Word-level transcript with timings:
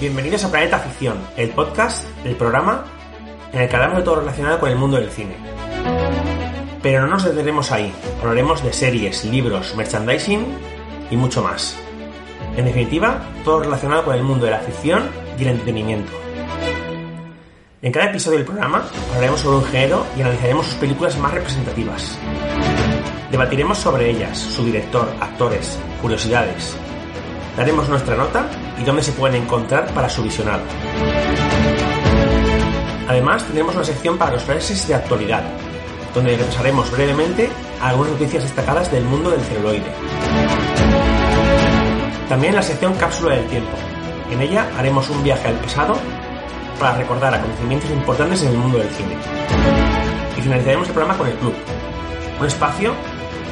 Bienvenidos 0.00 0.42
a 0.44 0.50
Planeta 0.50 0.78
Ficción, 0.78 1.18
el 1.36 1.50
podcast, 1.50 2.06
el 2.24 2.34
programa 2.34 2.86
en 3.52 3.60
el 3.60 3.68
que 3.68 3.76
hablamos 3.76 3.98
de 3.98 4.02
todo 4.02 4.20
relacionado 4.20 4.58
con 4.58 4.70
el 4.70 4.76
mundo 4.76 4.96
del 4.96 5.10
cine. 5.10 5.36
Pero 6.82 7.02
no 7.02 7.08
nos 7.08 7.24
detenemos 7.24 7.70
ahí, 7.70 7.92
hablaremos 8.18 8.64
de 8.64 8.72
series, 8.72 9.26
libros, 9.26 9.76
merchandising 9.76 10.46
y 11.10 11.16
mucho 11.18 11.42
más. 11.42 11.76
En 12.56 12.64
definitiva, 12.64 13.20
todo 13.44 13.60
relacionado 13.60 14.06
con 14.06 14.14
el 14.14 14.22
mundo 14.22 14.46
de 14.46 14.52
la 14.52 14.60
ficción 14.60 15.10
y 15.38 15.42
el 15.42 15.48
entretenimiento. 15.48 16.12
En 17.82 17.92
cada 17.92 18.06
episodio 18.06 18.38
del 18.38 18.46
programa 18.46 18.88
hablaremos 19.10 19.40
sobre 19.40 19.58
un 19.58 19.64
género 19.64 20.06
y 20.16 20.22
analizaremos 20.22 20.64
sus 20.64 20.76
películas 20.76 21.18
más 21.18 21.34
representativas. 21.34 22.18
Debatiremos 23.30 23.76
sobre 23.76 24.08
ellas, 24.08 24.38
su 24.38 24.64
director, 24.64 25.12
actores, 25.20 25.78
curiosidades. 26.00 26.74
Daremos 27.54 27.86
nuestra 27.90 28.16
nota 28.16 28.48
y 28.80 28.84
dónde 28.84 29.02
se 29.02 29.12
pueden 29.12 29.42
encontrar 29.42 29.92
para 29.92 30.08
su 30.08 30.22
visionado. 30.22 30.62
Además, 33.06 33.44
tendremos 33.44 33.74
una 33.74 33.84
sección 33.84 34.16
para 34.16 34.32
los 34.32 34.42
flashes 34.42 34.88
de 34.88 34.94
actualidad, 34.94 35.42
donde 36.14 36.36
repasaremos 36.36 36.90
brevemente 36.90 37.50
algunas 37.82 38.12
noticias 38.12 38.42
destacadas 38.42 38.90
del 38.90 39.04
mundo 39.04 39.30
del 39.30 39.40
celuloide. 39.42 39.92
También 42.28 42.54
la 42.54 42.62
sección 42.62 42.94
Cápsula 42.94 43.34
del 43.34 43.46
Tiempo. 43.46 43.76
En 44.30 44.40
ella 44.40 44.68
haremos 44.78 45.10
un 45.10 45.22
viaje 45.22 45.48
al 45.48 45.56
pasado 45.56 45.96
para 46.78 46.96
recordar 46.96 47.34
acontecimientos 47.34 47.90
importantes 47.90 48.42
en 48.42 48.48
el 48.48 48.56
mundo 48.56 48.78
del 48.78 48.88
cine. 48.90 49.16
Y 50.38 50.40
finalizaremos 50.40 50.88
el 50.88 50.94
programa 50.94 51.18
con 51.18 51.26
el 51.26 51.34
Club, 51.34 51.54
un 52.38 52.46
espacio 52.46 52.94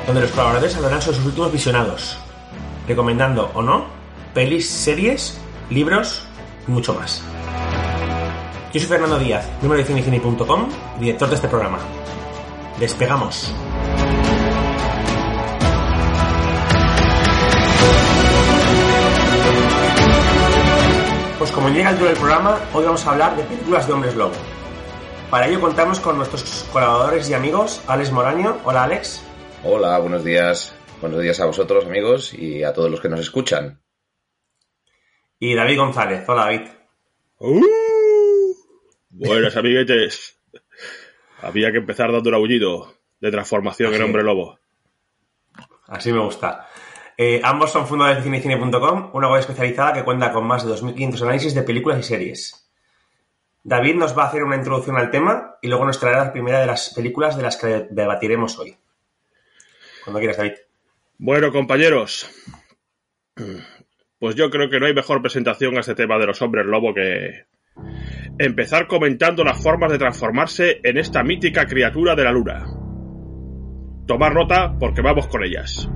donde 0.06 0.22
los 0.22 0.30
colaboradores 0.30 0.74
hablarán 0.76 1.02
sobre 1.02 1.16
sus 1.18 1.26
últimos 1.26 1.52
visionados, 1.52 2.16
recomendando 2.86 3.50
o 3.52 3.60
no 3.60 3.97
pelis, 4.38 4.70
series, 4.70 5.36
libros 5.68 6.22
y 6.68 6.70
mucho 6.70 6.94
más. 6.94 7.24
Yo 8.72 8.78
soy 8.78 8.88
Fernando 8.88 9.18
Díaz, 9.18 9.44
miembro 9.60 9.76
de 9.78 9.84
cinecine.com 9.84 10.68
director 11.00 11.28
de 11.28 11.34
este 11.34 11.48
programa. 11.48 11.80
¡Despegamos! 12.78 13.52
Pues 21.36 21.50
como 21.50 21.70
llega 21.70 21.90
el 21.90 21.96
duro 21.96 22.10
del 22.10 22.18
programa, 22.18 22.60
hoy 22.72 22.84
vamos 22.84 23.04
a 23.04 23.10
hablar 23.10 23.36
de 23.36 23.42
películas 23.42 23.88
de 23.88 23.92
hombres 23.92 24.14
lobo. 24.14 24.34
Para 25.32 25.48
ello 25.48 25.60
contamos 25.60 25.98
con 25.98 26.16
nuestros 26.16 26.64
colaboradores 26.72 27.28
y 27.28 27.34
amigos, 27.34 27.82
Alex 27.88 28.12
Moraño. 28.12 28.58
Hola 28.62 28.84
Alex. 28.84 29.20
Hola, 29.64 29.98
buenos 29.98 30.22
días. 30.22 30.76
Buenos 31.00 31.22
días 31.22 31.40
a 31.40 31.46
vosotros 31.46 31.86
amigos 31.86 32.32
y 32.34 32.62
a 32.62 32.72
todos 32.72 32.88
los 32.88 33.00
que 33.00 33.08
nos 33.08 33.18
escuchan. 33.18 33.80
Y 35.38 35.54
David 35.54 35.78
González. 35.78 36.28
Hola 36.28 36.46
David. 36.46 36.68
¡Uh! 37.38 38.54
Buenas 39.10 39.56
amiguetes. 39.56 40.38
Había 41.40 41.70
que 41.70 41.78
empezar 41.78 42.10
dando 42.10 42.28
un 42.28 42.34
aullido 42.34 42.94
de 43.20 43.30
transformación 43.30 43.94
en 43.94 44.02
hombre 44.02 44.24
lobo. 44.24 44.58
Así 45.86 46.12
me 46.12 46.20
gusta. 46.20 46.68
Eh, 47.16 47.40
ambos 47.42 47.72
son 47.72 47.86
fundadores 47.86 48.18
de 48.18 48.24
cinecine.com, 48.24 49.10
una 49.12 49.28
web 49.28 49.40
especializada 49.40 49.92
que 49.92 50.04
cuenta 50.04 50.32
con 50.32 50.46
más 50.46 50.64
de 50.64 50.72
2.500 50.72 51.22
análisis 51.22 51.54
de 51.54 51.62
películas 51.62 51.98
y 51.98 52.02
series. 52.02 52.70
David 53.62 53.96
nos 53.96 54.16
va 54.16 54.24
a 54.24 54.28
hacer 54.28 54.44
una 54.44 54.56
introducción 54.56 54.96
al 54.96 55.10
tema 55.10 55.56
y 55.60 55.68
luego 55.68 55.84
nos 55.84 55.98
traerá 55.98 56.26
la 56.26 56.32
primera 56.32 56.60
de 56.60 56.66
las 56.66 56.94
películas 56.94 57.36
de 57.36 57.42
las 57.42 57.56
que 57.56 57.86
debatiremos 57.90 58.58
hoy. 58.58 58.76
Cuando 60.04 60.20
quieras, 60.20 60.36
David. 60.36 60.54
Bueno, 61.18 61.50
compañeros, 61.52 62.30
pues 64.18 64.34
yo 64.34 64.50
creo 64.50 64.68
que 64.68 64.80
no 64.80 64.86
hay 64.86 64.94
mejor 64.94 65.22
presentación 65.22 65.76
a 65.76 65.80
este 65.80 65.94
tema 65.94 66.18
de 66.18 66.26
los 66.26 66.42
hombres 66.42 66.66
lobo 66.66 66.92
que 66.92 67.44
empezar 68.38 68.86
comentando 68.86 69.44
las 69.44 69.62
formas 69.62 69.92
de 69.92 69.98
transformarse 69.98 70.80
en 70.82 70.98
esta 70.98 71.22
mítica 71.22 71.66
criatura 71.66 72.16
de 72.16 72.24
la 72.24 72.32
luna. 72.32 72.66
Tomar 74.06 74.34
nota 74.34 74.74
porque 74.78 75.02
vamos 75.02 75.28
con 75.28 75.44
ellas. 75.44 75.88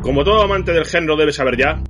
Como 0.00 0.24
todo 0.24 0.42
amante 0.42 0.72
del 0.72 0.86
género 0.86 1.16
debe 1.16 1.32
saber 1.32 1.56
ya, 1.58 1.82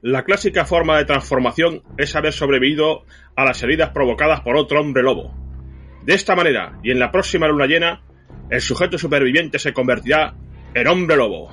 la 0.00 0.24
clásica 0.24 0.64
forma 0.64 0.98
de 0.98 1.04
transformación 1.04 1.82
es 1.98 2.16
haber 2.16 2.32
sobrevivido 2.32 3.04
a 3.36 3.44
las 3.44 3.62
heridas 3.62 3.90
provocadas 3.90 4.40
por 4.40 4.56
otro 4.56 4.80
hombre 4.80 5.02
lobo. 5.02 5.34
De 6.04 6.14
esta 6.14 6.34
manera, 6.34 6.78
y 6.82 6.90
en 6.90 6.98
la 6.98 7.12
próxima 7.12 7.46
luna 7.46 7.66
llena, 7.66 8.02
el 8.50 8.60
sujeto 8.60 8.98
superviviente 8.98 9.58
se 9.58 9.72
convertirá 9.72 10.34
en 10.74 10.88
hombre 10.88 11.16
lobo. 11.16 11.52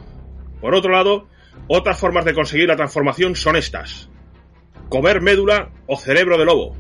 Por 0.62 0.74
otro 0.74 0.92
lado, 0.92 1.28
otras 1.68 2.00
formas 2.00 2.26
de 2.26 2.34
conseguir 2.34 2.68
la 2.68 2.76
transformación 2.76 3.36
son 3.36 3.56
estas. 3.56 4.10
Comer 4.90 5.22
médula 5.22 5.72
o 5.88 5.98
cerebro 5.98 6.38
de 6.38 6.46
lobo, 6.46 6.76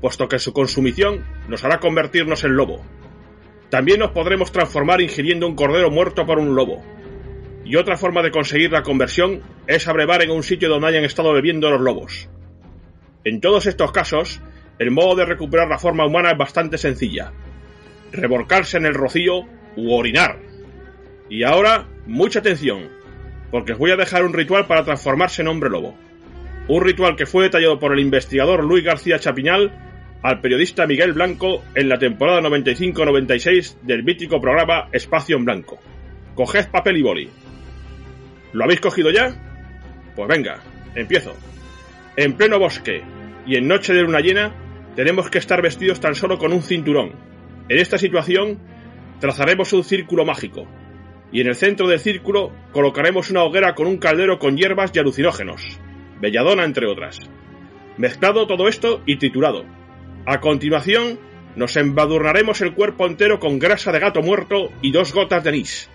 puesto 0.00 0.28
que 0.28 0.38
su 0.38 0.52
consumición 0.52 1.24
nos 1.48 1.64
hará 1.64 1.80
convertirnos 1.80 2.44
en 2.44 2.56
lobo. 2.56 2.84
También 3.70 4.00
nos 4.00 4.12
podremos 4.12 4.52
transformar 4.52 5.00
ingiriendo 5.00 5.46
un 5.46 5.56
cordero 5.56 5.90
muerto 5.90 6.24
por 6.24 6.38
un 6.38 6.54
lobo, 6.54 6.82
y 7.68 7.76
otra 7.76 7.98
forma 7.98 8.22
de 8.22 8.30
conseguir 8.30 8.72
la 8.72 8.82
conversión 8.82 9.42
es 9.66 9.88
abrevar 9.88 10.22
en 10.22 10.30
un 10.30 10.42
sitio 10.42 10.70
donde 10.70 10.88
hayan 10.88 11.04
estado 11.04 11.34
bebiendo 11.34 11.70
los 11.70 11.80
lobos. 11.80 12.30
En 13.24 13.42
todos 13.42 13.66
estos 13.66 13.92
casos, 13.92 14.40
el 14.78 14.90
modo 14.90 15.16
de 15.16 15.26
recuperar 15.26 15.68
la 15.68 15.78
forma 15.78 16.06
humana 16.06 16.30
es 16.30 16.38
bastante 16.38 16.78
sencilla. 16.78 17.32
Revolcarse 18.10 18.78
en 18.78 18.86
el 18.86 18.94
rocío 18.94 19.40
u 19.76 19.92
orinar. 19.92 20.38
Y 21.28 21.42
ahora, 21.42 21.86
mucha 22.06 22.38
atención, 22.38 22.88
porque 23.50 23.72
os 23.72 23.78
voy 23.78 23.90
a 23.90 23.96
dejar 23.96 24.24
un 24.24 24.32
ritual 24.32 24.66
para 24.66 24.84
transformarse 24.84 25.42
en 25.42 25.48
hombre 25.48 25.70
lobo. 25.70 25.96
Un 26.68 26.82
ritual 26.82 27.16
que 27.16 27.26
fue 27.26 27.44
detallado 27.44 27.78
por 27.78 27.92
el 27.92 28.00
investigador 28.00 28.62
Luis 28.62 28.84
García 28.84 29.18
Chapiñal 29.18 29.72
al 30.22 30.40
periodista 30.40 30.86
Miguel 30.86 31.12
Blanco 31.12 31.62
en 31.74 31.88
la 31.88 31.98
temporada 31.98 32.40
95-96 32.42 33.80
del 33.82 34.02
mítico 34.02 34.40
programa 34.40 34.88
Espacio 34.92 35.36
en 35.36 35.44
Blanco. 35.44 35.78
Coged 36.34 36.68
papel 36.70 36.96
y 36.98 37.02
boli. 37.02 37.30
¿Lo 38.52 38.64
habéis 38.64 38.80
cogido 38.80 39.10
ya? 39.10 39.34
Pues 40.14 40.28
venga, 40.28 40.60
empiezo. 40.94 41.34
En 42.16 42.34
pleno 42.34 42.58
bosque 42.58 43.02
y 43.46 43.56
en 43.56 43.68
noche 43.68 43.94
de 43.94 44.02
luna 44.02 44.20
llena, 44.20 44.52
tenemos 44.96 45.30
que 45.30 45.38
estar 45.38 45.62
vestidos 45.62 46.00
tan 46.00 46.14
solo 46.14 46.38
con 46.38 46.52
un 46.52 46.62
cinturón. 46.62 47.12
En 47.68 47.78
esta 47.78 47.98
situación, 47.98 48.58
trazaremos 49.20 49.72
un 49.72 49.84
círculo 49.84 50.24
mágico, 50.24 50.66
y 51.32 51.40
en 51.40 51.48
el 51.48 51.54
centro 51.54 51.88
del 51.88 52.00
círculo 52.00 52.52
colocaremos 52.72 53.30
una 53.30 53.42
hoguera 53.42 53.74
con 53.74 53.86
un 53.86 53.98
caldero 53.98 54.38
con 54.38 54.56
hierbas 54.56 54.90
y 54.94 54.98
alucinógenos, 54.98 55.62
belladona 56.20 56.64
entre 56.64 56.86
otras. 56.86 57.18
Mezclado 57.96 58.46
todo 58.46 58.68
esto 58.68 59.02
y 59.06 59.16
triturado. 59.16 59.64
A 60.24 60.40
continuación, 60.40 61.18
nos 61.56 61.76
embadurnaremos 61.76 62.60
el 62.60 62.74
cuerpo 62.74 63.06
entero 63.06 63.40
con 63.40 63.58
grasa 63.58 63.92
de 63.92 63.98
gato 63.98 64.20
muerto 64.22 64.70
y 64.82 64.92
dos 64.92 65.12
gotas 65.12 65.42
de 65.42 65.50
anís. 65.50 65.90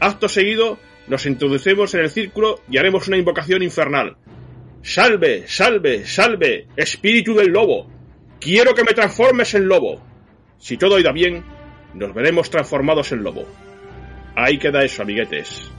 Acto 0.00 0.28
seguido, 0.28 0.78
nos 1.06 1.24
introducimos 1.26 1.94
en 1.94 2.00
el 2.00 2.10
círculo 2.10 2.60
y 2.70 2.78
haremos 2.78 3.08
una 3.08 3.16
invocación 3.16 3.62
infernal. 3.62 4.16
Salve, 4.82 5.44
salve, 5.46 6.04
salve, 6.04 6.66
espíritu 6.76 7.34
del 7.34 7.48
lobo. 7.48 7.90
Quiero 8.40 8.74
que 8.74 8.84
me 8.84 8.92
transformes 8.92 9.54
en 9.54 9.66
lobo. 9.66 10.02
Si 10.58 10.76
todo 10.76 10.98
irá 10.98 11.12
bien, 11.12 11.42
nos 11.94 12.12
veremos 12.12 12.50
transformados 12.50 13.12
en 13.12 13.22
lobo. 13.22 13.46
Ahí 14.36 14.58
queda 14.58 14.82
eso, 14.82 15.02
amiguetes. 15.02 15.70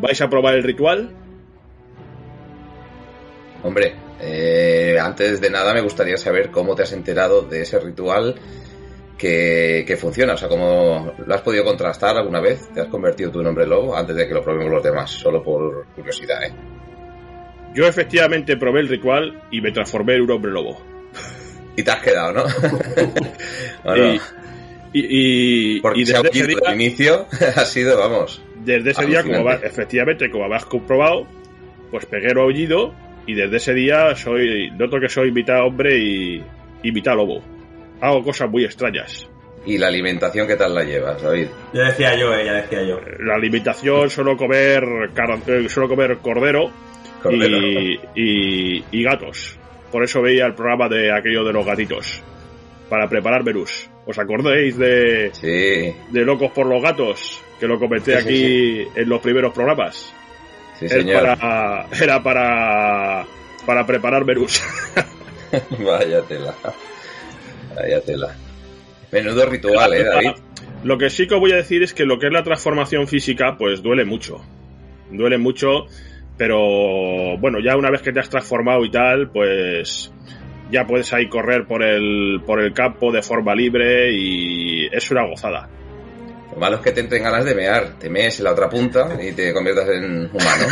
¿Vais 0.00 0.20
a 0.20 0.28
probar 0.28 0.54
el 0.54 0.62
ritual? 0.62 1.10
Hombre, 3.62 3.94
eh, 4.20 4.98
antes 5.00 5.40
de 5.40 5.50
nada 5.50 5.72
me 5.72 5.80
gustaría 5.80 6.16
saber 6.16 6.50
cómo 6.50 6.74
te 6.74 6.82
has 6.82 6.92
enterado 6.92 7.42
de 7.42 7.62
ese 7.62 7.78
ritual 7.78 8.34
que, 9.16 9.84
que, 9.86 9.96
funciona. 9.96 10.34
O 10.34 10.36
sea, 10.36 10.48
¿cómo 10.48 11.14
lo 11.24 11.34
has 11.34 11.42
podido 11.42 11.64
contrastar 11.64 12.16
alguna 12.16 12.40
vez? 12.40 12.68
¿Te 12.74 12.80
has 12.80 12.88
convertido 12.88 13.30
tu 13.30 13.42
nombre 13.42 13.66
lobo 13.66 13.96
antes 13.96 14.16
de 14.16 14.26
que 14.26 14.34
lo 14.34 14.42
probemos 14.42 14.72
los 14.72 14.82
demás? 14.82 15.10
Solo 15.10 15.42
por 15.42 15.86
curiosidad, 15.94 16.42
¿eh? 16.42 16.52
Yo 17.74 17.86
efectivamente 17.86 18.56
probé 18.56 18.80
el 18.80 18.88
ritual 18.88 19.42
y 19.50 19.60
me 19.60 19.72
transformé 19.72 20.16
en 20.16 20.22
un 20.22 20.30
hombre 20.32 20.50
lobo. 20.50 20.80
Y 21.74 21.82
te 21.82 21.90
has 21.90 22.02
quedado, 22.02 22.32
¿no? 22.34 22.44
bueno, 23.84 24.12
y, 24.12 24.20
y, 24.92 25.80
Porque 25.80 26.00
y 26.00 26.04
desde 26.04 26.28
ese 26.28 26.46
día, 26.46 26.46
día, 26.46 26.56
el 26.68 26.74
inicio 26.74 27.26
ha 27.56 27.64
sido, 27.64 27.98
vamos. 27.98 28.42
Desde 28.64 28.90
ese 28.90 29.06
día, 29.06 29.22
como 29.22 29.44
va, 29.44 29.54
efectivamente, 29.54 30.30
como 30.30 30.44
habéis 30.44 30.64
comprobado, 30.66 31.26
pues 31.90 32.06
pegué 32.06 32.28
el 32.28 32.38
aullido 32.38 32.94
y 33.26 33.34
desde 33.34 33.56
ese 33.56 33.74
día 33.74 34.14
soy 34.16 34.70
noto 34.72 34.98
que 35.00 35.08
soy 35.08 35.32
mitad 35.32 35.64
hombre 35.66 35.98
y, 35.98 36.42
y 36.82 36.92
mitad 36.92 37.14
lobo. 37.14 37.42
Hago 38.00 38.22
cosas 38.22 38.50
muy 38.50 38.64
extrañas. 38.64 39.28
¿Y 39.64 39.78
la 39.78 39.86
alimentación 39.86 40.48
qué 40.48 40.56
tal 40.56 40.74
la 40.74 40.82
llevas, 40.82 41.22
David? 41.22 41.46
Ya 41.72 41.84
decía 41.84 42.16
yo, 42.18 42.34
eh, 42.34 42.44
ya 42.44 42.54
decía 42.54 42.82
yo. 42.82 43.00
La 43.20 43.36
alimentación 43.36 44.10
suelo 44.10 44.36
comer, 44.36 44.82
eh, 45.46 45.68
suelo 45.68 45.88
comer 45.88 46.18
cordero, 46.18 46.72
Cordero. 47.22 47.58
Y, 47.58 48.00
y, 48.16 48.84
y, 48.90 49.02
gatos. 49.04 49.56
Por 49.92 50.02
eso 50.02 50.20
veía 50.20 50.46
el 50.46 50.54
programa 50.54 50.88
de 50.88 51.12
aquello 51.12 51.44
de 51.44 51.52
los 51.52 51.64
gatitos. 51.64 52.20
Para 52.92 53.08
preparar 53.08 53.42
menús. 53.42 53.88
¿Os 54.04 54.18
acordáis 54.18 54.76
de, 54.76 55.30
sí. 55.32 55.96
de 56.10 56.24
Locos 56.26 56.52
por 56.52 56.66
los 56.66 56.82
Gatos? 56.82 57.42
Que 57.58 57.66
lo 57.66 57.78
comenté 57.78 58.12
Sí, 58.12 58.18
aquí 58.18 58.36
sí, 58.36 58.88
en 58.94 59.08
los 59.08 59.22
primeros 59.22 59.54
programas. 59.54 60.12
Señor. 60.74 61.22
para, 61.22 61.86
era 61.98 62.22
para 62.22 63.24
para 63.64 63.86
preparar 63.86 64.26
menús. 64.26 64.62
Vaya 65.78 66.20
tela. 66.28 66.54
Vaya 67.74 68.02
tela. 68.02 68.36
Menudo 69.10 69.46
ritual, 69.46 69.94
¿eh, 69.94 70.04
David? 70.04 70.32
Lo 70.84 70.98
que 70.98 71.08
sí 71.08 71.26
que 71.26 71.32
os 71.36 71.40
voy 71.40 71.52
a 71.52 71.56
decir 71.56 71.82
es 71.82 71.94
que 71.94 72.04
lo 72.04 72.18
que 72.18 72.26
es 72.26 72.32
la 72.34 72.42
transformación 72.42 73.08
física, 73.08 73.56
pues 73.56 73.82
duele 73.82 74.04
mucho. 74.04 74.42
Duele 75.10 75.38
mucho, 75.38 75.86
pero 76.36 77.38
bueno, 77.38 77.58
ya 77.58 77.74
una 77.74 77.90
vez 77.90 78.02
que 78.02 78.12
te 78.12 78.20
has 78.20 78.28
transformado 78.28 78.84
y 78.84 78.90
tal, 78.90 79.30
pues 79.30 80.12
ya 80.72 80.86
puedes 80.86 81.12
ahí 81.12 81.28
correr 81.28 81.66
por 81.66 81.82
el, 81.82 82.40
por 82.46 82.60
el 82.60 82.72
campo 82.72 83.12
de 83.12 83.22
forma 83.22 83.54
libre 83.54 84.10
y 84.12 84.86
es 84.90 85.10
una 85.10 85.26
gozada. 85.28 85.68
Lo 86.52 86.58
malo 86.58 86.76
es 86.76 86.82
que 86.82 86.92
te 86.92 87.00
entren 87.00 87.22
ganas 87.22 87.44
de 87.44 87.54
mear, 87.54 87.98
te 87.98 88.10
mees 88.10 88.38
en 88.38 88.44
la 88.44 88.52
otra 88.52 88.68
punta 88.68 89.16
y 89.22 89.32
te 89.32 89.52
conviertas 89.54 89.88
en 89.88 90.26
humano, 90.26 90.66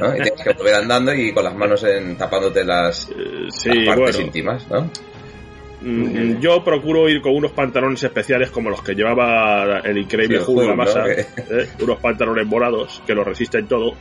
¿no? 0.00 0.16
Y 0.16 0.20
tienes 0.22 0.42
que 0.42 0.52
volver 0.54 0.74
andando 0.74 1.12
y 1.14 1.32
con 1.32 1.44
las 1.44 1.54
manos 1.54 1.84
en, 1.84 2.16
tapándote 2.16 2.64
las, 2.64 3.10
Eh, 3.10 3.46
sí, 3.50 3.68
las 3.68 3.86
partes 3.96 4.16
bueno. 4.16 4.26
íntimas, 4.26 4.68
¿no? 4.70 4.90
Mm, 5.80 6.40
Yo 6.40 6.64
procuro 6.64 7.08
ir 7.08 7.20
con 7.20 7.36
unos 7.36 7.52
pantalones 7.52 8.02
especiales 8.02 8.50
como 8.50 8.70
los 8.70 8.82
que 8.82 8.94
llevaba 8.94 9.80
el 9.80 9.98
increíble 9.98 10.38
Sí, 10.40 10.44
Hulk, 10.48 10.74
Masa, 10.74 11.00
¿no? 11.00 11.06
¿eh? 11.08 11.26
unos 11.80 12.00
pantalones 12.00 12.46
morados 12.46 13.02
que 13.06 13.14
lo 13.14 13.22
resisten 13.22 13.66
todo 13.68 13.92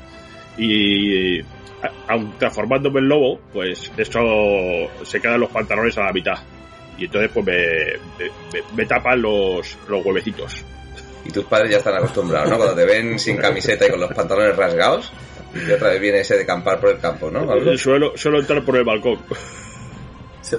y 0.58 1.40
aun 2.08 2.34
transformándome 2.38 3.00
en 3.00 3.10
lobo, 3.10 3.40
pues 3.54 3.92
eso 3.98 4.20
se 5.04 5.22
quedan 5.22 5.40
los 5.40 5.50
pantalones 5.50 5.98
a 5.98 6.04
la 6.06 6.14
mitad 6.14 6.36
y 6.98 7.06
entonces 7.06 7.30
pues 7.34 7.46
me, 7.46 7.58
me- 8.76 8.86
tapan 8.86 9.22
los, 9.22 9.78
los 9.88 10.04
huevecitos. 10.06 10.66
Y 11.26 11.32
tus 11.32 11.44
padres 11.46 11.72
ya 11.72 11.78
están 11.78 11.96
acostumbrados, 11.96 12.50
¿no? 12.50 12.58
Cuando 12.58 12.76
te 12.76 12.86
ven 12.86 13.20
sin 13.20 13.38
camiseta 13.38 13.86
y 13.86 13.90
con 13.92 14.00
los 14.00 14.12
pantalones 14.14 14.56
rasgados, 14.56 15.12
y 15.54 15.72
otra 15.72 15.90
vez 15.90 16.00
viene 16.02 16.20
ese 16.22 16.38
de 16.38 16.46
campar 16.46 16.80
por 16.80 16.90
el 16.90 17.00
campo, 17.00 17.30
¿no? 17.30 17.46
Pablo? 17.46 17.78
Suelo, 17.78 18.14
suelo 18.18 18.40
entrar 18.40 18.64
por 18.64 18.78
el 18.78 18.84
balcón. 18.84 19.20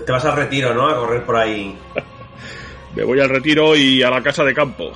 Te 0.04 0.12
vas 0.12 0.24
al 0.26 0.36
retiro, 0.36 0.74
¿no? 0.74 0.86
A 0.88 0.96
correr 0.96 1.24
por 1.24 1.36
ahí. 1.36 1.76
Me 2.94 3.02
voy 3.04 3.18
al 3.20 3.28
retiro 3.30 3.74
y 3.76 4.02
a 4.02 4.10
la 4.10 4.22
casa 4.22 4.44
de 4.44 4.54
campo. 4.54 4.92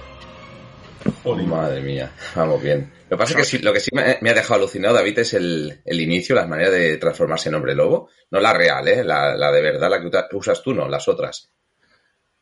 Madre 1.24 1.80
mía, 1.80 2.10
vamos 2.34 2.62
bien. 2.62 2.90
Lo 3.08 3.16
que 3.16 3.20
pasa 3.20 3.32
es 3.32 3.36
que 3.36 3.44
sí- 3.44 3.62
lo 3.62 3.72
que 3.72 3.80
sí 3.80 3.90
me, 3.92 4.18
me 4.20 4.30
ha 4.30 4.34
dejado 4.34 4.54
alucinado, 4.60 4.94
David, 4.94 5.20
es 5.20 5.34
el, 5.34 5.80
el 5.84 6.00
inicio, 6.00 6.34
las 6.34 6.48
maneras 6.48 6.72
de 6.72 6.96
transformarse 6.96 7.48
en 7.48 7.54
hombre 7.54 7.74
lobo. 7.74 8.08
No 8.30 8.40
la 8.40 8.52
real, 8.52 8.88
¿eh? 8.88 9.04
La, 9.04 9.36
la 9.36 9.52
de 9.52 9.62
verdad, 9.62 9.88
la 9.90 10.00
que 10.28 10.36
usas 10.36 10.62
tú, 10.62 10.74
no, 10.74 10.88
las 10.88 11.06
otras. 11.08 11.52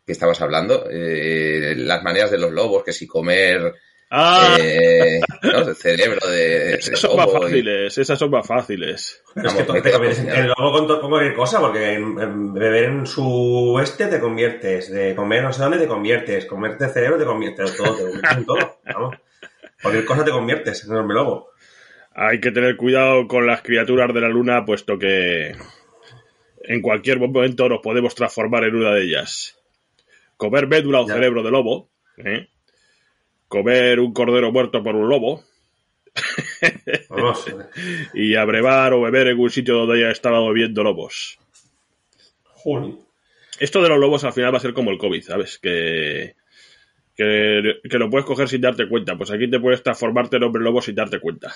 Que 0.06 0.12
estabas 0.12 0.40
hablando. 0.40 0.86
Eh, 0.90 1.74
las 1.76 2.02
maneras 2.02 2.30
de 2.30 2.38
los 2.38 2.50
lobos, 2.52 2.82
que 2.84 2.92
si 2.92 3.06
comer... 3.06 3.74
¡Ah! 4.10 4.56
eh, 4.60 5.20
¿no? 5.42 5.68
El 5.68 5.76
cerebro 5.76 6.28
de, 6.28 6.74
esas 6.74 6.98
son 6.98 7.16
más 7.16 7.28
y- 7.28 7.32
fáciles, 7.38 7.98
esas 7.98 8.18
son 8.18 8.30
más 8.30 8.46
fáciles. 8.46 9.22
Es 9.28 9.34
que 9.34 9.40
Vamos, 9.48 9.66
tú 9.66 9.72
me 9.72 9.80
te 9.82 9.88
quedo 9.90 9.98
conviertes 10.00 10.24
en 10.36 10.48
lobo 10.48 10.72
con, 10.72 11.00
con 11.00 11.10
cualquier 11.10 11.34
cosa, 11.34 11.60
porque 11.60 11.92
en, 11.92 12.18
en 12.20 12.52
beber 12.52 12.84
en 12.84 13.06
su 13.06 13.78
este 13.82 14.06
te 14.08 14.18
conviertes, 14.18 14.90
de 14.90 15.14
comer 15.14 15.44
no 15.44 15.52
sé 15.52 15.62
dónde 15.62 15.78
te 15.78 15.86
conviertes, 15.86 16.46
comerte 16.46 16.88
cerebro 16.88 17.18
te 17.18 17.24
conviertes, 17.24 17.76
todo, 17.76 17.94
te 17.96 18.02
conviertes 18.02 18.36
en 18.36 18.44
todo, 18.46 18.78
vamos. 18.92 19.16
Cualquier 19.80 20.04
cosa 20.04 20.24
te 20.24 20.30
conviertes 20.32 20.84
en 20.84 20.94
hombre 20.96 21.14
lobo. 21.14 21.50
Hay 22.12 22.40
que 22.40 22.50
tener 22.50 22.76
cuidado 22.76 23.28
con 23.28 23.46
las 23.46 23.62
criaturas 23.62 24.12
de 24.12 24.20
la 24.20 24.28
luna, 24.28 24.64
puesto 24.64 24.98
que 24.98 25.54
en 26.64 26.82
cualquier 26.82 27.18
momento 27.20 27.68
nos 27.68 27.80
podemos 27.80 28.14
transformar 28.16 28.64
en 28.64 28.74
una 28.74 28.92
de 28.92 29.02
ellas. 29.04 29.56
Comer 30.36 30.66
médula 30.66 31.00
o 31.02 31.06
Ya. 31.08 31.14
cerebro 31.14 31.42
de 31.44 31.50
lobo, 31.52 31.90
¿eh? 32.18 32.48
Comer 33.50 33.98
un 33.98 34.12
cordero 34.14 34.52
muerto 34.52 34.80
por 34.82 34.94
un 34.94 35.08
lobo 35.08 35.42
y 38.14 38.36
abrevar 38.36 38.92
o 38.92 39.00
beber 39.02 39.28
en 39.28 39.38
un 39.40 39.50
sitio 39.50 39.74
donde 39.74 39.96
haya 39.96 40.12
estado 40.12 40.46
bebiendo 40.48 40.84
lobos. 40.84 41.38
Juli. 42.44 42.96
Esto 43.58 43.82
de 43.82 43.88
los 43.88 43.98
lobos 43.98 44.24
al 44.24 44.32
final 44.32 44.54
va 44.54 44.58
a 44.58 44.60
ser 44.60 44.72
como 44.72 44.90
el 44.90 44.98
COVID, 44.98 45.22
¿sabes? 45.22 45.58
Que, 45.58 46.36
que, 47.14 47.80
que 47.90 47.98
lo 47.98 48.08
puedes 48.08 48.24
coger 48.24 48.48
sin 48.48 48.60
darte 48.60 48.88
cuenta. 48.88 49.16
Pues 49.18 49.30
aquí 49.30 49.50
te 49.50 49.60
puedes 49.60 49.82
transformarte 49.82 50.36
en 50.36 50.44
hombre 50.44 50.62
lobo 50.62 50.80
sin 50.80 50.94
darte 50.94 51.20
cuenta. 51.20 51.52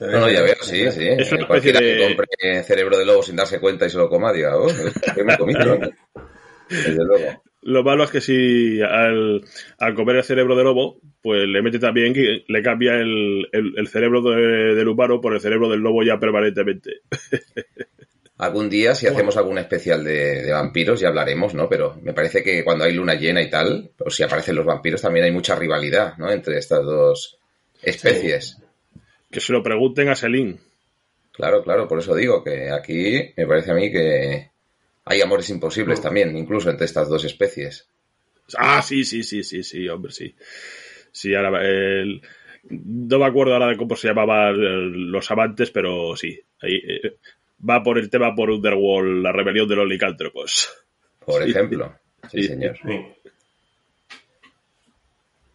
No, 0.00 0.10
no, 0.20 0.30
ya 0.30 0.42
veo, 0.42 0.56
sí, 0.60 0.90
sí. 0.90 1.06
Es 1.08 1.32
una 1.32 1.42
especie 1.42 1.72
de- 1.72 1.78
que 1.78 2.06
compre 2.16 2.62
cerebro 2.64 2.98
de 2.98 3.06
lobo 3.06 3.22
sin 3.22 3.36
darse 3.36 3.60
cuenta 3.60 3.86
y 3.86 3.90
se 3.90 3.96
lo 3.96 4.08
coma, 4.08 4.32
diga, 4.32 4.56
oh, 4.58 4.66
¿qué 5.14 5.24
me 5.24 5.34
he 5.34 5.38
comido? 5.38 5.78
Desde 6.68 7.04
luego. 7.04 7.42
Lo 7.66 7.82
malo 7.82 8.04
es 8.04 8.10
que 8.10 8.20
si 8.20 8.80
al, 8.82 9.42
al 9.78 9.94
comer 9.94 10.16
el 10.16 10.24
cerebro 10.24 10.54
de 10.54 10.64
lobo, 10.64 11.00
pues 11.22 11.48
le 11.48 11.62
mete 11.62 11.78
también, 11.78 12.12
que 12.12 12.44
le 12.46 12.62
cambia 12.62 12.94
el, 12.96 13.48
el- 13.52 13.72
el 13.78 13.88
cerebro 13.88 14.20
de- 14.22 14.74
del 14.74 14.88
humano 14.88 15.20
por 15.20 15.32
el 15.34 15.40
cerebro 15.40 15.68
del 15.70 15.80
lobo 15.80 16.02
ya 16.02 16.18
permanentemente. 16.18 17.00
Algún 18.36 18.68
día, 18.68 18.94
si 18.96 19.06
hacemos 19.06 19.36
algún 19.36 19.58
especial 19.58 20.02
de, 20.02 20.42
de 20.42 20.52
vampiros, 20.52 20.98
ya 21.00 21.08
hablaremos, 21.08 21.54
¿no? 21.54 21.68
Pero 21.68 21.96
me 22.02 22.12
parece 22.12 22.42
que 22.42 22.64
cuando 22.64 22.82
hay 22.84 22.92
luna 22.92 23.14
llena 23.14 23.40
y 23.40 23.48
tal, 23.48 23.90
o 23.98 24.10
si 24.10 24.24
aparecen 24.24 24.56
los 24.56 24.66
vampiros, 24.66 25.00
también 25.02 25.24
hay 25.24 25.30
mucha 25.30 25.54
rivalidad, 25.54 26.16
¿no? 26.18 26.30
Entre 26.30 26.58
estas 26.58 26.84
dos 26.84 27.38
especies. 27.80 28.58
Que 29.30 29.40
se 29.40 29.52
lo 29.52 29.62
pregunten 29.62 30.08
a 30.08 30.16
Selin. 30.16 30.58
Claro, 31.32 31.62
claro, 31.62 31.86
por 31.86 32.00
eso 32.00 32.14
digo 32.16 32.42
que 32.42 32.70
aquí 32.70 33.32
me 33.36 33.46
parece 33.46 33.70
a 33.70 33.74
mí 33.74 33.90
que 33.92 34.50
hay 35.04 35.20
amores 35.20 35.50
imposibles 35.50 36.00
también, 36.00 36.36
incluso 36.36 36.70
entre 36.70 36.86
estas 36.86 37.08
dos 37.08 37.24
especies. 37.24 37.88
Ah, 38.58 38.82
sí, 38.82 39.04
sí, 39.04 39.22
sí, 39.22 39.42
sí, 39.42 39.62
sí, 39.62 39.88
hombre, 39.88 40.12
sí. 40.12 40.34
Sí, 41.12 41.34
ahora 41.34 41.62
el- 41.66 42.20
no 42.70 43.18
me 43.18 43.26
acuerdo 43.26 43.52
ahora 43.54 43.68
de 43.68 43.76
cómo 43.76 43.94
se 43.96 44.08
llamaban 44.08 45.10
los 45.10 45.30
amantes, 45.30 45.70
pero 45.70 46.16
sí. 46.16 46.40
Ahí, 46.60 46.76
eh, 46.76 47.16
va 47.68 47.82
por 47.82 47.98
el 47.98 48.08
tema 48.10 48.34
por 48.34 48.50
Underworld, 48.50 49.22
la 49.22 49.32
rebelión 49.32 49.68
de 49.68 49.76
los 49.76 49.88
licántropos. 49.88 50.72
Por 51.24 51.42
Sí. 51.44 51.50
ejemplo. 51.50 51.94
Sí, 52.30 52.42
Sí. 52.42 52.48
señor. 52.48 52.76
Sí. 52.82 52.88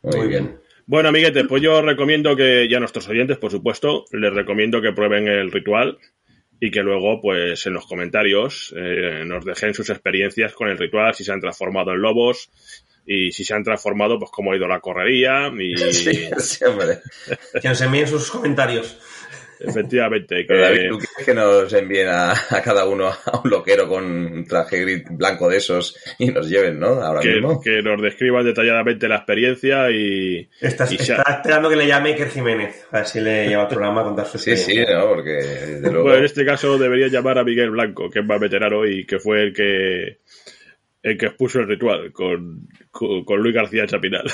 Muy, 0.01 0.17
Muy 0.17 0.27
bien. 0.27 0.45
bien. 0.45 0.59
Bueno, 0.85 1.09
amiguetes, 1.09 1.45
pues 1.47 1.61
yo 1.61 1.81
recomiendo 1.81 2.35
que, 2.35 2.65
y 2.65 2.73
a 2.73 2.79
nuestros 2.79 3.07
oyentes, 3.09 3.37
por 3.37 3.51
supuesto, 3.51 4.05
les 4.11 4.33
recomiendo 4.33 4.81
que 4.81 4.91
prueben 4.93 5.27
el 5.27 5.51
ritual 5.51 5.97
y 6.59 6.71
que 6.71 6.81
luego, 6.81 7.21
pues, 7.21 7.65
en 7.65 7.73
los 7.73 7.85
comentarios 7.85 8.73
eh, 8.75 9.23
nos 9.25 9.45
dejen 9.45 9.73
sus 9.73 9.89
experiencias 9.89 10.53
con 10.53 10.69
el 10.69 10.77
ritual, 10.77 11.13
si 11.13 11.23
se 11.23 11.31
han 11.31 11.39
transformado 11.39 11.91
en 11.91 12.01
lobos 12.01 12.49
y 13.05 13.31
si 13.31 13.43
se 13.43 13.53
han 13.53 13.63
transformado, 13.63 14.19
pues, 14.19 14.31
cómo 14.31 14.51
ha 14.51 14.57
ido 14.57 14.67
la 14.67 14.81
correría 14.81 15.51
y, 15.57 15.77
Sí, 15.93 16.29
sí, 16.37 16.65
hombre. 16.65 16.99
Que 17.61 17.69
nos 17.69 17.81
envíen 17.81 18.07
sus 18.07 18.29
comentarios. 18.29 18.97
Efectivamente, 19.59 20.45
Pero 20.47 20.61
David, 20.61 20.79
que... 20.81 20.87
¿tú 20.89 20.97
quieres 20.97 21.25
que 21.25 21.33
nos 21.33 21.73
envíen 21.73 22.07
a, 22.07 22.31
a 22.31 22.61
cada 22.63 22.85
uno 22.85 23.07
a 23.07 23.41
un 23.43 23.49
loquero 23.49 23.87
con 23.87 24.03
un 24.05 24.45
traje 24.45 24.79
gris 24.81 25.03
blanco 25.09 25.49
de 25.49 25.57
esos 25.57 25.97
y 26.17 26.27
nos 26.31 26.49
lleven, 26.49 26.79
¿no? 26.79 26.87
Ahora 27.01 27.19
que, 27.21 27.33
mismo. 27.33 27.61
que 27.61 27.81
nos 27.81 28.01
describan 28.01 28.45
detalladamente 28.45 29.07
la 29.07 29.17
experiencia 29.17 29.89
y, 29.91 30.49
Está, 30.61 30.85
y 30.85 30.97
se- 30.97 31.13
está 31.13 31.23
esperando 31.37 31.69
que 31.69 31.75
le 31.75 31.87
llame 31.87 32.09
Iker 32.11 32.29
Jiménez. 32.29 32.85
A 32.91 32.97
ver 32.97 33.05
si 33.07 33.19
le 33.19 33.47
lleva 33.47 33.63
al 33.63 33.67
programa 33.67 34.01
a 34.01 34.03
contar 34.05 34.25
su 34.25 34.37
Sí, 34.37 34.51
sí, 34.51 34.51
experiencia. 34.71 34.97
¿no? 34.97 35.07
Porque 35.09 35.31
desde 35.31 35.81
luego. 35.91 36.03
Bueno, 36.03 36.17
en 36.19 36.25
este 36.25 36.45
caso 36.45 36.77
debería 36.77 37.07
llamar 37.07 37.37
a 37.39 37.43
Miguel 37.43 37.71
Blanco, 37.71 38.09
que 38.09 38.19
es 38.19 38.25
más 38.25 38.39
veterano 38.39 38.85
y 38.85 39.05
que 39.05 39.19
fue 39.19 39.43
el 39.43 39.53
que 39.53 40.19
el 41.01 41.17
que 41.17 41.27
expuso 41.27 41.59
el 41.59 41.67
ritual 41.67 42.11
con, 42.11 42.67
con, 42.91 43.23
con 43.23 43.39
Luis 43.41 43.55
García 43.55 43.85
Chapinal. 43.87 44.25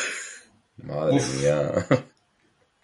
Madre 0.77 1.15
Uf. 1.17 1.41
mía. 1.41 1.71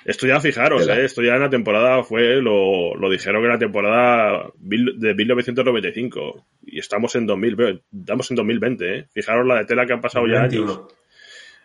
Esto 0.03 0.25
ya, 0.25 0.39
fijaros, 0.39 0.87
eh, 0.87 1.05
esto 1.05 1.21
ya 1.21 1.35
en 1.35 1.41
la 1.41 1.49
temporada 1.49 2.03
fue, 2.03 2.41
lo, 2.41 2.95
lo 2.95 3.09
dijeron 3.09 3.43
en 3.43 3.49
la 3.49 3.59
temporada 3.59 4.51
de 4.57 5.13
1995 5.13 6.45
y 6.65 6.79
estamos 6.79 7.15
en 7.15 7.27
2000, 7.27 7.83
estamos 7.99 8.31
en 8.31 8.35
2020, 8.35 8.97
eh. 8.97 9.05
Fijaros 9.13 9.45
la 9.45 9.59
de 9.59 9.65
tela 9.65 9.85
que 9.85 9.93
han 9.93 10.01
pasado 10.01 10.25
ya 10.27 10.41
años. 10.41 10.65
21. 10.65 10.87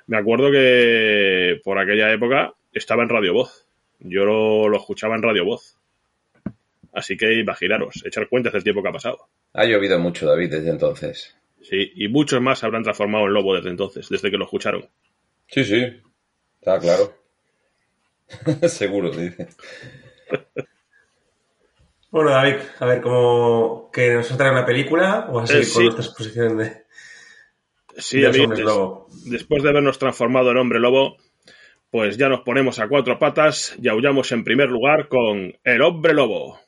Me 0.08 0.18
acuerdo 0.18 0.50
que 0.50 1.60
por 1.64 1.78
aquella 1.78 2.12
época 2.12 2.54
estaba 2.72 3.02
en 3.02 3.08
Radio 3.08 3.32
Voz. 3.32 3.66
Yo 4.00 4.24
lo, 4.24 4.68
lo 4.68 4.76
escuchaba 4.76 5.16
en 5.16 5.22
Radio 5.22 5.44
Voz. 5.44 5.76
Así 6.92 7.16
que 7.16 7.40
imaginaros, 7.40 8.04
echar 8.06 8.28
cuentas 8.28 8.52
del 8.52 8.62
tiempo 8.62 8.82
que 8.82 8.88
ha 8.88 8.92
pasado. 8.92 9.28
Ha 9.52 9.64
llovido 9.64 9.98
mucho, 9.98 10.26
David, 10.26 10.50
desde 10.50 10.70
entonces. 10.70 11.36
Sí, 11.62 11.92
y 11.94 12.08
muchos 12.08 12.40
más 12.40 12.58
se 12.58 12.66
habrán 12.66 12.84
transformado 12.84 13.26
en 13.26 13.32
lobo 13.32 13.54
desde 13.54 13.70
entonces, 13.70 14.08
desde 14.08 14.30
que 14.30 14.36
lo 14.36 14.44
escucharon. 14.44 14.86
Sí, 15.48 15.64
sí. 15.64 15.84
Está 16.60 16.78
claro. 16.78 17.25
Seguro, 18.68 19.10
dice. 19.10 19.48
Bueno, 22.10 22.30
David, 22.30 22.56
a 22.80 22.86
ver, 22.86 23.00
¿cómo 23.02 23.90
que 23.92 24.14
nos 24.14 24.28
trae 24.36 24.50
una 24.50 24.64
película 24.64 25.26
o 25.28 25.34
vas 25.34 25.50
a 25.50 25.62
seguir 25.62 25.66
Eh, 25.66 25.72
con 25.72 25.80
sí. 25.80 25.82
nuestra 25.84 26.04
exposición 26.04 26.56
de, 26.58 26.86
Sí, 27.98 28.20
de 28.20 28.62
lobo? 28.62 29.08
después 29.26 29.62
de 29.62 29.70
habernos 29.70 29.98
transformado 29.98 30.50
en 30.50 30.56
hombre 30.58 30.80
lobo, 30.80 31.16
pues 31.90 32.16
ya 32.16 32.28
nos 32.28 32.40
ponemos 32.40 32.78
a 32.78 32.88
cuatro 32.88 33.18
patas 33.18 33.76
y 33.80 33.88
aullamos 33.88 34.30
en 34.32 34.44
primer 34.44 34.68
lugar 34.70 35.08
con 35.08 35.54
El 35.64 35.82
hombre 35.82 36.14
lobo. 36.14 36.60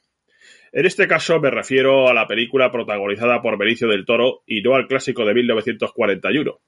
En 0.72 0.84
este 0.86 1.08
caso 1.08 1.40
me 1.40 1.50
refiero 1.50 2.08
a 2.08 2.14
la 2.14 2.26
película 2.26 2.70
protagonizada 2.70 3.40
por 3.40 3.56
Benicio 3.58 3.88
del 3.88 4.04
Toro 4.04 4.42
y 4.46 4.60
no 4.62 4.74
al 4.74 4.86
clásico 4.86 5.24
de 5.24 5.34
1941. 5.34 6.60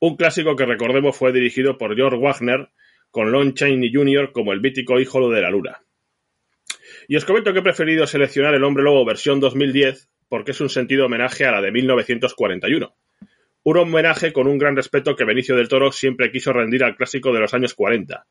Un 0.00 0.16
clásico 0.16 0.54
que 0.54 0.66
recordemos 0.66 1.16
fue 1.16 1.32
dirigido 1.32 1.76
por 1.78 1.96
George 1.96 2.18
Wagner 2.18 2.68
con 3.10 3.32
Lon 3.32 3.54
Chaney 3.54 3.92
Jr. 3.92 4.32
como 4.32 4.52
el 4.52 4.60
mítico 4.60 5.00
hijo 5.00 5.30
de 5.30 5.42
la 5.42 5.50
luna. 5.50 5.82
Y 7.06 7.16
os 7.16 7.24
comento 7.24 7.52
que 7.52 7.60
he 7.60 7.62
preferido 7.62 8.06
seleccionar 8.06 8.54
El 8.54 8.64
Hombre 8.64 8.84
Lobo 8.84 9.04
versión 9.04 9.40
2010 9.40 10.08
porque 10.28 10.50
es 10.50 10.60
un 10.60 10.68
sentido 10.68 11.06
homenaje 11.06 11.46
a 11.46 11.52
la 11.52 11.60
de 11.60 11.72
1941. 11.72 12.94
Un 13.64 13.76
homenaje 13.76 14.32
con 14.32 14.46
un 14.46 14.58
gran 14.58 14.76
respeto 14.76 15.16
que 15.16 15.24
Benicio 15.24 15.56
del 15.56 15.68
Toro 15.68 15.90
siempre 15.90 16.30
quiso 16.30 16.52
rendir 16.52 16.84
al 16.84 16.96
clásico 16.96 17.32
de 17.32 17.40
los 17.40 17.54
años 17.54 17.74
40, 17.74 18.26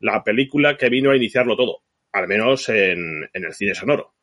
la 0.00 0.22
película 0.22 0.76
que 0.76 0.88
vino 0.88 1.10
a 1.10 1.16
iniciarlo 1.16 1.56
todo, 1.56 1.82
al 2.12 2.28
menos 2.28 2.68
en, 2.68 3.28
en 3.32 3.44
el 3.44 3.52
cine 3.52 3.74
sonoro. 3.74 4.14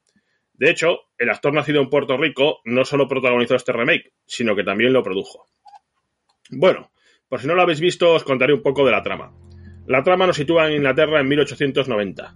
De 0.53 0.71
hecho, 0.71 1.01
el 1.17 1.29
actor 1.29 1.53
nacido 1.53 1.81
en 1.81 1.89
Puerto 1.89 2.17
Rico 2.17 2.61
no 2.65 2.85
solo 2.85 3.07
protagonizó 3.07 3.55
este 3.55 3.73
remake, 3.73 4.13
sino 4.25 4.55
que 4.55 4.63
también 4.63 4.93
lo 4.93 5.03
produjo. 5.03 5.45
Bueno, 6.49 6.91
por 7.27 7.39
si 7.39 7.47
no 7.47 7.55
lo 7.55 7.61
habéis 7.61 7.79
visto, 7.79 8.13
os 8.13 8.23
contaré 8.23 8.53
un 8.53 8.63
poco 8.63 8.85
de 8.85 8.91
la 8.91 9.03
trama. 9.03 9.31
La 9.87 10.03
trama 10.03 10.27
nos 10.27 10.35
sitúa 10.35 10.67
en 10.67 10.73
Inglaterra 10.73 11.21
en 11.21 11.29
1890. 11.29 12.35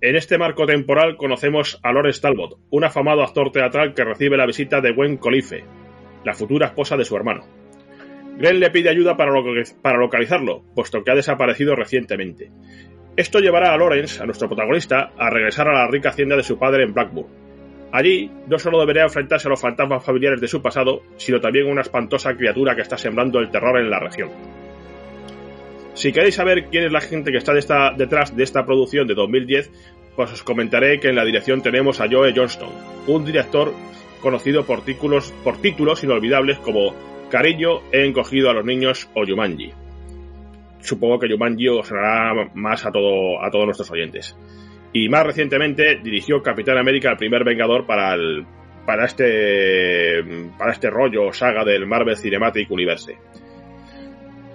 En 0.00 0.16
este 0.16 0.36
marco 0.36 0.66
temporal 0.66 1.16
conocemos 1.16 1.78
a 1.80 1.92
Lawrence 1.92 2.20
Talbot, 2.20 2.58
un 2.70 2.82
afamado 2.82 3.22
actor 3.22 3.52
teatral 3.52 3.94
que 3.94 4.02
recibe 4.02 4.36
la 4.36 4.46
visita 4.46 4.80
de 4.80 4.90
Gwen 4.90 5.16
Colife, 5.16 5.62
la 6.24 6.34
futura 6.34 6.66
esposa 6.66 6.96
de 6.96 7.04
su 7.04 7.14
hermano. 7.14 7.46
Glenn 8.36 8.58
le 8.58 8.72
pide 8.72 8.90
ayuda 8.90 9.16
para, 9.16 9.30
para 9.80 9.98
localizarlo, 9.98 10.64
puesto 10.74 11.04
que 11.04 11.12
ha 11.12 11.14
desaparecido 11.14 11.76
recientemente. 11.76 12.50
Esto 13.16 13.38
llevará 13.38 13.72
a 13.72 13.76
Lawrence, 13.76 14.20
a 14.20 14.26
nuestro 14.26 14.48
protagonista, 14.48 15.12
a 15.16 15.30
regresar 15.30 15.68
a 15.68 15.74
la 15.74 15.86
rica 15.86 16.08
hacienda 16.08 16.34
de 16.34 16.42
su 16.42 16.58
padre 16.58 16.82
en 16.82 16.94
Blackburn. 16.94 17.28
Allí, 17.92 18.28
no 18.48 18.58
solo 18.58 18.80
deberá 18.80 19.04
enfrentarse 19.04 19.46
a 19.46 19.50
los 19.50 19.60
fantasmas 19.60 20.04
familiares 20.04 20.40
de 20.40 20.48
su 20.48 20.60
pasado, 20.60 21.02
sino 21.16 21.40
también 21.40 21.68
a 21.68 21.70
una 21.70 21.82
espantosa 21.82 22.34
criatura 22.34 22.74
que 22.74 22.82
está 22.82 22.98
sembrando 22.98 23.38
el 23.38 23.52
terror 23.52 23.78
en 23.78 23.88
la 23.88 24.00
región. 24.00 24.61
Si 25.94 26.12
queréis 26.12 26.34
saber 26.34 26.66
quién 26.66 26.84
es 26.84 26.92
la 26.92 27.00
gente 27.00 27.30
que 27.30 27.38
está 27.38 27.52
detrás 27.92 28.36
de 28.36 28.42
esta 28.42 28.64
producción 28.64 29.06
de 29.06 29.14
2010, 29.14 29.70
pues 30.16 30.32
os 30.32 30.42
comentaré 30.42 31.00
que 31.00 31.08
en 31.08 31.16
la 31.16 31.24
dirección 31.24 31.62
tenemos 31.62 32.00
a 32.00 32.08
Joe 32.08 32.32
Johnston, 32.34 32.70
un 33.06 33.24
director 33.24 33.72
conocido 34.20 34.64
por 34.64 34.84
títulos, 34.84 35.32
por 35.44 35.60
títulos 35.60 36.02
inolvidables 36.04 36.58
como 36.58 36.94
Cariño, 37.30 37.80
He 37.92 38.06
encogido 38.06 38.50
a 38.50 38.54
los 38.54 38.64
niños 38.64 39.08
o 39.14 39.24
Yumanji. 39.24 39.72
Supongo 40.80 41.18
que 41.18 41.28
Yumanji 41.28 41.68
os 41.68 41.88
sonará 41.88 42.50
más 42.54 42.84
a, 42.84 42.88
a 42.88 42.92
todos 42.92 43.64
nuestros 43.64 43.90
oyentes. 43.90 44.36
Y 44.92 45.08
más 45.08 45.24
recientemente 45.24 46.00
dirigió 46.02 46.42
Capitán 46.42 46.76
América, 46.76 47.10
el 47.10 47.16
primer 47.16 47.44
Vengador 47.44 47.86
para 47.86 48.14
el, 48.14 48.44
para 48.84 49.06
este 49.06 50.22
para 50.58 50.72
este 50.72 50.90
rollo 50.90 51.32
saga 51.32 51.64
del 51.64 51.86
Marvel 51.86 52.16
Cinematic 52.16 52.70
Universe. 52.70 53.16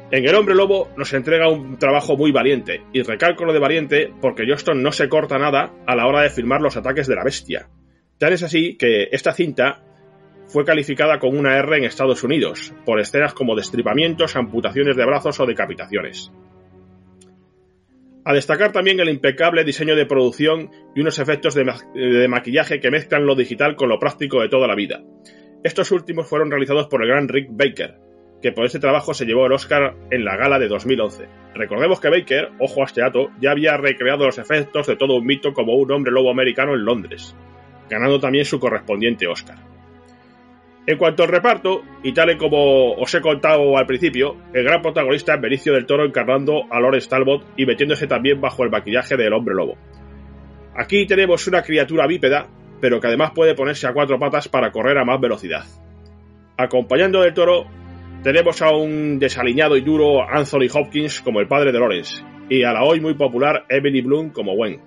En 0.09 0.25
El 0.25 0.35
Hombre 0.35 0.55
Lobo 0.55 0.87
nos 0.95 1.11
entrega 1.13 1.49
un 1.49 1.77
trabajo 1.77 2.15
muy 2.15 2.31
valiente, 2.31 2.81
y 2.93 3.01
recalco 3.01 3.43
lo 3.43 3.51
de 3.51 3.59
valiente 3.59 4.13
porque 4.21 4.45
Johnston 4.47 4.81
no 4.81 4.93
se 4.93 5.09
corta 5.09 5.37
nada 5.37 5.73
a 5.85 5.95
la 5.97 6.07
hora 6.07 6.21
de 6.21 6.29
filmar 6.29 6.61
los 6.61 6.77
ataques 6.77 7.07
de 7.07 7.15
la 7.15 7.25
bestia. 7.25 7.67
Tal 8.17 8.31
es 8.31 8.41
así 8.41 8.77
que 8.77 9.09
esta 9.11 9.33
cinta 9.33 9.83
fue 10.47 10.63
calificada 10.63 11.19
con 11.19 11.37
una 11.37 11.57
R 11.57 11.75
en 11.75 11.83
Estados 11.83 12.23
Unidos, 12.23 12.73
por 12.85 13.01
escenas 13.01 13.33
como 13.33 13.53
destripamientos, 13.53 14.37
amputaciones 14.37 14.95
de 14.95 15.05
brazos 15.05 15.41
o 15.41 15.45
decapitaciones. 15.45 16.31
A 18.23 18.33
destacar 18.33 18.71
también 18.71 19.01
el 19.01 19.09
impecable 19.09 19.65
diseño 19.65 19.97
de 19.97 20.05
producción 20.05 20.71
y 20.95 21.01
unos 21.01 21.19
efectos 21.19 21.53
de, 21.53 21.65
de, 21.95 22.27
maquillaje 22.29 22.79
que 22.79 22.91
mezclan 22.91 23.25
lo 23.25 23.35
digital 23.35 23.75
con 23.75 23.89
lo 23.89 23.99
práctico 23.99 24.41
de 24.41 24.47
toda 24.47 24.67
la 24.67 24.75
vida. 24.75 25.03
Estos 25.65 25.91
últimos 25.91 26.29
fueron 26.29 26.49
realizados 26.49 26.87
por 26.87 27.03
el 27.03 27.09
gran 27.09 27.27
Rick 27.27 27.49
Baker, 27.51 28.06
que 28.41 28.51
por 28.51 28.65
este 28.65 28.79
trabajo 28.79 29.13
se 29.13 29.25
llevó 29.25 29.45
el 29.45 29.53
Oscar 29.53 29.95
en 30.11 30.23
la 30.23 30.37
gala 30.37 30.59
de 30.59 30.67
2011. 30.67 31.27
Recordemos 31.55 31.99
que 31.99 32.09
Baker, 32.09 32.51
ojo 32.59 32.81
a 32.81 32.85
este 32.85 33.01
dato, 33.01 33.29
ya 33.39 33.51
había 33.51 33.77
recreado 33.77 34.25
los 34.25 34.37
efectos 34.37 34.87
de 34.87 34.95
todo 34.95 35.15
un 35.15 35.25
mito 35.25 35.53
como 35.53 35.73
un 35.75 35.91
hombre 35.91 36.11
lobo 36.11 36.29
americano 36.29 36.73
en 36.73 36.85
Londres, 36.85 37.35
ganando 37.89 38.19
también 38.19 38.45
su 38.45 38.59
correspondiente 38.59 39.27
Oscar. 39.27 39.57
En 40.85 40.97
cuanto 40.97 41.23
al 41.23 41.29
reparto, 41.29 41.81
y 42.01 42.13
tal 42.13 42.31
y 42.31 42.37
como 42.37 42.93
os 42.93 43.13
he 43.13 43.19
contado 43.19 43.77
al 43.77 43.85
principio, 43.85 44.37
el 44.53 44.63
gran 44.63 44.81
protagonista 44.81 45.33
es 45.35 45.41
Benicio 45.41 45.73
del 45.73 45.85
Toro 45.85 46.05
encarnando 46.05 46.63
a 46.69 46.79
Lawrence 46.79 47.09
Talbot 47.09 47.45
y 47.57 47.65
metiéndose 47.65 48.07
también 48.07 48.39
bajo 48.39 48.63
el 48.63 48.69
maquillaje 48.69 49.17
del 49.17 49.33
hombre 49.33 49.53
lobo. 49.53 49.77
Aquí 50.77 51.05
tenemos 51.05 51.45
una 51.47 51.61
criatura 51.61 52.07
bípeda, 52.07 52.47
pero 52.79 53.01
que 53.01 53.07
además 53.07 53.31
puede 53.35 53.53
ponerse 53.53 53.85
a 53.85 53.93
cuatro 53.93 54.17
patas 54.17 54.47
para 54.47 54.71
correr 54.71 54.97
a 54.97 55.03
más 55.03 55.19
velocidad. 55.19 55.65
Acompañando 56.55 57.21
del 57.21 57.33
toro, 57.33 57.65
tenemos 58.23 58.61
a 58.61 58.71
un 58.71 59.19
desaliñado 59.19 59.77
y 59.77 59.81
duro 59.81 60.27
Anthony 60.27 60.67
Hopkins 60.73 61.21
como 61.21 61.39
el 61.39 61.47
padre 61.47 61.71
de 61.71 61.79
Lawrence, 61.79 62.23
y 62.49 62.63
a 62.63 62.73
la 62.73 62.83
hoy 62.83 62.99
muy 62.99 63.13
popular 63.13 63.65
Emily 63.69 64.01
Bloom 64.01 64.31
como 64.31 64.55
Gwen. 64.55 64.81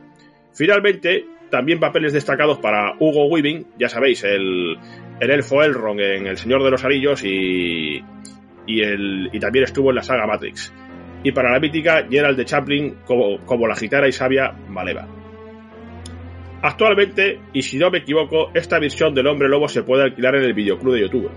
Finalmente, 0.52 1.24
también 1.50 1.80
papeles 1.80 2.12
destacados 2.12 2.58
para 2.58 2.94
Hugo 2.98 3.26
Weaving, 3.26 3.66
ya 3.78 3.88
sabéis, 3.88 4.24
el, 4.24 4.76
el 5.20 5.30
elfo 5.30 5.62
Elrond 5.62 6.00
en 6.00 6.26
El 6.26 6.36
Señor 6.36 6.62
de 6.62 6.70
los 6.70 6.84
Anillos 6.84 7.24
y, 7.24 8.02
y, 8.66 8.80
el, 8.80 9.30
y 9.32 9.38
también 9.38 9.64
estuvo 9.64 9.90
en 9.90 9.96
la 9.96 10.02
saga 10.02 10.26
Matrix. 10.26 10.72
Y 11.22 11.32
para 11.32 11.52
la 11.52 11.60
mítica 11.60 12.06
Gerald 12.08 12.36
de 12.36 12.44
Chaplin 12.44 12.96
como, 13.04 13.44
como 13.44 13.66
la 13.66 13.76
gitana 13.76 14.08
y 14.08 14.12
sabia 14.12 14.52
Maleva. 14.68 15.06
Actualmente, 16.62 17.40
y 17.52 17.62
si 17.62 17.78
no 17.78 17.90
me 17.90 17.98
equivoco, 17.98 18.50
esta 18.54 18.78
visión 18.78 19.14
del 19.14 19.26
hombre 19.26 19.48
lobo 19.48 19.68
se 19.68 19.82
puede 19.82 20.04
alquilar 20.04 20.36
en 20.36 20.44
el 20.44 20.54
videoclub 20.54 20.94
de 20.94 21.00
YouTube. 21.00 21.30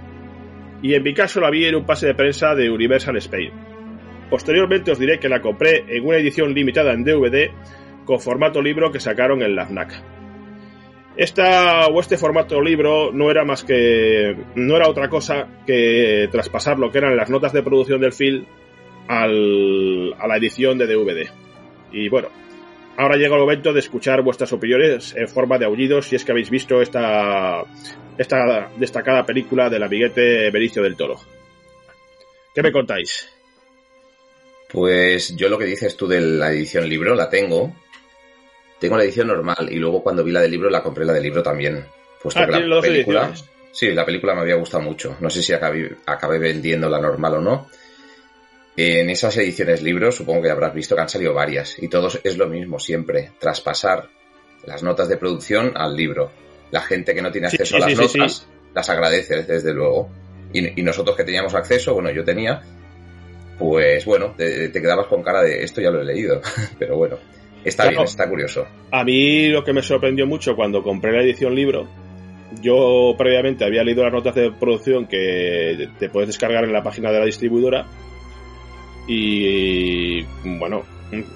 Y 0.84 0.94
en 0.94 1.02
mi 1.02 1.14
caso 1.14 1.40
la 1.40 1.50
vi 1.50 1.66
en 1.66 1.76
un 1.76 1.86
pase 1.86 2.06
de 2.06 2.14
prensa 2.14 2.54
de 2.54 2.70
Universal 2.70 3.16
Spain. 3.18 3.52
Posteriormente 4.30 4.92
os 4.92 5.00
diré 5.00 5.18
que 5.18 5.30
la 5.30 5.42
compré 5.42 5.86
en 5.88 6.06
una 6.06 6.18
edición 6.18 6.54
limitada 6.54 6.94
en 6.94 7.06
DVD 7.06 7.50
con 8.04 8.20
formato 8.20 8.62
libro 8.62 8.92
que 8.92 9.00
sacaron 9.00 9.42
en 9.42 9.56
la 9.56 9.66
FNAC. 9.66 9.94
Esta 11.16 11.88
o 11.88 12.00
este 12.02 12.18
formato 12.18 12.60
libro 12.60 13.14
no 13.14 13.32
era 13.32 13.46
más 13.46 13.64
que 13.64 14.36
no 14.56 14.76
era 14.76 14.90
otra 14.90 15.08
cosa 15.08 15.48
que 15.66 16.28
traspasar 16.32 16.78
lo 16.78 16.92
que 16.92 16.98
eran 16.98 17.16
las 17.16 17.30
notas 17.30 17.54
de 17.54 17.64
producción 17.64 18.02
del 18.02 18.12
film 18.12 18.46
al, 19.08 20.14
a 20.20 20.28
la 20.28 20.38
edición 20.38 20.78
de 20.78 20.88
DVD. 20.88 21.30
Y 21.94 22.10
bueno, 22.10 22.28
ahora 22.98 23.16
llega 23.16 23.36
el 23.36 23.42
momento 23.42 23.74
de 23.74 23.80
escuchar 23.80 24.22
vuestras 24.22 24.52
opiniones 24.54 25.14
en 25.16 25.28
forma 25.28 25.58
de 25.58 25.66
aullidos 25.66 26.08
si 26.08 26.16
es 26.16 26.24
que 26.24 26.32
habéis 26.32 26.50
visto 26.50 26.82
esta, 26.82 27.64
esta 28.18 28.70
destacada 28.78 29.26
película 29.26 29.70
del 29.70 29.84
amiguete 29.84 30.50
Benicio 30.52 30.84
del 30.84 30.96
Toro. 30.96 31.20
¿Qué 32.54 32.62
me 32.62 32.72
contáis? 32.72 33.30
Pues 34.70 35.36
yo 35.36 35.50
lo 35.50 35.58
que 35.58 35.66
dices 35.66 35.96
tú 35.96 36.08
de 36.08 36.22
la 36.22 36.52
edición 36.52 36.88
libro 36.90 37.14
la 37.16 37.30
tengo, 37.30 37.76
tengo 38.80 38.98
la 38.98 39.04
edición 39.04 39.28
normal 39.28 39.70
y 39.72 39.76
luego 39.76 40.02
cuando 40.02 40.24
vi 40.24 40.32
la 40.32 40.42
del 40.42 40.52
libro 40.52 40.70
la 40.70 40.84
compré 40.84 41.06
la 41.06 41.14
del 41.14 41.24
libro 41.24 41.44
también. 41.44 41.86
Puesto 42.22 42.40
Ah, 42.40 42.48
que 42.48 42.60
la 42.60 42.82
película, 42.82 43.34
sí, 43.72 43.92
la 43.92 44.06
película 44.06 44.34
me 44.34 44.42
había 44.42 44.56
gustado 44.56 44.84
mucho. 44.84 45.18
No 45.20 45.30
sé 45.30 45.44
si 45.44 45.54
acabé, 45.54 45.96
acabé 46.06 46.40
vendiendo 46.40 46.90
la 46.90 47.00
normal 47.00 47.36
o 47.36 47.42
no. 47.42 47.70
En 48.76 49.10
esas 49.10 49.38
ediciones 49.38 49.84
libros 49.84 50.16
supongo 50.16 50.42
que 50.42 50.50
habrás 50.50 50.74
visto 50.74 50.96
que 50.96 51.02
han 51.02 51.10
salido 51.10 51.34
varias 51.34 51.78
y 51.82 51.88
todos 51.90 52.20
es 52.24 52.38
lo 52.38 52.48
mismo 52.48 52.80
siempre, 52.80 53.32
traspasar 53.40 54.10
las 54.66 54.82
notas 54.82 55.08
de 55.10 55.18
producción 55.18 55.74
al 55.76 55.96
libro. 55.96 56.32
La 56.72 56.82
gente 56.82 57.14
que 57.14 57.22
no 57.22 57.32
tiene 57.32 57.48
acceso 57.48 57.78
sí, 57.78 57.84
a 57.84 57.86
las 57.88 58.12
sí, 58.12 58.18
notas 58.18 58.48
las 58.74 58.90
agradece 58.90 59.44
desde 59.44 59.74
luego. 59.74 60.10
Y, 60.54 60.80
y 60.80 60.84
nosotros 60.84 61.16
que 61.16 61.24
teníamos 61.24 61.54
acceso, 61.54 61.94
bueno, 61.94 62.10
yo 62.12 62.24
tenía, 62.24 62.62
pues 63.60 64.06
bueno, 64.06 64.34
te, 64.36 64.70
te 64.70 64.82
quedabas 64.82 65.06
con 65.08 65.22
cara 65.22 65.44
de 65.44 65.64
esto 65.64 65.82
ya 65.82 65.92
lo 65.92 66.02
he 66.02 66.06
leído, 66.06 66.42
pero 66.80 66.98
bueno, 66.98 67.18
está 67.64 67.84
Claro. 67.84 67.98
bien, 67.98 68.06
está 68.06 68.28
curioso. 68.28 68.66
A 68.92 69.04
mí 69.04 69.50
lo 69.50 69.64
que 69.64 69.74
me 69.74 69.84
sorprendió 69.84 70.26
mucho 70.26 70.56
cuando 70.56 70.82
compré 70.82 71.12
la 71.12 71.22
edición 71.24 71.54
libro, 71.54 71.88
yo 72.62 73.14
previamente 73.18 73.66
había 73.66 73.84
leído 73.84 74.04
las 74.04 74.14
notas 74.14 74.34
de 74.36 74.52
producción 74.52 75.06
que 75.08 75.90
te 76.00 76.10
puedes 76.10 76.28
descargar 76.28 76.64
en 76.64 76.74
la 76.74 76.82
página 76.84 77.12
de 77.12 77.20
la 77.20 77.26
distribuidora 77.26 77.86
y 79.08 80.24
bueno, 80.58 80.84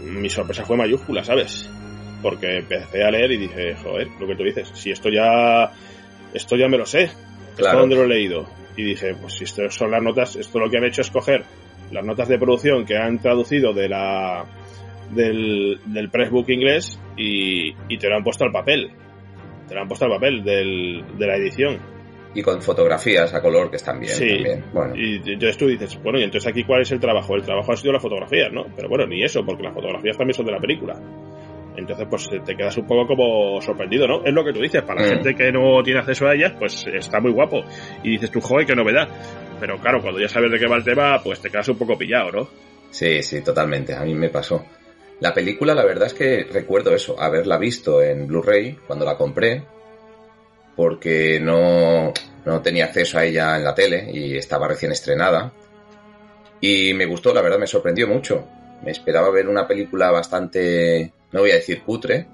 mi 0.04 0.30
sorpresa 0.30 0.66
fue 0.66 0.78
mayúscula, 0.78 1.24
¿sabes? 1.24 1.70
Porque 2.22 2.58
empecé 2.58 3.04
a 3.04 3.12
leer 3.12 3.32
y 3.32 3.38
dije, 3.38 3.76
joder, 3.76 4.08
lo 4.20 4.28
que 4.28 4.36
tú 4.36 4.44
dices, 4.44 4.70
si 4.74 4.92
esto 4.92 5.10
ya 5.10 5.72
esto 6.34 6.56
ya 6.56 6.68
me 6.68 6.78
lo 6.78 6.86
sé, 6.86 7.04
¿esto 7.04 7.16
Claro. 7.58 7.80
dónde 7.82 7.96
lo 7.96 8.04
he 8.04 8.08
leído? 8.08 8.46
Y 8.76 8.84
dije, 8.84 9.16
pues 9.16 9.34
si 9.34 9.44
esto 9.44 9.70
son 9.70 9.92
las 9.92 10.02
notas, 10.04 10.36
esto 10.36 10.60
lo 10.60 10.70
que 10.70 10.78
han 10.78 10.86
hecho 10.86 11.02
es 11.02 11.10
coger 11.12 11.44
las 11.92 12.04
notas 12.06 12.28
de 12.28 12.38
producción 12.38 12.86
que 12.86 12.98
han 12.98 13.20
traducido 13.20 13.74
de 13.74 13.90
la 13.90 14.46
del, 15.12 15.80
del 15.86 16.10
pressbook 16.10 16.50
inglés 16.50 17.00
y, 17.16 17.70
y 17.88 17.98
te 17.98 18.10
lo 18.10 18.18
han 18.18 18.24
puesto 18.24 18.44
al 18.44 18.52
papel. 18.52 18.92
Te 19.68 19.74
lo 19.76 19.82
han 19.82 19.88
puesto 19.88 20.06
al 20.06 20.12
papel 20.12 20.44
del, 20.44 21.04
de 21.18 21.28
la 21.28 21.38
edición. 21.38 21.78
Y 22.36 22.42
con 22.44 22.62
fotografías 22.62 23.34
a 23.34 23.42
color 23.42 23.70
que 23.72 23.78
están 23.78 24.00
bien 24.00 24.14
Sí. 24.14 24.28
también. 24.30 24.64
Bueno, 24.74 24.96
Y 24.96 25.16
entonces 25.18 25.58
tú 25.58 25.68
dices, 25.68 26.00
bueno, 26.04 26.20
y 26.20 26.24
entonces 26.24 26.48
aquí 26.50 26.64
cuál 26.64 26.82
es 26.82 26.92
el 26.92 27.00
trabajo? 27.00 27.36
El 27.36 27.42
trabajo 27.44 27.72
ha 27.72 27.78
sido 27.78 27.94
las 27.94 28.02
fotografías, 28.02 28.52
¿no? 28.52 28.66
Pero 28.76 28.90
bueno, 28.90 29.08
ni 29.08 29.24
eso, 29.24 29.44
porque 29.46 29.64
las 29.64 29.74
fotografías 29.74 30.18
también 30.18 30.36
son 30.36 30.46
de 30.46 30.52
la 30.52 30.60
película. 30.60 30.96
Entonces, 31.76 32.08
pues 32.10 32.28
te 32.44 32.56
quedas 32.56 32.76
un 32.78 32.88
poco 32.88 33.06
como 33.08 33.62
sorprendido, 33.62 34.08
¿no? 34.08 34.24
Es 34.26 34.34
lo 34.34 34.44
que 34.44 34.52
tú 34.52 34.60
dices, 34.62 34.82
para 34.82 35.02
la 35.02 35.08
Mm. 35.08 35.10
gente 35.12 35.36
que 35.36 35.52
no 35.52 35.84
tiene 35.84 36.00
acceso 36.00 36.28
a 36.28 36.34
ellas, 36.34 36.54
pues 36.58 36.86
está 36.88 37.20
muy 37.20 37.32
guapo. 37.32 37.64
Y 38.04 38.12
dices 38.12 38.32
tú, 38.32 38.42
joder, 38.42 38.66
qué 38.66 38.76
novedad. 38.76 39.08
Pero 39.60 39.78
claro, 39.78 40.02
cuando 40.02 40.20
ya 40.20 40.28
sabes 40.28 40.52
de 40.52 40.60
qué 40.60 40.68
va 40.68 40.78
el 40.78 40.84
tema, 40.84 41.22
pues 41.24 41.40
te 41.40 41.50
quedas 41.50 41.70
un 41.70 41.78
poco 41.78 41.98
pillado, 41.98 42.32
¿no? 42.32 42.48
sí, 42.90 43.22
sí, 43.22 43.44
totalmente. 43.44 43.94
A 43.94 44.04
mí 44.04 44.16
me 44.16 44.30
pasó. 44.30 44.66
La 45.20 45.34
película, 45.34 45.76
la 45.76 45.84
verdad 45.86 46.08
es 46.08 46.14
que 46.14 46.46
recuerdo 46.52 46.94
eso, 46.96 47.20
haberla 47.20 47.58
visto 47.58 48.02
en 48.02 48.26
Blu-ray 48.28 48.78
cuando 48.88 49.04
la 49.06 49.18
compré, 49.18 49.64
porque 50.78 51.40
no, 51.42 52.14
no 52.46 52.62
tenía 52.62 52.86
acceso 52.86 53.18
a 53.18 53.26
ella 53.26 53.58
en 53.58 53.64
la 53.64 53.74
tele 53.74 54.10
y 54.14 54.38
estaba 54.38 54.68
recién 54.68 54.92
estrenada. 54.92 55.52
Y 56.62 56.94
me 56.94 57.08
gustó, 57.08 57.34
la 57.34 57.42
verdad, 57.42 57.58
me 57.58 57.68
sorprendió 57.68 58.08
mucho. 58.08 58.48
Me 58.84 58.92
esperaba 58.92 59.32
ver 59.32 59.50
una 59.50 59.68
película 59.68 60.12
bastante, 60.12 61.12
no 61.32 61.40
voy 61.42 61.50
a 61.50 61.56
decir 61.56 61.82
cutre, 61.82 62.28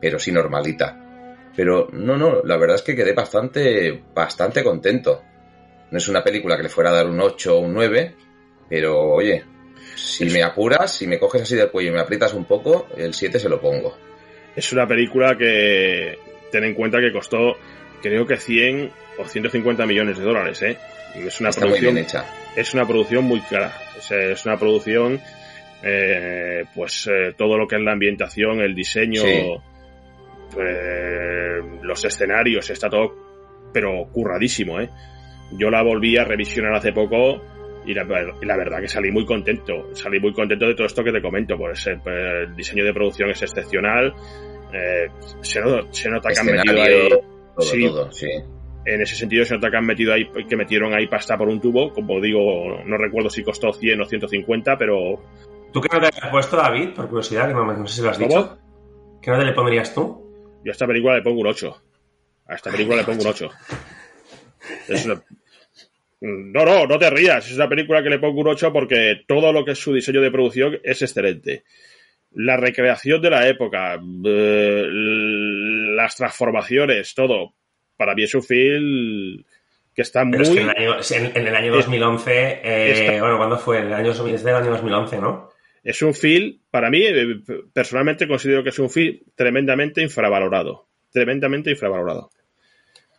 pero 0.00 0.18
sí 0.18 0.32
normalita. 0.32 1.00
Pero 1.56 1.88
no, 1.92 2.16
no, 2.16 2.42
la 2.42 2.56
verdad 2.56 2.76
es 2.76 2.82
que 2.82 2.96
quedé 2.96 3.12
bastante, 3.12 4.02
bastante 4.12 4.64
contento. 4.64 5.22
No 5.92 5.98
es 5.98 6.08
una 6.08 6.24
película 6.24 6.56
que 6.56 6.64
le 6.64 6.68
fuera 6.68 6.90
a 6.90 6.94
dar 6.94 7.06
un 7.06 7.20
8 7.20 7.56
o 7.56 7.60
un 7.60 7.74
9, 7.74 8.14
pero 8.68 9.02
oye, 9.02 9.44
si 9.94 10.24
me 10.24 10.42
apuras, 10.42 10.92
si 10.92 11.06
me 11.06 11.20
coges 11.20 11.42
así 11.42 11.54
del 11.54 11.70
cuello 11.70 11.90
y 11.90 11.94
me 11.94 12.00
aprietas 12.00 12.34
un 12.34 12.44
poco, 12.44 12.88
el 12.96 13.14
7 13.14 13.38
se 13.38 13.48
lo 13.48 13.60
pongo. 13.60 13.96
Es 14.56 14.72
una 14.72 14.86
película 14.88 15.36
que 15.38 16.18
ten 16.50 16.64
en 16.64 16.74
cuenta 16.74 17.00
que 17.00 17.12
costó 17.12 17.56
creo 18.08 18.26
que 18.26 18.36
100 18.36 18.90
o 19.18 19.24
150 19.24 19.86
millones 19.86 20.18
de 20.18 20.24
dólares, 20.24 20.62
¿eh? 20.62 20.76
Es 21.14 21.40
una 21.40 21.50
Está 21.50 21.62
producción, 21.62 21.92
muy 21.94 22.02
bien 22.02 22.04
hecha. 22.06 22.24
Es 22.56 22.74
una 22.74 22.86
producción 22.86 23.24
muy 23.24 23.40
cara. 23.40 23.72
Es, 23.98 24.10
es 24.10 24.44
una 24.46 24.56
producción, 24.58 25.20
eh, 25.82 26.64
pues 26.74 27.08
eh, 27.10 27.32
todo 27.36 27.56
lo 27.58 27.66
que 27.66 27.76
es 27.76 27.82
la 27.82 27.92
ambientación, 27.92 28.60
el 28.60 28.74
diseño, 28.74 29.22
Sí. 29.22 29.52
eh, 30.58 31.60
los 31.82 32.04
escenarios, 32.04 32.68
está 32.70 32.88
todo, 32.88 33.14
pero 33.72 34.04
curradísimo, 34.12 34.80
¿eh? 34.80 34.88
Yo 35.52 35.70
la 35.70 35.82
volví 35.82 36.16
a 36.16 36.24
revisionar 36.24 36.74
hace 36.74 36.92
poco 36.92 37.40
y 37.86 37.92
la, 37.94 38.02
y 38.40 38.46
la 38.46 38.56
verdad 38.56 38.80
que 38.80 38.88
salí 38.88 39.10
muy 39.10 39.24
contento. 39.26 39.94
Salí 39.94 40.18
muy 40.20 40.32
contento 40.32 40.66
de 40.66 40.74
todo 40.74 40.86
esto 40.86 41.04
que 41.04 41.12
te 41.12 41.20
comento, 41.20 41.56
pues 41.56 41.86
el, 41.86 42.00
el 42.06 42.56
diseño 42.56 42.84
de 42.84 42.92
producción 42.92 43.30
es 43.30 43.42
excepcional. 43.42 44.12
eh, 44.72 45.08
se, 45.42 45.60
no- 45.60 45.92
se 45.92 46.08
nota 46.10 46.30
que 46.30 46.38
han 46.40 46.46
metido 46.46 46.82
ahí 46.82 47.08
todo, 47.54 47.64
sí. 47.66 47.86
todo, 47.86 48.12
sí. 48.12 48.28
en 48.86 49.00
ese 49.00 49.14
sentido 49.16 49.44
se 49.44 49.54
nota 49.54 49.70
que 49.70 49.76
han 49.76 49.86
metido 49.86 50.12
ahí, 50.12 50.28
que 50.48 50.56
metieron 50.56 50.92
ahí 50.94 51.06
pasta 51.06 51.36
por 51.38 51.48
un 51.48 51.60
tubo, 51.60 51.92
como 51.92 52.20
digo, 52.20 52.82
no 52.84 52.96
recuerdo 52.98 53.30
si 53.30 53.42
costó 53.42 53.72
100 53.72 54.00
o 54.00 54.04
150, 54.06 54.76
pero 54.78 55.22
¿Tú 55.72 55.80
qué 55.80 55.88
nota 55.92 56.10
le 56.10 56.18
has 56.26 56.30
puesto, 56.30 56.56
David? 56.56 56.90
Por 56.94 57.08
curiosidad, 57.08 57.48
que 57.48 57.54
no, 57.54 57.64
no 57.64 57.86
sé 57.86 57.96
si 57.96 58.02
lo 58.02 58.10
has 58.10 58.18
¿Cómo? 58.18 58.28
dicho. 58.28 58.58
¿Qué 59.20 59.30
nota 59.30 59.44
le 59.44 59.52
pondrías 59.52 59.92
tú? 59.94 60.22
yo 60.64 60.70
a 60.70 60.72
esta 60.72 60.86
película 60.86 61.16
le 61.16 61.22
pongo 61.22 61.40
un 61.40 61.46
8. 61.48 61.82
A 62.46 62.54
esta 62.54 62.70
película 62.70 62.96
le 62.98 63.04
pongo 63.04 63.22
un 63.22 63.26
8. 63.28 63.50
Es 64.88 65.04
una- 65.04 65.22
No, 66.20 66.64
no, 66.64 66.86
no 66.86 66.98
te 66.98 67.10
rías. 67.10 67.46
Es 67.50 67.56
una 67.56 67.68
película 67.68 68.02
que 68.02 68.08
le 68.10 68.18
pongo 68.18 68.40
un 68.40 68.48
8 68.48 68.72
porque 68.72 69.22
todo 69.26 69.52
lo 69.52 69.64
que 69.64 69.72
es 69.72 69.78
su 69.78 69.92
diseño 69.92 70.20
de 70.22 70.30
producción 70.30 70.78
es 70.82 71.02
excelente. 71.02 71.64
La 72.32 72.56
recreación 72.56 73.20
de 73.20 73.30
la 73.30 73.46
época, 73.48 73.94
eh, 73.94 74.84
las 75.94 76.16
transformaciones, 76.16 77.14
todo. 77.14 77.54
Para 77.96 78.14
mí 78.14 78.22
es 78.24 78.34
un 78.34 78.42
film 78.42 79.44
que 79.94 80.02
está 80.02 80.24
Pero 80.28 80.42
es 80.42 80.48
que 80.50 80.54
muy... 80.54 80.64
en 80.64 80.70
el 80.70 80.76
año, 80.76 80.96
en, 81.10 81.36
en 81.36 81.46
el 81.46 81.54
año 81.54 81.72
2011, 81.74 82.32
eh, 82.64 82.90
Está- 82.92 83.20
bueno, 83.20 83.36
¿cuándo 83.38 83.58
fue? 83.58 83.78
En 83.78 83.86
el 83.86 83.92
año, 83.94 84.10
es 84.10 84.42
del 84.44 84.54
año 84.56 84.70
2011, 84.70 85.18
¿no? 85.18 85.50
Es 85.82 86.00
un 86.02 86.14
film, 86.14 86.60
para 86.70 86.90
mí, 86.90 87.02
eh, 87.04 87.42
personalmente 87.72 88.26
considero 88.26 88.62
que 88.62 88.70
es 88.70 88.78
un 88.78 88.90
film 88.90 89.18
tremendamente 89.34 90.02
infravalorado. 90.02 90.88
Tremendamente 91.12 91.70
infravalorado. 91.70 92.30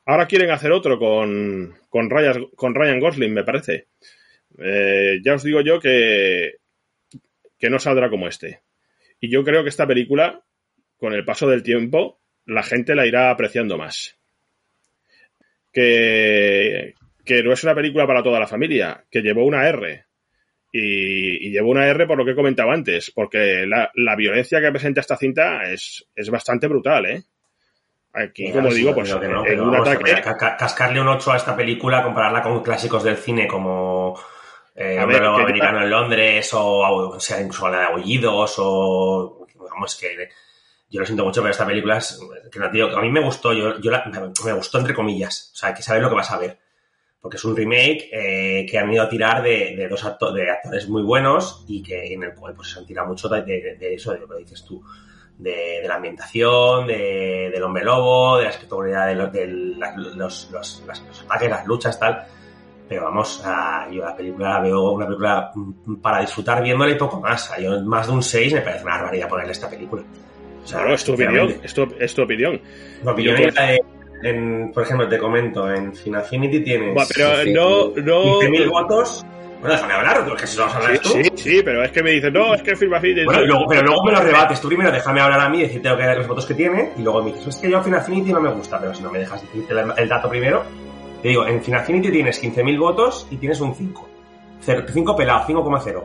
Ahora 0.05 0.27
quieren 0.27 0.51
hacer 0.51 0.71
otro 0.71 0.99
con, 0.99 1.75
con, 1.89 2.09
Ryan, 2.09 2.47
con 2.55 2.75
Ryan 2.75 2.99
Gosling, 2.99 3.33
me 3.33 3.43
parece. 3.43 3.87
Eh, 4.59 5.19
ya 5.23 5.35
os 5.35 5.43
digo 5.43 5.61
yo 5.61 5.79
que, 5.79 6.55
que 7.57 7.69
no 7.69 7.79
saldrá 7.79 8.09
como 8.09 8.27
este. 8.27 8.61
Y 9.19 9.29
yo 9.29 9.43
creo 9.43 9.63
que 9.63 9.69
esta 9.69 9.87
película, 9.87 10.43
con 10.97 11.13
el 11.13 11.23
paso 11.25 11.47
del 11.47 11.63
tiempo, 11.63 12.19
la 12.45 12.63
gente 12.63 12.95
la 12.95 13.05
irá 13.05 13.29
apreciando 13.31 13.77
más. 13.77 14.17
Que, 15.71 16.93
que 17.25 17.43
no 17.43 17.51
es 17.51 17.63
una 17.63 17.75
película 17.75 18.07
para 18.07 18.23
toda 18.23 18.39
la 18.39 18.47
familia, 18.47 19.03
que 19.11 19.21
llevó 19.21 19.45
una 19.45 19.67
R. 19.67 20.05
Y, 20.71 21.47
y 21.47 21.51
llevó 21.51 21.71
una 21.71 21.87
R 21.87 22.05
por 22.05 22.17
lo 22.17 22.25
que 22.25 22.31
he 22.31 22.35
comentado 22.35 22.71
antes, 22.71 23.11
porque 23.11 23.65
la, 23.65 23.91
la 23.95 24.15
violencia 24.15 24.59
que 24.61 24.71
presenta 24.71 25.01
esta 25.01 25.15
cinta 25.17 25.63
es, 25.71 26.05
es 26.15 26.29
bastante 26.29 26.67
brutal, 26.67 27.05
¿eh? 27.05 27.23
Aquí, 28.13 28.51
como 28.51 28.71
sí, 28.71 28.77
digo, 28.79 28.93
pues 28.95 29.13
que 29.13 29.27
no, 29.27 29.41
un 29.43 29.75
ataque... 29.75 30.21
ca- 30.21 30.55
cascarle 30.57 31.01
un 31.01 31.07
8 31.09 31.31
a 31.33 31.37
esta 31.37 31.55
película, 31.55 32.01
compararla 32.03 32.41
con 32.41 32.63
clásicos 32.63 33.03
del 33.03 33.17
cine 33.17 33.45
como 33.47 34.17
eh, 34.73 34.97
A 34.97 35.05
ver, 35.05 35.19
que- 35.21 35.25
Americano 35.27 35.81
en 35.83 35.89
Londres 35.89 36.53
o, 36.53 36.79
o 37.09 37.19
sea, 37.19 37.41
incluso 37.41 37.67
la 37.69 37.79
de 37.79 37.85
Aullidos 37.85 38.55
o... 38.57 39.45
Vamos, 39.69 39.97
que 39.99 40.29
yo 40.89 40.99
lo 40.99 41.05
siento 41.05 41.25
mucho, 41.25 41.41
pero 41.41 41.51
esta 41.51 41.65
película 41.65 41.97
es... 41.97 42.19
Tío, 42.71 42.97
a 42.97 43.01
mí 43.01 43.09
me 43.11 43.21
gustó, 43.21 43.53
yo, 43.53 43.79
yo 43.79 43.91
la- 43.91 44.05
me 44.45 44.53
gustó 44.53 44.77
entre 44.79 44.93
comillas. 44.93 45.51
O 45.53 45.57
sea, 45.57 45.69
hay 45.69 45.75
que 45.75 45.81
saber 45.81 46.01
lo 46.01 46.09
que 46.09 46.15
vas 46.15 46.31
a 46.31 46.37
ver. 46.37 46.57
Porque 47.19 47.37
es 47.37 47.43
un 47.45 47.55
remake 47.55 48.09
eh, 48.11 48.65
que 48.69 48.77
han 48.77 48.91
ido 48.93 49.01
a 49.03 49.09
tirar 49.09 49.41
de, 49.41 49.75
de 49.75 49.87
dos 49.87 50.05
acto- 50.05 50.31
de 50.31 50.49
actores 50.49 50.87
muy 50.87 51.01
buenos 51.01 51.65
y 51.67 51.81
que 51.81 52.13
en 52.13 52.23
el 52.23 52.33
cual 52.35 52.53
pues, 52.53 52.69
se 52.71 52.79
han 52.79 52.85
tirado 52.85 53.07
mucho 53.07 53.27
de, 53.29 53.41
de- 53.41 53.75
de 53.79 53.93
eso, 53.95 54.13
de 54.13 54.19
lo 54.19 54.27
que 54.27 54.37
dices 54.37 54.63
tú 54.63 54.83
de, 55.37 55.81
la 55.85 55.95
ambientación, 55.95 56.87
de, 56.87 57.49
del 57.51 57.63
hombre 57.63 57.83
lobo, 57.83 58.37
de 58.37 58.43
la 58.45 58.49
espectacularidad 58.51 59.07
de, 59.31 59.47
los, 59.47 60.15
los, 60.15 60.51
los, 60.51 60.83
los 60.85 61.21
ataques, 61.23 61.49
las 61.49 61.65
luchas, 61.65 61.99
tal. 61.99 62.23
Pero 62.87 63.05
vamos, 63.05 63.41
a, 63.43 63.89
yo 63.91 64.03
la 64.05 64.15
película 64.15 64.49
la 64.49 64.59
veo 64.59 64.91
una 64.91 65.05
película 65.07 65.51
mm, 65.55 65.95
para 65.95 66.21
disfrutar 66.21 66.61
viéndola 66.61 66.91
y 66.91 66.95
poco 66.95 67.19
más. 67.19 67.51
Yo 67.59 67.81
más 67.81 68.05
de 68.07 68.13
un 68.13 68.21
6 68.23 68.53
me 68.53 68.61
parece 68.61 68.83
una 68.83 68.97
barbaridad 68.97 69.27
ponerle 69.27 69.51
esta 69.51 69.69
película. 69.69 70.03
O 70.65 70.67
sea, 70.67 70.79
Claro, 70.79 70.95
es 70.95 71.03
tu 71.05 71.13
opinión, 71.13 71.55
es 71.63 71.73
tu, 71.73 71.87
es 71.99 72.13
tu 72.13 72.21
opinión. 72.23 72.59
Mi 73.03 73.11
opinión 73.11 73.37
Yo 73.37 73.47
es 73.47 73.55
la 73.55 73.65
de- 73.67 73.81
en, 74.23 74.71
por 74.73 74.83
ejemplo, 74.83 75.07
te 75.07 75.17
comento, 75.19 75.71
en 75.71 75.93
Finafinity 75.95 76.61
tienes 76.61 76.95
pero 77.15 77.35
sí, 77.43 77.53
no, 77.53 77.89
no... 78.03 78.39
15.000 78.41 78.69
votos. 78.69 79.25
Bueno, 79.61 79.75
déjame 79.75 79.93
hablar, 79.93 80.25
porque 80.27 80.47
si 80.47 80.57
no 80.57 80.65
vas 80.65 80.73
a 80.73 80.77
hablar 80.77 80.97
Sí, 80.97 80.99
tú. 81.03 81.09
sí, 81.09 81.23
sí, 81.35 81.61
pero 81.63 81.83
es 81.83 81.91
que 81.91 82.01
me 82.03 82.11
dicen, 82.11 82.33
no, 82.33 82.53
es 82.55 82.61
que 82.63 82.75
Film 82.75 82.93
Affinity... 82.93 83.25
Bueno, 83.25 83.45
luego, 83.45 83.65
pero 83.69 83.81
luego 83.83 84.03
me 84.03 84.11
lo 84.11 84.19
rebates. 84.23 84.59
Tú 84.61 84.67
primero 84.67 84.91
déjame 84.91 85.21
hablar 85.21 85.39
a 85.39 85.49
mí, 85.49 85.61
decirte 85.61 85.89
lo 85.89 85.97
que 85.97 86.03
los 86.15 86.27
votos 86.27 86.45
que 86.45 86.53
tiene, 86.55 86.91
y 86.97 87.01
luego 87.03 87.21
me 87.23 87.31
dices, 87.33 87.47
es 87.47 87.55
que 87.57 87.69
yo 87.69 87.81
Final 87.83 87.99
Affinity 87.99 88.31
no 88.33 88.41
me 88.41 88.49
gusta, 88.51 88.79
pero 88.79 88.93
si 88.93 89.03
no 89.03 89.11
me 89.11 89.19
dejas 89.19 89.41
decirte 89.41 89.73
el, 89.73 89.85
el 89.97 90.09
dato 90.09 90.29
primero, 90.29 90.63
te 91.21 91.27
digo, 91.29 91.45
en 91.45 91.61
Final 91.63 91.81
Affinity 91.81 92.09
tienes 92.11 92.43
15.000 92.43 92.79
votos 92.79 93.27
y 93.31 93.37
tienes 93.37 93.59
un 93.61 93.75
5. 93.75 94.09
5 94.61 95.15
pelado, 95.15 95.45
5,0. 95.47 96.03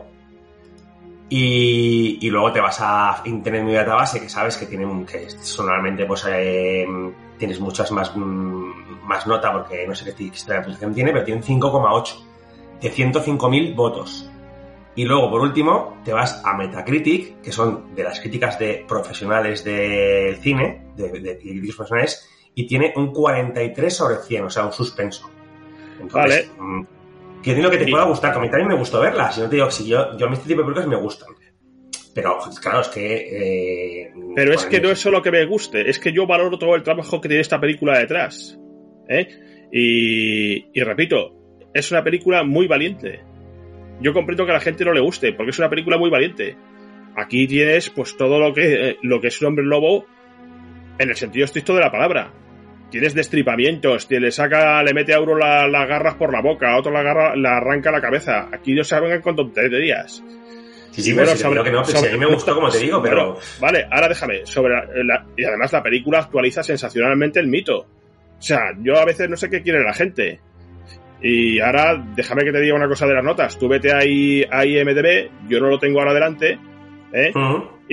Y, 1.33 2.17
y 2.19 2.29
luego 2.29 2.51
te 2.51 2.59
vas 2.59 2.79
a 2.81 3.21
Internet 3.23 3.63
Media 3.63 3.85
Database, 3.85 4.19
que 4.19 4.27
sabes 4.27 4.57
que 4.57 4.65
tienen, 4.65 5.05
que 5.05 5.29
sonalmente 5.29 6.05
pues 6.05 6.25
eh, 6.27 6.85
tienes 7.37 7.57
muchas 7.61 7.89
más, 7.93 8.13
mm, 8.13 9.05
más 9.05 9.25
nota, 9.27 9.53
porque 9.53 9.87
no 9.87 9.95
sé 9.95 10.13
qué 10.13 10.29
puntuación 10.61 10.93
tiene, 10.93 11.13
pero 11.13 11.23
tienen 11.23 11.41
5,8 11.41 12.15
de 12.81 12.91
105.000 12.91 13.73
votos. 13.73 14.29
Y 14.93 15.05
luego, 15.05 15.29
por 15.29 15.39
último, 15.39 16.01
te 16.03 16.11
vas 16.11 16.41
a 16.43 16.53
Metacritic, 16.53 17.39
que 17.39 17.53
son 17.53 17.95
de 17.95 18.03
las 18.03 18.19
críticas 18.19 18.59
de 18.59 18.83
profesionales 18.85 19.63
del 19.63 20.35
cine, 20.35 20.87
de, 20.97 21.11
de 21.11 21.37
críticos 21.37 21.77
profesionales, 21.77 22.29
y 22.55 22.67
tiene 22.67 22.91
un 22.97 23.13
43 23.13 23.95
sobre 23.95 24.17
100, 24.17 24.43
o 24.43 24.49
sea, 24.49 24.65
un 24.65 24.73
suspenso. 24.73 25.29
Entonces, 25.97 26.51
mm, 26.59 26.81
que 27.41 27.51
tiene 27.53 27.63
lo 27.63 27.69
que 27.71 27.77
te 27.77 27.89
pueda 27.89 28.03
gustar, 28.05 28.31
que 28.33 28.37
a 28.39 28.41
mí 28.41 28.49
también 28.49 28.69
me 28.69 28.75
gustó 28.75 28.99
verla, 29.01 29.31
si 29.31 29.41
no 29.41 29.49
te 29.49 29.55
digo, 29.55 29.69
si 29.71 29.87
yo, 29.87 30.17
yo 30.17 30.25
a 30.25 30.29
mí 30.29 30.35
este 30.35 30.47
tipo 30.47 30.61
de 30.61 30.65
películas 30.65 30.87
me 30.87 30.95
gustan. 30.97 31.29
Pero, 32.13 32.37
claro, 32.61 32.81
es 32.81 32.87
que... 32.89 34.03
eh, 34.03 34.11
Pero 34.35 34.53
es 34.53 34.65
que 34.65 34.77
el- 34.77 34.83
no 34.83 34.89
es 34.89 34.99
solo 34.99 35.21
que 35.21 35.31
me 35.31 35.45
guste, 35.45 35.89
es 35.89 35.97
que 35.99 36.11
yo 36.11 36.27
valoro 36.27 36.57
todo 36.59 36.75
el 36.75 36.83
trabajo 36.83 37.21
que 37.21 37.29
tiene 37.29 37.41
esta 37.41 37.59
película 37.59 37.97
detrás. 37.99 38.59
¿eh? 39.07 39.27
Y, 39.71 40.77
y 40.77 40.83
repito, 40.83 41.33
es 41.73 41.89
una 41.91 42.03
película 42.03 42.43
muy 42.43 42.67
valiente. 42.67 43.21
Yo 44.01 44.13
comprendo 44.13 44.45
que 44.45 44.51
a 44.51 44.55
la 44.55 44.59
gente 44.59 44.83
no 44.83 44.93
le 44.93 44.99
guste, 44.99 45.31
porque 45.33 45.51
es 45.51 45.59
una 45.59 45.69
película 45.69 45.97
muy 45.97 46.09
valiente. 46.09 46.57
Aquí 47.15 47.47
tienes 47.47 47.89
pues 47.89 48.17
todo 48.17 48.39
lo 48.39 48.53
que, 48.53 48.89
eh, 48.89 48.97
lo 49.03 49.21
que 49.21 49.27
es 49.27 49.41
un 49.41 49.47
hombre 49.47 49.63
lobo 49.65 50.05
en 50.99 51.09
el 51.09 51.15
sentido 51.15 51.45
estricto 51.45 51.73
de 51.75 51.81
la 51.81 51.91
palabra. 51.91 52.33
Tienes 52.91 53.15
destripamientos, 53.15 54.07
te 54.07 54.19
le 54.19 54.31
saca, 54.31 54.83
le 54.83 54.93
mete 54.93 55.13
a 55.13 55.21
uno 55.21 55.35
la- 55.35 55.67
las 55.67 55.87
garras 55.87 56.15
por 56.15 56.31
la 56.31 56.41
boca, 56.41 56.73
a 56.73 56.77
otro 56.77 56.91
la, 56.91 56.99
agarra, 56.99 57.35
la 57.35 57.57
arranca 57.57 57.89
la 57.91 58.01
cabeza. 58.01 58.49
Aquí 58.51 58.73
no 58.75 58.83
se 58.83 58.99
vengan 58.99 59.21
con 59.21 59.35
tonterías. 59.35 60.21
Sí, 60.91 61.01
sí, 61.01 61.11
pero 61.13 61.23
bueno, 61.23 61.37
si 61.37 61.43
sobre- 61.43 61.63
que 61.63 61.71
no, 61.71 61.85
si 61.85 61.93
sobre- 61.93 62.09
a 62.09 62.13
mí 62.13 62.19
me 62.19 62.25
gustó 62.25 62.53
como 62.53 62.69
te 62.69 62.79
digo, 62.79 63.01
pero... 63.01 63.39
Vale, 63.61 63.87
ahora 63.89 64.09
déjame. 64.09 64.45
Sobre 64.45 64.73
la- 64.73 64.85
la- 65.03 65.25
y 65.37 65.45
además 65.45 65.71
la 65.71 65.81
película 65.81 66.19
actualiza 66.19 66.61
sensacionalmente 66.63 67.39
el 67.39 67.47
mito. 67.47 67.77
O 68.37 68.41
sea, 68.41 68.73
yo 68.81 68.97
a 68.99 69.05
veces 69.05 69.29
no 69.29 69.37
sé 69.37 69.49
qué 69.49 69.61
quiere 69.61 69.81
la 69.83 69.93
gente. 69.93 70.41
Y 71.21 71.59
ahora 71.61 71.95
déjame 72.15 72.43
que 72.43 72.51
te 72.51 72.59
diga 72.59 72.75
una 72.75 72.87
cosa 72.89 73.07
de 73.07 73.13
las 73.13 73.23
notas. 73.23 73.57
Tú 73.57 73.69
vete 73.69 73.93
ahí 73.93 74.43
a 74.51 74.65
IMDB, 74.65 75.29
yo 75.47 75.59
no 75.61 75.67
lo 75.69 75.79
tengo 75.79 75.99
ahora 75.99 76.13
delante, 76.13 76.59
¿eh? 77.13 77.31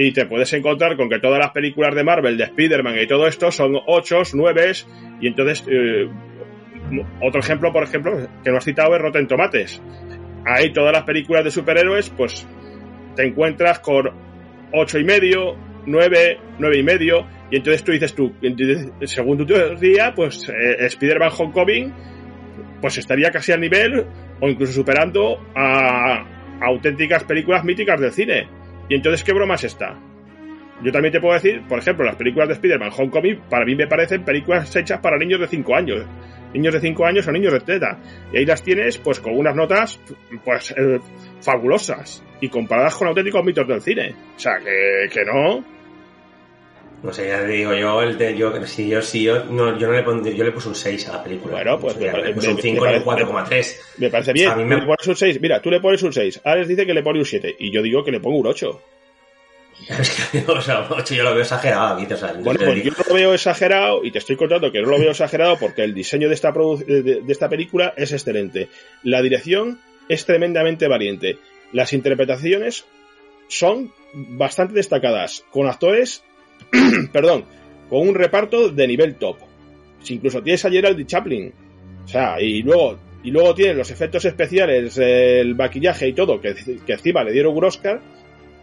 Y 0.00 0.12
te 0.12 0.26
puedes 0.26 0.52
encontrar 0.52 0.96
con 0.96 1.08
que 1.08 1.18
todas 1.18 1.40
las 1.40 1.50
películas 1.50 1.92
de 1.92 2.04
Marvel, 2.04 2.38
de 2.38 2.44
Spider-Man 2.44 3.00
y 3.00 3.08
todo 3.08 3.26
esto 3.26 3.50
son 3.50 3.76
8, 3.84 4.22
9 4.32 4.72
y 5.20 5.26
entonces 5.26 5.64
eh, 5.68 6.08
otro 7.20 7.40
ejemplo, 7.40 7.72
por 7.72 7.82
ejemplo, 7.82 8.16
que 8.44 8.50
no 8.52 8.58
has 8.58 8.64
citado 8.64 8.94
es 8.94 9.02
Rotten 9.02 9.26
Tomates. 9.26 9.82
Ahí 10.46 10.72
todas 10.72 10.92
las 10.92 11.02
películas 11.02 11.42
de 11.42 11.50
superhéroes, 11.50 12.10
pues 12.10 12.46
te 13.16 13.26
encuentras 13.26 13.80
con 13.80 14.08
ocho 14.72 15.00
y 15.00 15.04
medio, 15.04 15.56
nueve, 15.84 16.38
nueve 16.60 16.78
y 16.78 16.84
medio, 16.84 17.26
y 17.50 17.56
entonces 17.56 17.82
tú 17.82 17.90
dices 17.90 18.14
tú, 18.14 18.32
según 19.02 19.38
tu 19.38 19.46
teoría, 19.46 20.14
pues 20.14 20.48
eh, 20.48 20.76
Spider-Man 20.86 21.30
Homecoming 21.36 21.92
pues 22.80 22.98
estaría 22.98 23.32
casi 23.32 23.50
al 23.50 23.60
nivel 23.60 24.06
o 24.38 24.48
incluso 24.48 24.74
superando 24.74 25.44
a, 25.56 26.24
auténticas 26.60 27.24
películas 27.24 27.64
míticas 27.64 28.00
del 28.00 28.12
cine. 28.12 28.46
Y 28.88 28.94
entonces, 28.94 29.24
¿qué 29.24 29.32
broma 29.32 29.54
es 29.54 29.64
esta? 29.64 29.98
Yo 30.82 30.92
también 30.92 31.12
te 31.12 31.20
puedo 31.20 31.34
decir, 31.34 31.62
por 31.68 31.78
ejemplo, 31.78 32.04
las 32.04 32.16
películas 32.16 32.48
de 32.48 32.54
Spider-Man 32.54 32.92
Homecoming, 32.96 33.40
para 33.50 33.64
mí 33.64 33.74
me 33.74 33.86
parecen 33.88 34.24
películas 34.24 34.74
hechas 34.76 35.00
para 35.00 35.18
niños 35.18 35.40
de 35.40 35.48
5 35.48 35.74
años. 35.74 36.06
Niños 36.54 36.74
de 36.74 36.80
5 36.80 37.04
años 37.04 37.26
o 37.26 37.32
niños 37.32 37.52
de 37.52 37.60
teta. 37.60 37.98
Y 38.32 38.38
ahí 38.38 38.46
las 38.46 38.62
tienes, 38.62 38.96
pues 38.98 39.20
con 39.20 39.36
unas 39.36 39.56
notas, 39.56 40.00
pues, 40.44 40.72
eh, 40.76 41.00
fabulosas. 41.40 42.24
Y 42.40 42.48
comparadas 42.48 42.94
con 42.94 43.08
auténticos 43.08 43.44
mitos 43.44 43.66
del 43.66 43.80
cine. 43.80 44.14
O 44.36 44.38
sea, 44.38 44.58
que, 44.58 45.08
que 45.12 45.24
no. 45.24 45.64
No 47.02 47.12
sé, 47.12 47.28
ya 47.28 47.38
te 47.40 47.46
digo 47.46 47.74
yo, 47.74 48.02
el 48.02 48.18
de, 48.18 48.36
yo, 48.36 48.66
si 48.66 48.88
yo, 48.88 49.00
si 49.02 49.22
yo, 49.22 49.44
no, 49.44 49.78
yo 49.78 49.86
no 49.86 49.92
le 49.92 50.02
pondría, 50.02 50.34
yo 50.34 50.42
le 50.42 50.50
puse 50.50 50.68
un 50.68 50.74
6 50.74 51.08
a 51.08 51.12
la 51.12 51.22
película. 51.22 51.54
Bueno, 51.54 51.78
pues 51.78 51.96
me, 51.96 52.10
le 52.10 52.34
puse 52.34 52.48
un 52.48 52.58
5 52.58 52.86
y 52.86 52.94
un 52.96 53.04
4,3. 53.04 53.76
Me 53.98 54.10
parece 54.10 54.32
bien. 54.32 54.50
A 54.50 54.56
mí 54.56 54.64
me... 54.64 54.78
pones 54.78 55.06
un 55.06 55.14
6. 55.14 55.40
Mira, 55.40 55.62
tú 55.62 55.70
le 55.70 55.80
pones 55.80 56.02
un 56.02 56.12
6. 56.12 56.40
Alex 56.42 56.66
dice 56.66 56.86
que 56.86 56.94
le 56.94 57.04
pone 57.04 57.20
un 57.20 57.24
7. 57.24 57.54
Y 57.60 57.70
yo 57.70 57.82
digo 57.82 58.02
que 58.02 58.10
le 58.10 58.18
pongo 58.18 58.38
un 58.38 58.48
8. 58.48 58.80
o 60.48 60.60
sea, 60.60 60.80
un 60.80 60.86
8 60.90 61.14
yo 61.14 61.22
lo 61.22 61.34
veo 61.34 61.42
exagerado 61.42 61.94
aquí, 61.94 62.12
o 62.12 62.16
sea, 62.16 62.32
Bueno, 62.32 62.58
pues 62.64 62.82
yo 62.82 62.90
no 62.90 63.04
lo 63.08 63.14
veo 63.14 63.32
exagerado 63.32 64.04
y 64.04 64.10
te 64.10 64.18
estoy 64.18 64.34
contando 64.34 64.72
que 64.72 64.82
no 64.82 64.88
lo 64.88 64.98
veo 64.98 65.12
exagerado 65.12 65.56
porque 65.56 65.84
el 65.84 65.94
diseño 65.94 66.28
de 66.28 66.34
esta, 66.34 66.50
de, 66.50 67.02
de 67.22 67.32
esta 67.32 67.48
película 67.48 67.94
es 67.96 68.10
excelente. 68.10 68.68
La 69.04 69.22
dirección 69.22 69.80
es 70.08 70.26
tremendamente 70.26 70.88
valiente. 70.88 71.38
Las 71.70 71.92
interpretaciones 71.92 72.86
son 73.46 73.92
bastante 74.12 74.74
destacadas, 74.74 75.44
con 75.52 75.68
actores 75.68 76.24
perdón, 77.12 77.44
con 77.88 78.08
un 78.08 78.14
reparto 78.14 78.68
de 78.68 78.86
nivel 78.86 79.16
top. 79.16 79.36
Si 80.02 80.14
incluso 80.14 80.42
tienes 80.42 80.64
a 80.64 80.70
Gerald 80.70 81.04
Chaplin. 81.06 81.52
O 82.04 82.08
sea, 82.08 82.40
y 82.40 82.62
luego, 82.62 82.98
y 83.22 83.30
luego 83.30 83.54
tienes 83.54 83.76
los 83.76 83.90
efectos 83.90 84.24
especiales, 84.24 84.96
el 84.98 85.54
maquillaje 85.54 86.08
y 86.08 86.12
todo, 86.12 86.40
que, 86.40 86.54
que 86.86 86.92
encima 86.92 87.24
le 87.24 87.32
dieron 87.32 87.56
un 87.56 87.64
Oscar, 87.64 88.00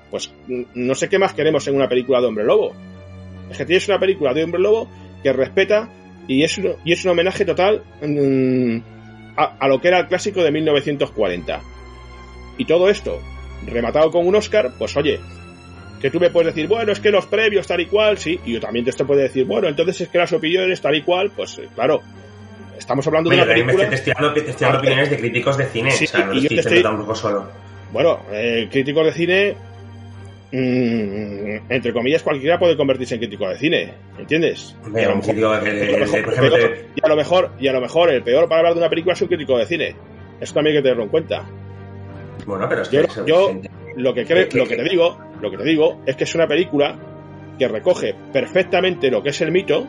pues 0.09 0.31
no 0.47 0.95
sé 0.95 1.09
qué 1.09 1.19
más 1.19 1.33
queremos 1.33 1.67
en 1.67 1.75
una 1.75 1.89
película 1.89 2.21
de 2.21 2.27
Hombre 2.27 2.45
Lobo. 2.45 2.73
Es 3.49 3.57
que 3.57 3.65
tienes 3.65 3.87
una 3.87 3.99
película 3.99 4.33
de 4.33 4.43
Hombre 4.43 4.61
Lobo 4.61 4.89
que 5.21 5.33
respeta 5.33 5.89
y 6.27 6.43
es 6.43 6.57
un, 6.57 6.75
y 6.83 6.93
es 6.93 7.03
un 7.05 7.11
homenaje 7.11 7.45
total 7.45 7.83
mmm, 8.01 8.77
a, 9.35 9.57
a, 9.59 9.67
lo 9.67 9.79
que 9.79 9.89
era 9.89 9.99
el 9.99 10.07
clásico 10.07 10.41
de 10.43 10.51
1940. 10.51 11.61
Y 12.57 12.65
todo 12.65 12.89
esto, 12.89 13.21
rematado 13.67 14.09
con 14.11 14.25
un 14.25 14.35
Oscar, 14.35 14.71
pues 14.77 14.95
oye, 14.95 15.19
que 16.01 16.10
tú 16.12 16.19
me 16.19 16.29
puedes 16.29 16.53
decir, 16.53 16.67
bueno, 16.69 16.91
es 16.91 16.99
que 16.99 17.10
los 17.12 17.25
previos 17.25 17.65
tal 17.67 17.79
y 17.81 17.86
cual, 17.88 18.17
sí, 18.17 18.39
y 18.45 18.53
yo 18.53 18.60
también 18.60 18.84
te 18.86 18.91
esto 18.91 19.05
puedo 19.08 19.19
decir, 19.21 19.45
bueno, 19.45 19.67
entonces 19.67 20.01
es 20.01 20.10
que 20.10 20.17
las 20.17 20.31
opiniones 20.34 20.79
tal 20.81 20.95
y 20.95 21.01
cual, 21.01 21.31
pues 21.36 21.58
eh, 21.58 21.67
claro, 21.73 22.01
estamos 22.77 23.05
hablando 23.08 23.29
de 23.29 23.38
una 23.38 23.45
película... 23.45 23.73
Me 23.88 23.95
estoy 23.95 24.13
testando, 24.13 24.34
testando 24.34 24.77
opiniones 24.79 25.10
de 25.10 25.17
críticos 25.17 25.58
de 25.58 25.65
cine, 25.65 25.91
Sí, 25.91 26.05
o 26.05 26.08
sea, 26.08 26.25
no 26.25 26.34
y 26.34 26.36
yo 26.36 26.41
estoy 26.43 26.55
te 26.58 26.62
estoy- 26.62 26.84
tampoco 26.84 27.15
solo. 27.15 27.49
Bueno, 27.91 28.19
eh, 28.31 28.67
críticos 28.69 29.05
de 29.05 29.12
cine, 29.13 29.55
mm, 30.51 31.71
entre 31.71 31.93
comillas, 31.93 32.23
cualquiera 32.23 32.60
puede 32.60 32.75
convertirse 32.77 33.15
en 33.15 33.21
crítico 33.21 33.47
de 33.49 33.58
cine, 33.58 33.93
¿entiendes? 34.19 34.75
Y 34.93 34.99
a 34.99 35.08
lo 35.10 35.13
un 35.15 35.19
mejor- 37.17 37.51
y 37.60 37.67
a 37.67 37.73
lo 37.73 37.81
mejor- 37.81 38.10
el 38.10 38.23
peor 38.23 38.47
para 38.47 38.60
hablar 38.60 38.73
de 38.73 38.79
una 38.79 38.89
película 38.89 39.13
es 39.13 39.21
un 39.21 39.27
crítico 39.27 39.58
de 39.58 39.65
cine. 39.65 39.95
Eso 40.39 40.53
también 40.53 40.75
hay 40.75 40.79
que 40.81 40.84
tenerlo 40.84 41.03
en 41.03 41.10
cuenta. 41.10 41.43
bueno, 42.45 42.67
pero 42.69 42.81
es 42.84 42.89
que 42.89 42.97
Yo, 42.97 43.01
eso- 43.03 43.25
yo 43.25 43.47
gente- 43.47 43.69
lo 43.97 44.13
que 44.13 44.21
lo 44.53 44.65
que 44.67 44.75
te 44.75 44.84
digo, 44.84 45.17
lo 45.41 45.51
que 45.51 45.58
te 45.58 45.63
digo 45.63 46.01
es 46.05 46.15
que 46.15 46.23
es 46.25 46.36
una 46.36 46.47
película 46.47 46.95
que 47.58 47.67
recoge 47.67 48.13
perfectamente 48.34 49.10
lo 49.10 49.23
que 49.23 49.29
es 49.29 49.39
el 49.41 49.51
mito, 49.51 49.88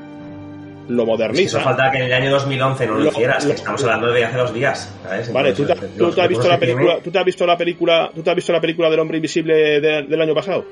lo 0.88 1.02
es 1.02 1.06
que 1.06 1.10
moderniza. 1.10 1.58
eso 1.58 1.60
falta 1.60 1.90
que 1.90 1.98
en 1.98 2.04
el 2.04 2.12
año 2.12 2.30
2011 2.30 2.86
no 2.86 2.94
lo, 2.94 3.00
Lo- 3.00 3.08
hicieras, 3.10 3.44
lo- 3.44 3.50
que 3.50 3.56
estamos 3.56 3.82
hablando 3.82 4.12
de 4.12 4.24
hace 4.24 4.36
dos 4.36 4.54
días, 4.54 4.94
¿sabes? 5.02 5.32
Vale, 5.32 5.52
¿tú 5.52 5.64
te, 5.66 5.72
Entonces, 5.72 5.96
tú 5.98 6.10
te 6.12 6.20
has 6.22 6.28
visto 6.28 6.48
la 6.48 6.58
tiene- 6.58 6.74
película, 6.74 7.00
tú 7.02 7.10
te 7.10 7.18
has 7.18 7.24
visto 7.24 7.46
la 7.46 7.56
película, 7.58 8.10
tú 8.14 8.22
te 8.22 8.30
has 8.30 8.36
visto 8.36 8.52
la 8.52 8.60
película 8.60 8.88
del 8.90 9.00
hombre 9.00 9.16
invisible 9.18 9.80
de- 9.80 10.02
del 10.04 10.20
año 10.20 10.34
pasado? 10.34 10.64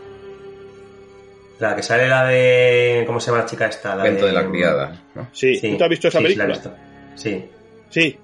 La 1.59 1.75
que 1.77 1.83
sale 1.83 2.09
la 2.09 2.27
de... 2.27 3.05
¿Cómo 3.07 3.21
se 3.21 3.31
llama 3.31 3.43
la 3.43 3.47
chica 3.47 3.67
esta? 3.67 3.95
La 3.95 4.03
Cuento 4.03 4.27
de 4.27 4.33
la 4.33 4.49
criada, 4.49 5.03
¿no? 5.15 5.29
Sí, 5.33 5.55
Sí, 5.57 5.71
¿tú 5.71 5.77
te 5.79 5.85
has 5.85 5.91
visto 5.91 6.09
esa 6.09 6.19
sí, 6.19 6.27
sí, 6.27 6.35
la 6.35 6.45
he 6.45 6.47
película? 6.49 6.75
visto. 6.75 7.21
Sí, 7.23 7.45
Sí. 7.91 8.19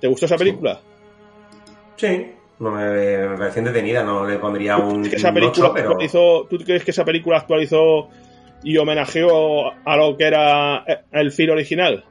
¿Te 0.00 0.06
gustó 0.08 0.26
esa 0.26 0.36
película? 0.36 0.80
sí. 1.96 2.32
No 2.58 2.70
me, 2.70 3.28
me 3.36 3.46
entretenida, 3.48 4.02
no 4.02 4.26
le 4.26 4.38
pondría 4.38 4.78
un, 4.78 5.00
¿Crees 5.02 5.10
que 5.10 5.16
esa 5.16 5.32
película 5.32 5.66
ocho, 5.66 5.74
pero... 5.74 5.90
actualizó, 5.90 6.46
¿Tú 6.48 6.56
crees 6.58 6.84
que 6.84 6.90
esa 6.90 7.04
película 7.04 7.36
actualizó 7.38 8.08
y 8.62 8.76
homenajeó 8.78 9.72
a 9.84 9.96
lo 9.96 10.16
que 10.16 10.24
era 10.24 10.84
el 11.12 11.32
film 11.32 11.52
original? 11.52 12.04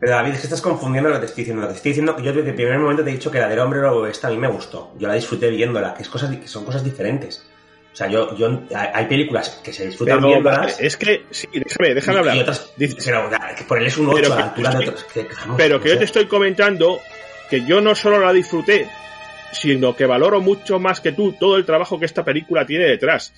Pero 0.00 0.12
David, 0.12 0.32
es 0.32 0.40
que 0.40 0.46
estás 0.48 0.60
confundiendo 0.60 1.08
lo 1.10 1.14
que 1.14 1.20
te 1.20 1.26
estoy 1.26 1.42
diciendo. 1.44 1.62
Lo 1.62 1.68
que 1.68 1.74
te 1.74 1.76
estoy 1.76 1.90
diciendo 1.90 2.16
que 2.16 2.22
yo 2.24 2.32
desde 2.32 2.48
el 2.50 2.56
primer 2.56 2.76
momento 2.80 3.04
te 3.04 3.10
he 3.10 3.12
dicho 3.12 3.30
que 3.30 3.38
la 3.38 3.48
del 3.48 3.60
hombre 3.60 3.80
lobo 3.80 4.04
esta 4.08 4.26
a 4.26 4.30
mí 4.32 4.36
me 4.36 4.48
gustó. 4.48 4.90
Yo 4.98 5.06
la 5.06 5.14
disfruté 5.14 5.48
viéndola, 5.50 5.94
que, 5.94 6.02
es 6.02 6.08
cosas, 6.08 6.34
que 6.36 6.48
son 6.48 6.64
cosas 6.64 6.82
diferentes. 6.82 7.46
O 7.92 7.94
sea, 7.94 8.08
yo, 8.08 8.34
yo 8.36 8.62
hay 8.74 9.06
películas 9.06 9.60
que 9.62 9.72
se 9.72 9.86
disfrutan 9.86 10.16
Pero 10.16 10.26
viéndolas. 10.28 10.80
es 10.80 10.96
que, 10.96 11.26
sí, 11.30 11.46
déjame, 11.52 11.94
déjame 11.94 12.16
y- 12.16 12.18
hablar. 12.18 12.36
Y 12.36 12.40
otras, 12.40 12.72
pero, 12.76 13.30
que 13.56 13.64
ponerles 13.64 13.96
un 13.98 14.08
8 14.08 14.16
Pero 14.16 14.32
a 14.32 14.36
que 14.36 14.40
la 14.42 14.48
altura 14.48 14.70
de 14.70 14.74
estoy- 14.78 14.88
otros. 14.88 15.04
Que, 15.12 15.28
vamos, 15.40 15.56
Pero 15.58 15.76
no 15.76 15.82
que 15.82 15.88
yo 15.90 15.94
sé. 15.94 15.98
te 16.00 16.04
estoy 16.06 16.26
comentando 16.26 16.98
que 17.48 17.64
yo 17.64 17.80
no 17.80 17.94
solo 17.94 18.18
la 18.18 18.32
disfruté, 18.32 18.88
sino 19.52 19.94
que 19.94 20.06
valoro 20.06 20.40
mucho 20.40 20.78
más 20.78 21.00
que 21.00 21.12
tú 21.12 21.32
todo 21.32 21.56
el 21.56 21.64
trabajo 21.64 21.98
que 21.98 22.06
esta 22.06 22.24
película 22.24 22.66
tiene 22.66 22.86
detrás. 22.86 23.32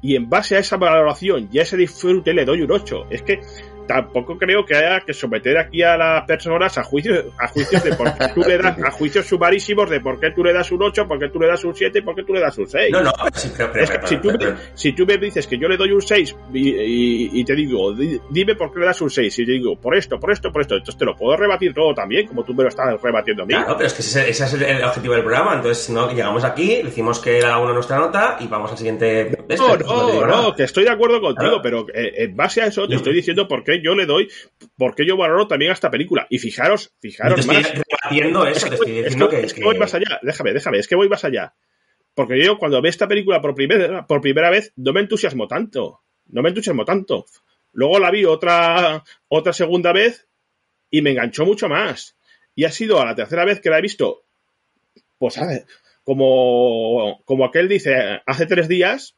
Y 0.00 0.16
en 0.16 0.28
base 0.28 0.56
a 0.56 0.58
esa 0.58 0.76
valoración 0.76 1.48
y 1.52 1.60
a 1.60 1.62
ese 1.62 1.76
disfrute 1.76 2.34
le 2.34 2.44
doy 2.44 2.62
un 2.62 2.72
8. 2.72 3.06
Es 3.10 3.22
que 3.22 3.40
tampoco 3.86 4.38
creo 4.38 4.64
que 4.64 4.74
haya 4.76 5.00
que 5.00 5.12
someter 5.12 5.58
aquí 5.58 5.82
a 5.82 5.96
las 5.96 6.24
personas 6.26 6.76
a 6.78 6.82
juicios, 6.84 7.24
a 7.38 7.48
juicios 7.48 7.82
de 7.84 7.94
por 7.94 8.12
qué 8.14 8.26
tú 8.34 8.40
le 8.42 8.58
das, 8.58 8.78
a 8.82 8.90
juicios 8.90 9.26
sumarísimos 9.26 9.88
de 9.90 10.00
por 10.00 10.18
qué 10.20 10.30
tú 10.30 10.42
le 10.44 10.52
das 10.52 10.70
un 10.72 10.82
8, 10.82 11.06
por 11.06 11.18
qué 11.18 11.28
tú 11.28 11.38
le 11.40 11.48
das 11.48 11.64
un 11.64 11.74
7 11.74 11.98
y 11.98 12.02
por 12.02 12.14
qué 12.14 12.22
tú 12.24 12.32
le 12.34 12.40
das 12.40 12.56
un 12.58 12.68
6. 12.68 12.90
No, 12.92 13.02
no, 13.02 13.12
pero 13.22 13.32
pero, 13.56 13.72
pero, 13.72 13.84
Es 13.84 13.90
que 13.90 13.98
pero- 13.98 14.06
si, 14.08 14.16
tú 14.18 14.28
me, 14.30 14.54
si 14.74 14.92
tú 14.92 15.06
me 15.06 15.18
dices 15.18 15.46
que 15.46 15.58
yo 15.58 15.68
le 15.68 15.76
doy 15.76 15.92
un 15.92 16.02
6 16.02 16.34
y, 16.52 16.68
y- 16.70 17.30
y 17.40 17.44
te 17.44 17.54
digo, 17.54 17.92
di- 17.92 18.20
dime 18.30 18.54
por 18.54 18.72
qué 18.72 18.80
le 18.80 18.86
das 18.86 19.00
un 19.00 19.10
6, 19.10 19.38
y 19.38 19.46
te 19.46 19.52
digo, 19.52 19.76
por 19.76 19.94
esto, 19.96 20.18
por 20.18 20.30
esto, 20.32 20.50
por 20.52 20.62
esto, 20.62 20.74
entonces 20.74 20.96
te 20.98 21.04
lo 21.04 21.16
puedo 21.16 21.36
rebatir 21.36 21.74
todo 21.74 21.94
también, 21.94 22.26
como 22.26 22.44
tú 22.44 22.54
me 22.54 22.62
lo 22.62 22.68
estás 22.68 23.00
rebatiendo 23.02 23.42
a 23.42 23.46
mí. 23.46 23.54
Claro, 23.54 23.74
pero 23.76 23.86
es 23.86 23.94
que 23.94 24.00
ese, 24.02 24.30
ese 24.30 24.44
es 24.44 24.52
el, 24.54 24.82
objetivo 24.84 25.14
del 25.14 25.22
programa. 25.22 25.54
Entonces, 25.54 25.90
no, 25.90 26.10
llegamos 26.12 26.44
aquí, 26.44 26.82
decimos 26.82 27.18
que 27.20 27.38
era 27.38 27.58
uno 27.58 27.72
nuestra 27.74 27.98
nota 27.98 28.36
y 28.40 28.46
vamos 28.46 28.70
al 28.70 28.78
siguiente. 28.78 29.28
este, 29.48 29.56
No, 29.56 29.66
pues 29.68 29.86
no, 29.86 30.26
no, 30.26 30.54
que 30.54 30.64
estoy 30.64 30.84
de 30.84 30.90
acuerdo 30.90 31.20
contigo, 31.20 31.60
Claro. 31.60 31.62
pero 31.62 31.86
eh, 31.94 32.24
en 32.24 32.36
base 32.36 32.62
a 32.62 32.66
eso 32.66 32.86
te 32.86 32.92
Yo- 32.92 32.96
estoy 32.98 33.14
diciendo 33.14 33.46
por 33.48 33.62
qué 33.64 33.71
yo 33.80 33.94
le 33.94 34.06
doy, 34.06 34.28
por 34.76 34.94
qué 34.94 35.06
yo 35.06 35.16
valoro 35.16 35.46
también 35.46 35.70
a 35.70 35.74
esta 35.74 35.90
película. 35.90 36.26
Y 36.28 36.38
fijaros, 36.38 36.92
Yo 37.24 37.30
te 37.30 37.38
fijaros 37.38 37.40
estoy 37.40 37.56
más. 37.56 37.72
rebatiendo 37.72 38.46
eso, 38.46 38.68
te 38.68 38.74
estoy 38.74 38.98
Es 38.98 39.04
diciendo 39.04 39.28
que, 39.28 39.36
que. 39.40 39.46
es 39.46 39.54
que 39.54 39.62
voy 39.62 39.78
más 39.78 39.94
allá, 39.94 40.18
déjame, 40.22 40.52
déjame, 40.52 40.78
es 40.78 40.88
que 40.88 40.96
voy 40.96 41.08
más 41.08 41.24
allá. 41.24 41.54
Porque 42.14 42.44
yo 42.44 42.58
cuando 42.58 42.82
ve 42.82 42.88
esta 42.90 43.08
película 43.08 43.40
por 43.40 43.54
primera, 43.54 44.06
por 44.06 44.20
primera 44.20 44.50
vez 44.50 44.72
no 44.76 44.92
me 44.92 45.00
entusiasmo 45.00 45.46
tanto. 45.48 46.00
No 46.26 46.42
me 46.42 46.50
entusiasmo 46.50 46.84
tanto. 46.84 47.26
Luego 47.72 47.98
la 47.98 48.10
vi 48.10 48.24
otra, 48.24 49.02
otra 49.28 49.52
segunda 49.52 49.92
vez 49.92 50.26
y 50.90 51.00
me 51.00 51.10
enganchó 51.12 51.46
mucho 51.46 51.68
más. 51.68 52.16
Y 52.54 52.64
ha 52.64 52.70
sido 52.70 53.00
a 53.00 53.06
la 53.06 53.14
tercera 53.14 53.44
vez 53.46 53.60
que 53.60 53.70
la 53.70 53.78
he 53.78 53.82
visto, 53.82 54.24
pues 55.16 55.40
como, 56.04 57.22
como 57.24 57.44
aquel 57.44 57.68
dice, 57.68 58.20
hace 58.26 58.46
tres 58.46 58.68
días, 58.68 59.16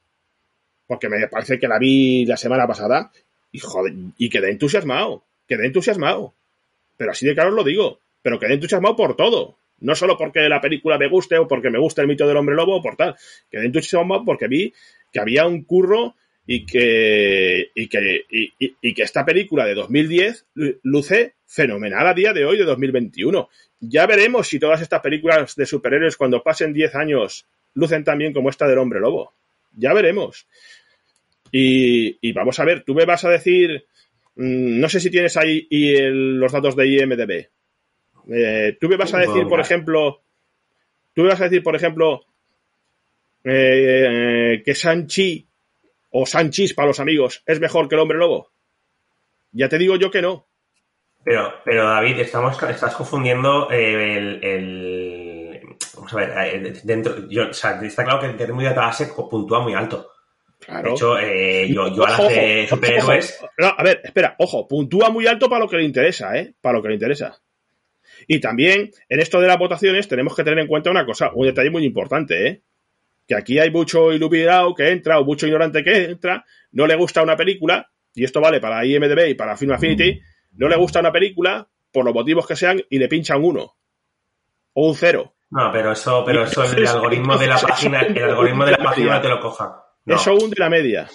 porque 0.86 1.08
me 1.08 1.26
parece 1.28 1.58
que 1.58 1.66
la 1.66 1.78
vi 1.78 2.26
la 2.26 2.36
semana 2.36 2.66
pasada, 2.66 3.10
y 3.54 3.60
joder, 3.60 3.94
y 4.18 4.28
quedé 4.28 4.50
entusiasmado, 4.50 5.22
quedé 5.48 5.66
entusiasmado. 5.66 6.34
Pero 6.98 7.12
así 7.12 7.24
de 7.24 7.34
claro 7.34 7.50
os 7.50 7.56
lo 7.56 7.64
digo, 7.64 7.98
pero 8.22 8.38
quedé 8.38 8.54
entusiasmado 8.54 8.96
por 8.96 9.16
todo. 9.16 9.56
No 9.80 9.94
solo 9.94 10.16
porque 10.18 10.48
la 10.48 10.60
película 10.60 10.98
me 10.98 11.08
guste 11.08 11.38
o 11.38 11.48
porque 11.48 11.70
me 11.70 11.78
gusta 11.78 12.02
el 12.02 12.08
mito 12.08 12.26
del 12.26 12.36
hombre 12.36 12.54
lobo 12.54 12.76
o 12.76 12.82
por 12.82 12.96
tal. 12.96 13.16
Quedé 13.50 13.66
entusiasmado 13.66 14.24
porque 14.24 14.48
vi 14.48 14.72
que 15.12 15.20
había 15.20 15.46
un 15.46 15.62
curro 15.62 16.14
y 16.46 16.66
que, 16.66 17.70
y 17.74 17.86
que, 17.88 18.24
y, 18.30 18.52
y- 18.80 18.94
que 18.94 19.02
esta 19.02 19.24
película 19.24 19.64
de 19.66 19.74
2010 19.74 20.44
lu- 20.54 20.78
luce 20.82 21.34
fenomenal 21.46 22.06
a 22.06 22.14
día 22.14 22.32
de 22.32 22.44
hoy, 22.44 22.58
de 22.58 22.64
2021. 22.64 23.48
Ya 23.80 24.06
veremos 24.06 24.48
si 24.48 24.58
todas 24.58 24.80
estas 24.80 25.00
películas 25.00 25.54
de 25.56 25.66
superhéroes, 25.66 26.16
cuando 26.16 26.42
pasen 26.42 26.72
10 26.72 26.94
años, 26.94 27.46
lucen 27.74 28.04
tan 28.04 28.18
bien 28.18 28.32
como 28.32 28.50
esta 28.50 28.66
del 28.68 28.78
hombre 28.78 29.00
lobo. 29.00 29.32
Ya 29.76 29.92
veremos. 29.92 30.46
Y, 31.50 32.18
y 32.20 32.33
vamos 32.33 32.59
a 32.59 32.64
ver, 32.64 32.83
tú 32.85 32.94
me 32.94 33.04
vas 33.04 33.24
a 33.24 33.30
decir, 33.30 33.87
mm, 34.37 34.80
no 34.80 34.88
sé 34.88 35.00
si 35.00 35.11
tienes 35.11 35.37
ahí 35.37 35.66
y 35.70 35.94
el- 35.94 36.38
los 36.38 36.52
datos 36.52 36.74
de 36.76 36.88
IMDB. 36.88 37.48
Eh, 38.33 38.76
tú 38.80 38.88
me 38.88 38.96
vas 38.96 39.12
a 39.14 39.18
decir, 39.18 39.46
por 39.48 39.61
ejemplo, 39.61 40.22
tú 41.14 41.22
me 41.22 41.28
vas 41.28 41.40
a 41.40 41.44
decir, 41.44 41.62
por 41.62 41.76
ejemplo, 41.76 42.24
eh, 43.44 44.62
que 44.64 44.74
Sanchi 44.74 45.46
o 46.11 46.26
Sanchis 46.26 46.74
para 46.74 46.88
los 46.88 47.00
amigos 47.00 47.42
es 47.46 47.61
mejor 47.61 47.88
que 47.88 47.94
el 47.96 48.00
hombre 48.00 48.18
lobo. 48.18 48.50
Ya 49.52 49.68
te 49.68 49.78
digo 49.78 49.96
yo 49.96 50.11
que 50.11 50.22
no. 50.22 50.46
Pero, 51.24 51.54
pero 51.64 51.85
David, 51.88 52.18
estamos, 52.20 52.61
estás 52.62 52.94
confundiendo 52.94 53.70
eh, 53.70 54.16
el, 54.16 54.44
el- 54.44 55.61
Vamos 55.96 56.12
a 56.12 56.16
ver, 56.16 56.33
eh, 56.66 56.80
dentro. 56.83 57.28
Yo, 57.28 57.48
o 57.48 57.52
sea, 57.52 57.80
está 57.83 58.04
claro 58.04 58.20
que 58.37 58.42
el 58.44 58.52
muy 58.52 58.64
de 58.64 58.74
base 58.74 59.07
puntúa 59.30 59.61
muy 59.61 59.74
alto. 59.74 60.11
De 60.68 60.90
hecho, 60.90 61.18
eh, 61.18 61.68
yo, 61.72 61.94
yo 61.94 62.07
a 62.07 62.11
las 62.11 62.29
de 62.29 62.66
superhéroes. 62.68 63.40
a 63.59 63.83
ver, 63.83 64.00
espera, 64.05 64.35
ojo, 64.38 64.66
puntúa 64.66 65.11
muy 65.11 65.27
alto 65.27 65.48
para 65.48 65.64
lo 65.64 65.68
que 65.68 65.77
le 65.77 65.85
interesa, 65.85 66.37
¿eh? 66.37 66.55
Para 66.61 66.79
lo 66.79 66.83
que 66.83 66.88
le 66.88 66.94
interesa. 66.94 67.40
Y 68.27 68.40
también, 68.40 68.90
en 69.09 69.20
esto 69.20 69.40
de 69.40 69.48
las 69.48 69.59
votaciones, 69.59 70.09
tenemos 70.09 70.35
que 70.35 70.44
tener 70.44 70.59
en 70.61 70.66
cuenta 70.66 70.90
una 70.90 71.05
cosa, 71.05 71.31
un 71.35 71.46
detalle 71.46 71.70
muy 71.70 71.85
importante, 71.85 72.48
¿eh? 72.48 72.62
Que 73.27 73.35
aquí 73.35 73.59
hay 73.59 73.70
mucho 73.70 74.12
iluminado 74.12 74.74
que 74.74 74.90
entra 74.90 75.18
o 75.18 75.24
mucho 75.24 75.46
ignorante 75.46 75.83
que 75.83 76.05
entra, 76.05 76.44
no 76.72 76.87
le 76.87 76.94
gusta 76.94 77.22
una 77.22 77.37
película, 77.37 77.90
y 78.14 78.24
esto 78.24 78.40
vale 78.40 78.61
para 78.61 78.85
IMDB 78.85 79.29
y 79.29 79.35
para 79.35 79.57
Film 79.57 79.72
Affinity, 79.72 80.20
no 80.53 80.68
le 80.68 80.77
gusta 80.77 81.00
una 81.00 81.12
película 81.12 81.68
por 81.92 82.05
los 82.05 82.14
motivos 82.14 82.46
que 82.46 82.57
sean 82.57 82.83
y 82.88 82.98
le 82.98 83.09
pinchan 83.09 83.42
uno 83.42 83.77
o 84.74 84.88
un 84.88 84.94
cero. 84.94 85.35
No, 85.50 85.70
pero 85.72 85.92
eso, 85.92 86.24
pero 86.24 86.44
eso 86.44 86.64
el 86.64 86.87
algoritmo 86.87 87.37
de 87.38 87.46
la 87.46 87.59
página, 87.59 88.03
el 88.03 88.22
algoritmo 88.22 88.64
de 88.64 88.72
la 88.72 88.79
página 88.79 89.20
te 89.20 89.29
lo 89.29 89.40
coja. 89.40 89.84
Eso 90.06 90.34
hunde 90.34 90.56
la 90.58 90.68
media. 90.68 91.08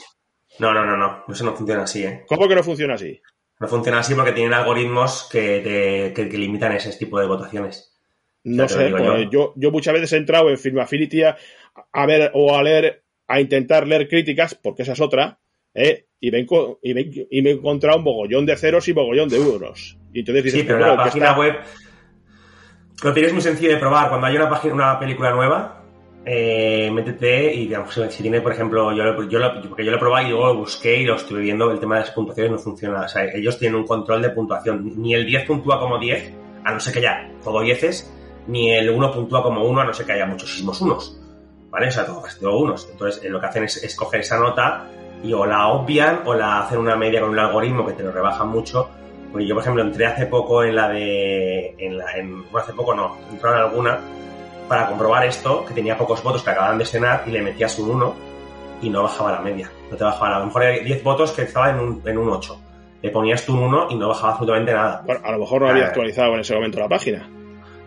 No, 0.60 0.74
no, 0.74 0.86
no, 0.86 0.98
no. 0.98 1.24
Eso 1.28 1.46
no 1.46 1.56
funciona 1.56 1.84
así, 1.84 2.04
¿eh? 2.04 2.24
¿Cómo 2.28 2.48
que 2.48 2.56
no 2.56 2.64
funciona 2.64 2.96
así? 2.96 3.22
No 3.60 3.68
funciona 3.68 4.00
así 4.00 4.16
porque 4.16 4.32
tienen 4.32 4.54
algoritmos 4.54 5.28
que, 5.32 6.14
te, 6.14 6.30
que, 6.30 6.38
limitan 6.38 6.72
ese 6.72 6.92
tipo 6.98 7.20
de 7.20 7.28
votaciones. 7.28 7.94
No 8.44 8.68
sé, 8.68 8.90
pues 8.90 9.30
yo. 9.30 9.54
yo. 9.56 9.72
muchas 9.72 9.94
veces 9.94 10.14
he 10.14 10.18
entrado 10.18 10.50
en 10.50 10.58
Film 10.58 10.80
Affinity 10.80 11.24
a, 11.24 11.36
ver 12.06 12.32
o 12.34 12.56
a 12.56 12.64
leer, 12.64 13.04
a 13.28 13.42
intentar 13.42 13.86
leer 13.86 14.08
críticas, 14.08 14.56
porque 14.56 14.84
esa 14.84 14.94
es 14.94 15.02
otra, 15.02 15.40
¿eh? 15.74 16.08
y, 16.20 16.32
me, 16.32 16.46
y, 16.82 16.94
me, 16.94 17.02
y 17.30 17.42
me 17.42 17.50
he 17.50 17.54
encontrado 17.54 17.98
un 17.98 18.06
bogollón 18.06 18.46
de 18.46 18.56
ceros 18.56 18.88
y 18.88 18.94
bogollón 18.94 19.30
de 19.30 19.38
euros. 19.38 19.98
Y 20.14 20.20
entonces 20.20 20.46
dices, 20.46 20.62
sí, 20.62 20.66
pero 20.66 20.80
la 20.80 20.98
página 20.98 21.38
web 21.38 21.56
lo 23.04 23.14
tienes 23.14 23.34
muy 23.34 23.42
sencillo 23.42 23.72
de 23.72 23.78
probar. 23.78 24.10
Cuando 24.10 24.28
hay 24.28 24.36
una, 24.36 24.50
página, 24.50 24.74
una 24.74 25.00
película 25.00 25.32
nueva, 25.32 25.79
eh, 26.26 26.92
métete 26.92 27.54
y 27.54 27.68
digamos, 27.68 27.94
si 28.10 28.22
tiene, 28.22 28.42
por 28.42 28.52
ejemplo, 28.52 28.92
yo, 28.92 29.04
yo, 29.28 29.40
lo, 29.40 29.62
porque 29.68 29.86
yo 29.86 29.92
lo 29.92 30.00
probé 30.00 30.24
y 30.24 30.30
luego 30.30 30.48
lo 30.48 30.56
busqué 30.58 30.98
y 30.98 31.06
lo 31.06 31.16
estuve 31.16 31.42
viendo, 31.42 31.72
el 31.72 31.80
tema 31.80 31.96
de 31.96 32.02
las 32.02 32.12
puntuaciones 32.12 32.52
no 32.52 32.60
funciona. 32.60 33.02
O 33.02 33.08
sea, 33.08 33.26
ellos 33.26 33.58
tienen 33.58 33.80
un 33.80 33.88
control 33.88 34.22
de 34.22 34.30
puntuación. 34.30 34.94
Ni 34.98 35.14
el 35.14 35.26
10 35.26 35.46
puntúa 35.46 35.80
como 35.80 35.98
10, 35.98 36.34
a 36.64 36.72
no 36.74 36.80
ser 36.80 36.94
que 36.94 37.02
ya 37.02 37.32
todo 37.44 37.62
10 37.62 37.84
es, 37.84 38.14
ni 38.48 38.72
el 38.72 38.90
1 38.90 39.12
puntúa 39.12 39.44
como 39.44 39.64
1, 39.64 39.82
a 39.82 39.86
no 39.86 39.94
ser 39.94 40.06
que 40.06 40.14
haya 40.14 40.26
muchísimos 40.26 40.80
unos. 40.82 41.20
¿Vale? 41.70 41.88
O 41.88 41.92
sea, 41.92 42.06
todo, 42.06 42.24
todo 42.40 42.58
unos. 42.58 42.88
Entonces, 42.92 43.24
eh, 43.24 43.30
lo 43.30 43.40
que 43.40 43.46
hacen 43.46 43.64
es 43.64 43.84
escoger 43.84 44.22
esa 44.22 44.40
nota 44.40 44.88
y 45.24 45.34
o 45.34 45.46
la 45.46 45.68
obvian 45.68 46.22
o 46.26 46.34
la 46.34 46.62
hacen 46.62 46.80
una 46.80 46.96
media 46.96 47.22
con 47.22 47.30
un 47.30 47.40
algoritmo 47.40 47.86
que 47.86 47.94
te 47.94 48.04
lo 48.04 48.12
rebaja 48.12 48.46
mucho 48.46 48.90
porque 49.32 49.48
yo, 49.48 49.54
por 49.54 49.62
ejemplo, 49.62 49.84
entré 49.84 50.06
hace 50.06 50.26
poco 50.26 50.64
en 50.64 50.76
la 50.76 50.90
de. 50.90 51.76
En 51.78 51.98
la, 51.98 52.12
en, 52.16 52.44
bueno, 52.44 52.60
hace 52.60 52.74
poco 52.74 52.96
no, 52.96 53.18
entré 53.32 53.50
en 53.50 53.56
alguna 53.56 54.00
para 54.70 54.88
comprobar 54.88 55.26
esto, 55.26 55.66
que 55.66 55.74
tenía 55.74 55.98
pocos 55.98 56.24
votos 56.24 56.44
que 56.44 56.52
acababan 56.52 56.78
de 56.78 56.86
cenar 56.86 57.24
y 57.26 57.32
le 57.32 57.42
metías 57.42 57.78
un 57.80 57.90
1 57.90 58.16
y 58.82 58.90
no 58.90 59.04
bajaba 59.04 59.34
la 59.34 59.42
media. 59.42 59.70
No 59.92 59.98
te 59.98 60.04
bajaba. 60.06 60.38
A 60.38 60.40
lo 60.40 60.46
mejor 60.46 60.64
hay 60.64 60.84
10 60.86 61.04
votos 61.04 61.32
que 61.32 61.42
estaba 61.42 61.72
en 61.72 61.80
un, 61.80 62.02
en 62.06 62.18
un 62.18 62.30
8. 62.30 62.62
Le 63.02 63.10
ponías 63.10 63.46
tú 63.46 63.56
un 63.56 63.64
1 63.64 63.88
y 63.90 63.96
no 63.96 64.08
bajaba 64.08 64.34
absolutamente 64.34 64.74
nada. 64.74 65.02
Bueno, 65.06 65.22
a 65.26 65.32
lo 65.32 65.40
mejor 65.40 65.62
no 65.64 65.70
había 65.70 65.88
actualizado 65.88 66.36
en 66.36 66.40
ese 66.42 66.54
momento 66.54 66.80
la 66.80 66.88
página. 66.88 67.30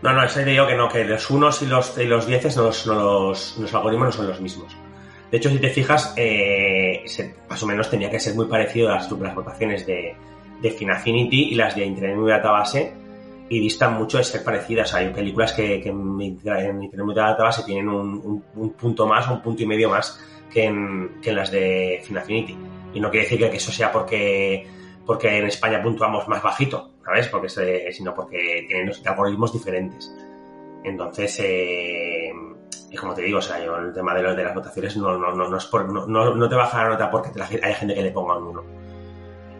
No, 0.02 0.12
no, 0.12 0.24
eso 0.24 0.40
te 0.40 0.46
digo 0.46 0.66
que 0.66 0.74
no, 0.74 0.88
que 0.88 1.04
los 1.04 1.30
unos 1.30 1.62
y 1.62 1.66
los, 1.66 1.96
y 1.96 2.04
los 2.04 2.26
10 2.26 2.56
no, 2.56 2.64
los, 2.64 2.86
los, 2.86 3.74
algoritmos 3.74 4.06
no 4.06 4.12
son 4.12 4.26
los 4.26 4.40
mismos. 4.40 4.76
De 5.30 5.38
hecho, 5.38 5.48
si 5.48 5.58
te 5.58 5.70
fijas, 5.70 6.12
eh, 6.16 7.04
más 7.48 7.62
o 7.62 7.66
menos 7.66 7.88
tenía 7.88 8.10
que 8.10 8.18
ser 8.18 8.34
muy 8.34 8.46
parecido 8.46 8.90
a 8.90 8.96
las, 8.96 9.10
las 9.10 9.34
votaciones 9.34 9.86
de, 9.86 10.14
de 10.60 10.70
Finafinity 10.70 11.52
y 11.52 11.54
las 11.54 11.76
de 11.76 11.84
Internet 11.84 12.18
Database 12.26 13.01
y 13.52 13.60
distan 13.60 13.98
mucho 13.98 14.16
de 14.16 14.24
ser 14.24 14.42
parecidas. 14.42 14.94
Hay 14.94 15.12
películas 15.12 15.52
que, 15.52 15.74
en, 15.84 16.22
Internet 16.22 17.14
Database 17.14 17.64
tienen 17.64 17.86
un, 17.86 18.42
punto 18.78 19.06
más 19.06 19.28
un 19.28 19.42
punto 19.42 19.62
y 19.62 19.66
medio 19.66 19.90
más 19.90 20.18
que 20.50 20.64
en, 20.64 21.20
las 21.26 21.50
de 21.50 22.00
Finafinity. 22.02 22.56
Y 22.94 23.00
no 23.00 23.10
quiere 23.10 23.26
decir 23.26 23.50
que 23.50 23.58
eso 23.58 23.70
sea 23.70 23.92
porque, 23.92 24.66
porque 25.04 25.36
en 25.36 25.48
España 25.48 25.82
puntuamos 25.82 26.26
más 26.28 26.42
bajito, 26.42 26.92
¿sabes? 27.04 27.28
Porque 27.28 27.50
sino 27.92 28.14
porque 28.14 28.64
tienen 28.66 28.90
algoritmos 29.04 29.52
diferentes. 29.52 30.10
Entonces, 30.82 31.38
eh, 31.40 32.32
y 32.90 32.96
como 32.96 33.12
te 33.12 33.20
digo, 33.20 33.36
o 33.36 33.42
sea, 33.42 33.62
yo 33.62 33.76
el 33.76 33.92
tema 33.92 34.14
de, 34.14 34.34
de 34.34 34.44
las 34.44 34.54
votaciones 34.54 34.96
no, 34.96 35.18
no, 35.18 35.34
no, 35.34 35.56
es 35.58 35.66
por, 35.66 35.92
no, 35.92 36.06
no, 36.06 36.48
te 36.48 36.54
baja 36.54 36.84
la 36.84 36.88
nota 36.88 37.10
porque 37.10 37.28
hay 37.62 37.74
gente 37.74 37.94
que 37.94 38.02
le 38.02 38.12
ponga 38.12 38.38
un 38.38 38.44
1 38.44 38.71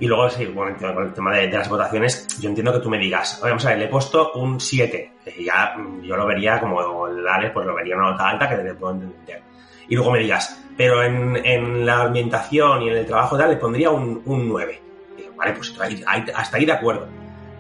y 0.02 0.08
luego, 0.08 0.28
sí, 0.28 0.46
bueno, 0.46 0.76
con 0.76 1.04
el 1.04 1.12
tema 1.12 1.32
de, 1.32 1.48
las 1.48 1.68
votaciones, 1.68 2.26
yo 2.40 2.48
entiendo 2.48 2.72
que 2.72 2.80
tú 2.80 2.90
me 2.90 2.98
digas, 2.98 3.38
vamos 3.40 3.64
a 3.64 3.68
ver, 3.68 3.78
le 3.78 3.84
he 3.84 3.88
puesto 3.88 4.32
un 4.32 4.58
7, 4.58 5.12
que 5.24 5.44
ya 5.44 5.76
mm, 5.76 6.02
yo 6.02 6.16
lo 6.16 6.26
vería 6.26 6.58
como 6.58 7.06
el 7.06 7.24
Alex, 7.24 7.52
pues 7.52 7.64
lo 7.64 7.72
vería 7.72 7.94
una 7.94 8.10
nota 8.10 8.30
alta 8.30 8.48
que 8.48 8.56
te 8.56 8.74
puedo 8.74 8.94
entender. 8.94 9.42
Y 9.88 9.94
luego 9.94 10.10
me 10.10 10.18
digas, 10.18 10.60
pero 10.76 11.04
en, 11.04 11.36
en 11.46 11.86
la 11.86 12.02
ambientación 12.02 12.82
y 12.82 12.88
en 12.88 12.96
el 12.96 13.06
trabajo 13.06 13.38
tal 13.38 13.50
le 13.50 13.56
pondría 13.58 13.90
un, 13.90 14.20
un 14.24 14.48
9. 14.48 14.82
vale, 15.36 15.52
pues 15.52 15.72
hasta 16.04 16.56
ahí 16.56 16.64
de 16.64 16.72
acuerdo. 16.72 17.06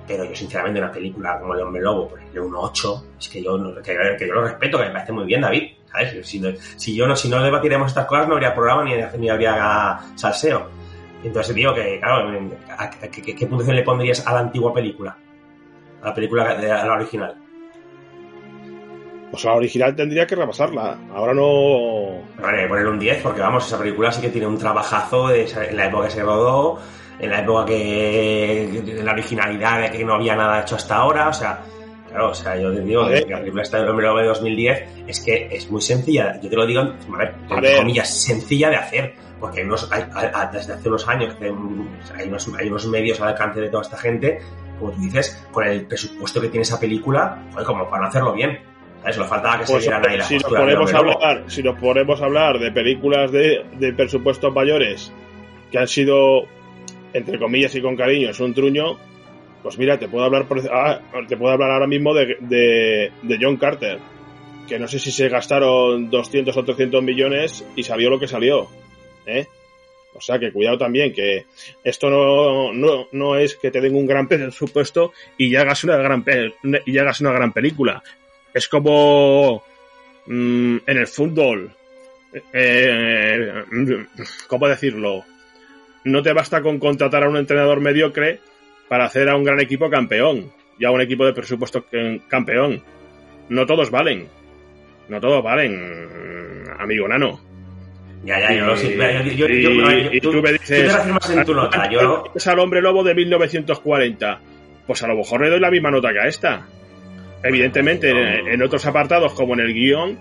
Pero 0.08 0.24
yo, 0.24 0.34
sinceramente, 0.34 0.80
una 0.80 0.90
película 0.90 1.38
como 1.38 1.54
El 1.54 1.60
Hombre 1.60 1.80
Lobo, 1.80 2.12
ejemplo, 2.16 2.44
un 2.44 2.56
8, 2.56 3.04
es 3.20 3.28
que 3.28 3.40
yo, 3.40 3.56
que, 3.84 4.26
yo 4.26 4.34
lo 4.34 4.42
respeto, 4.42 4.78
que 4.78 4.86
me 4.86 4.90
parece 4.90 5.12
muy 5.12 5.26
bien, 5.26 5.42
David. 5.42 5.74
¿sabes? 5.92 6.26
Si, 6.26 6.42
si, 6.76 6.96
yo 6.96 7.06
no, 7.06 7.14
si 7.14 7.28
no 7.28 7.40
debatiremos 7.40 7.86
estas 7.86 8.06
cosas, 8.06 8.26
no 8.26 8.34
habría 8.34 8.52
programa 8.52 8.82
ni, 8.82 8.94
ni 9.16 9.28
habría 9.28 10.00
salseo 10.16 10.81
entonces 11.24 11.54
digo 11.54 11.74
que, 11.74 12.00
claro, 12.00 12.50
qué, 13.10 13.46
puntuación 13.46 13.76
le 13.76 13.82
pondrías 13.82 14.26
a 14.26 14.32
la 14.32 14.40
antigua 14.40 14.72
película? 14.72 15.16
A 16.02 16.08
la 16.08 16.14
película, 16.14 16.50
a 16.50 16.86
la 16.86 16.94
original. 16.94 17.36
Pues 19.30 19.44
a 19.46 19.48
la 19.48 19.54
original 19.54 19.96
tendría 19.96 20.26
que 20.26 20.36
repasarla. 20.36 20.98
Ahora 21.14 21.32
no. 21.32 22.22
Vale, 22.40 22.68
poner 22.68 22.86
un 22.86 22.98
10, 22.98 23.22
porque 23.22 23.40
vamos, 23.40 23.66
esa 23.66 23.78
película 23.78 24.12
sí 24.12 24.20
que 24.20 24.28
tiene 24.28 24.46
un 24.46 24.58
trabajazo 24.58 25.28
de 25.28 25.48
en 25.68 25.76
la 25.76 25.86
época 25.86 26.08
que 26.08 26.14
se 26.14 26.22
rodó, 26.22 26.78
en 27.18 27.30
la 27.30 27.40
época 27.40 27.66
que. 27.66 28.82
de 28.84 29.02
la 29.02 29.12
originalidad, 29.12 29.80
de 29.82 29.90
que 29.90 30.04
no 30.04 30.14
había 30.14 30.36
nada 30.36 30.60
hecho 30.60 30.76
hasta 30.76 30.96
ahora, 30.96 31.28
o 31.28 31.32
sea. 31.32 31.60
Claro, 32.08 32.28
o 32.28 32.34
sea, 32.34 32.58
yo 32.58 32.70
te 32.74 32.80
digo 32.80 33.08
que 33.08 33.24
la 33.26 33.38
película 33.38 33.62
está 33.62 33.78
del 33.78 33.88
hombre 33.88 34.06
de 34.06 34.24
2010 34.24 34.84
es 35.06 35.20
que 35.20 35.48
es 35.50 35.70
muy 35.70 35.80
sencilla. 35.80 36.38
Yo 36.42 36.50
te 36.50 36.56
lo 36.56 36.66
digo, 36.66 36.82
a 36.82 37.16
ver, 37.16 37.34
entre 37.48 37.76
comillas, 37.78 38.22
sencilla 38.22 38.68
de 38.68 38.76
hacer 38.76 39.14
porque 39.42 39.58
hay 39.58 39.66
unos, 39.66 39.90
desde 40.52 40.72
hace 40.72 40.88
unos 40.88 41.08
años 41.08 41.34
que 41.34 41.46
hay 41.46 41.50
unos, 42.28 42.48
hay 42.56 42.68
unos 42.68 42.86
medios 42.86 43.20
al 43.20 43.30
alcance 43.30 43.60
de 43.60 43.68
toda 43.68 43.82
esta 43.82 43.96
gente, 43.98 44.38
como 44.78 44.92
tú 44.92 45.00
dices, 45.00 45.44
con 45.50 45.66
el 45.66 45.84
presupuesto 45.84 46.40
que 46.40 46.46
tiene 46.46 46.62
esa 46.62 46.78
película, 46.78 47.42
como 47.66 47.90
para 47.90 48.06
hacerlo 48.06 48.34
bien. 48.34 48.60
¿Sabes? 49.00 49.18
Lo 49.18 49.24
faltaba 49.24 49.58
que 49.58 49.66
se 49.66 49.72
pues, 49.72 49.88
ahí 49.88 50.20
si 50.20 50.38
nos, 50.38 50.44
ponemos 50.44 50.94
a 50.94 50.98
hablar, 50.98 51.44
si 51.48 51.60
nos 51.60 51.76
ponemos 51.76 52.22
a 52.22 52.24
hablar 52.26 52.60
de 52.60 52.70
películas 52.70 53.32
de, 53.32 53.66
de 53.80 53.92
presupuestos 53.92 54.54
mayores 54.54 55.12
que 55.72 55.78
han 55.78 55.88
sido, 55.88 56.42
entre 57.12 57.36
comillas 57.40 57.74
y 57.74 57.82
con 57.82 57.96
cariño, 57.96 58.30
es 58.30 58.38
un 58.38 58.54
truño, 58.54 58.96
pues 59.60 59.76
mira, 59.76 59.98
te 59.98 60.06
puedo 60.06 60.24
hablar, 60.24 60.46
ah, 60.72 61.00
te 61.26 61.36
puedo 61.36 61.52
hablar 61.52 61.72
ahora 61.72 61.88
mismo 61.88 62.14
de, 62.14 62.36
de, 62.38 63.10
de, 63.22 63.38
John 63.40 63.56
Carter, 63.56 63.98
que 64.68 64.78
no 64.78 64.86
sé 64.86 65.00
si 65.00 65.10
se 65.10 65.28
gastaron 65.28 66.10
200 66.10 66.56
o 66.56 66.64
300 66.64 67.02
millones 67.02 67.66
y 67.74 67.82
salió 67.82 68.08
lo 68.08 68.20
que 68.20 68.28
salió. 68.28 68.68
¿Eh? 69.26 69.46
O 70.14 70.20
sea 70.20 70.38
que 70.38 70.52
cuidado 70.52 70.78
también, 70.78 71.12
que 71.12 71.46
esto 71.82 72.10
no, 72.10 72.72
no, 72.72 73.08
no 73.12 73.36
es 73.36 73.56
que 73.56 73.70
te 73.70 73.80
den 73.80 73.94
un 73.94 74.06
gran 74.06 74.28
presupuesto 74.28 75.12
y 75.38 75.54
hagas 75.56 75.84
una 75.84 75.96
gran, 75.96 76.24
y 76.84 76.98
hagas 76.98 77.20
una 77.20 77.32
gran 77.32 77.52
película. 77.52 78.02
Es 78.52 78.68
como 78.68 79.64
mm, 80.26 80.76
en 80.86 80.98
el 80.98 81.06
fútbol. 81.06 81.74
Eh, 82.52 83.64
¿Cómo 84.46 84.68
decirlo? 84.68 85.24
No 86.04 86.22
te 86.22 86.32
basta 86.32 86.60
con 86.62 86.78
contratar 86.78 87.24
a 87.24 87.28
un 87.28 87.36
entrenador 87.36 87.80
mediocre 87.80 88.40
para 88.88 89.04
hacer 89.04 89.28
a 89.28 89.36
un 89.36 89.44
gran 89.44 89.60
equipo 89.60 89.88
campeón 89.88 90.52
y 90.78 90.84
a 90.84 90.90
un 90.90 91.00
equipo 91.00 91.24
de 91.24 91.32
presupuesto 91.32 91.86
campeón. 92.28 92.82
No 93.48 93.66
todos 93.66 93.90
valen. 93.90 94.28
No 95.08 95.20
todos 95.20 95.42
valen, 95.42 96.64
amigo 96.78 97.08
nano. 97.08 97.51
Ya, 98.24 98.38
ya, 98.38 98.54
yo, 98.54 98.76
sí, 98.76 98.94
yo, 99.36 99.46
y, 99.48 100.20
tú, 100.20 100.32
me 100.40 100.52
dices, 100.52 100.92
tú 101.24 101.32
en 101.32 101.44
tu 101.44 101.54
nota. 101.54 101.90
Yo... 101.90 102.24
Es 102.34 102.46
al 102.46 102.60
hombre 102.60 102.80
lobo 102.80 103.02
de 103.02 103.14
1940. 103.14 104.40
Pues 104.86 105.02
a 105.02 105.08
lo 105.08 105.16
mejor 105.16 105.40
le 105.42 105.50
doy 105.50 105.60
la 105.60 105.70
misma 105.70 105.90
nota 105.90 106.12
que 106.12 106.20
a 106.20 106.28
esta. 106.28 106.66
Evidentemente, 107.42 108.10
en, 108.10 108.62
otros 108.62 108.86
apartados, 108.86 109.32
como 109.32 109.54
en 109.54 109.60
el 109.60 109.74
guion, 109.74 110.18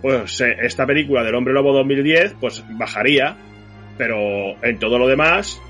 pues 0.00 0.40
eh, 0.40 0.56
esta 0.62 0.86
película 0.86 1.22
del 1.22 1.34
hombre 1.34 1.52
lobo 1.52 1.74
2010, 1.74 2.36
pues 2.40 2.64
bajaría. 2.70 3.36
Pero 3.98 4.56
en 4.62 4.78
todo 4.78 4.98
lo 4.98 5.06
demás, 5.06 5.60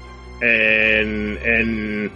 en, 0.40 1.36
en, 1.42 2.10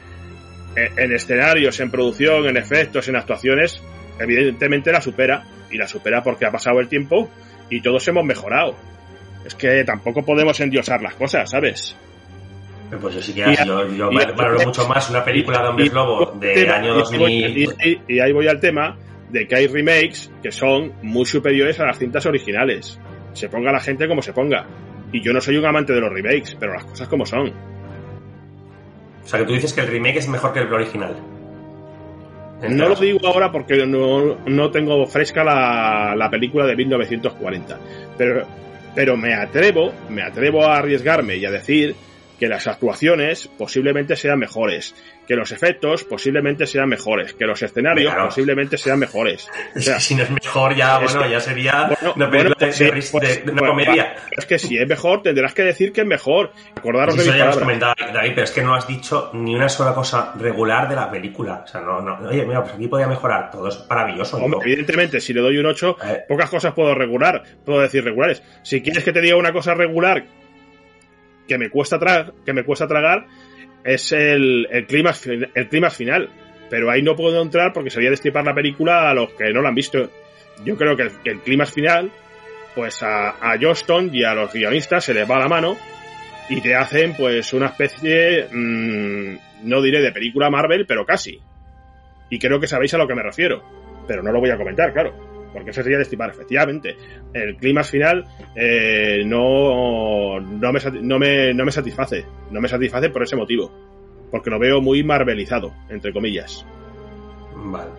en 0.77 1.13
escenarios, 1.13 1.81
en 1.81 1.91
producción, 1.91 2.47
en 2.47 2.57
efectos, 2.57 3.09
en 3.09 3.17
actuaciones, 3.17 3.83
evidentemente 4.21 4.93
la 4.93 5.01
supera. 5.01 5.45
Y 5.73 5.79
la 5.79 5.89
supera 5.89 6.23
porque 6.23 6.47
ha 6.47 6.53
pasado 6.53 6.79
el 6.79 6.87
tiempo 6.87 7.29
y 7.69 7.81
todos 7.81 8.07
hemos 8.07 8.25
mejorado. 8.25 8.77
Es 9.47 9.55
que 9.55 9.85
tampoco 9.85 10.25
podemos 10.25 10.59
endiosar 10.59 11.01
las 11.01 11.15
cosas, 11.15 11.49
¿sabes? 11.49 11.97
Pues 13.01 13.15
yo 13.15 13.23
sí 13.23 13.33
que 13.33 13.43
yo, 13.65 13.89
yo 13.89 14.11
valoro 14.11 14.61
mucho 14.65 14.89
más 14.89 15.09
una 15.11 15.25
película 15.25 15.63
de 15.63 15.69
hombres 15.69 15.93
lobo 15.93 16.33
de 16.33 16.69
año 16.69 16.95
2000. 16.95 17.75
Y, 18.09 18.21
ahí 18.21 18.33
voy 18.33 18.49
al 18.49 18.59
tema 18.59 18.97
de 19.31 19.47
que 19.47 19.57
hay 19.57 19.67
remakes 19.69 20.31
que 20.43 20.51
son 20.51 20.95
muy 21.03 21.25
superiores 21.27 21.79
a 21.81 21.87
las 21.87 21.99
cintas 21.99 22.27
originales. 22.27 22.99
Se 23.35 23.49
ponga 23.49 23.71
la 23.71 23.81
gente 23.81 24.09
como 24.09 24.21
se 24.21 24.33
ponga. 24.33 24.67
Y 25.13 25.21
yo 25.21 25.33
no 25.33 25.41
soy 25.41 25.57
un 25.57 25.65
amante 25.65 25.93
de 25.93 26.01
los 26.01 26.13
remakes, 26.13 26.57
pero 26.59 26.75
las 26.75 26.85
cosas 26.85 27.09
como 27.09 27.25
son. 27.25 27.53
O 29.25 29.29
sea, 29.29 29.41
que 29.41 29.47
tú 29.47 29.53
dices 29.55 29.73
que 29.73 29.81
el 29.81 29.89
remake 29.89 30.19
es 30.19 30.29
mejor 30.29 30.53
que 30.53 30.61
el 30.61 30.73
original. 30.73 31.17
No 32.69 32.89
lo 32.89 32.95
digo 32.95 33.21
ahora 33.27 33.53
porque 33.53 33.87
no, 33.87 34.39
no 34.47 34.71
tengo 34.71 35.07
fresca 35.07 35.45
la, 35.45 36.15
la 36.17 36.31
película 36.31 36.67
de 36.67 36.75
1940. 36.75 37.79
Pero, 38.17 38.47
pero 38.97 39.17
me 39.17 39.35
atrevo, 39.35 39.93
me 40.09 40.23
atrevo 40.23 40.65
a 40.65 40.79
arriesgarme 40.79 41.37
y 41.37 41.45
a 41.45 41.51
decir 41.51 41.95
que 42.39 42.49
las 42.49 42.67
actuaciones 42.67 43.49
posiblemente 43.59 44.15
sean 44.17 44.39
mejores, 44.39 44.95
que 45.27 45.35
los 45.37 45.53
efectos 45.53 46.05
posiblemente 46.05 46.67
sean 46.67 46.89
mejores, 46.89 47.33
que 47.35 47.47
los 47.47 47.63
escenarios 47.63 48.13
Claro. 48.13 48.29
posiblemente 48.29 48.77
sean 48.79 48.99
mejores. 48.99 49.49
O 49.75 49.81
sea, 49.81 49.99
si 50.01 50.15
no 50.15 50.23
es 50.23 50.31
mejor, 50.31 50.75
ya, 50.77 50.99
bueno, 50.99 51.23
que- 51.23 51.31
ya 51.31 51.41
sería 51.41 51.85
bueno, 52.01 52.13
una 52.17 52.31
película 52.31 52.57
bueno, 52.59 52.75
de, 52.93 53.03
pues, 53.11 53.37
de- 53.37 53.43
de 53.43 53.53
una 53.53 53.67
comedia. 53.69 54.15
Es 54.37 54.47
que 54.47 54.59
si 54.59 54.77
es 54.79 54.87
mejor, 54.87 55.23
tendrás 55.23 55.55
que 55.55 55.63
decir 55.63 55.93
que 55.93 56.03
es 56.03 56.07
mejor. 56.07 56.53
Acordaros 56.77 57.15
Sí, 57.15 57.21
de 57.21 57.25
eso 57.25 57.33
mis 57.33 57.39
ya 57.39 57.45
lo 57.45 57.51
has 57.51 57.57
palabras. 57.57 57.79
comentado, 57.81 58.13
David, 58.15 58.31
pero 58.35 58.45
es 58.45 58.51
que 58.51 58.63
no 58.63 58.75
has 58.75 58.87
dicho 58.87 59.31
ni 59.33 59.55
una 59.55 59.69
sola 59.69 59.95
cosa 59.95 60.33
regular 60.39 60.89
de 60.89 60.95
la 60.97 61.11
película. 61.11 61.63
O 61.65 61.67
sea, 61.67 61.81
no, 61.81 62.01
no. 62.01 62.29
Oye, 62.29 62.45
mira, 62.45 62.63
pues 62.63 62.75
aquí 62.75 62.87
podía 62.89 63.07
mejorar. 63.07 63.51
Todo 63.51 63.69
es 63.69 63.85
maravilloso. 63.89 64.37
Hombre, 64.37 64.61
evidentemente, 64.63 65.21
si 65.21 65.33
le 65.33 65.41
doy 65.41 65.57
un 65.59 65.67
8, 65.67 65.97
Eh. 66.05 66.25
pocas 66.29 66.51
cosas 66.51 66.75
puedo 66.75 66.95
regular, 66.95 67.43
puedo 67.65 67.81
decir 67.81 68.05
regulares. 68.05 68.43
Si 68.63 68.83
quieres 68.83 69.03
que 69.05 69.13
te 69.13 69.21
diga 69.23 69.37
una 69.37 69.53
cosa 69.53 69.75
regular 69.75 70.25
que 71.47 71.59
me 71.59 71.71
cuesta 71.71 71.99
tragar, 71.99 73.27
es 73.85 74.13
el, 74.13 74.67
el 74.71 74.87
clima 74.87 75.13
el 75.55 75.69
clima 75.69 75.91
final. 75.91 76.31
Pero 76.69 76.91
ahí 76.91 77.03
no 77.03 77.15
puedo 77.15 77.41
entrar 77.41 77.73
porque 77.73 77.91
sería 77.91 78.11
destripar 78.11 78.45
la 78.45 78.55
película 78.55 79.09
a 79.09 79.15
los 79.15 79.33
que 79.33 79.53
no 79.53 79.63
la 79.63 79.69
han 79.69 79.75
visto. 79.75 80.11
Yo 80.65 80.77
creo 80.77 80.97
que 80.97 81.05
el, 81.05 81.11
que 81.23 81.39
clima 81.41 81.65
final, 81.67 82.11
pues 82.75 83.03
a, 83.03 83.53
a 83.53 83.57
Johnston 83.61 84.11
y 84.13 84.25
a 84.25 84.35
los 84.35 84.53
guionistas 84.53 85.05
se 85.05 85.15
les 85.15 85.31
va 85.31 85.39
la 85.39 85.49
mano 85.49 85.77
y 86.49 86.61
te 86.61 86.75
hacen 86.75 87.15
pues 87.15 87.53
una 87.53 87.67
especie, 87.67 88.49
mm, 88.51 89.69
no 89.69 89.83
diré 89.83 90.01
de 90.01 90.13
película 90.13 90.51
Marvel, 90.51 90.87
pero 90.87 91.05
casi. 91.05 91.41
Y 92.31 92.39
creo 92.39 92.59
que 92.59 92.67
sabéis 92.67 92.95
a 92.95 92.99
lo 92.99 93.07
que 93.07 93.15
me 93.15 93.23
refiero. 93.23 93.63
Pero 94.09 94.23
no 94.23 94.33
lo 94.33 94.41
voy 94.41 94.51
a 94.51 94.57
comentar, 94.57 94.93
claro. 94.93 95.36
Porque 95.57 95.71
eso 95.71 95.83
sería 95.83 95.97
destripar, 95.97 96.29
efectivamente. 96.29 96.95
El 97.33 97.57
clima 97.57 97.83
final 97.83 98.27
eh, 98.55 99.23
no, 99.25 100.39
no, 100.39 100.71
me, 100.73 100.81
no, 101.01 101.19
me, 101.19 101.55
no 101.55 101.65
me 101.65 101.73
satisface. 101.73 102.27
No 102.51 102.61
me 102.61 102.69
satisface 102.69 103.09
por 103.09 103.23
ese 103.23 103.37
motivo. 103.37 103.73
Porque 104.31 104.51
lo 104.51 104.59
veo 104.59 104.83
muy 104.83 105.03
marvelizado, 105.03 105.73
entre 105.89 106.13
comillas. 106.13 106.67
Vale. 107.55 107.91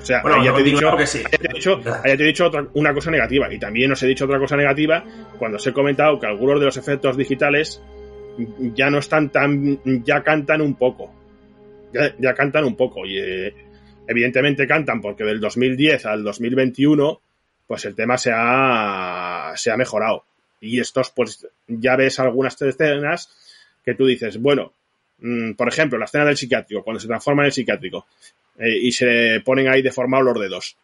O 0.00 0.04
sea, 0.04 0.22
Bueno, 0.22 0.44
ya 0.44 0.52
te 0.52 0.64
dicho, 0.64 0.90
sí. 1.06 1.18
ahí 1.18 1.38
te 1.38 1.46
he 1.48 1.54
dicho, 1.54 1.76
ahí 2.02 2.10
ya 2.10 2.16
te 2.16 2.22
he 2.24 2.26
dicho 2.26 2.46
otra- 2.46 2.66
una 2.74 2.92
cosa 2.92 3.12
negativa. 3.12 3.52
Y 3.54 3.60
también 3.60 3.92
os 3.92 4.02
he 4.02 4.08
dicho 4.08 4.24
otra 4.24 4.40
cosa 4.40 4.56
negativa 4.56 5.04
cuando 5.38 5.58
os 5.58 5.66
he 5.68 5.72
comentado 5.72 6.18
que 6.18 6.26
algunos 6.26 6.58
de 6.58 6.66
los 6.66 6.76
efectos 6.76 7.16
digitales 7.16 7.80
ya 8.74 8.90
no 8.90 8.98
están 8.98 9.30
tan. 9.30 9.78
ya 10.04 10.24
cantan 10.24 10.60
un 10.62 10.74
poco. 10.74 11.12
Ya, 11.94 12.12
ya 12.18 12.34
cantan 12.34 12.64
un 12.64 12.74
poco. 12.74 13.06
Y 13.06 13.18
eh, 13.20 13.54
evidentemente 14.12 14.66
cantan 14.66 15.00
porque 15.00 15.24
del 15.24 15.40
2010 15.40 16.06
al 16.06 16.22
2021, 16.22 17.20
pues 17.66 17.84
el 17.84 17.94
tema 17.94 18.16
se 18.16 18.30
ha, 18.34 19.52
se 19.56 19.70
ha 19.70 19.76
mejorado. 19.76 20.24
Y 20.60 20.78
estos, 20.78 21.10
pues 21.10 21.46
ya 21.66 21.96
ves 21.96 22.20
algunas 22.20 22.60
escenas 22.62 23.30
que 23.84 23.94
tú 23.94 24.06
dices, 24.06 24.38
bueno, 24.38 24.72
mm, 25.18 25.52
por 25.52 25.68
ejemplo, 25.68 25.98
la 25.98 26.04
escena 26.04 26.24
del 26.24 26.36
psiquiátrico, 26.36 26.84
cuando 26.84 27.00
se 27.00 27.08
transforma 27.08 27.42
en 27.42 27.46
el 27.46 27.52
psiquiátrico 27.52 28.06
eh, 28.58 28.78
y 28.80 28.92
se 28.92 29.42
ponen 29.44 29.68
ahí 29.68 29.82
deformados 29.82 30.26
los 30.26 30.40
dedos. 30.40 30.76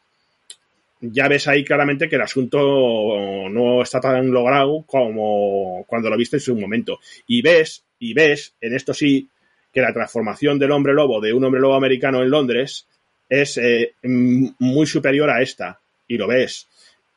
Ya 1.00 1.28
ves 1.28 1.46
ahí 1.46 1.64
claramente 1.64 2.08
que 2.08 2.16
el 2.16 2.22
asunto 2.22 3.48
no 3.48 3.82
está 3.82 4.00
tan 4.00 4.32
logrado 4.32 4.82
como 4.84 5.84
cuando 5.86 6.10
lo 6.10 6.16
viste 6.16 6.38
en 6.38 6.40
su 6.40 6.56
momento. 6.56 6.98
Y 7.28 7.40
ves, 7.40 7.84
y 8.00 8.14
ves, 8.14 8.54
en 8.60 8.74
esto 8.74 8.92
sí, 8.92 9.28
que 9.72 9.80
la 9.80 9.92
transformación 9.92 10.58
del 10.58 10.72
hombre 10.72 10.94
lobo 10.94 11.20
de 11.20 11.32
un 11.32 11.44
hombre 11.44 11.60
lobo 11.60 11.76
americano 11.76 12.20
en 12.22 12.30
Londres 12.30 12.88
es 13.28 13.58
eh, 13.58 13.94
muy 14.02 14.86
superior 14.86 15.30
a 15.30 15.42
esta. 15.42 15.78
Y 16.06 16.16
lo 16.16 16.26
ves. 16.26 16.66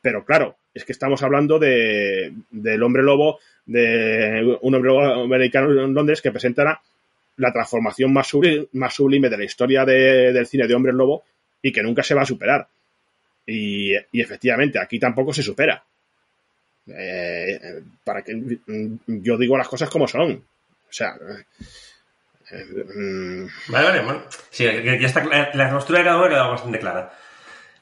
Pero 0.01 0.25
claro, 0.25 0.55
es 0.73 0.83
que 0.85 0.91
estamos 0.91 1.21
hablando 1.23 1.59
de, 1.59 2.33
del 2.49 2.83
hombre 2.83 3.03
lobo, 3.03 3.39
de 3.65 4.57
un 4.61 4.75
hombre 4.75 4.89
lobo 4.91 5.23
americano 5.23 5.71
en 5.71 5.93
Londres 5.93 6.21
que 6.21 6.31
presentará 6.31 6.81
la 7.37 7.53
transformación 7.53 8.11
más 8.13 8.27
sublime, 8.27 9.29
de 9.29 9.37
la 9.37 9.43
historia 9.45 9.85
de- 9.85 10.33
del 10.33 10.47
cine 10.47 10.67
de 10.67 10.73
hombres 10.75 10.93
lobo 10.95 11.23
y 11.61 11.71
que 11.71 11.83
nunca 11.83 12.03
se 12.03 12.13
va 12.13 12.23
a 12.23 12.25
superar. 12.25 12.67
Y, 13.45 13.91
y 14.11 14.21
efectivamente, 14.21 14.79
aquí 14.79 14.99
tampoco 14.99 15.33
se 15.33 15.41
supera. 15.43 15.83
Eh, 16.87 17.59
para 18.03 18.23
que 18.23 18.57
yo 19.07 19.37
digo 19.37 19.57
las 19.57 19.67
cosas 19.67 19.89
como 19.89 20.07
son. 20.07 20.31
O 20.33 20.93
sea, 20.93 21.15
Vale, 22.51 23.85
vale, 23.87 24.01
bueno. 24.03 24.23
Sí, 24.49 24.63
ya 24.65 24.71
está 25.07 25.23
clara- 25.23 25.51
la 25.53 25.69
postura 25.71 25.99
de 25.99 26.05
cada 26.05 26.17
uno 26.25 26.51
bastante 26.51 26.79
clara. 26.79 27.11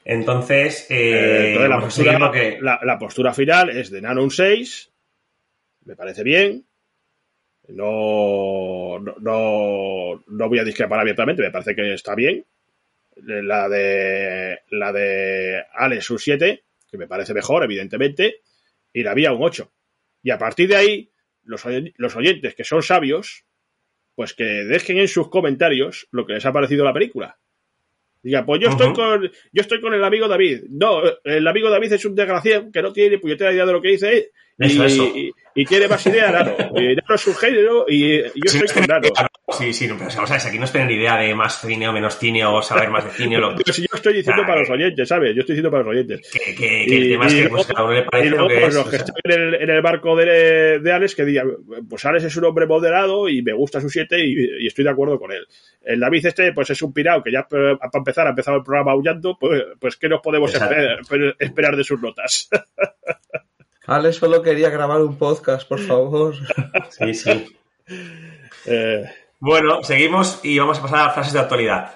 Entonces, 0.04 0.86
eh, 0.90 1.52
entonces 1.52 1.68
la, 1.68 1.90
seguir 1.90 2.12
postura, 2.12 2.32
que- 2.32 2.58
la, 2.60 2.80
la 2.82 2.98
postura 2.98 3.34
final 3.34 3.70
es 3.70 3.90
de 3.90 4.00
Nano 4.00 4.22
un 4.22 4.30
6. 4.30 4.90
Me 5.84 5.96
parece 5.96 6.22
bien. 6.22 6.66
No, 7.68 8.98
no, 9.00 9.14
no, 9.20 10.24
no 10.26 10.48
voy 10.48 10.58
a 10.58 10.64
discrepar 10.64 10.98
abiertamente, 11.00 11.42
me 11.42 11.50
parece 11.50 11.74
que 11.76 11.94
está 11.94 12.14
bien. 12.14 12.44
La 13.16 13.68
de 13.68 14.60
la 14.70 14.92
de 14.92 15.62
Alex 15.74 16.10
un 16.10 16.18
7, 16.18 16.64
que 16.90 16.96
me 16.98 17.06
parece 17.06 17.34
mejor, 17.34 17.62
evidentemente, 17.64 18.40
y 18.92 19.02
la 19.02 19.14
vía 19.14 19.32
un 19.32 19.42
8. 19.42 19.70
Y 20.22 20.30
a 20.30 20.38
partir 20.38 20.68
de 20.68 20.76
ahí, 20.76 21.12
los, 21.44 21.62
los 21.96 22.16
oyentes 22.16 22.54
que 22.54 22.64
son 22.64 22.82
sabios, 22.82 23.44
pues 24.14 24.34
que 24.34 24.44
dejen 24.44 24.98
en 24.98 25.08
sus 25.08 25.28
comentarios 25.28 26.08
lo 26.10 26.26
que 26.26 26.34
les 26.34 26.46
ha 26.46 26.52
parecido 26.52 26.84
la 26.84 26.92
película. 26.92 27.38
Diga, 28.22 28.44
pues 28.44 28.60
yo 28.60 28.68
estoy 28.68 28.92
con 28.92 29.22
yo 29.22 29.60
estoy 29.62 29.80
con 29.80 29.94
el 29.94 30.04
amigo 30.04 30.28
David. 30.28 30.64
No, 30.68 31.02
el 31.24 31.46
amigo 31.46 31.70
David 31.70 31.94
es 31.94 32.04
un 32.04 32.14
desgraciado 32.14 32.70
que 32.70 32.82
no 32.82 32.92
tiene 32.92 33.10
ni 33.10 33.16
puñetera 33.16 33.52
idea 33.52 33.64
de 33.64 33.72
lo 33.72 33.80
que 33.80 33.88
dice 33.88 34.30
y, 34.60 34.66
Eso, 34.66 34.84
eso. 34.84 35.04
y- 35.16 35.32
y 35.52 35.64
tiene 35.64 35.88
más 35.88 36.06
idea. 36.06 36.28
Y 36.76 36.94
Nano 36.94 37.14
es 37.16 37.26
un 37.26 37.34
género 37.34 37.84
y, 37.88 38.14
y 38.14 38.22
yo 38.22 38.30
Sí, 38.46 38.58
estoy 38.58 38.82
con 38.82 38.86
Nano. 38.88 39.08
Sí, 39.58 39.72
sí, 39.72 39.88
no, 39.88 39.96
pero 39.98 40.08
vamos 40.14 40.30
a 40.30 40.34
ver, 40.34 40.40
si 40.40 40.48
aquí 40.48 40.58
no 40.60 40.64
es 40.64 40.70
tener 40.72 40.88
idea 40.92 41.16
de 41.16 41.34
más 41.34 41.60
cine 41.60 41.88
o 41.88 41.92
menos 41.92 42.16
cine 42.18 42.44
o 42.46 42.62
saber 42.62 42.88
más 42.88 43.04
de 43.04 43.10
cine 43.10 43.36
o 43.36 43.40
lo 43.40 43.56
Pero 43.56 43.72
si 43.72 43.82
yo 43.82 43.88
estoy 43.92 44.14
diciendo 44.14 44.42
Ah, 44.44 44.46
para 44.46 44.60
los 44.60 44.68
eh. 44.70 44.72
oyentes, 44.74 45.08
¿sabes? 45.08 45.34
Yo 45.34 45.40
estoy 45.40 45.54
diciendo 45.56 45.72
para 45.72 45.82
los 45.82 45.90
oyentes. 45.90 46.30
que, 46.32 46.54
que- 46.54 46.86
que 46.86 46.96
el 46.96 47.08
tema 47.10 47.26
es 47.26 47.34
que 47.34 47.48
pues, 47.48 47.68
a 47.74 47.82
uno 47.82 47.92
le 47.94 47.98
y 48.00 48.02
parece 48.04 48.30
luego, 48.30 48.44
lo 48.44 48.48
que 48.48 48.54
pues, 48.60 48.68
es. 48.68 48.74
los 48.76 48.86
o 48.86 48.90
que 48.90 48.96
sea, 48.96 49.04
están 49.06 49.16
en 49.24 49.42
el, 49.42 49.54
en 49.56 49.70
el 49.70 49.82
barco 49.82 50.14
de, 50.16 50.78
de 50.78 50.92
Alex 50.92 51.14
que 51.16 51.24
digan, 51.24 51.48
pues 51.88 52.04
Alex 52.04 52.24
es 52.24 52.36
un 52.36 52.44
hombre 52.44 52.66
moderado 52.66 53.28
y 53.28 53.42
me 53.42 53.52
gusta 53.52 53.80
su 53.80 53.90
7 53.90 54.20
y, 54.24 54.62
y 54.62 54.66
estoy 54.68 54.84
de 54.84 54.90
acuerdo 54.90 55.18
con 55.18 55.32
él. 55.32 55.44
El 55.82 55.98
David 55.98 56.26
este, 56.26 56.52
pues 56.52 56.70
es 56.70 56.80
un 56.82 56.92
pirado 56.92 57.24
que 57.24 57.32
ya 57.32 57.48
para 57.48 57.76
empezar 57.92 58.28
ha 58.28 58.30
empezado 58.30 58.58
el 58.58 58.62
programa 58.62 58.92
aullando, 58.92 59.36
pues, 59.38 59.64
pues 59.80 59.96
¿qué 59.96 60.08
nos 60.08 60.20
podemos 60.20 60.54
esperar 61.40 61.76
de 61.76 61.82
sus 61.84 62.00
notas? 62.00 62.48
Ale 63.90 64.12
solo 64.12 64.40
quería 64.40 64.70
grabar 64.70 65.00
un 65.02 65.18
podcast, 65.18 65.66
por 65.68 65.80
favor. 65.80 66.36
Sí, 66.90 67.12
sí. 67.12 67.56
Eh, 68.66 69.02
Bueno, 69.40 69.82
seguimos 69.82 70.38
y 70.44 70.56
vamos 70.60 70.78
a 70.78 70.82
pasar 70.82 71.08
a 71.08 71.10
frases 71.10 71.32
de 71.32 71.40
actualidad. 71.40 71.94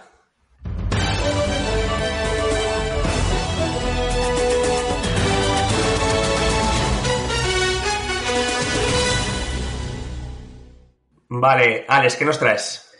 Vale, 11.29 11.85
Alex, 11.87 12.17
¿qué 12.17 12.25
nos 12.25 12.41
traes? 12.41 12.91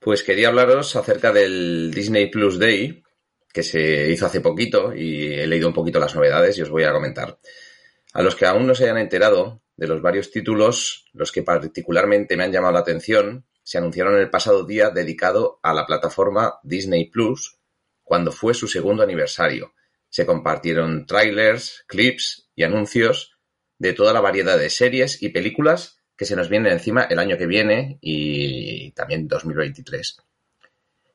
Pues 0.00 0.22
quería 0.22 0.48
hablaros 0.48 0.96
acerca 0.96 1.30
del 1.30 1.90
Disney 1.94 2.30
Plus 2.30 2.58
Day, 2.58 3.02
que 3.52 3.62
se 3.62 4.10
hizo 4.10 4.24
hace 4.24 4.40
poquito 4.40 4.94
y 4.94 5.34
he 5.34 5.46
leído 5.46 5.68
un 5.68 5.74
poquito 5.74 6.00
las 6.00 6.14
novedades 6.14 6.56
y 6.56 6.62
os 6.62 6.70
voy 6.70 6.84
a 6.84 6.92
comentar. 6.92 7.38
A 8.12 8.22
los 8.22 8.34
que 8.34 8.46
aún 8.46 8.66
no 8.66 8.74
se 8.74 8.84
hayan 8.84 8.98
enterado 8.98 9.62
de 9.76 9.86
los 9.86 10.02
varios 10.02 10.30
títulos, 10.30 11.06
los 11.12 11.30
que 11.30 11.42
particularmente 11.42 12.36
me 12.36 12.44
han 12.44 12.52
llamado 12.52 12.72
la 12.72 12.80
atención, 12.80 13.46
se 13.62 13.78
anunciaron 13.78 14.18
el 14.18 14.30
pasado 14.30 14.64
día 14.64 14.90
dedicado 14.90 15.60
a 15.62 15.74
la 15.74 15.86
plataforma 15.86 16.58
Disney 16.62 17.10
Plus, 17.10 17.58
cuando 18.02 18.32
fue 18.32 18.54
su 18.54 18.66
segundo 18.66 19.02
aniversario. 19.02 19.74
Se 20.08 20.24
compartieron 20.24 21.06
trailers, 21.06 21.84
clips 21.86 22.50
y 22.54 22.64
anuncios 22.64 23.38
de 23.78 23.92
toda 23.92 24.12
la 24.12 24.20
variedad 24.20 24.58
de 24.58 24.70
series 24.70 25.22
y 25.22 25.28
películas 25.28 25.98
que 26.16 26.24
se 26.24 26.34
nos 26.34 26.48
vienen 26.48 26.72
encima 26.72 27.04
el 27.04 27.20
año 27.20 27.38
que 27.38 27.46
viene 27.46 27.98
y 28.00 28.90
también 28.92 29.28
2023. 29.28 30.16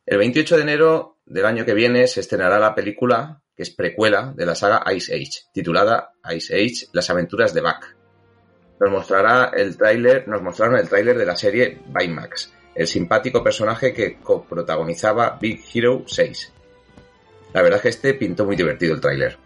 El 0.05 0.17
28 0.17 0.55
de 0.55 0.61
enero 0.61 1.19
del 1.25 1.45
año 1.45 1.65
que 1.65 1.73
viene 1.73 2.07
se 2.07 2.21
estrenará 2.21 2.59
la 2.59 2.73
película 2.73 3.42
que 3.55 3.63
es 3.63 3.69
precuela 3.69 4.33
de 4.35 4.45
la 4.45 4.55
saga 4.55 4.83
Ice 4.93 5.13
Age, 5.13 5.47
titulada 5.53 6.13
Ice 6.35 6.55
Age: 6.55 6.87
Las 6.91 7.09
aventuras 7.09 7.53
de 7.53 7.61
Buck. 7.61 7.95
Nos 8.79 8.91
mostrará 8.91 9.51
el 9.55 9.77
tráiler, 9.77 10.27
nos 10.27 10.41
mostraron 10.41 10.77
el 10.77 10.89
tráiler 10.89 11.17
de 11.17 11.25
la 11.25 11.35
serie 11.35 11.79
Baymax, 11.87 12.53
el 12.75 12.87
simpático 12.87 13.43
personaje 13.43 13.93
que 13.93 14.17
coprotagonizaba 14.19 15.37
Big 15.39 15.61
Hero 15.73 16.03
6. 16.07 16.53
La 17.53 17.61
verdad 17.61 17.77
es 17.77 17.83
que 17.83 17.89
este 17.89 18.13
pintó 18.15 18.45
muy 18.45 18.55
divertido 18.55 18.95
el 18.95 19.01
tráiler. 19.01 19.37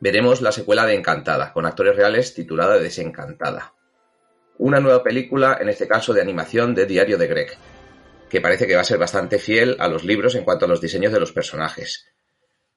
veremos 0.00 0.42
la 0.42 0.52
secuela 0.52 0.86
de 0.86 0.94
Encantada, 0.94 1.52
con 1.52 1.66
actores 1.66 1.96
reales 1.96 2.34
titulada 2.34 2.78
Desencantada. 2.78 3.74
Una 4.58 4.78
nueva 4.80 5.02
película, 5.02 5.58
en 5.60 5.68
este 5.68 5.88
caso 5.88 6.12
de 6.12 6.20
animación 6.20 6.74
de 6.74 6.86
Diario 6.86 7.18
de 7.18 7.26
Greg, 7.26 7.56
que 8.28 8.40
parece 8.40 8.66
que 8.66 8.74
va 8.74 8.82
a 8.82 8.84
ser 8.84 8.98
bastante 8.98 9.38
fiel 9.38 9.76
a 9.80 9.88
los 9.88 10.04
libros 10.04 10.34
en 10.34 10.44
cuanto 10.44 10.66
a 10.66 10.68
los 10.68 10.80
diseños 10.80 11.12
de 11.12 11.20
los 11.20 11.32
personajes. 11.32 12.06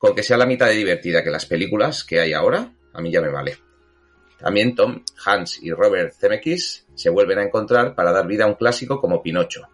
Con 0.02 0.16
que 0.16 0.24
sea 0.24 0.36
la 0.36 0.47
mitad 0.47 0.66
de 0.66 0.74
divertida 0.74 1.24
que 1.24 1.30
las 1.30 1.45
películas 1.45 2.04
que 2.04 2.20
hay 2.20 2.34
ahora, 2.34 2.74
a 2.91 3.02
mí 3.02 3.12
ya 3.12 3.22
me 3.22 3.30
vale. 3.30 3.60
También 4.39 4.74
Tom 4.74 5.04
Hans 5.24 5.62
y 5.62 5.72
Robert 5.72 6.16
Zemeckis 6.20 6.88
se 6.95 7.12
vuelven 7.12 7.38
a 7.38 7.43
encontrar 7.43 7.93
para 7.93 8.12
dar 8.12 8.26
vida 8.26 8.45
a 8.45 8.47
un 8.47 8.56
clásico 8.56 8.99
como 8.99 9.22
Pinocho. 9.22 9.70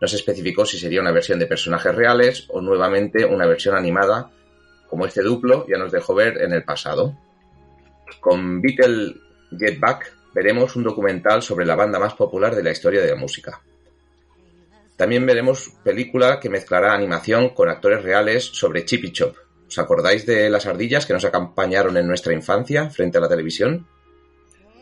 No 0.00 0.06
se 0.06 0.14
especificó 0.14 0.64
si 0.64 0.78
sería 0.78 1.00
una 1.00 1.10
versión 1.10 1.40
de 1.40 1.46
personajes 1.46 1.92
reales 1.92 2.46
o 2.50 2.60
nuevamente 2.60 3.24
una 3.24 3.44
versión 3.44 3.74
animada, 3.74 4.30
como 4.86 5.04
este 5.04 5.20
duplo 5.20 5.66
ya 5.68 5.78
nos 5.78 5.90
dejó 5.90 6.14
ver 6.14 6.40
en 6.40 6.52
el 6.52 6.62
pasado. 6.62 7.18
Con 8.20 8.62
Beatle 8.62 9.16
Get 9.58 9.80
Back 9.80 10.16
veremos 10.32 10.76
un 10.76 10.84
documental 10.84 11.42
sobre 11.42 11.66
la 11.66 11.74
banda 11.74 11.98
más 11.98 12.14
popular 12.14 12.54
de 12.54 12.62
la 12.62 12.70
historia 12.70 13.02
de 13.02 13.10
la 13.10 13.16
música. 13.16 13.60
También 14.96 15.26
veremos 15.26 15.72
película 15.82 16.38
que 16.38 16.48
mezclará 16.48 16.94
animación 16.94 17.48
con 17.48 17.68
actores 17.68 18.04
reales 18.04 18.44
sobre 18.44 18.84
Chip 18.84 19.06
y 19.06 19.10
Chop. 19.10 19.34
¿Os 19.72 19.78
acordáis 19.78 20.26
de 20.26 20.50
las 20.50 20.66
ardillas 20.66 21.06
que 21.06 21.14
nos 21.14 21.24
acompañaron 21.24 21.96
en 21.96 22.06
nuestra 22.06 22.34
infancia 22.34 22.90
frente 22.90 23.16
a 23.16 23.22
la 23.22 23.28
televisión? 23.28 23.86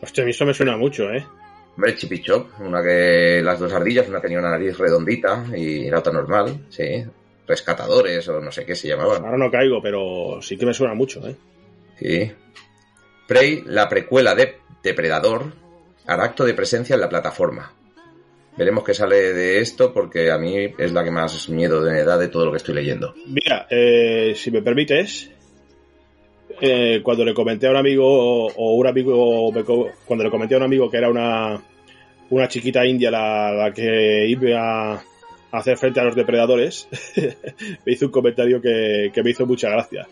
Hostia, 0.01 0.23
a 0.23 0.25
mí 0.25 0.31
eso 0.31 0.45
me 0.45 0.53
suena 0.53 0.75
mucho, 0.75 1.09
¿eh? 1.09 1.25
Hombre, 1.77 1.95
Chip 1.95 2.11
y 2.11 2.21
Chop, 2.21 2.59
una 2.59 2.83
que 2.83 3.41
las 3.41 3.57
dos 3.57 3.71
ardillas, 3.71 4.09
una 4.09 4.19
tenía 4.19 4.39
una 4.39 4.49
nariz 4.49 4.77
redondita 4.77 5.45
y 5.55 5.89
la 5.89 5.99
otra 5.99 6.11
normal, 6.11 6.65
sí. 6.67 7.05
Rescatadores 7.47 8.27
o 8.27 8.41
no 8.41 8.51
sé 8.51 8.65
qué 8.65 8.75
se 8.75 8.89
llamaban. 8.89 9.23
Ahora 9.23 9.37
no 9.37 9.49
caigo, 9.49 9.81
pero 9.81 10.41
sí 10.41 10.57
que 10.57 10.65
me 10.65 10.73
suena 10.73 10.93
mucho, 10.93 11.25
¿eh? 11.25 11.37
Sí. 11.97 12.29
Prey, 13.29 13.63
la 13.67 13.87
precuela 13.87 14.35
de 14.35 14.57
Depredador, 14.83 15.53
hará 16.05 16.25
acto 16.25 16.43
de 16.43 16.53
presencia 16.53 16.95
en 16.95 16.99
la 16.99 17.07
plataforma. 17.07 17.71
Veremos 18.57 18.83
qué 18.83 18.93
sale 18.93 19.33
de 19.33 19.59
esto 19.59 19.93
porque 19.93 20.29
a 20.29 20.37
mí 20.37 20.55
es 20.77 20.91
la 20.91 21.03
que 21.03 21.11
más 21.11 21.49
miedo 21.49 21.81
me 21.81 22.03
da 22.03 22.17
de 22.17 22.27
todo 22.27 22.45
lo 22.45 22.51
que 22.51 22.57
estoy 22.57 22.75
leyendo. 22.75 23.13
Mira, 23.25 23.65
eh, 23.69 24.33
si 24.35 24.51
me 24.51 24.61
permites, 24.61 25.31
eh, 26.59 26.99
cuando 27.01 27.23
le 27.23 27.33
comenté 27.33 27.67
a 27.67 27.71
un 27.71 27.77
amigo 27.77 28.47
o, 28.47 28.75
un 28.75 28.87
amigo, 28.87 29.51
cuando 30.05 30.23
le 30.23 30.29
comenté 30.29 30.55
a 30.55 30.57
un 30.57 30.63
amigo 30.63 30.89
que 30.89 30.97
era 30.97 31.09
una, 31.09 31.61
una 32.29 32.47
chiquita 32.47 32.85
india 32.85 33.09
la, 33.09 33.51
la 33.51 33.73
que 33.73 34.27
iba 34.27 34.93
a 34.93 35.03
hacer 35.51 35.77
frente 35.77 35.99
a 36.01 36.03
los 36.03 36.15
depredadores, 36.15 36.87
me 37.85 37.93
hizo 37.93 38.07
un 38.07 38.11
comentario 38.11 38.61
que, 38.61 39.11
que 39.13 39.23
me 39.23 39.31
hizo 39.31 39.45
mucha 39.45 39.69
gracia. 39.69 40.07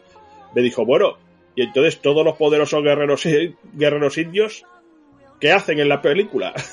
Me 0.56 0.62
dijo, 0.62 0.86
bueno, 0.86 1.18
y 1.56 1.64
entonces 1.64 2.00
todos 2.00 2.24
los 2.24 2.38
poderosos 2.38 2.82
guerreros, 2.84 3.28
guerreros 3.74 4.18
indios, 4.18 4.64
¿qué 5.40 5.52
hacen 5.52 5.80
en 5.80 5.90
la 5.90 6.02
película? 6.02 6.54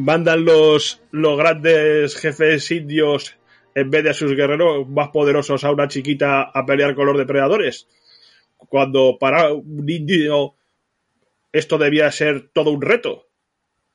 mandan 0.00 0.44
los, 0.44 1.02
los 1.10 1.38
grandes 1.38 2.16
jefes 2.16 2.70
indios 2.70 3.36
en 3.74 3.90
vez 3.90 4.04
de 4.04 4.10
a 4.10 4.14
sus 4.14 4.34
guerreros 4.34 4.88
más 4.88 5.08
poderosos 5.10 5.64
a 5.64 5.70
una 5.70 5.88
chiquita 5.88 6.42
a 6.42 6.66
pelear 6.66 6.94
con 6.94 7.06
los 7.06 7.16
depredadores. 7.16 7.86
Cuando 8.56 9.16
para 9.18 9.52
un 9.52 9.88
indio 9.88 10.54
esto 11.52 11.78
debía 11.78 12.10
ser 12.10 12.50
todo 12.52 12.70
un 12.70 12.82
reto. 12.82 13.26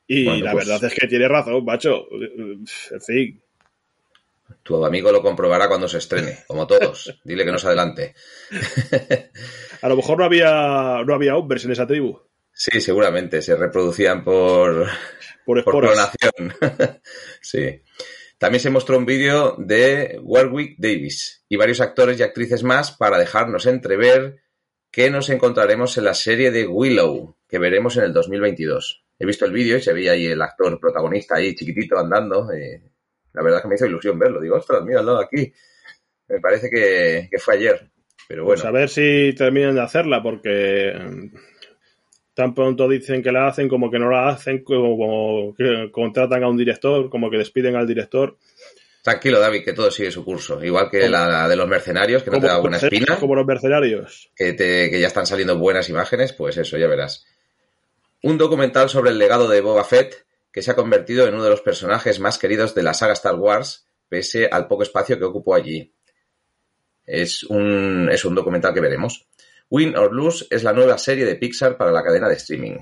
Y 0.08 0.42
la 0.42 0.52
pues 0.52 0.68
verdad 0.68 0.84
es 0.84 0.94
que 0.94 1.08
tiene 1.08 1.28
razón, 1.28 1.66
macho. 1.66 2.08
En 2.12 3.02
fin. 3.02 3.42
Tu 4.62 4.86
amigo 4.86 5.12
lo 5.12 5.22
comprobará 5.22 5.68
cuando 5.68 5.88
se 5.88 5.98
estrene, 5.98 6.40
como 6.48 6.68
todos. 6.68 7.20
Dile 7.24 7.46
que 7.46 7.52
no 7.52 7.58
se 7.58 7.68
adelante. 7.68 8.14
a 9.82 9.90
lo 9.90 9.96
mejor 9.96 10.20
no 10.20 10.26
había, 10.26 11.02
no 11.06 11.14
había 11.14 11.36
hombres 11.36 11.66
en 11.66 11.72
esa 11.72 11.88
tribu. 11.88 12.20
Sí, 12.58 12.80
seguramente. 12.80 13.42
Se 13.42 13.56
reproducían 13.56 14.24
por, 14.24 14.88
por, 15.46 15.64
clonación. 15.64 16.54
sí. 17.42 17.82
También 18.38 18.62
se 18.62 18.70
mostró 18.70 18.98
un 18.98 19.06
vídeo 19.06 19.56
de 19.58 20.20
Warwick 20.22 20.76
Davis 20.78 21.46
y 21.50 21.58
varios 21.58 21.82
actores 21.82 22.20
y 22.20 22.24
actrices 22.24 22.64
más 22.64 22.94
para 22.94 23.18
dejarnos 23.18 23.66
entrever 23.66 24.42
que 24.90 25.10
nos 25.10 25.30
encontraremos 25.30 25.98
en 25.98 26.06
la 26.06 26.14
serie 26.14 26.52
de 26.52 26.66
Willow, 26.66 27.38
que 27.48 27.60
veremos 27.60 27.98
en 27.98 28.06
el 28.06 28.14
2022. 28.14 29.06
He 29.20 29.26
visto 29.26 29.46
el 29.46 29.52
vídeo 29.52 29.78
y 29.78 29.82
se 29.82 29.94
veía 29.94 30.14
ahí 30.14 30.26
el 30.28 30.42
actor 30.42 30.80
protagonista 30.80 31.36
ahí 31.36 31.56
chiquitito 31.56 31.98
andando. 31.98 32.48
la 33.34 33.44
verdad 33.44 33.58
es 33.58 33.62
que 33.62 33.68
me 33.68 33.76
hizo 33.76 33.86
ilusión 33.86 34.18
verlo. 34.18 34.40
Digo, 34.40 34.56
ostras, 34.56 34.84
míralo 34.84 35.18
aquí. 35.18 35.52
Me 36.30 36.40
parece 36.40 36.70
que, 36.70 37.30
fue 37.38 37.56
ayer. 37.56 37.92
Pero 38.28 38.46
pues 38.46 38.62
bueno. 38.62 38.62
Pues 38.62 38.66
a 38.66 38.72
ver 38.72 38.90
si 38.90 39.36
terminan 39.38 39.76
de 39.76 39.82
hacerla, 39.82 40.24
porque 40.24 40.94
tan 42.36 42.54
pronto 42.54 42.88
dicen 42.88 43.24
que 43.24 43.32
la 43.32 43.48
hacen 43.48 43.68
como 43.68 43.90
que 43.90 43.98
no 43.98 44.12
la 44.12 44.28
hacen, 44.28 44.64
como, 44.64 45.56
que 45.56 45.90
contratan 45.92 46.44
a 46.44 46.50
un 46.50 46.58
director, 46.58 47.10
como 47.10 47.32
que 47.32 47.38
despiden 47.38 47.76
al 47.76 47.88
director. 47.88 48.38
Tranquilo, 49.02 49.40
David, 49.40 49.64
que 49.64 49.74
todo 49.74 49.90
sigue 49.90 50.12
su 50.12 50.26
curso. 50.26 50.64
Igual 50.64 50.90
que 50.92 51.08
la 51.08 51.48
de 51.48 51.56
los 51.56 51.68
mercenarios, 51.68 52.24
que 52.24 52.32
no 52.32 52.40
te 52.40 52.48
da 52.48 52.58
buena 52.58 52.78
espina. 52.78 53.18
Como 53.20 53.36
los 53.36 53.46
mercenarios. 53.46 54.32
Que, 54.36 54.56
que 54.56 55.00
ya 55.00 55.08
están 55.08 55.26
saliendo 55.26 55.58
buenas 55.58 55.90
imágenes, 55.90 56.34
pues 56.34 56.58
eso, 56.58 56.78
ya 56.78 56.88
verás. 56.88 57.26
Un 58.24 58.38
documental 58.38 58.90
sobre 58.90 59.12
el 59.12 59.20
legado 59.20 59.48
de 59.48 59.62
Boba 59.62 59.84
Fett, 59.84 60.26
que 60.52 60.62
se 60.62 60.72
ha 60.72 60.76
convertido 60.76 61.28
en 61.28 61.36
uno 61.36 61.44
de 61.44 61.52
los 61.52 61.62
personajes 61.62 62.20
más 62.20 62.38
queridos 62.38 62.76
de 62.76 62.84
la 62.84 62.94
saga 62.94 63.14
Star 63.14 63.36
Wars, 63.36 63.88
pese 64.10 64.50
al 64.52 64.68
poco 64.68 64.84
espacio 64.84 65.18
que 65.18 65.26
ocupó 65.26 65.56
allí. 65.56 65.94
Es 67.06 67.44
un, 67.44 68.10
es 68.12 68.26
un 68.26 68.36
documental 68.36 68.74
que 68.74 68.82
veremos. 68.82 69.28
Win 69.70 69.96
or 69.98 70.14
Lose 70.14 70.46
es 70.50 70.64
la 70.64 70.74
nueva 70.74 70.98
serie 70.98 71.26
de 71.26 71.36
Pixar 71.36 71.78
para 71.78 71.92
la 71.92 72.04
cadena 72.04 72.30
de 72.30 72.36
streaming. 72.36 72.78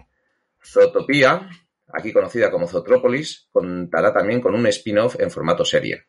Zootopia, 0.65 1.49
aquí 1.93 2.11
conocida 2.11 2.51
como 2.51 2.67
Zootropolis, 2.67 3.47
contará 3.51 4.13
también 4.13 4.41
con 4.41 4.55
un 4.55 4.65
spin-off 4.67 5.19
en 5.19 5.31
formato 5.31 5.65
serie. 5.65 6.05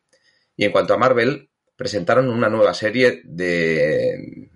Y 0.55 0.65
en 0.65 0.71
cuanto 0.71 0.93
a 0.93 0.97
Marvel, 0.97 1.49
presentaron 1.75 2.29
una 2.29 2.49
nueva 2.49 2.73
serie 2.73 3.21
de 3.25 4.49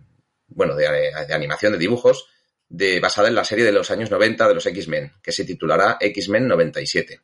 bueno, 0.47 0.75
de, 0.75 1.13
animación 1.31 1.73
de 1.73 1.77
dibujos 1.77 2.27
de, 2.67 2.99
basada 2.99 3.27
en 3.27 3.35
la 3.35 3.45
serie 3.45 3.63
de 3.63 3.71
los 3.71 3.91
años 3.91 4.11
90 4.11 4.47
de 4.47 4.53
los 4.53 4.65
X-Men, 4.65 5.13
que 5.23 5.31
se 5.31 5.45
titulará 5.45 5.97
X-Men 5.99 6.47
97. 6.47 7.21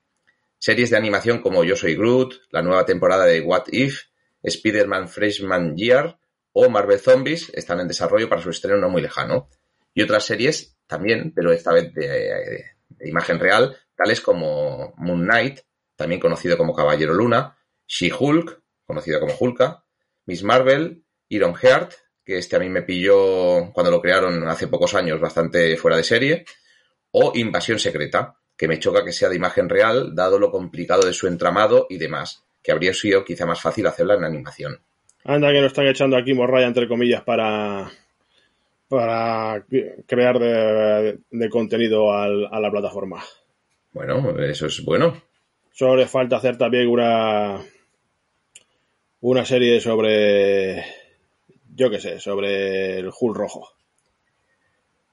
Series 0.58 0.90
de 0.90 0.98
animación 0.98 1.42
como 1.42 1.64
Yo 1.64 1.76
Soy 1.76 1.96
Groot, 1.96 2.34
la 2.52 2.62
nueva 2.62 2.86
temporada 2.86 3.26
de 3.26 3.42
What 3.42 3.66
If, 3.72 4.04
Spider-Man 4.42 5.10
Freshman 5.10 5.76
Year 5.76 6.18
o 6.58 6.70
Marvel 6.70 7.00
Zombies 7.00 7.52
están 7.54 7.82
en 7.82 7.88
desarrollo 7.90 8.30
para 8.30 8.42
su 8.42 8.50
estreno 8.50 8.78
no 8.78 8.90
muy 8.90 9.02
lejano. 9.02 9.50
Y 9.94 10.02
otras 10.02 10.24
series 10.24 10.78
también, 10.88 11.34
pero 11.36 11.52
esta 11.52 11.74
vez 11.74 11.94
de, 11.94 12.64
imagen 13.02 13.40
real, 13.40 13.78
tales 13.94 14.22
como 14.22 14.94
Moon 14.96 15.24
Knight, 15.24 15.60
también 15.98 16.22
conocido 16.22 16.58
como 16.58 16.74
Caballero 16.74 17.14
Luna, 17.14 17.58
She-Hulk, 17.88 18.62
conocida 18.86 19.20
como 19.20 19.36
Hulka, 19.38 19.84
Miss 20.28 20.44
Marvel, 20.44 21.04
Iron 21.28 21.56
Heart, 21.56 21.92
que 22.24 22.38
este 22.38 22.56
a 22.56 22.60
mí 22.60 22.70
me 22.70 22.84
pilló 22.84 23.74
cuando 23.74 23.92
lo 23.92 24.02
crearon 24.02 24.48
hace 24.48 24.68
pocos 24.68 24.94
años 24.96 25.20
bastante 25.20 25.76
fuera 25.76 25.98
de 25.98 26.04
serie, 26.04 26.46
o 27.12 27.34
Invasión 27.36 27.80
Secreta, 27.80 28.40
que 28.56 28.70
me 28.70 28.80
choca 28.80 29.04
que 29.04 29.12
sea 29.12 29.28
de 29.28 29.36
imagen 29.36 29.68
real, 29.68 30.16
dado 30.16 30.40
lo 30.40 30.52
complicado 30.52 31.06
de 31.06 31.14
su 31.14 31.28
entramado 31.28 31.86
y 31.90 31.98
demás, 31.98 32.46
que 32.64 32.72
habría 32.72 32.94
sido 32.94 33.26
quizá 33.26 33.46
más 33.46 33.60
fácil 33.60 33.88
hacerla 33.88 34.16
en 34.16 34.24
animación. 34.24 34.86
Anda 35.26 35.52
que 35.52 35.60
nos 35.60 35.68
están 35.68 35.88
echando 35.88 36.18
aquí 36.18 36.34
morralla, 36.34 36.68
entre 36.68 36.88
comillas, 36.88 37.24
para, 37.24 37.92
para 38.88 39.66
crear 40.06 40.40
de, 40.40 41.50
contenido 41.50 42.14
a 42.14 42.60
la 42.60 42.72
plataforma. 42.72 43.24
Bueno, 43.92 44.38
eso 44.40 44.68
es 44.68 44.84
bueno. 44.84 45.22
Solo 45.72 45.96
le 45.96 46.06
falta 46.06 46.38
hacer 46.38 46.58
también 46.58 46.88
una, 46.88 47.60
una 49.22 49.44
serie 49.44 49.80
sobre, 49.80 50.86
yo 51.74 51.90
qué 51.90 52.00
sé, 52.00 52.20
sobre 52.20 53.00
el 53.00 53.10
Hulk 53.10 53.36
rojo. 53.36 53.70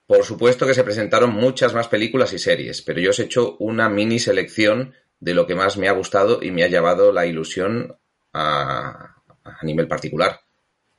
Por 0.06 0.24
supuesto 0.24 0.66
que 0.66 0.74
se 0.74 0.84
presentaron 0.84 1.32
muchas 1.32 1.72
más 1.72 1.88
películas 1.88 2.32
y 2.34 2.38
series, 2.38 2.82
pero 2.82 3.00
yo 3.00 3.10
os 3.10 3.18
he 3.18 3.24
hecho 3.24 3.56
una 3.58 3.88
mini 3.88 4.18
selección 4.18 4.94
de 5.20 5.32
lo 5.32 5.46
que 5.46 5.54
más 5.54 5.78
me 5.78 5.88
ha 5.88 5.92
gustado 5.92 6.42
y 6.42 6.50
me 6.50 6.64
ha 6.64 6.68
llevado 6.68 7.12
la 7.12 7.24
ilusión 7.24 7.96
a, 8.34 9.21
a 9.44 9.64
nivel 9.64 9.88
particular. 9.88 10.40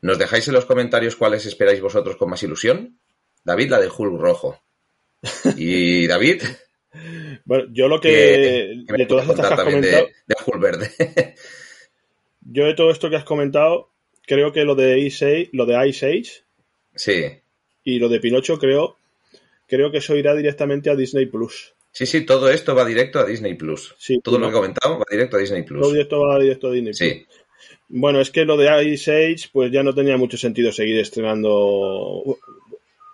¿Nos 0.02 0.20
dejáis 0.20 0.48
en 0.48 0.54
los 0.54 0.66
comentarios 0.66 1.16
cuáles 1.16 1.46
esperáis 1.46 1.80
vosotros 1.80 2.18
con 2.18 2.30
más 2.30 2.44
ilusión? 2.44 3.00
David, 3.44 3.70
la 3.70 3.80
de 3.80 3.89
Hulk 3.89 4.20
rojo. 4.20 4.62
Y 5.56 6.08
David. 6.08 6.44
Bueno, 7.46 7.66
yo 7.72 7.88
lo 7.88 8.00
que. 8.00 8.84
de 8.86 9.06
todas 9.06 9.30
estas 9.30 9.48
que 9.48 9.54
has 9.54 9.64
comentado. 9.64 10.08
De, 10.28 10.36
Hulk 10.46 10.62
verde. 10.62 10.91
yo 12.41 12.66
de 12.66 12.74
todo 12.74 12.91
esto 12.91 13.10
que 13.10 13.16
has 13.16 13.24
comentado, 13.24 13.89
creo 14.28 14.52
que 14.52 14.66
lo 14.66 14.76
de 14.76 15.00
Ice 15.00 15.50
lo 15.54 15.66
de 15.66 15.88
Ice 15.88 16.06
Age. 16.06 16.44
Sí. 16.96 17.24
Y 17.84 18.00
lo 18.00 18.10
de 18.10 18.20
Pinocho, 18.20 18.60
creo. 18.60 18.98
Creo 19.68 19.91
que 19.91 19.98
eso 20.00 20.16
irá 20.16 20.36
directamente 20.36 20.89
a 20.89 20.96
Disney 20.96 21.26
Plus. 21.26 21.74
Sí, 21.91 22.06
sí, 22.06 22.26
todo 22.26 22.50
esto 22.50 22.76
va 22.76 22.86
directo 22.86 23.20
a 23.20 23.26
Disney 23.26 23.54
Plus. 23.54 23.96
Sí, 23.98 24.20
todo 24.22 24.38
lo 24.38 24.48
que 24.48 24.52
he 24.52 24.56
comentado 24.56 25.00
va 25.00 25.06
directo 25.10 25.38
a 25.38 25.39
Disney 25.39 25.64
Plus. 25.64 25.82
Todo 25.82 25.96
esto 25.96 26.20
va 26.22 26.39
directo 26.39 26.68
a 26.68 26.72
Disney 26.72 26.94
Plus. 26.94 26.98
Sí. 26.98 27.26
Bueno, 27.89 28.22
es 28.22 28.32
que 28.32 28.45
lo 28.45 28.57
de 28.57 28.86
Ice 28.86 29.11
Age, 29.11 29.49
pues 29.51 29.72
ya 29.72 29.84
no 29.84 29.93
tenía 29.93 30.18
mucho 30.18 30.38
sentido 30.38 30.72
seguir 30.72 30.99
estrenando. 30.99 32.38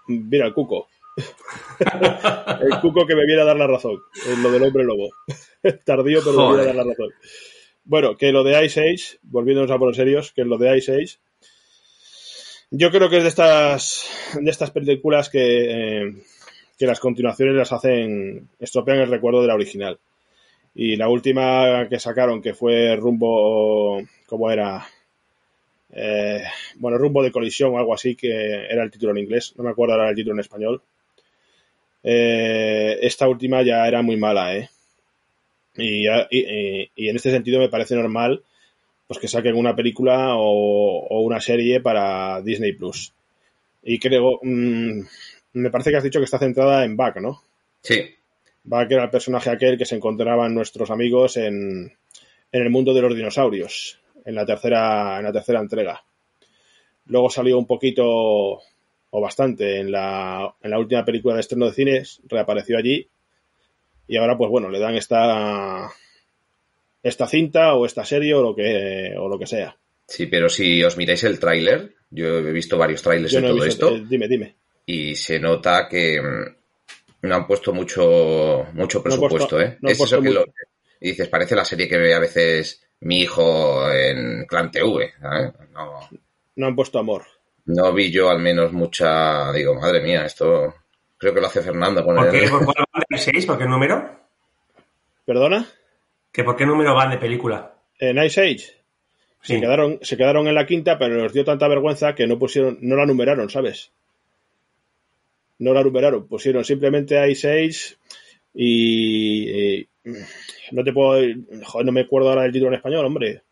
mira, 0.08 0.46
el 0.46 0.54
cuco. 0.54 0.88
el 2.62 2.80
cuco 2.80 3.06
que 3.06 3.16
me 3.16 3.26
viene 3.26 3.42
a 3.42 3.46
dar 3.46 3.58
la 3.58 3.68
razón. 3.68 4.02
Lo 4.42 4.52
del 4.52 4.64
hombre 4.64 4.84
lobo. 4.84 5.10
Tardío, 5.86 6.22
pero 6.24 6.52
me 6.52 6.56
viene 6.56 6.62
a 6.62 6.74
dar 6.74 6.76
la 6.76 6.92
razón. 6.92 7.10
Bueno, 7.84 8.16
que 8.18 8.32
lo 8.32 8.44
de 8.44 8.66
Ice 8.66 8.82
Age, 8.82 9.18
volviéndonos 9.24 9.72
a 9.72 9.80
por 9.80 9.96
serios, 9.96 10.32
que 10.32 10.46
lo 10.46 10.58
de 10.58 10.78
Ice 10.78 10.94
Age, 10.94 11.18
yo 12.72 12.92
creo 12.92 13.10
que 13.10 13.18
es 13.18 13.24
de 13.24 13.30
estas, 13.30 14.06
de 14.40 14.50
estas 14.52 14.72
películas 14.72 15.30
que, 15.30 16.04
eh, 16.04 16.14
que 16.78 16.86
las 16.86 17.00
continuaciones 17.00 17.56
las 17.56 17.74
hacen, 17.74 18.48
estropean 18.60 19.00
el 19.00 19.10
recuerdo 19.10 19.42
de 19.42 19.48
la 19.48 19.56
original. 19.56 20.00
Y 20.76 20.96
la 20.96 21.10
última 21.10 21.88
que 21.90 22.00
sacaron, 22.00 22.42
que 22.42 22.54
fue 22.54 22.96
Rumbo, 22.96 24.02
¿cómo 24.30 24.52
era? 24.52 24.88
Eh, 25.92 26.44
bueno, 26.76 26.98
Rumbo 26.98 27.24
de 27.24 27.32
colisión 27.32 27.74
o 27.74 27.80
algo 27.80 27.94
así, 27.94 28.16
que 28.16 28.30
era 28.30 28.84
el 28.84 28.92
título 28.92 29.12
en 29.12 29.18
inglés, 29.18 29.54
no 29.58 29.64
me 29.64 29.72
acuerdo 29.72 29.96
ahora 29.96 30.10
el 30.10 30.16
título 30.16 30.36
en 30.36 30.40
español. 30.40 30.82
Eh, 32.04 33.00
esta 33.02 33.28
última 33.28 33.62
ya 33.64 33.88
era 33.88 34.02
muy 34.02 34.16
mala, 34.16 34.56
¿eh? 34.56 34.70
Y, 35.76 36.08
y, 36.08 37.10
en 37.10 37.16
este 37.16 37.32
sentido 37.32 37.60
me 37.60 37.70
parece 37.70 37.96
normal 37.96 38.44
pues 39.10 39.20
que 39.20 39.28
saquen 39.28 39.56
una 39.56 39.76
película 39.76 40.36
o, 40.36 41.22
una 41.24 41.42
serie 41.42 41.80
para 41.82 42.42
Disney 42.42 42.74
Plus. 42.74 43.12
Y 43.82 43.98
creo, 43.98 44.40
mm, 44.44 45.02
me 45.54 45.72
parece 45.72 45.90
que 45.90 45.98
has 45.98 46.04
dicho 46.04 46.20
que 46.20 46.26
está 46.26 46.38
centrada 46.38 46.86
en 46.86 46.96
Buck, 46.96 47.16
¿no? 47.16 47.42
Sí. 47.82 48.02
Buck 48.64 48.92
era 48.92 49.06
el 49.06 49.10
personaje 49.10 49.50
aquel 49.50 49.80
que 49.80 49.86
se 49.86 49.96
encontraban 49.96 50.54
nuestros 50.54 50.92
amigos 50.92 51.38
en, 51.38 51.92
en 52.52 52.62
el 52.62 52.70
mundo 52.70 52.94
de 52.94 53.02
los 53.02 53.16
dinosaurios, 53.16 54.00
en 54.30 54.36
la 54.36 54.46
tercera, 54.46 55.18
en 55.18 55.24
la 55.24 55.34
tercera 55.34 55.60
entrega. 55.60 56.04
Luego 57.08 57.32
salió 57.32 57.58
un 57.58 57.66
poquito 57.66 58.06
o 58.06 59.22
bastante 59.22 59.80
en 59.80 59.92
la, 59.92 60.54
en 60.62 60.70
la 60.70 60.78
última 60.78 61.04
película 61.04 61.34
de 61.34 61.40
estreno 61.40 61.66
de 61.66 61.74
cines, 61.74 62.22
reapareció 62.28 62.78
allí 62.78 63.10
y 64.08 64.18
ahora 64.18 64.38
pues 64.38 64.52
bueno, 64.52 64.70
le 64.70 64.80
dan 64.80 64.96
esta 64.96 65.90
esta 67.02 67.28
cinta 67.28 67.74
o 67.74 67.88
esta 67.88 68.06
serie 68.06 68.36
o 68.36 68.44
lo 68.44 68.56
que 68.56 69.16
o 69.18 69.28
lo 69.28 69.40
que 69.40 69.48
sea. 69.48 69.76
Sí, 70.06 70.28
pero 70.28 70.48
si 70.48 70.84
os 70.84 70.96
miráis 70.96 71.24
el 71.24 71.40
tráiler, 71.40 71.96
yo 72.12 72.38
he 72.38 72.52
visto 72.52 72.78
varios 72.78 73.02
trailers 73.02 73.34
de 73.34 73.42
todo 73.42 73.66
esto. 73.66 73.96
Eh, 73.96 74.06
dime, 74.08 74.28
dime. 74.28 74.56
Y 74.86 75.16
se 75.16 75.40
nota 75.40 75.88
que 75.90 76.22
mm, 76.22 77.28
no 77.28 77.36
han 77.36 77.48
puesto 77.48 77.74
mucho 77.74 78.68
mucho 78.74 79.02
presupuesto, 79.02 79.60
¿eh? 79.60 79.80
es 79.82 80.00
eso 80.00 80.22
que 80.22 80.30
lo, 80.30 80.46
y 81.02 81.10
dices, 81.10 81.30
parece 81.30 81.56
la 81.56 81.66
serie 81.66 81.88
que 81.88 81.98
ve 81.98 82.14
a 82.14 82.20
veces 82.20 82.84
mi 83.02 83.22
hijo 83.22 83.92
en 83.92 84.46
Clan 84.46 84.72
TV, 84.72 85.14
No, 85.74 86.10
no 86.56 86.68
han 86.68 86.76
puesto 86.76 87.00
amor. 87.00 87.24
No 87.66 87.94
vi 87.94 88.12
yo 88.12 88.30
al 88.30 88.40
menos 88.40 88.74
mucha, 88.74 89.52
digo, 89.54 89.76
madre 89.76 90.02
mía, 90.02 90.26
esto 90.26 90.74
Creo 91.20 91.34
que 91.34 91.42
lo 91.42 91.48
hace 91.48 91.62
Fernando 91.62 92.04
con 92.04 92.16
¿Por, 92.16 92.32
qué, 92.32 92.48
¿Por 92.48 92.64
cuál 92.64 92.86
van 92.94 93.04
de 93.10 93.18
6? 93.18 93.46
¿Por 93.46 93.58
qué 93.58 93.66
número? 93.66 94.10
¿Perdona? 95.26 95.68
¿Que 96.32 96.46
¿Por 96.46 96.56
qué 96.56 96.66
número 96.66 96.96
van 96.96 97.12
de 97.12 97.18
película? 97.18 97.76
En 98.00 98.24
Ice 98.24 98.40
Age. 98.40 98.58
Sí. 99.42 99.56
Se, 99.56 99.60
quedaron, 99.60 100.00
se 100.02 100.16
quedaron 100.16 100.48
en 100.48 100.56
la 100.56 100.66
quinta, 100.66 100.98
pero 100.98 101.22
les 101.22 101.34
dio 101.34 101.44
tanta 101.44 101.68
vergüenza 101.68 102.16
que 102.16 102.26
no 102.26 102.40
pusieron, 102.40 102.78
no 102.82 102.96
la 102.96 103.06
numeraron, 103.06 103.50
¿sabes? 103.50 103.92
No 105.58 105.74
la 105.74 105.84
numeraron, 105.84 106.26
pusieron 106.26 106.64
simplemente 106.64 107.30
Ice 107.30 107.52
Age 107.52 107.98
y, 108.54 109.80
y 109.80 109.90
no 110.72 110.84
te 110.84 110.94
puedo, 110.94 111.22
joder, 111.64 111.86
no 111.86 111.92
me 111.92 112.02
acuerdo 112.02 112.30
ahora 112.30 112.44
del 112.44 112.52
título 112.52 112.70
en 112.70 112.78
español, 112.78 113.06
hombre. 113.06 113.44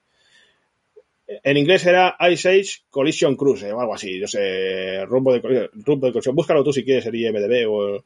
En 1.27 1.57
inglés 1.57 1.85
era 1.85 2.15
Ice 2.31 2.49
Age 2.49 2.83
Collision 2.89 3.35
Cruise 3.35 3.63
o 3.63 3.79
algo 3.79 3.93
así, 3.93 4.19
no 4.19 4.27
sé, 4.27 5.05
rumbo 5.05 5.33
de, 5.33 5.69
rumbo 5.73 6.07
de 6.07 6.13
colisión. 6.13 6.35
Búscalo 6.35 6.63
tú 6.63 6.71
si 6.71 6.85
quieres 6.85 7.05
en 7.05 7.15
IMDB 7.15 7.69
o, 7.69 7.97
o, 7.97 8.03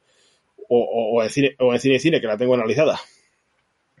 o, 0.68 1.22
en 1.22 1.30
cine, 1.30 1.54
o 1.60 1.72
en 1.72 1.80
cine 1.80 1.96
y 1.96 2.00
cine, 2.00 2.20
que 2.20 2.26
la 2.26 2.36
tengo 2.36 2.54
analizada. 2.54 3.00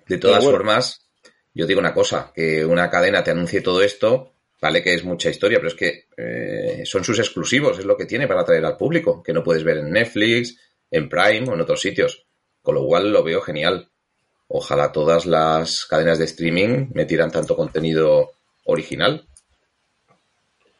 De 0.08 0.18
todas 0.18 0.44
formas, 0.44 1.08
yo 1.54 1.66
digo 1.66 1.78
una 1.80 1.94
cosa, 1.94 2.32
que 2.34 2.64
una 2.64 2.90
cadena 2.90 3.22
te 3.22 3.30
anuncie 3.30 3.60
todo 3.60 3.82
esto, 3.82 4.32
vale 4.60 4.82
que 4.82 4.94
es 4.94 5.04
mucha 5.04 5.30
historia, 5.30 5.58
pero 5.58 5.68
es 5.68 5.74
que 5.74 6.06
eh, 6.16 6.82
son 6.84 7.04
sus 7.04 7.18
exclusivos, 7.20 7.78
es 7.78 7.84
lo 7.84 7.96
que 7.96 8.06
tiene 8.06 8.26
para 8.26 8.40
atraer 8.40 8.64
al 8.64 8.76
público, 8.76 9.22
que 9.22 9.32
no 9.32 9.44
puedes 9.44 9.62
ver 9.62 9.78
en 9.78 9.90
Netflix, 9.90 10.58
en 10.90 11.08
Prime 11.08 11.48
o 11.48 11.54
en 11.54 11.60
otros 11.60 11.80
sitios. 11.80 12.26
Con 12.62 12.74
lo 12.76 12.84
cual 12.86 13.12
lo 13.12 13.22
veo 13.22 13.40
genial. 13.40 13.88
Ojalá 14.48 14.92
todas 14.92 15.26
las 15.26 15.86
cadenas 15.86 16.18
de 16.18 16.26
streaming 16.26 16.90
metieran 16.94 17.30
tanto 17.30 17.56
contenido 17.56 18.32
original. 18.64 19.26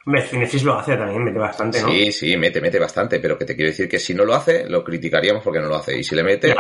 Netflix 0.04 0.64
lo 0.64 0.74
hace 0.74 0.96
también, 0.96 1.22
mete 1.22 1.38
bastante, 1.38 1.80
¿no? 1.80 1.88
Sí, 1.88 2.10
sí, 2.10 2.36
mete, 2.36 2.60
mete 2.60 2.78
bastante, 2.78 3.20
pero 3.20 3.38
que 3.38 3.44
te 3.44 3.54
quiero 3.54 3.70
decir 3.70 3.88
que 3.88 4.00
si 4.00 4.14
no 4.14 4.24
lo 4.24 4.34
hace, 4.34 4.68
lo 4.68 4.82
criticaríamos 4.82 5.44
porque 5.44 5.60
no 5.60 5.68
lo 5.68 5.76
hace. 5.76 5.96
Y 5.96 6.02
si 6.02 6.16
le 6.16 6.24
mete, 6.24 6.54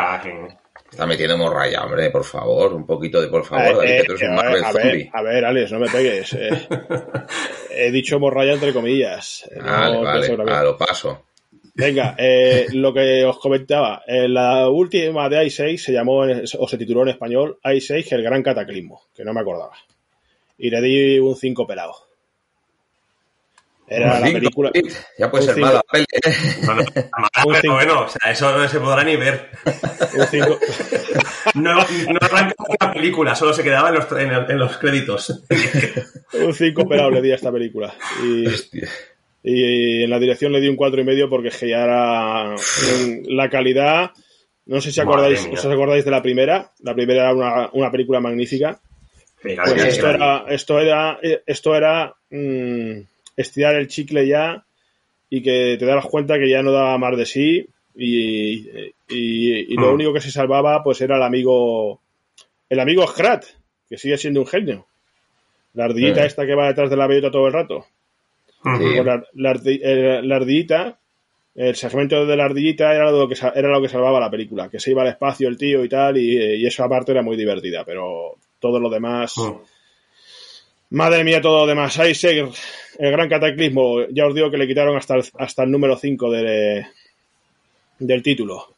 está 0.90 1.06
metiendo 1.06 1.36
morralla, 1.36 1.82
hombre, 1.84 2.10
por 2.10 2.24
favor, 2.24 2.72
un 2.72 2.86
poquito 2.86 3.20
de 3.20 3.26
por 3.26 3.44
favor, 3.44 3.84
eh, 3.84 4.04
que 4.06 4.26
un 4.26 4.34
Marvel 4.34 4.62
a 4.62 4.72
ver, 4.72 5.08
a 5.12 5.22
ver, 5.22 5.44
Alex, 5.44 5.72
no 5.72 5.80
me 5.80 5.90
pegues. 5.90 6.32
Eh. 6.34 6.68
He 7.70 7.90
dicho 7.90 8.20
morralla 8.20 8.52
entre 8.52 8.72
comillas. 8.72 9.48
Vale, 9.60 10.02
vale, 10.02 10.52
a 10.52 10.62
lo 10.62 10.76
paso. 10.76 11.24
Venga, 11.74 12.14
eh, 12.18 12.66
lo 12.72 12.92
que 12.92 13.24
os 13.24 13.38
comentaba, 13.38 14.02
la 14.06 14.68
última 14.68 15.28
de 15.28 15.46
i6 15.46 15.78
se 15.78 15.92
llamó, 15.92 16.24
o 16.58 16.68
se 16.68 16.78
tituló 16.78 17.02
en 17.02 17.08
español, 17.08 17.58
i6, 17.64 18.12
el 18.12 18.22
gran 18.22 18.42
cataclismo, 18.42 19.02
que 19.14 19.24
no 19.24 19.32
me 19.32 19.40
acordaba 19.40 19.72
y 20.62 20.70
le 20.70 20.80
di 20.80 21.18
un 21.18 21.34
5 21.34 21.66
pelado. 21.66 21.92
Era 23.88 24.20
la 24.20 24.26
película. 24.26 24.70
Ya 25.18 25.28
puede 25.28 25.44
ser 25.44 25.56
mala 25.58 25.82
peli. 25.90 26.06
No, 26.64 26.74
no, 26.76 26.84
pero 27.60 27.74
bueno, 27.74 28.02
o 28.02 28.08
sea, 28.08 28.30
eso 28.30 28.56
no 28.56 28.66
se 28.68 28.78
podrá 28.78 29.02
ni 29.02 29.16
ver. 29.16 29.50
Un 30.14 30.24
5. 30.24 30.58
no, 31.56 31.74
no 31.74 32.18
arranca 32.20 32.54
la 32.80 32.92
película, 32.92 33.34
solo 33.34 33.52
se 33.52 33.64
quedaba 33.64 33.88
en 33.88 33.94
los, 33.96 34.12
en, 34.12 34.58
los 34.58 34.78
créditos. 34.78 35.42
un 36.32 36.54
5 36.54 36.88
pelado 36.88 37.10
le 37.10 37.20
di 37.20 37.32
a 37.32 37.34
esta 37.34 37.50
película. 37.50 37.92
Y, 38.24 38.44
y 39.42 40.02
en 40.04 40.10
la 40.10 40.18
dirección 40.18 40.52
le 40.52 40.60
di 40.60 40.68
un 40.68 40.76
4 40.76 41.00
y 41.00 41.04
medio 41.04 41.28
porque 41.28 41.50
ya 41.50 41.84
era 41.84 42.54
la 43.26 43.50
calidad. 43.50 44.12
No 44.66 44.80
sé 44.80 44.92
si 44.92 45.00
acordáis, 45.00 45.48
os 45.52 45.64
acordáis 45.64 46.04
de 46.04 46.10
la 46.10 46.22
primera. 46.22 46.70
La 46.80 46.94
primera 46.94 47.22
era 47.22 47.34
una, 47.34 47.70
una 47.72 47.90
película 47.90 48.20
magnífica. 48.20 48.80
Pues 49.42 49.58
esto, 49.84 50.08
era, 50.08 50.44
esto 50.48 50.78
era, 50.78 51.18
esto 51.46 51.74
era 51.74 52.14
mm, 52.30 53.00
estirar 53.36 53.74
el 53.74 53.88
chicle 53.88 54.26
ya 54.26 54.64
y 55.28 55.42
que 55.42 55.76
te 55.78 55.84
das 55.84 56.04
cuenta 56.06 56.38
que 56.38 56.48
ya 56.48 56.62
no 56.62 56.70
daba 56.70 56.96
más 56.98 57.16
de 57.16 57.26
sí 57.26 57.66
y, 57.96 58.68
y, 59.08 59.74
lo 59.74 59.90
hmm. 59.90 59.94
único 59.94 60.12
que 60.12 60.20
se 60.20 60.30
salvaba 60.30 60.82
pues 60.84 61.00
era 61.00 61.16
el 61.16 61.22
amigo 61.22 62.00
el 62.68 62.80
amigo 62.80 63.06
Skrat, 63.06 63.44
que 63.88 63.98
sigue 63.98 64.16
siendo 64.16 64.40
un 64.40 64.46
genio. 64.46 64.86
La 65.74 65.86
ardillita 65.86 66.22
hmm. 66.22 66.26
esta 66.26 66.46
que 66.46 66.54
va 66.54 66.68
detrás 66.68 66.88
de 66.88 66.96
la 66.96 67.06
bellota 67.06 67.30
todo 67.30 67.46
el 67.48 67.52
rato. 67.52 67.86
La, 68.64 69.22
la, 69.34 70.36
ardillita, 70.36 70.98
el 71.54 71.74
segmento 71.74 72.24
de 72.24 72.36
la 72.36 72.44
ardillita 72.44 72.94
era 72.94 73.10
lo, 73.10 73.28
que, 73.28 73.36
era 73.54 73.68
lo 73.68 73.82
que 73.82 73.88
salvaba 73.88 74.20
la 74.20 74.30
película, 74.30 74.68
que 74.68 74.78
se 74.78 74.92
iba 74.92 75.02
al 75.02 75.08
espacio 75.08 75.48
el 75.48 75.58
tío 75.58 75.84
y 75.84 75.88
tal, 75.88 76.16
y, 76.16 76.36
y 76.56 76.66
eso 76.66 76.84
aparte 76.84 77.12
era 77.12 77.22
muy 77.22 77.36
divertida, 77.36 77.84
pero 77.84 78.36
todo 78.58 78.78
lo 78.78 78.88
demás. 78.88 79.36
Mm. 79.36 79.52
Madre 80.90 81.24
mía, 81.24 81.40
todo 81.40 81.60
lo 81.60 81.66
demás. 81.66 81.98
Ahí 81.98 82.14
sigue 82.14 82.50
el 82.98 83.10
gran 83.10 83.28
cataclismo. 83.28 84.06
Ya 84.10 84.26
os 84.26 84.34
digo 84.34 84.50
que 84.50 84.58
le 84.58 84.66
quitaron 84.66 84.96
hasta 84.96 85.16
el, 85.16 85.24
hasta 85.38 85.62
el 85.64 85.70
número 85.70 85.96
5 85.96 86.30
de, 86.30 86.86
del 87.98 88.22
título. 88.22 88.74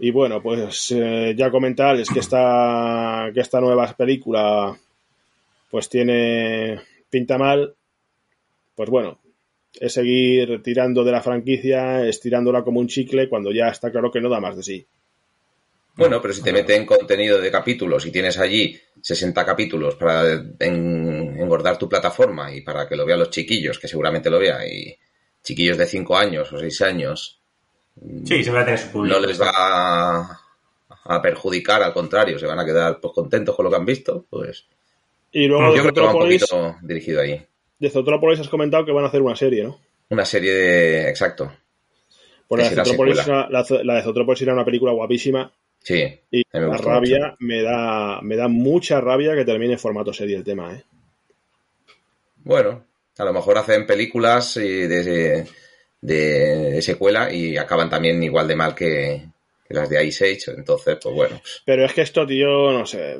Y 0.00 0.10
bueno, 0.10 0.42
pues 0.42 0.90
eh, 0.90 1.34
ya 1.36 1.50
comentarles 1.50 2.10
que 2.10 2.18
esta, 2.18 3.30
que 3.32 3.40
esta 3.40 3.60
nueva 3.60 3.86
película 3.96 4.76
pues 5.70 5.88
tiene 5.88 6.80
pinta 7.08 7.38
mal. 7.38 7.74
Pues 8.74 8.90
bueno, 8.90 9.20
es 9.80 9.92
seguir 9.92 10.62
tirando 10.62 11.04
de 11.04 11.12
la 11.12 11.22
franquicia, 11.22 12.06
estirándola 12.06 12.62
como 12.62 12.80
un 12.80 12.88
chicle 12.88 13.28
cuando 13.28 13.52
ya 13.52 13.68
está 13.68 13.90
claro 13.90 14.10
que 14.10 14.20
no 14.20 14.28
da 14.28 14.40
más 14.40 14.56
de 14.56 14.62
sí. 14.62 14.86
Bueno, 15.96 16.20
pero 16.20 16.34
si 16.34 16.42
te 16.42 16.52
meten 16.52 16.84
contenido 16.84 17.40
de 17.40 17.52
capítulos 17.52 18.04
y 18.04 18.10
tienes 18.10 18.36
allí 18.38 18.76
60 19.00 19.44
capítulos 19.46 19.94
para 19.94 20.42
engordar 20.58 21.78
tu 21.78 21.88
plataforma 21.88 22.52
y 22.52 22.62
para 22.62 22.88
que 22.88 22.96
lo 22.96 23.06
vean 23.06 23.20
los 23.20 23.30
chiquillos, 23.30 23.78
que 23.78 23.86
seguramente 23.86 24.28
lo 24.28 24.40
vean, 24.40 24.62
y 24.66 24.96
chiquillos 25.42 25.78
de 25.78 25.86
5 25.86 26.16
años 26.16 26.52
o 26.52 26.58
6 26.58 26.82
años, 26.82 27.40
sí, 28.24 28.42
se 28.42 28.50
va 28.50 28.62
a 28.62 28.64
tener 28.64 28.80
su 28.80 28.90
público. 28.90 29.20
no 29.20 29.26
les 29.26 29.40
va 29.40 30.40
a, 31.04 31.22
perjudicar, 31.22 31.80
al 31.82 31.92
contrario, 31.92 32.40
se 32.40 32.46
van 32.46 32.58
a 32.58 32.64
quedar 32.64 32.98
pues, 33.00 33.14
contentos 33.14 33.54
con 33.54 33.64
lo 33.64 33.70
que 33.70 33.76
han 33.76 33.86
visto, 33.86 34.26
pues... 34.28 34.66
Y 35.30 35.46
luego 35.46 35.74
yo 35.74 35.82
creo 35.82 35.94
que 35.94 36.00
va 36.00 36.14
un 36.14 36.20
poquito 36.22 36.76
dirigido 36.82 37.20
ahí. 37.20 37.44
De 37.84 37.90
Zotrópolis 37.90 38.40
has 38.40 38.48
comentado 38.48 38.84
que 38.84 38.92
van 38.92 39.04
a 39.04 39.08
hacer 39.08 39.22
una 39.22 39.36
serie, 39.36 39.62
¿no? 39.62 39.78
Una 40.08 40.24
serie 40.24 40.52
de... 40.52 41.08
exacto. 41.08 41.52
Pues 42.48 42.74
la, 42.76 43.62
de 43.62 43.84
la 43.84 43.94
de 43.94 44.02
Zotrópolis 44.02 44.42
era 44.42 44.52
una 44.52 44.64
película 44.64 44.92
guapísima 44.92 45.52
Sí. 45.84 46.02
Y 46.30 46.42
la 46.50 46.78
rabia 46.78 47.36
me 47.40 47.62
da, 47.62 48.20
me 48.22 48.36
da 48.36 48.48
mucha 48.48 49.02
rabia 49.02 49.34
que 49.34 49.44
termine 49.44 49.74
en 49.74 49.78
formato 49.78 50.14
serie 50.14 50.36
el 50.36 50.42
tema, 50.42 50.74
¿eh? 50.74 50.82
Bueno, 52.42 52.86
a 53.18 53.24
lo 53.24 53.32
mejor 53.34 53.58
hacen 53.58 53.86
películas 53.86 54.54
de, 54.54 55.46
de 56.00 56.82
secuela 56.82 57.30
y 57.30 57.58
acaban 57.58 57.90
también 57.90 58.22
igual 58.22 58.48
de 58.48 58.56
mal 58.56 58.74
que, 58.74 59.26
que 59.68 59.74
las 59.74 59.90
de 59.90 60.02
Ice 60.06 60.24
Age. 60.24 60.56
Entonces, 60.56 60.96
pues 61.02 61.14
bueno. 61.14 61.40
Pero 61.66 61.84
es 61.84 61.92
que 61.92 62.00
esto, 62.00 62.26
tío, 62.26 62.72
no 62.72 62.86
sé. 62.86 63.18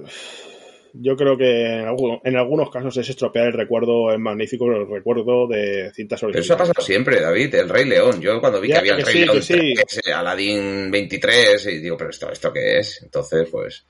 Yo 0.96 1.16
creo 1.16 1.36
que 1.36 1.66
en, 1.66 1.86
alguno- 1.86 2.20
en 2.24 2.36
algunos 2.36 2.70
casos 2.70 2.96
es 2.96 3.08
estropear 3.08 3.48
el 3.48 3.52
recuerdo, 3.52 4.12
es 4.12 4.18
magnífico 4.20 4.66
el 4.66 4.88
recuerdo 4.88 5.48
de 5.48 5.90
cintas 5.92 6.20
Pero 6.20 6.28
originales. 6.28 6.44
eso 6.46 6.54
ha 6.54 6.58
pasado 6.58 6.82
siempre, 6.84 7.20
David, 7.20 7.54
el 7.56 7.68
Rey 7.68 7.84
León. 7.84 8.20
Yo 8.20 8.40
cuando 8.40 8.60
vi 8.60 8.68
Ya, 8.68 8.74
que 8.74 8.78
había 8.80 8.92
el 8.92 8.98
que 8.98 9.04
Rey 9.04 9.14
sí, 9.14 9.24
León 9.26 9.42
sí. 9.42 9.74
3, 10.02 10.14
Aladdin 10.14 10.90
23, 10.92 11.66
y 11.66 11.78
digo, 11.78 11.96
pero 11.96 12.10
esto, 12.10 12.30
¿esto 12.30 12.52
qué 12.52 12.78
es? 12.78 13.02
Entonces, 13.02 13.48
pues... 13.50 13.84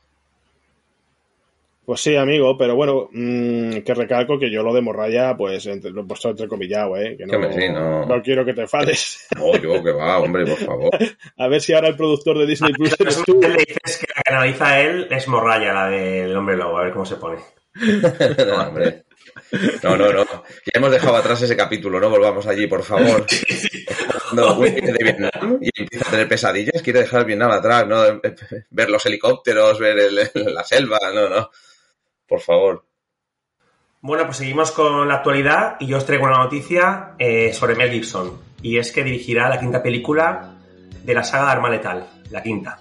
Pues 1.84 2.00
sí, 2.00 2.16
amigo, 2.16 2.56
pero 2.56 2.74
bueno, 2.76 3.08
mm, 3.12 3.78
que 3.80 3.92
recalco 3.94 4.38
que 4.38 4.50
yo 4.50 4.62
lo 4.62 4.72
de 4.72 4.80
Morraya, 4.80 5.36
pues 5.36 5.66
entre, 5.66 5.90
lo 5.90 6.00
he 6.00 6.04
puesto 6.06 6.30
entrecomillado, 6.30 6.96
¿eh? 6.96 7.14
Que 7.18 7.26
no, 7.26 7.52
sí, 7.52 7.68
no. 7.68 8.06
no 8.06 8.22
quiero 8.22 8.44
que 8.44 8.54
te 8.54 8.62
enfades. 8.62 9.26
No, 9.36 9.54
yo 9.56 9.82
que 9.82 9.92
va, 9.92 10.18
hombre, 10.20 10.46
por 10.46 10.56
favor. 10.58 10.90
A 11.36 11.48
ver 11.48 11.60
si 11.60 11.74
ahora 11.74 11.88
el 11.88 11.96
productor 11.96 12.38
de 12.38 12.46
Disney 12.46 12.72
Plus 12.72 12.94
eres 13.00 13.22
Tú 13.26 13.38
le 13.40 13.48
dices 13.50 13.98
que 13.98 14.06
la 14.16 14.22
que 14.22 14.32
analiza 14.34 14.80
él 14.80 15.08
es 15.10 15.28
Morraya, 15.28 15.72
la 15.74 15.88
del 15.88 16.34
hombre 16.36 16.56
lobo, 16.56 16.78
a 16.78 16.84
ver 16.84 16.92
cómo 16.92 17.04
se 17.04 17.16
pone. 17.16 17.38
no, 17.74 18.62
hombre. 18.68 19.04
No, 19.82 19.96
no, 19.96 20.12
no. 20.12 20.24
Ya 20.24 20.72
hemos 20.74 20.90
dejado 20.90 21.16
atrás 21.16 21.42
ese 21.42 21.56
capítulo, 21.56 21.98
no 22.00 22.08
volvamos 22.08 22.46
allí, 22.46 22.66
por 22.66 22.82
favor. 22.82 23.26
Viene 24.60 24.92
de 24.92 25.04
Vietnam 25.04 25.58
y 25.60 25.70
empieza 25.80 26.08
a 26.08 26.10
tener 26.10 26.28
pesadillas, 26.28 26.82
quiere 26.82 27.00
dejar 27.00 27.24
Vietnam 27.26 27.50
atrás, 27.50 27.86
¿no? 27.86 28.02
Ver 28.70 28.90
los 28.90 29.04
helicópteros, 29.06 29.78
ver 29.78 29.98
el- 29.98 30.54
la 30.54 30.64
selva, 30.64 30.98
no, 31.12 31.28
no. 31.28 31.50
Por 32.28 32.40
favor. 32.40 32.84
Bueno, 34.00 34.24
pues 34.26 34.36
seguimos 34.36 34.70
con 34.70 35.08
la 35.08 35.14
actualidad 35.14 35.76
y 35.80 35.86
yo 35.86 35.96
os 35.96 36.04
traigo 36.04 36.26
una 36.26 36.38
noticia 36.38 37.14
eh, 37.18 37.52
sobre 37.54 37.74
Mel 37.74 37.90
Gibson. 37.90 38.38
Y 38.60 38.76
es 38.78 38.92
que 38.92 39.02
dirigirá 39.02 39.48
la 39.48 39.58
quinta 39.58 39.82
película 39.82 40.56
de 41.02 41.14
la 41.14 41.24
saga 41.24 41.46
de 41.46 41.52
Arma 41.52 41.70
Letal, 41.70 42.06
la 42.30 42.42
quinta. 42.42 42.80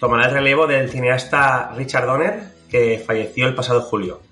Tomará 0.00 0.26
el 0.26 0.34
relevo 0.34 0.66
del 0.66 0.90
cineasta 0.90 1.72
Richard 1.76 2.06
Donner, 2.06 2.42
que 2.68 2.98
falleció 2.98 3.46
el 3.46 3.54
pasado 3.54 3.82
julio. 3.82 4.22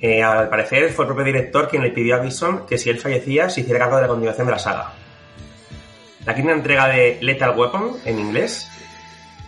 Eh, 0.00 0.22
al 0.22 0.50
parecer 0.50 0.92
fue 0.92 1.04
el 1.04 1.08
propio 1.08 1.24
director 1.24 1.68
quien 1.68 1.82
le 1.82 1.90
pidió 1.90 2.16
a 2.16 2.22
Gibson 2.22 2.66
que 2.66 2.76
si 2.76 2.90
él 2.90 2.98
fallecía 2.98 3.48
se 3.48 3.62
hiciera 3.62 3.78
cargo 3.78 3.96
de 3.96 4.02
la 4.02 4.08
continuación 4.08 4.46
de 4.46 4.52
la 4.52 4.58
saga. 4.58 4.92
La 6.26 6.34
quinta 6.34 6.52
entrega 6.52 6.88
de 6.88 7.18
Lethal 7.22 7.56
Weapon, 7.56 7.96
en 8.04 8.18
inglés, 8.18 8.68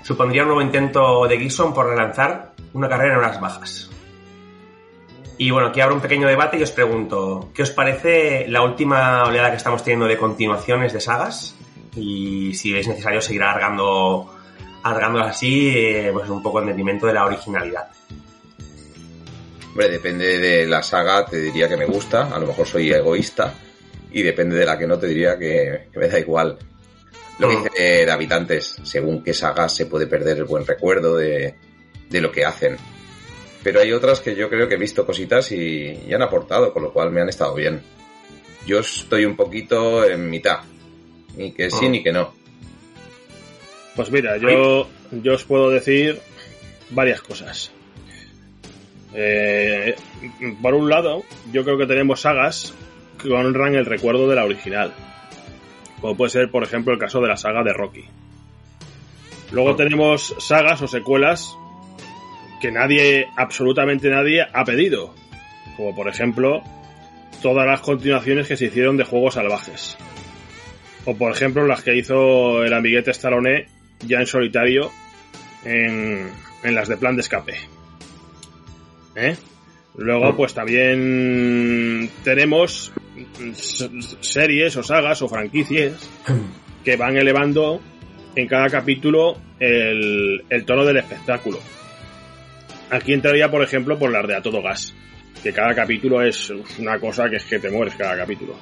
supondría 0.09 0.41
un 0.41 0.49
nuevo 0.49 0.63
intento 0.63 1.29
de 1.29 1.39
Gibson 1.39 1.75
por 1.75 1.87
relanzar 1.87 2.53
una 2.73 2.89
carrera 2.89 3.13
en 3.13 3.19
horas 3.19 3.39
bajas. 3.43 3.91
Y 5.37 5.51
bueno, 5.51 5.69
aquí 5.69 5.83
abro 5.83 5.97
un 5.97 6.01
pequeño 6.01 6.27
debate 6.27 6.59
y 6.59 6.63
os 6.63 6.71
pregunto, 6.71 7.51
¿qué 7.55 7.63
os 7.63 7.71
parece 7.71 8.49
la 8.49 8.63
última 8.63 9.25
oleada 9.25 9.51
que 9.51 9.59
estamos 9.59 9.85
teniendo 9.85 10.07
de 10.07 10.17
continuaciones 10.17 10.95
de 10.95 11.03
sagas? 11.03 11.55
Y 11.95 12.55
si 12.55 12.75
es 12.75 12.89
necesario 12.89 13.21
seguir 13.21 13.43
alargando, 13.43 14.35
alargándolas 14.83 15.37
así, 15.37 15.75
eh, 15.77 16.09
pues 16.11 16.31
un 16.31 16.43
poco 16.43 16.61
en 16.63 16.69
detrimento 16.69 17.07
de 17.07 17.13
la 17.13 17.27
originalidad. 17.27 17.89
Hombre, 19.69 19.91
depende 19.91 20.39
de 20.39 20.67
la 20.67 20.83
saga, 20.83 21.27
te 21.27 21.37
diría 21.37 21.69
que 21.69 21.77
me 21.77 21.85
gusta, 21.85 22.35
a 22.35 22.39
lo 22.39 22.47
mejor 22.47 22.67
soy 22.67 22.91
egoísta, 22.91 23.53
y 24.11 24.23
depende 24.23 24.57
de 24.57 24.65
la 24.65 24.79
que 24.79 24.87
no, 24.87 24.99
te 24.99 25.07
diría 25.07 25.39
que, 25.39 25.89
que 25.93 25.99
me 25.99 26.09
da 26.09 26.19
igual. 26.19 26.57
Lo 27.39 27.49
que 27.49 27.57
Mm. 27.57 27.63
dice 27.65 28.07
David 28.07 28.33
antes, 28.33 28.77
según 28.83 29.23
qué 29.23 29.33
saga 29.33 29.69
se 29.69 29.87
puede 29.87 30.07
perder 30.07 30.39
el 30.39 30.45
buen 30.45 30.67
recuerdo 30.67 31.17
de, 31.17 31.55
de 32.11 32.21
lo 32.21 32.33
que 32.33 32.45
hacen. 32.45 32.77
Pero 33.63 33.81
hay 33.81 33.93
otras 33.93 34.21
que 34.21 34.35
yo 34.35 34.49
creo 34.49 34.69
que 34.69 34.75
he 34.75 34.79
visto 34.79 35.05
cositas 35.07 35.51
y, 35.53 36.01
y 36.07 36.13
han 36.15 36.23
aportado, 36.23 36.73
con 36.73 36.83
lo 36.83 36.93
cual 36.93 37.11
me 37.11 37.21
han 37.21 37.29
estado 37.29 37.55
bien. 37.55 37.81
Yo 38.67 38.81
estoy 38.81 39.25
un 39.25 39.37
poquito 39.37 40.05
en 40.05 40.29
mitad, 40.31 40.59
ni 41.37 41.53
que 41.53 41.71
sí 41.71 41.89
Mm. 41.89 41.91
ni 41.93 42.03
que 42.03 42.13
no. 42.13 42.35
Pues 43.97 44.11
mira, 44.11 44.37
yo, 44.37 44.89
yo 45.11 45.35
os 45.35 45.45
puedo 45.45 45.71
decir 45.71 46.21
varias 46.91 47.21
cosas. 47.21 47.71
Eh, 49.15 49.95
por 50.63 50.75
un 50.75 50.89
lado, 50.89 51.25
yo 51.53 51.65
creo 51.65 51.79
que 51.79 51.87
tenemos 51.87 52.21
sagas 52.21 52.75
que 53.21 53.31
honran 53.31 53.75
el 53.75 53.87
recuerdo 53.87 54.29
de 54.29 54.37
la 54.37 54.45
original. 54.45 54.93
Como 56.01 56.17
puede 56.17 56.31
ser, 56.31 56.51
por 56.51 56.63
ejemplo, 56.63 56.93
el 56.93 56.99
caso 56.99 57.21
de 57.21 57.29
la 57.29 57.37
saga 57.37 57.63
de 57.63 57.73
Rocky. 57.73 58.05
Luego 59.51 59.77
tenemos 59.77 60.35
sagas 60.39 60.83
o 60.83 60.89
secuelas 60.89 61.57
que 62.61 62.71
nadie, 62.71 63.29
absolutamente 63.37 64.11
nadie, 64.11 64.47
ha 64.53 64.65
pedido. 64.65 65.15
Como 65.77 65.95
por 65.95 66.09
ejemplo, 66.09 66.63
todas 67.43 67.67
las 67.67 67.81
continuaciones 67.81 68.47
que 68.47 68.57
se 68.57 68.67
hicieron 68.67 68.97
de 68.97 69.05
Juegos 69.05 69.35
Salvajes. 69.35 69.97
O 71.05 71.17
por 71.17 71.33
ejemplo, 71.33 71.67
las 71.67 71.83
que 71.83 71.97
hizo 71.97 72.65
el 72.65 72.73
amiguete 72.73 73.13
Stallone 73.13 73.67
ya 74.07 74.19
en 74.19 74.27
solitario 74.27 74.91
en, 75.65 76.31
en 76.63 76.75
las 76.75 76.89
de 76.89 76.97
plan 76.97 77.17
de 77.17 77.23
escape. 77.23 77.55
¿Eh? 79.17 79.37
Luego, 79.97 80.37
pues 80.37 80.55
también 80.55 82.09
tenemos 82.23 82.93
series 84.21 84.77
o 84.77 84.83
sagas 84.83 85.23
o 85.23 85.29
franquicias 85.29 86.09
que 86.85 86.97
van 86.97 87.17
elevando 87.17 87.81
en 88.35 88.47
cada 88.47 88.69
capítulo 88.69 89.37
el, 89.59 90.45
tono 90.65 90.85
del 90.85 90.99
espectáculo. 90.99 91.59
Aquí 92.91 93.13
entraría, 93.13 93.51
por 93.51 93.63
ejemplo, 93.63 93.99
por 93.99 94.11
las 94.11 94.27
de 94.27 94.37
A 94.37 94.43
Todo 94.43 94.63
Gas, 94.63 94.95
que 95.43 95.53
cada 95.53 95.75
capítulo 95.75 96.23
es 96.23 96.53
una 96.79 96.99
cosa 96.99 97.29
que 97.29 97.37
es 97.37 97.45
que 97.45 97.59
te 97.59 97.71
mueres 97.71 97.95
cada 97.97 98.17
capítulo. 98.17 98.57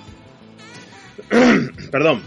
Perdón. 1.90 2.22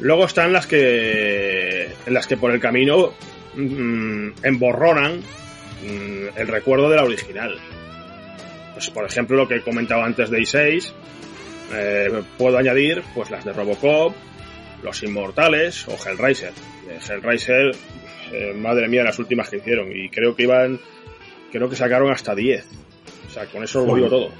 Luego 0.00 0.24
están 0.24 0.52
las 0.52 0.66
que 0.66 1.88
las 2.08 2.26
que 2.26 2.36
por 2.36 2.50
el 2.50 2.58
camino 2.58 3.12
mm, 3.54 4.30
emborronan 4.42 5.18
mm, 5.18 6.38
el 6.38 6.48
recuerdo 6.48 6.90
de 6.90 6.96
la 6.96 7.04
original. 7.04 7.56
Pues 8.72 8.90
por 8.90 9.04
ejemplo 9.04 9.36
lo 9.36 9.46
que 9.46 9.56
he 9.56 9.60
comentado 9.60 10.02
antes 10.02 10.28
de 10.30 10.38
I6, 10.40 10.92
eh, 11.72 12.22
puedo 12.38 12.58
añadir 12.58 13.02
pues 13.14 13.30
las 13.30 13.44
de 13.44 13.52
Robocop, 13.52 14.14
Los 14.82 15.02
Inmortales 15.02 15.86
o 15.88 15.96
Hellraiser. 15.96 16.52
Eh, 16.88 16.98
Hellraiser, 17.08 17.72
eh, 18.32 18.52
madre 18.54 18.88
mía, 18.88 19.04
las 19.04 19.18
últimas 19.18 19.48
que 19.48 19.58
hicieron 19.58 19.90
y 19.94 20.08
creo 20.08 20.34
que 20.34 20.44
iban, 20.44 20.80
creo 21.50 21.68
que 21.68 21.76
sacaron 21.76 22.10
hasta 22.10 22.34
10. 22.34 22.66
O 23.26 23.30
sea, 23.30 23.46
con 23.46 23.62
eso 23.62 23.84
lo 23.86 23.94
digo 23.94 24.08
todo. 24.08 24.30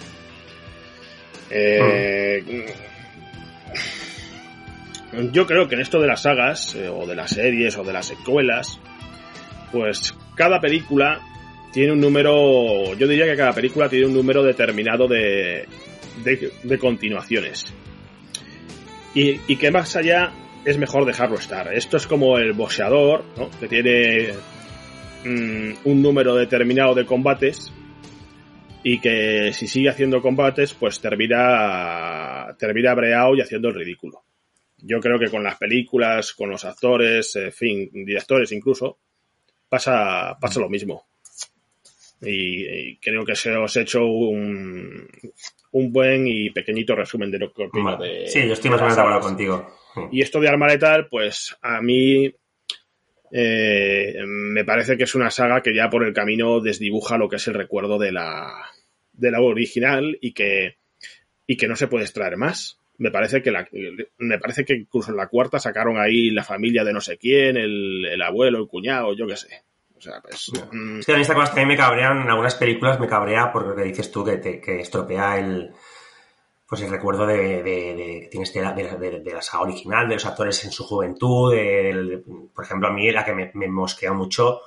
Eh, 1.51 2.67
yo 5.31 5.47
creo 5.47 5.69
que 5.69 5.75
en 5.75 5.83
esto 5.83 6.01
de 6.01 6.07
las 6.07 6.23
sagas, 6.23 6.75
eh, 6.75 6.89
o 6.89 7.07
de 7.07 7.15
las 7.15 7.31
series, 7.31 7.77
o 7.77 7.85
de 7.85 7.93
las 7.93 8.07
secuelas, 8.07 8.81
pues 9.71 10.15
cada 10.35 10.61
película 10.61 11.21
tiene 11.73 11.93
un 11.93 12.01
número, 12.01 12.95
yo 12.95 13.07
diría 13.07 13.27
que 13.27 13.37
cada 13.37 13.53
película 13.53 13.89
tiene 13.89 14.07
un 14.07 14.15
número 14.15 14.43
determinado 14.43 15.07
de, 15.09 15.67
de, 16.25 16.53
de 16.63 16.79
continuaciones. 16.79 17.73
Y, 19.15 19.41
y 19.47 19.57
que 19.57 19.71
más 19.71 19.95
allá 19.97 20.33
es 20.65 20.79
mejor 20.79 21.05
dejarlo 21.05 21.37
estar. 21.37 21.73
Esto 21.73 21.97
es 21.97 22.07
como 22.07 22.39
el 22.39 22.53
boxeador, 22.53 23.25
¿no? 23.37 23.51
que 23.59 23.69
tiene 23.69 24.33
mm, 25.25 25.73
un 25.85 26.03
número 26.03 26.35
determinado 26.35 26.95
de 26.95 27.05
combates 27.05 27.73
y 28.85 29.01
que 29.01 29.53
si 29.53 29.67
sigue 29.67 29.89
haciendo 29.89 30.21
combates, 30.21 30.75
pues 30.75 31.01
termina, 31.01 32.55
termina 32.59 32.95
breado 32.95 33.37
y 33.37 33.41
haciendo 33.41 33.69
el 33.69 33.75
ridículo. 33.75 34.25
Yo 34.79 34.99
creo 35.01 35.19
que 35.19 35.31
con 35.31 35.45
las 35.45 35.57
películas, 35.57 36.33
con 36.33 36.51
los 36.51 36.65
actores, 36.65 37.37
en 37.37 37.53
fin, 37.53 37.91
directores 37.93 38.51
incluso, 38.51 38.99
pasa, 39.69 40.37
pasa 40.41 40.59
lo 40.59 40.69
mismo. 40.69 41.07
Y, 42.21 42.97
creo 42.99 43.25
que 43.25 43.37
se 43.37 43.55
os 43.55 43.77
he 43.77 43.83
hecho 43.83 44.05
un, 44.05 45.09
un 45.73 45.93
buen 45.93 46.27
y 46.27 46.51
pequeñito 46.51 46.95
resumen 46.95 47.31
de 47.31 47.39
lo 47.39 47.53
que 47.53 47.65
opino 47.65 47.97
de. 47.97 48.29
Sí, 48.29 48.47
yo 48.47 48.53
estoy 48.53 48.71
más 48.71 48.81
o 48.81 48.85
menos 48.85 48.97
de 48.97 49.03
acuerdo 49.03 49.21
contigo. 49.21 49.67
Y 50.11 50.23
esto 50.23 50.41
de 50.41 50.49
Arma 50.49 50.69
Letal, 50.69 51.09
pues 51.09 51.57
a 51.61 51.83
mí 51.83 52.33
eh, 53.31 54.15
me 54.27 54.65
parece 54.65 54.97
que 54.97 55.05
es 55.05 55.15
una 55.15 55.31
saga 55.31 55.63
que 55.63 55.75
ya 55.75 55.91
por 55.91 56.05
el 56.05 56.13
camino 56.13 56.61
desdibuja 56.61 57.19
lo 57.19 57.29
que 57.29 57.37
es 57.37 57.49
el 57.49 57.55
recuerdo 57.55 57.99
de 57.99 58.13
la, 58.13 58.53
de 59.13 59.31
la 59.31 59.41
original 59.41 60.19
y 60.21 60.33
que, 60.33 60.77
y 61.47 61.57
que 61.57 61.69
no 61.69 61.77
se 61.77 61.89
puede 61.89 62.05
extraer 62.05 62.37
más. 62.37 62.79
Me 62.99 63.11
parece 63.11 63.43
que 63.43 63.51
la, 63.51 63.67
me 64.19 64.39
parece 64.39 64.65
que 64.65 64.75
incluso 64.75 65.11
en 65.11 65.17
la 65.17 65.29
cuarta 65.29 65.59
sacaron 65.59 65.99
ahí 65.99 66.31
la 66.31 66.45
familia 66.45 66.85
de 66.85 66.93
no 66.93 67.01
sé 67.01 67.17
quién, 67.17 67.57
el, 67.57 68.05
el 68.05 68.23
abuelo, 68.23 68.59
el 68.59 68.69
cuñado, 68.69 69.15
yo 69.15 69.27
qué 69.27 69.37
sé. 69.37 69.63
Sea, 70.03 70.21
pues. 70.21 70.51
mm, 70.73 70.99
Es 71.01 71.07
que 71.07 71.13
a 71.13 71.17
mí 71.17 71.23
estas 71.23 71.37
cosas 71.37 71.51
también 71.51 71.69
me 71.69 71.77
cabrean, 71.77 72.23
en 72.23 72.29
algunas 72.31 72.55
películas 72.57 72.99
me 72.99 73.07
cabrea 73.07 73.53
porque 73.53 73.69
lo 73.71 73.77
que 73.77 73.85
dices 73.85 74.11
tú, 74.11 74.25
que, 74.25 74.39
te, 74.39 74.61
que 74.61 74.81
estropea 74.81 75.39
el 75.39 75.73
pues 76.69 76.81
el 76.81 76.91
recuerdo 76.91 77.27
de, 77.27 77.63
de, 77.63 77.95
de 77.95 78.21
que 78.23 78.29
tienes 78.31 78.53
de 78.55 78.63
la, 78.63 78.73
de, 78.73 78.97
de- 78.97 79.21
de 79.21 79.33
la 79.35 79.43
saga 79.43 79.65
original, 79.65 80.09
de 80.09 80.15
los 80.15 80.25
actores 80.25 80.65
en 80.65 80.71
su 80.73 80.85
juventud, 80.85 81.53
del- 81.55 82.25
por 82.55 82.65
ejemplo, 82.65 82.89
a 82.89 82.93
mí 82.93 83.11
la 83.11 83.25
que 83.25 83.35
me, 83.35 83.51
me 83.55 83.69
mosqueó 83.69 84.15
mucho 84.15 84.61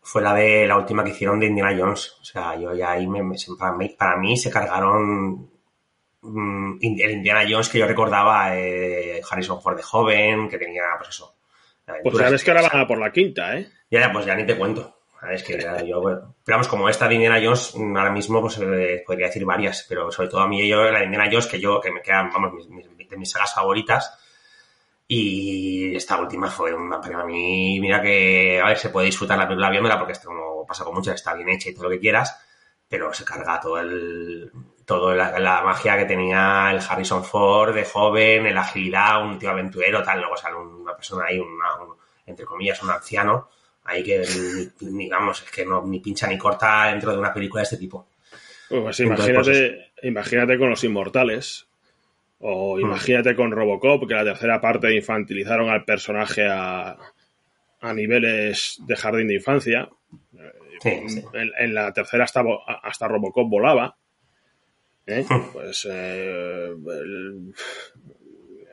fue 0.00 0.22
la 0.22 0.32
de 0.32 0.66
la 0.66 0.78
última 0.78 1.04
que 1.04 1.10
hicieron 1.10 1.38
de 1.38 1.46
Indiana 1.46 1.76
Jones. 1.78 2.16
O 2.22 2.24
sea, 2.24 2.56
yo 2.58 2.72
ya 2.74 2.92
ahí 2.92 3.06
me, 3.06 3.22
me- 3.22 3.36
para, 3.58 3.72
mí, 3.76 3.90
para 3.90 4.16
mí 4.16 4.38
se 4.38 4.50
cargaron 4.50 5.50
mm, 6.22 6.78
el 6.80 7.10
Indiana 7.10 7.44
Jones 7.48 7.68
que 7.68 7.78
yo 7.78 7.86
recordaba, 7.86 8.56
eh, 8.56 9.20
Harrison 9.30 9.60
Ford 9.60 9.76
de 9.76 9.82
joven, 9.82 10.48
que 10.48 10.56
tenía, 10.58 10.82
pues 10.96 11.10
eso. 11.10 11.34
Pues 12.02 12.16
sabes 12.16 12.44
que 12.44 12.50
ahora 12.50 12.68
van 12.68 12.80
a 12.80 12.86
por 12.86 12.98
la 12.98 13.12
quinta, 13.12 13.56
¿eh? 13.56 13.68
Ya, 13.90 14.12
pues 14.12 14.26
ya 14.26 14.34
ni 14.34 14.44
te 14.46 14.56
cuento. 14.56 14.94
Es 15.32 15.42
que 15.42 15.58
yo, 15.84 16.00
bueno, 16.00 16.36
pero 16.44 16.58
vamos, 16.58 16.68
como 16.68 16.88
esta 16.88 17.08
de 17.08 17.16
Indiana 17.16 17.40
Jones, 17.42 17.74
ahora 17.74 18.10
mismo 18.10 18.40
pues 18.40 18.56
eh, 18.58 19.02
podría 19.04 19.26
decir 19.26 19.44
varias, 19.44 19.84
pero 19.88 20.12
sobre 20.12 20.28
todo 20.28 20.40
a 20.42 20.48
mí 20.48 20.68
yo, 20.68 20.84
la 20.84 21.00
de 21.00 21.06
Indiana 21.06 21.28
Jones, 21.30 21.48
que 21.48 21.58
yo, 21.58 21.80
que 21.80 21.90
me 21.90 22.00
quedan, 22.00 22.30
vamos, 22.30 22.68
de 22.68 23.16
mis 23.16 23.30
sagas 23.30 23.52
favoritas, 23.52 24.16
y 25.08 25.96
esta 25.96 26.20
última 26.20 26.48
fue 26.50 26.72
una, 26.72 27.00
para 27.00 27.24
mí, 27.24 27.80
mira 27.80 28.00
que, 28.00 28.60
a 28.60 28.68
ver, 28.68 28.78
se 28.78 28.90
puede 28.90 29.06
disfrutar 29.06 29.38
la 29.38 29.48
película 29.48 29.70
viéndola 29.70 29.98
porque 29.98 30.14
como 30.24 30.64
pasa 30.66 30.84
con 30.84 30.94
muchas, 30.94 31.16
está 31.16 31.34
bien 31.34 31.48
hecha 31.48 31.70
y 31.70 31.74
todo 31.74 31.84
lo 31.84 31.90
que 31.90 31.98
quieras, 31.98 32.38
pero 32.88 33.12
se 33.12 33.24
carga 33.24 33.58
todo 33.58 33.80
el, 33.80 34.52
todo 34.88 35.14
la, 35.14 35.60
magia 35.62 35.98
que 35.98 36.06
tenía 36.06 36.70
el 36.70 36.80
Harrison 36.80 37.22
Ford 37.22 37.74
de 37.74 37.84
joven, 37.84 38.54
la 38.54 38.62
agilidad, 38.62 39.22
un 39.22 39.38
tío 39.38 39.50
aventurero, 39.50 40.02
tal, 40.02 40.20
luego 40.20 40.34
sale 40.34 40.56
una 40.56 40.96
persona 40.96 41.26
ahí, 41.26 41.38
una, 41.38 41.66
entre 42.24 42.46
comillas, 42.46 42.82
un 42.82 42.88
anciano, 42.88 43.50
ahí 43.84 44.02
que, 44.02 44.24
digamos, 44.80 45.42
es 45.42 45.50
que 45.50 45.66
no, 45.66 45.84
ni 45.84 46.00
pincha 46.00 46.26
ni 46.26 46.38
corta 46.38 46.86
dentro 46.86 47.12
de 47.12 47.18
una 47.18 47.34
película 47.34 47.60
de 47.60 47.64
este 47.64 47.76
tipo. 47.76 48.08
Pues 48.70 48.98
imagínate, 49.00 49.34
pues 49.34 50.04
imagínate 50.04 50.58
con 50.58 50.70
los 50.70 50.82
inmortales, 50.82 51.66
o 52.38 52.78
hmm. 52.78 52.80
imagínate 52.80 53.36
con 53.36 53.50
Robocop, 53.50 54.08
que 54.08 54.14
la 54.14 54.24
tercera 54.24 54.58
parte 54.58 54.94
infantilizaron 54.96 55.68
al 55.68 55.84
personaje 55.84 56.46
a, 56.48 56.96
a 57.82 57.92
niveles 57.92 58.80
de 58.86 58.96
jardín 58.96 59.28
de 59.28 59.34
infancia. 59.34 59.86
En, 60.82 61.74
la 61.74 61.92
tercera 61.92 62.24
hasta, 62.24 62.42
hasta 62.82 63.06
Robocop 63.06 63.50
volaba. 63.50 63.97
¿Eh? 65.08 65.24
Hmm. 65.28 65.52
Pues, 65.52 65.88
eh, 65.90 66.68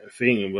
en 0.02 0.10
fin, 0.10 0.52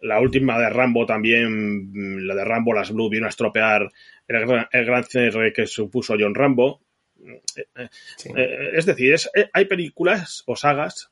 la, 0.00 0.20
última 0.20 0.58
de 0.58 0.68
Rambo 0.68 1.06
también, 1.06 2.26
la 2.26 2.34
de 2.34 2.44
Rambo, 2.44 2.74
las 2.74 2.92
Blue, 2.92 3.08
vino 3.08 3.26
a 3.26 3.30
estropear 3.30 3.90
el, 4.28 4.66
el 4.70 4.84
gran 4.84 5.04
cierre 5.04 5.52
que 5.52 5.66
supuso 5.66 6.16
John 6.18 6.34
Rambo. 6.34 6.82
Eh, 7.76 8.70
es 8.74 8.86
decir, 8.86 9.16
hay 9.52 9.64
películas 9.66 10.42
o 10.46 10.56
sagas 10.56 11.10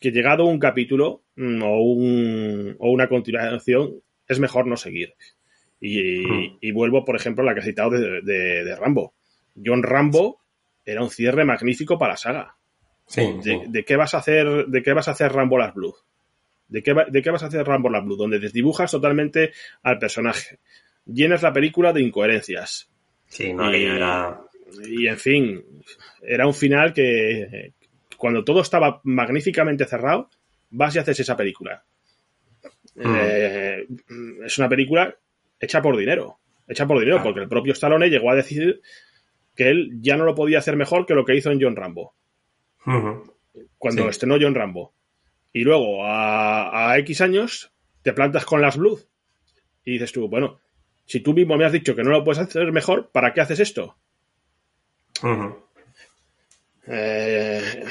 que 0.00 0.12
llegado 0.12 0.44
un 0.44 0.58
capítulo 0.58 1.22
mm, 1.36 1.62
o, 1.62 1.80
un, 1.82 2.76
o 2.78 2.90
una 2.90 3.08
continuación 3.08 4.00
es 4.26 4.38
mejor 4.38 4.66
no 4.66 4.76
seguir. 4.76 5.14
Y, 5.80 6.24
hmm. 6.24 6.74
vuelvo, 6.74 7.04
por 7.04 7.16
ejemplo, 7.16 7.42
a 7.42 7.46
la 7.46 7.54
que 7.54 7.60
he 7.60 7.64
citado 7.64 7.90
de, 7.90 8.76
Rambo. 8.76 9.14
John 9.64 9.82
Rambo 9.82 10.40
era 10.84 11.02
un 11.02 11.10
cierre 11.10 11.44
magnífico 11.44 11.98
para 11.98 12.12
la 12.12 12.16
saga. 12.16 12.56
De, 13.14 13.84
qué 13.86 13.96
vas 13.96 14.14
a 14.14 14.18
hacer, 14.18 14.66
¿De 14.66 14.82
qué 14.82 14.92
vas 14.92 15.08
a 15.08 15.12
hacer 15.12 15.32
Rambo 15.32 15.58
Las 15.58 15.74
Blue? 15.74 15.94
¿De 16.68 16.82
qué, 16.82 16.94
¿De 17.08 17.22
qué 17.22 17.30
vas 17.30 17.42
a 17.42 17.46
hacer 17.46 17.66
Rambo 17.66 17.88
Las 17.88 18.04
Blue? 18.04 18.16
Donde 18.16 18.38
desdibujas 18.38 18.90
totalmente 18.90 19.52
al 19.82 19.98
personaje. 19.98 20.58
Llenas 21.06 21.42
la 21.42 21.52
película 21.52 21.92
de 21.92 22.02
incoherencias. 22.02 22.90
Sí, 23.26 23.52
no, 23.52 23.74
y, 23.74 23.84
era... 23.84 24.40
y 24.86 25.06
en 25.06 25.16
fin, 25.16 25.64
era 26.22 26.46
un 26.46 26.54
final 26.54 26.92
que, 26.92 27.72
cuando 28.18 28.44
todo 28.44 28.60
estaba 28.60 29.00
magníficamente 29.04 29.86
cerrado, 29.86 30.28
vas 30.70 30.94
y 30.94 30.98
haces 30.98 31.20
esa 31.20 31.36
película. 31.36 31.84
Hmm. 32.94 33.14
Eh, 33.16 33.86
es 34.44 34.58
una 34.58 34.68
película 34.68 35.16
hecha 35.58 35.80
por 35.80 35.96
dinero. 35.96 36.38
Hecha 36.66 36.86
por 36.86 36.98
dinero, 36.98 37.22
porque 37.22 37.40
el 37.40 37.48
propio 37.48 37.72
Stallone 37.72 38.10
llegó 38.10 38.30
a 38.30 38.34
decir 38.34 38.82
que 39.56 39.70
él 39.70 39.92
ya 40.00 40.16
no 40.16 40.24
lo 40.24 40.34
podía 40.34 40.58
hacer 40.58 40.76
mejor 40.76 41.06
que 41.06 41.14
lo 41.14 41.24
que 41.24 41.34
hizo 41.34 41.50
en 41.50 41.60
John 41.60 41.76
Rambo. 41.76 42.14
Cuando 43.78 44.08
estrenó 44.08 44.36
John 44.40 44.54
Rambo. 44.54 44.92
Y 45.52 45.62
luego, 45.62 46.04
a, 46.04 46.94
X 46.98 47.20
años, 47.20 47.72
te 48.02 48.12
plantas 48.12 48.44
con 48.44 48.60
las 48.60 48.76
Blues. 48.76 49.06
Y 49.84 49.92
dices 49.92 50.12
tú, 50.12 50.28
bueno, 50.28 50.58
si 51.06 51.20
tú 51.20 51.32
mismo 51.32 51.56
me 51.56 51.64
has 51.64 51.72
dicho 51.72 51.94
que 51.94 52.02
no 52.02 52.10
lo 52.10 52.24
puedes 52.24 52.42
hacer 52.42 52.70
mejor, 52.72 53.10
¿para 53.10 53.32
qué 53.32 53.40
haces 53.40 53.60
esto? 53.60 53.96
Eh, 56.90 57.84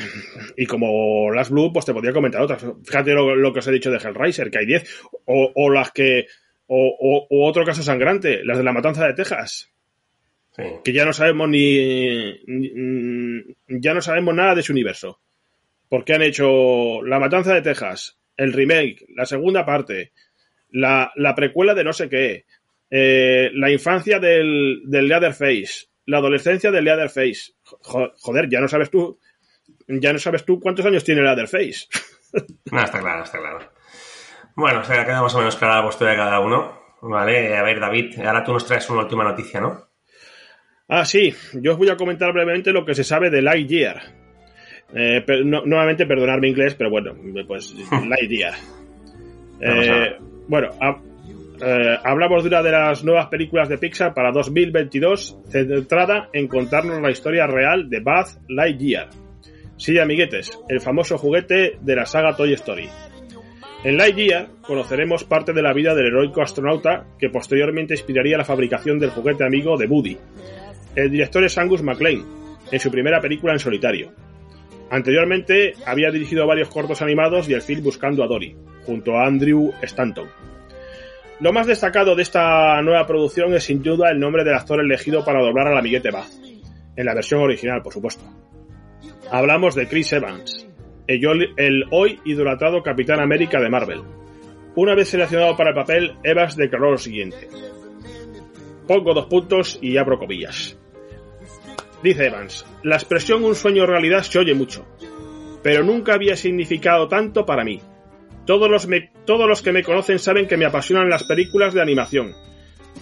y 0.55 0.65
como 0.65 1.31
las 1.31 1.49
Blue, 1.49 1.71
pues 1.71 1.85
te 1.85 1.93
podría 1.93 2.13
comentar 2.13 2.41
otras. 2.41 2.65
Fíjate 2.83 3.13
lo, 3.13 3.53
que 3.53 3.59
os 3.59 3.67
he 3.67 3.71
dicho 3.71 3.91
de 3.91 3.97
Hellraiser, 3.97 4.49
que 4.49 4.59
hay 4.59 4.65
10. 4.65 5.01
O, 5.25 5.69
las 5.69 5.91
que. 5.91 6.27
O, 6.67 7.27
otro 7.29 7.63
caso 7.63 7.83
sangrante, 7.83 8.43
las 8.43 8.57
de 8.57 8.63
la 8.63 8.73
matanza 8.73 9.05
de 9.05 9.13
Texas. 9.13 9.71
Que 10.83 10.91
ya 10.91 11.05
no 11.05 11.13
sabemos 11.13 11.47
ni, 11.49 12.35
Ya 13.67 13.93
no 13.93 14.01
sabemos 14.01 14.33
nada 14.33 14.55
de 14.55 14.63
su 14.63 14.73
universo. 14.73 15.19
Porque 15.87 16.13
han 16.13 16.23
hecho 16.23 17.01
La 17.03 17.19
matanza 17.19 17.53
de 17.53 17.61
Texas, 17.61 18.17
el 18.35 18.53
remake, 18.53 19.05
la 19.15 19.25
segunda 19.25 19.65
parte, 19.65 20.11
la, 20.71 21.11
precuela 21.35 21.73
de 21.73 21.83
no 21.83 21.93
sé 21.93 22.09
qué, 22.09 22.45
eh, 22.89 23.51
la 23.53 23.71
infancia 23.71 24.19
del, 24.19 24.81
del 24.85 25.07
Leatherface, 25.07 25.87
la 26.05 26.17
adolescencia 26.17 26.71
del 26.71 26.85
Leatherface. 26.85 27.53
Joder, 27.63 28.49
ya 28.49 28.59
no 28.59 28.67
sabes 28.67 28.89
tú, 28.89 29.19
ya 29.87 30.11
no 30.11 30.19
sabes 30.19 30.43
tú 30.43 30.59
cuántos 30.59 30.85
años 30.85 31.03
tiene 31.03 31.21
Leatherface. 31.21 31.87
no, 32.71 32.83
está 32.83 32.99
claro, 32.99 33.23
está 33.23 33.37
claro. 33.37 33.71
Bueno, 34.55 34.79
o 34.79 34.83
sea, 34.83 35.05
queda 35.05 35.21
más 35.21 35.35
o 35.35 35.37
menos 35.37 35.55
clara 35.55 35.77
la 35.77 35.83
postura 35.83 36.11
de 36.11 36.17
cada 36.17 36.39
uno. 36.39 36.81
Vale, 37.01 37.55
a 37.55 37.61
ver, 37.61 37.79
David, 37.79 38.19
ahora 38.21 38.43
tú 38.43 38.53
nos 38.53 38.65
traes 38.65 38.89
una 38.89 39.01
última 39.01 39.23
noticia, 39.23 39.61
¿no? 39.61 39.86
Ah, 40.89 41.03
sí, 41.03 41.33
yo 41.53 41.73
os 41.73 41.77
voy 41.77 41.89
a 41.89 41.97
comentar 41.97 42.31
brevemente 42.31 42.71
lo 42.71 42.85
que 42.85 42.95
se 42.95 43.03
sabe 43.03 43.29
de 43.29 43.41
Lightyear. 43.41 44.01
Eh, 44.95 45.23
nuevamente, 45.43 46.05
perdonarme 46.05 46.47
inglés, 46.47 46.75
pero 46.75 46.89
bueno, 46.89 47.13
pues 47.45 47.75
Lightyear. 47.91 48.53
Eh, 49.59 50.15
bueno, 50.47 50.69
eh, 51.61 51.97
hablamos 52.03 52.43
de 52.43 52.49
una 52.49 52.63
de 52.63 52.71
las 52.71 53.03
nuevas 53.03 53.27
películas 53.27 53.67
de 53.67 53.77
Pixar 53.77 54.13
para 54.13 54.31
2022, 54.31 55.39
centrada 55.49 56.29
en 56.31 56.47
contarnos 56.47 57.01
la 57.01 57.11
historia 57.11 57.47
real 57.47 57.89
de 57.89 57.99
Buzz 57.99 58.39
Lightyear. 58.47 59.09
Sí, 59.75 59.99
amiguetes, 59.99 60.57
el 60.69 60.79
famoso 60.79 61.17
juguete 61.17 61.77
de 61.81 61.95
la 61.95 62.05
saga 62.05 62.35
Toy 62.35 62.53
Story. 62.53 62.87
En 63.83 63.97
Lightyear 63.97 64.47
conoceremos 64.61 65.23
parte 65.23 65.53
de 65.53 65.61
la 65.61 65.73
vida 65.73 65.93
del 65.93 66.07
heroico 66.07 66.41
astronauta 66.41 67.05
que 67.19 67.29
posteriormente 67.29 67.93
inspiraría 67.93 68.37
la 68.37 68.45
fabricación 68.45 68.97
del 68.99 69.11
juguete 69.11 69.45
amigo 69.45 69.77
de 69.77 69.85
Woody. 69.85 70.17
El 70.97 71.11
director 71.11 71.43
es 71.43 71.55
Angus 71.59 71.83
MacLean, 71.83 72.25
en 72.71 72.79
su 72.79 72.89
primera 72.89 73.21
película 73.21 73.53
en 73.53 73.59
solitario. 73.59 74.13
Anteriormente 74.89 75.73
había 75.85 76.09
dirigido 76.09 76.47
varios 76.47 76.69
cortos 76.69 77.03
animados 77.03 77.47
y 77.47 77.53
el 77.53 77.61
film 77.61 77.83
Buscando 77.83 78.23
a 78.23 78.27
Dory, 78.27 78.55
junto 78.83 79.15
a 79.15 79.27
Andrew 79.27 79.71
Stanton. 79.83 80.27
Lo 81.39 81.53
más 81.53 81.67
destacado 81.67 82.15
de 82.15 82.23
esta 82.23 82.81
nueva 82.81 83.05
producción 83.05 83.53
es 83.53 83.65
sin 83.65 83.83
duda 83.83 84.09
el 84.09 84.19
nombre 84.19 84.43
del 84.43 84.55
actor 84.55 84.81
elegido 84.81 85.23
para 85.23 85.39
doblar 85.39 85.67
al 85.67 85.77
amiguete 85.77 86.09
Buzz, 86.09 86.41
en 86.95 87.05
la 87.05 87.13
versión 87.13 87.41
original, 87.41 87.83
por 87.83 87.93
supuesto. 87.93 88.23
Hablamos 89.29 89.75
de 89.75 89.87
Chris 89.87 90.11
Evans, 90.13 90.67
el, 91.05 91.83
hoy 91.91 92.19
idolatrado 92.25 92.81
Capitán 92.81 93.19
América 93.19 93.61
de 93.61 93.69
Marvel. 93.69 94.01
Una 94.75 94.95
vez 94.95 95.09
seleccionado 95.09 95.55
para 95.55 95.69
el 95.69 95.75
papel, 95.75 96.15
Evans 96.23 96.55
declaró 96.55 96.89
lo 96.89 96.97
siguiente. 96.97 97.49
Pongo 98.87 99.13
dos 99.13 99.27
puntos 99.27 99.77
y 99.79 99.97
abro 99.97 100.17
comillas. 100.17 100.75
Dice 102.03 102.27
Evans, 102.27 102.65
la 102.83 102.95
expresión 102.95 103.43
un 103.43 103.55
sueño 103.55 103.85
realidad 103.85 104.21
se 104.21 104.37
oye 104.37 104.53
mucho, 104.53 104.85
pero 105.63 105.83
nunca 105.83 106.13
había 106.13 106.35
significado 106.35 107.07
tanto 107.07 107.45
para 107.45 107.63
mí. 107.63 107.81
Todos 108.45 108.69
los, 108.69 108.87
todos 109.25 109.49
los 109.49 109.61
que 109.61 109.71
me 109.71 109.83
conocen 109.83 110.19
saben 110.19 110.47
que 110.47 110.57
me 110.57 110.65
apasionan 110.65 111.09
las 111.09 111.23
películas 111.23 111.73
de 111.73 111.81
animación. 111.81 112.33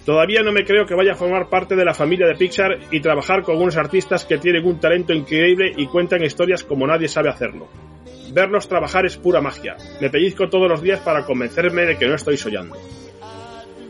Todavía 0.04 0.42
no 0.42 0.52
me 0.52 0.64
creo 0.64 0.86
que 0.86 0.94
vaya 0.94 1.12
a 1.12 1.16
formar 1.16 1.48
parte 1.48 1.76
de 1.76 1.84
la 1.84 1.94
familia 1.94 2.26
de 2.26 2.34
Pixar 2.34 2.78
y 2.90 3.00
trabajar 3.00 3.42
con 3.42 3.56
unos 3.56 3.76
artistas 3.76 4.24
que 4.24 4.38
tienen 4.38 4.64
un 4.64 4.80
talento 4.80 5.12
increíble 5.12 5.72
y 5.76 5.86
cuentan 5.86 6.24
historias 6.24 6.64
como 6.64 6.86
nadie 6.86 7.08
sabe 7.08 7.28
hacerlo. 7.28 7.68
Verlos 8.32 8.68
trabajar 8.68 9.06
es 9.06 9.16
pura 9.16 9.40
magia. 9.40 9.76
Me 10.00 10.10
pellizco 10.10 10.48
todos 10.48 10.68
los 10.68 10.82
días 10.82 11.00
para 11.00 11.24
convencerme 11.24 11.86
de 11.86 11.96
que 11.96 12.06
no 12.06 12.14
estoy 12.14 12.36
soñando. 12.36 12.76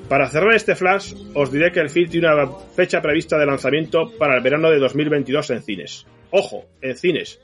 Para 0.09 0.29
cerrar 0.29 0.55
este 0.55 0.77
flash, 0.77 1.15
os 1.35 1.51
diré 1.51 1.73
que 1.73 1.81
el 1.81 1.91
film 1.91 2.09
tiene 2.09 2.33
una 2.33 2.47
fecha 2.77 3.03
prevista 3.03 3.37
de 3.39 3.47
lanzamiento 3.47 4.13
para 4.17 4.37
el 4.37 4.43
verano 4.43 4.71
de 4.71 4.79
2022 4.79 5.51
en 5.51 5.63
cines. 5.63 6.07
Ojo, 6.31 6.65
en 6.81 6.97
cines. 6.97 7.41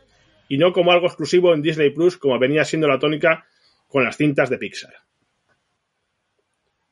Y 0.49 0.59
no 0.59 0.73
como 0.73 0.93
algo 0.93 1.07
exclusivo 1.07 1.53
en 1.55 1.63
Disney 1.63 1.91
Plus 1.91 2.17
como 2.19 2.39
venía 2.39 2.65
siendo 2.65 2.87
la 2.87 3.01
tónica 3.01 3.47
con 3.89 4.05
las 4.05 4.17
cintas 4.17 4.49
de 4.49 4.59
Pixar. 4.59 4.95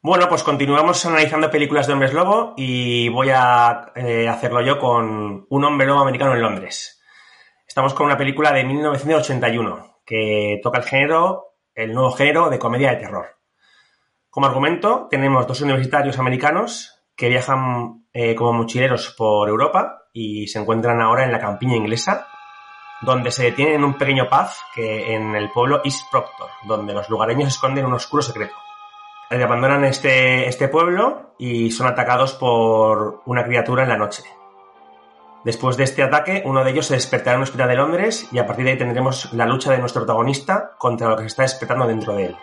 Bueno, 0.03 0.29
pues 0.29 0.43
continuamos 0.43 1.07
analizando 1.07 1.51
películas 1.51 1.87
de 1.87 1.93
hombres 1.93 2.15
lobo 2.15 2.55
y 2.57 3.09
voy 3.11 3.29
a 3.33 3.93
eh, 3.95 4.27
hacerlo 4.27 4.63
yo 4.63 4.77
con 4.79 5.47
un 5.49 5.65
hombre 5.65 5.87
lobo 5.87 6.01
americano 6.01 6.35
en 6.35 6.43
Londres. 6.43 7.01
Estamos 7.69 7.95
con 7.95 8.07
una 8.07 8.17
película 8.17 8.51
de 8.53 8.65
1981 8.65 10.01
que 10.05 10.59
toca 10.65 10.79
el 10.79 10.85
género, 10.85 11.55
el 11.75 11.93
nuevo 11.93 12.11
género 12.11 12.51
de 12.51 12.59
comedia 12.59 12.91
de 12.91 12.97
terror. 12.97 13.40
Como 14.31 14.47
argumento 14.47 15.09
tenemos 15.11 15.47
dos 15.49 15.61
universitarios 15.61 16.19
americanos 16.21 17.03
que 17.17 17.29
viajan 17.29 18.07
eh, 18.13 18.37
como 18.37 18.53
mochileros 18.53 19.13
por 19.19 19.49
Europa 19.49 20.05
y 20.13 20.47
se 20.47 20.61
encuentran 20.61 21.01
ahora 21.01 21.25
en 21.25 21.33
la 21.33 21.41
campiña 21.41 21.75
inglesa 21.75 22.29
donde 23.01 23.33
se 23.33 23.45
detienen 23.45 23.77
en 23.77 23.85
un 23.85 23.99
pequeño 23.99 24.29
pub 24.29 24.49
que 24.75 25.15
en 25.15 25.35
el 25.35 25.51
pueblo 25.51 25.81
East 25.85 26.03
Proctor, 26.11 26.49
donde 26.65 26.93
los 26.93 27.09
lugareños 27.09 27.49
esconden 27.49 27.87
un 27.87 27.95
oscuro 27.95 28.23
secreto. 28.23 28.55
Eh, 29.31 29.43
abandonan 29.43 29.85
este, 29.85 30.47
este 30.47 30.69
pueblo 30.69 31.35
y 31.39 31.71
son 31.73 31.89
atacados 31.89 32.35
por 32.35 33.23
una 33.27 33.45
criatura 33.45 33.83
en 33.83 33.89
la 33.89 33.97
noche. 33.97 34.23
Después 35.45 35.77
de 35.77 35.85
este 35.85 36.03
ataque, 36.03 36.43
uno 36.45 36.63
de 36.63 36.71
ellos 36.71 36.87
se 36.87 36.95
despertará 36.95 37.33
en 37.33 37.39
un 37.39 37.45
hospital 37.45 37.69
de 37.69 37.77
Londres 37.77 38.29
y 38.31 38.39
a 38.39 38.47
partir 38.47 38.65
de 38.67 38.73
ahí 38.73 38.79
tendremos 38.79 39.33
la 39.33 39.47
lucha 39.47 39.73
de 39.73 39.79
nuestro 39.79 40.03
protagonista 40.03 40.73
contra 40.79 41.09
lo 41.09 41.17
que 41.17 41.23
se 41.23 41.29
está 41.29 41.43
despertando 41.43 41.87
dentro 41.87 42.15
de 42.15 42.27
él. 42.27 42.37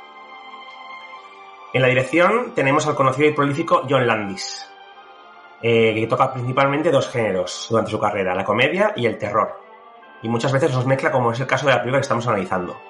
En 1.78 1.84
la 1.84 1.90
dirección 1.90 2.56
tenemos 2.56 2.88
al 2.88 2.96
conocido 2.96 3.30
y 3.30 3.34
prolífico 3.34 3.84
John 3.88 4.08
Landis, 4.08 4.68
eh, 5.62 5.94
que 5.94 6.08
toca 6.08 6.34
principalmente 6.34 6.90
dos 6.90 7.08
géneros 7.08 7.68
durante 7.70 7.92
su 7.92 8.00
carrera, 8.00 8.34
la 8.34 8.44
comedia 8.44 8.94
y 8.96 9.06
el 9.06 9.20
terror. 9.20 9.62
Y 10.24 10.28
muchas 10.28 10.52
veces 10.52 10.74
los 10.74 10.88
mezcla 10.88 11.12
como 11.12 11.32
es 11.32 11.40
el 11.40 11.46
caso 11.46 11.68
de 11.68 11.74
la 11.74 11.78
película 11.78 12.00
que 12.00 12.06
estamos 12.06 12.26
analizando. 12.26 12.82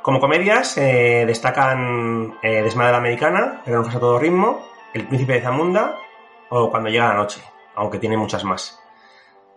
Como 0.00 0.20
comedias 0.20 0.78
eh, 0.78 1.24
destacan 1.26 2.38
eh, 2.40 2.62
Desmadre 2.62 2.96
Americana, 2.96 3.62
El 3.66 3.74
a 3.74 3.98
todo 3.98 4.20
ritmo, 4.20 4.64
El 4.94 5.08
Príncipe 5.08 5.32
de 5.32 5.42
Zamunda 5.42 5.96
o 6.50 6.70
Cuando 6.70 6.88
llega 6.88 7.08
la 7.08 7.14
noche, 7.14 7.42
aunque 7.74 7.98
tiene 7.98 8.16
muchas 8.16 8.44
más. 8.44 8.80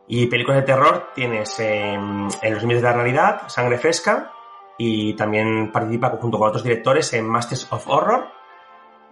Y 0.07 0.25
películas 0.25 0.61
de 0.61 0.65
terror 0.65 1.11
tienes 1.13 1.59
En 1.59 2.25
Los 2.25 2.61
Límites 2.63 2.81
de 2.81 2.89
la 2.89 2.93
Realidad, 2.93 3.41
Sangre 3.49 3.77
Fresca, 3.77 4.31
y 4.77 5.13
también 5.15 5.71
participa 5.71 6.09
junto 6.19 6.37
con 6.37 6.49
otros 6.49 6.63
directores 6.63 7.13
en 7.13 7.27
Masters 7.27 7.71
of 7.71 7.87
Horror 7.87 8.27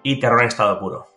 y 0.03 0.19
Terror 0.19 0.41
en 0.41 0.47
Estado 0.47 0.79
Puro. 0.79 1.07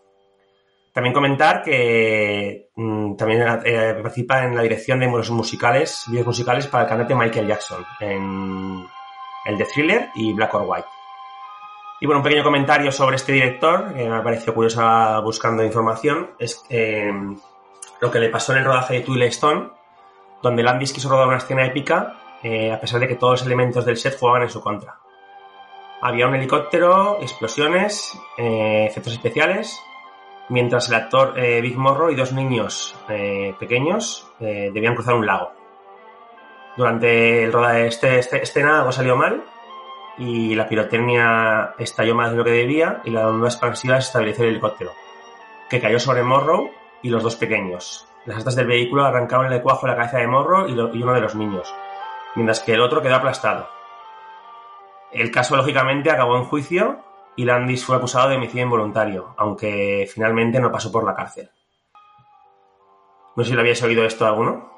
También 0.93 1.13
comentar 1.13 1.63
que 1.63 2.69
mm, 2.77 3.17
también 3.17 3.43
eh, 3.65 3.99
participa 4.01 4.45
en 4.45 4.55
la 4.55 4.63
dirección 4.63 5.01
de 5.01 5.11
los 5.11 5.31
musicales, 5.31 6.05
videos 6.09 6.29
musicales 6.29 6.69
para 6.69 6.85
el 6.85 6.89
cantante 6.89 7.15
Michael 7.17 7.49
Jackson, 7.49 7.85
en 7.99 8.87
el 9.45 9.59
de 9.59 9.65
Thriller 9.65 10.11
y 10.15 10.33
Black 10.33 10.55
or 10.55 10.65
White. 10.67 10.87
Y 12.01 12.07
bueno, 12.07 12.21
un 12.21 12.25
pequeño 12.25 12.45
comentario 12.45 12.93
sobre 12.93 13.17
este 13.17 13.33
director, 13.33 13.93
que 13.95 14.09
me 14.09 14.17
ha 14.17 14.23
parecido 14.23 14.55
curioso 14.55 14.83
buscando 15.23 15.65
información, 15.65 16.31
es 16.39 16.65
em, 16.69 17.37
lo 18.01 18.11
que 18.11 18.21
le 18.21 18.29
pasó 18.29 18.53
en 18.53 18.59
el 18.59 18.65
rodaje 18.65 18.95
de 18.95 19.01
Twilight 19.01 19.33
Stone, 19.33 19.71
donde 20.43 20.63
Landis 20.63 20.93
quiso 20.93 21.09
rodar 21.09 21.29
una 21.29 21.39
escena 21.39 21.65
épica, 21.65 22.15
eh, 22.45 22.73
a 22.73 22.81
pesar 22.81 23.01
de 23.01 23.09
que 23.09 23.17
todos 23.17 23.41
los 23.41 23.47
elementos 23.47 23.85
del 23.85 23.97
set 23.97 24.17
jugaban 24.17 24.43
en 24.43 24.51
su 24.51 24.61
contra. 24.61 24.99
Había 26.01 26.29
un 26.29 26.35
helicóptero, 26.35 27.19
explosiones, 27.21 28.17
eh, 28.37 28.87
efectos 28.89 29.15
especiales, 29.15 29.83
mientras 30.49 30.89
el 30.89 30.95
actor 30.95 31.39
eh, 31.39 31.61
Big 31.61 31.77
Morrow 31.77 32.11
y 32.11 32.15
dos 32.15 32.33
niños 32.33 32.95
eh, 33.09 33.55
pequeños 33.59 34.29
eh, 34.41 34.71
debían 34.73 34.95
cruzar 34.95 35.15
un 35.15 35.27
lago. 35.27 35.53
Durante 36.77 37.45
el 37.45 37.53
rodaje 37.53 37.79
de 37.79 37.87
este, 37.87 38.19
este, 38.19 38.43
escena 38.43 38.81
algo 38.81 38.93
salió 38.93 39.17
mal 39.17 39.45
y 40.19 40.55
la 40.55 40.69
pirotecnia 40.69 41.75
estalló 41.79 42.15
más 42.15 42.31
de 42.31 42.37
lo 42.37 42.45
que 42.45 42.51
debía 42.51 43.01
y 43.05 43.11
la 43.11 43.29
onda 43.29 43.49
expansiva 43.49 43.99
estabilizó 43.99 44.43
el 44.43 44.51
helicóptero, 44.51 44.93
que 45.71 45.81
cayó 45.81 45.99
sobre 45.99 46.23
Morrow 46.23 46.71
y 47.03 47.09
los 47.09 47.23
dos 47.23 47.37
pequeños. 47.37 48.07
Las 48.27 48.39
astas 48.39 48.57
del 48.57 48.67
vehículo 48.67 49.05
arrancaron 49.05 49.53
el 49.53 49.63
cuajo 49.63 49.87
de 49.87 49.93
la 49.93 49.99
cabeza 49.99 50.19
de 50.19 50.27
Morrow 50.27 50.67
y 50.69 51.03
uno 51.03 51.13
de 51.13 51.21
los 51.21 51.35
niños, 51.35 51.75
mientras 52.35 52.61
que 52.61 52.75
el 52.75 52.81
otro 52.81 53.03
quedó 53.03 53.17
aplastado. 53.17 53.69
El 55.13 55.31
caso, 55.31 55.57
lógicamente, 55.57 56.11
acabó 56.11 56.37
en 56.37 56.45
juicio 56.45 56.99
y 57.37 57.45
Landis 57.45 57.85
fue 57.85 57.97
acusado 57.97 58.29
de 58.29 58.37
homicidio 58.37 58.65
involuntario, 58.65 59.35
aunque 59.37 60.09
finalmente 60.13 60.61
no 60.61 60.71
pasó 60.73 60.91
por 60.91 61.05
la 61.05 61.15
cárcel. 61.15 61.51
No 63.37 63.43
sé 63.43 63.51
si 63.51 63.55
lo 63.55 63.61
habíais 63.61 63.83
oído 63.83 64.05
esto 64.05 64.27
alguno. 64.27 64.73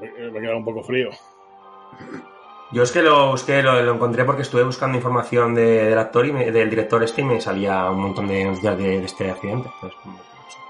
Me, 0.00 0.40
queda 0.40 0.56
un 0.56 0.64
poco 0.64 0.82
frío. 0.82 1.10
Yo 2.70 2.84
es 2.84 2.92
que 2.92 3.02
lo 3.02 3.34
lo, 3.34 3.94
encontré 3.94 4.24
porque 4.24 4.42
estuve 4.42 4.62
buscando 4.62 4.96
información 4.96 5.54
del 5.54 5.98
actor 5.98 6.26
y 6.26 6.32
del 6.32 6.70
director 6.70 7.02
este 7.02 7.20
y 7.20 7.24
me 7.24 7.40
salía 7.40 7.90
un 7.90 8.00
montón 8.00 8.28
de 8.28 8.44
noticias 8.44 8.78
de, 8.78 9.04
este 9.04 9.30
accidente. 9.30 9.70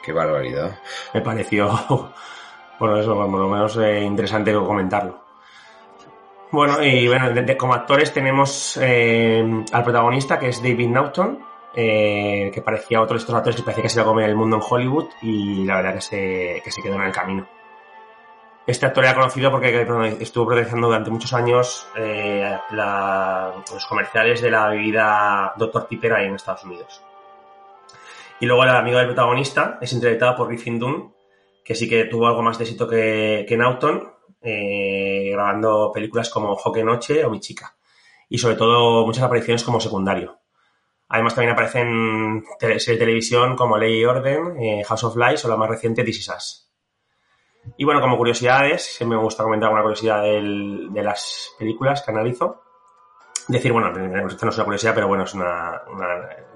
Qué 0.02 0.12
barbaridad. 0.12 0.78
Me 1.14 1.20
pareció, 1.20 1.68
bueno, 2.78 2.96
eso, 2.96 3.14
por 3.14 3.40
lo 3.40 3.48
menos 3.48 3.76
eh, 3.76 4.00
interesante 4.00 4.52
comentarlo. 4.52 5.21
Bueno, 6.52 6.84
y 6.84 7.08
bueno, 7.08 7.32
como 7.56 7.72
actores 7.72 8.12
tenemos 8.12 8.78
eh, 8.80 9.42
al 9.72 9.82
protagonista 9.82 10.38
que 10.38 10.48
es 10.48 10.62
David 10.62 10.88
Naughton, 10.88 11.42
eh, 11.74 12.50
que 12.52 12.60
parecía 12.60 13.00
otro 13.00 13.14
de 13.14 13.20
estos 13.20 13.34
actores 13.34 13.56
que 13.56 13.62
parecía 13.62 13.84
que 13.84 13.88
se 13.88 13.96
iba 13.98 14.02
a 14.02 14.06
comer 14.06 14.28
el 14.28 14.36
mundo 14.36 14.56
en 14.56 14.62
Hollywood 14.62 15.08
y 15.22 15.64
la 15.64 15.76
verdad 15.76 15.94
que 15.94 16.00
se, 16.02 16.60
que 16.62 16.70
se 16.70 16.82
quedó 16.82 16.96
en 16.96 17.04
el 17.04 17.12
camino. 17.12 17.48
Este 18.66 18.84
actor 18.84 19.02
era 19.02 19.14
conocido 19.14 19.50
porque 19.50 19.80
estuvo 20.20 20.44
protagonizando 20.44 20.88
durante 20.88 21.10
muchos 21.10 21.32
años 21.32 21.88
eh, 21.96 22.54
los 22.70 23.86
comerciales 23.86 24.42
de 24.42 24.50
la 24.50 24.68
bebida 24.68 25.54
Dr. 25.56 25.88
Pepper 25.88 26.12
ahí 26.12 26.26
en 26.26 26.34
Estados 26.34 26.64
Unidos. 26.64 27.02
Y 28.40 28.46
luego 28.46 28.62
el 28.64 28.70
amigo 28.70 28.98
del 28.98 29.06
protagonista 29.06 29.78
es 29.80 29.90
interpretado 29.94 30.36
por 30.36 30.48
Griffin 30.48 30.78
Dunn, 30.78 31.14
que 31.64 31.74
sí 31.74 31.88
que 31.88 32.04
tuvo 32.04 32.26
algo 32.26 32.42
más 32.42 32.58
de 32.58 32.64
éxito 32.64 32.86
que, 32.86 33.46
que 33.48 33.56
Naughton, 33.56 34.11
eh, 34.42 35.30
grabando 35.32 35.90
películas 35.92 36.28
como 36.30 36.56
Joque 36.56 36.82
Noche 36.84 37.24
o 37.24 37.30
Mi 37.30 37.40
Chica. 37.40 37.76
Y 38.28 38.38
sobre 38.38 38.56
todo 38.56 39.06
muchas 39.06 39.24
apariciones 39.24 39.62
como 39.62 39.80
secundario. 39.80 40.38
Además 41.08 41.34
también 41.34 41.52
aparecen 41.52 42.42
series 42.58 42.86
de 42.86 42.96
televisión 42.96 43.54
como 43.54 43.76
Ley 43.76 44.00
y 44.00 44.04
Orden, 44.04 44.56
eh, 44.58 44.84
House 44.84 45.04
of 45.04 45.16
Lies 45.16 45.44
o 45.44 45.48
la 45.48 45.56
más 45.56 45.68
reciente 45.68 46.02
This 46.02 46.20
Is. 46.20 46.72
Y 47.76 47.84
bueno, 47.84 48.00
como 48.00 48.16
curiosidades, 48.16 48.96
siempre 48.96 49.18
me 49.18 49.22
gusta 49.22 49.44
comentar 49.44 49.70
una 49.70 49.82
curiosidad 49.82 50.22
de 50.22 51.02
las 51.02 51.54
películas 51.58 52.02
que 52.02 52.10
analizo. 52.10 52.62
Decir, 53.46 53.72
bueno, 53.72 53.88
esto 54.26 54.46
no 54.46 54.50
es 54.50 54.56
una 54.56 54.64
curiosidad, 54.64 54.94
pero 54.94 55.06
bueno, 55.06 55.24
es 55.24 55.34
una, 55.34 55.82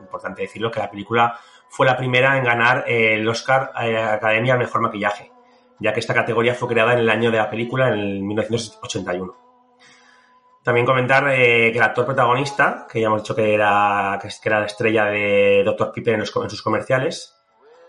importante 0.00 0.42
decirlo, 0.42 0.70
que 0.70 0.80
la 0.80 0.90
película 0.90 1.38
fue 1.68 1.86
la 1.86 1.96
primera 1.96 2.38
en 2.38 2.44
ganar 2.44 2.84
el 2.88 3.28
Oscar 3.28 3.72
eh, 3.82 3.96
Academia 3.98 4.54
al 4.54 4.60
Mejor 4.60 4.80
Maquillaje 4.80 5.35
ya 5.80 5.92
que 5.92 6.00
esta 6.00 6.14
categoría 6.14 6.54
fue 6.54 6.68
creada 6.68 6.94
en 6.94 7.00
el 7.00 7.10
año 7.10 7.30
de 7.30 7.38
la 7.38 7.50
película, 7.50 7.88
en 7.88 8.26
1981. 8.26 9.46
También 10.62 10.84
comentar 10.84 11.28
eh, 11.28 11.70
que 11.70 11.78
el 11.78 11.84
actor 11.84 12.04
protagonista, 12.04 12.88
que 12.90 13.00
ya 13.00 13.06
hemos 13.06 13.22
dicho 13.22 13.36
que 13.36 13.54
era, 13.54 14.18
que 14.20 14.28
era 14.44 14.58
la 14.58 14.66
estrella 14.66 15.04
de 15.04 15.62
Dr. 15.64 15.92
Piper 15.92 16.14
en, 16.14 16.26
sus 16.26 16.62
comerciales, 16.62 17.36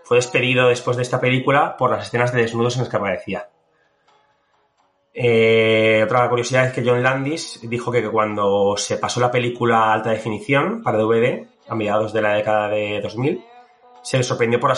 fue 0.03 0.17
despedido 0.17 0.69
después 0.69 0.95
de 0.95 1.01
esta 1.01 1.19
película 1.19 1.75
por 1.75 1.89
las 1.89 2.05
escenas 2.05 2.31
de 2.31 2.43
desnudos 2.43 2.75
en 2.75 2.81
las 2.81 2.89
que 2.89 2.97
aparecía. 2.97 3.49
Eh, 5.11 6.03
otra 6.05 6.29
curiosidad 6.29 6.67
es 6.67 6.73
que 6.73 6.87
John 6.87 7.01
Landis 7.01 7.59
dijo 7.63 7.91
que 7.91 8.07
cuando 8.07 8.77
se 8.77 8.97
pasó 8.97 9.19
la 9.19 9.31
película 9.31 9.85
a 9.85 9.93
alta 9.93 10.11
definición 10.11 10.83
para 10.83 10.99
DVD, 10.99 11.47
a 11.67 11.73
mediados 11.73 12.13
de 12.13 12.21
la 12.21 12.33
década 12.33 12.69
de 12.69 13.01
2000, 13.01 13.43
se 14.01 14.17
le 14.17 14.23
sorprendió 14.23 14.59
por 14.59 14.69
lo 14.69 14.75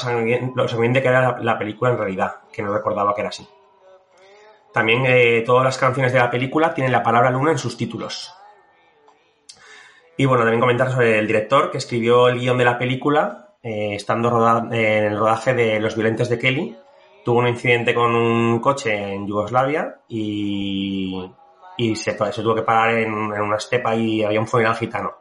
sorprendente 0.68 1.02
que 1.02 1.08
era 1.08 1.38
la, 1.40 1.58
película 1.58 1.92
en 1.92 1.98
realidad, 1.98 2.36
que 2.52 2.62
no 2.62 2.74
recordaba 2.74 3.14
que 3.14 3.22
era 3.22 3.30
así. 3.30 3.48
También 4.74 5.06
eh, 5.06 5.44
todas 5.46 5.64
las 5.64 5.78
canciones 5.78 6.14
de 6.14 6.20
la 6.20 6.30
película 6.30 6.74
tienen 6.74 6.92
la 6.92 7.04
palabra 7.04 7.32
luna 7.32 7.52
en 7.52 7.58
sus 7.58 7.76
títulos. 7.78 8.34
Y 10.18 10.26
bueno, 10.26 10.44
también 10.44 10.60
comentar 10.60 10.92
sobre 10.92 11.18
el 11.18 11.28
director 11.28 11.72
que 11.72 11.78
escribió 11.78 12.28
el 12.28 12.40
guion 12.40 12.58
de 12.58 12.66
la 12.66 12.78
película, 12.78 13.56
eh, 13.64 13.96
estando 13.96 14.68
en 14.72 15.06
el 15.06 15.18
rodaje 15.18 15.54
de 15.54 15.80
Los 15.80 15.96
Violentos 15.96 16.30
de 16.30 16.38
Kelly. 16.38 16.78
Tuvo 17.24 17.40
un 17.40 17.48
incidente 17.48 17.94
con 17.94 18.16
un 18.16 18.60
coche 18.60 19.14
en 19.14 19.28
Yugoslavia 19.28 20.02
y, 20.08 21.32
se, 21.96 22.14
tuvo 22.14 22.56
que 22.56 22.62
parar 22.64 22.96
en, 22.96 23.14
en 23.14 23.42
una 23.42 23.58
estepa 23.58 23.96
y 23.96 24.24
había 24.24 24.40
un 24.40 24.48
funeral 24.48 24.76
gitano 24.76 25.20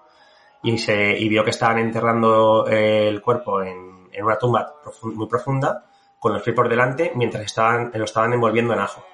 y, 0.62 0.78
se, 0.78 1.18
y 1.18 1.28
vio 1.28 1.44
que 1.44 1.50
estaban 1.50 1.78
enterrando 1.78 2.66
el 2.66 3.20
cuerpo 3.22 3.62
en, 3.62 3.87
en 4.18 4.24
una 4.24 4.38
tumba 4.38 4.74
muy 5.02 5.26
profunda 5.26 5.84
con 6.18 6.32
los 6.32 6.42
pies 6.42 6.54
por 6.54 6.68
delante 6.68 7.12
mientras 7.14 7.44
estaban, 7.44 7.90
lo 7.94 8.04
estaban 8.04 8.32
envolviendo 8.32 8.74
en 8.74 8.80
ajo 8.80 9.04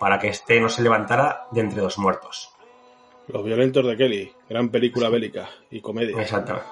para 0.00 0.18
que 0.18 0.28
este 0.28 0.60
no 0.60 0.68
se 0.68 0.82
levantara 0.82 1.46
de 1.50 1.60
entre 1.60 1.80
dos 1.80 1.98
muertos. 1.98 2.52
Los 3.28 3.44
violentos 3.44 3.84
de 3.86 3.96
Kelly, 3.96 4.32
gran 4.48 4.68
película 4.68 5.08
bélica 5.08 5.48
y 5.70 5.80
comedia. 5.80 6.20
Exactamente. 6.20 6.68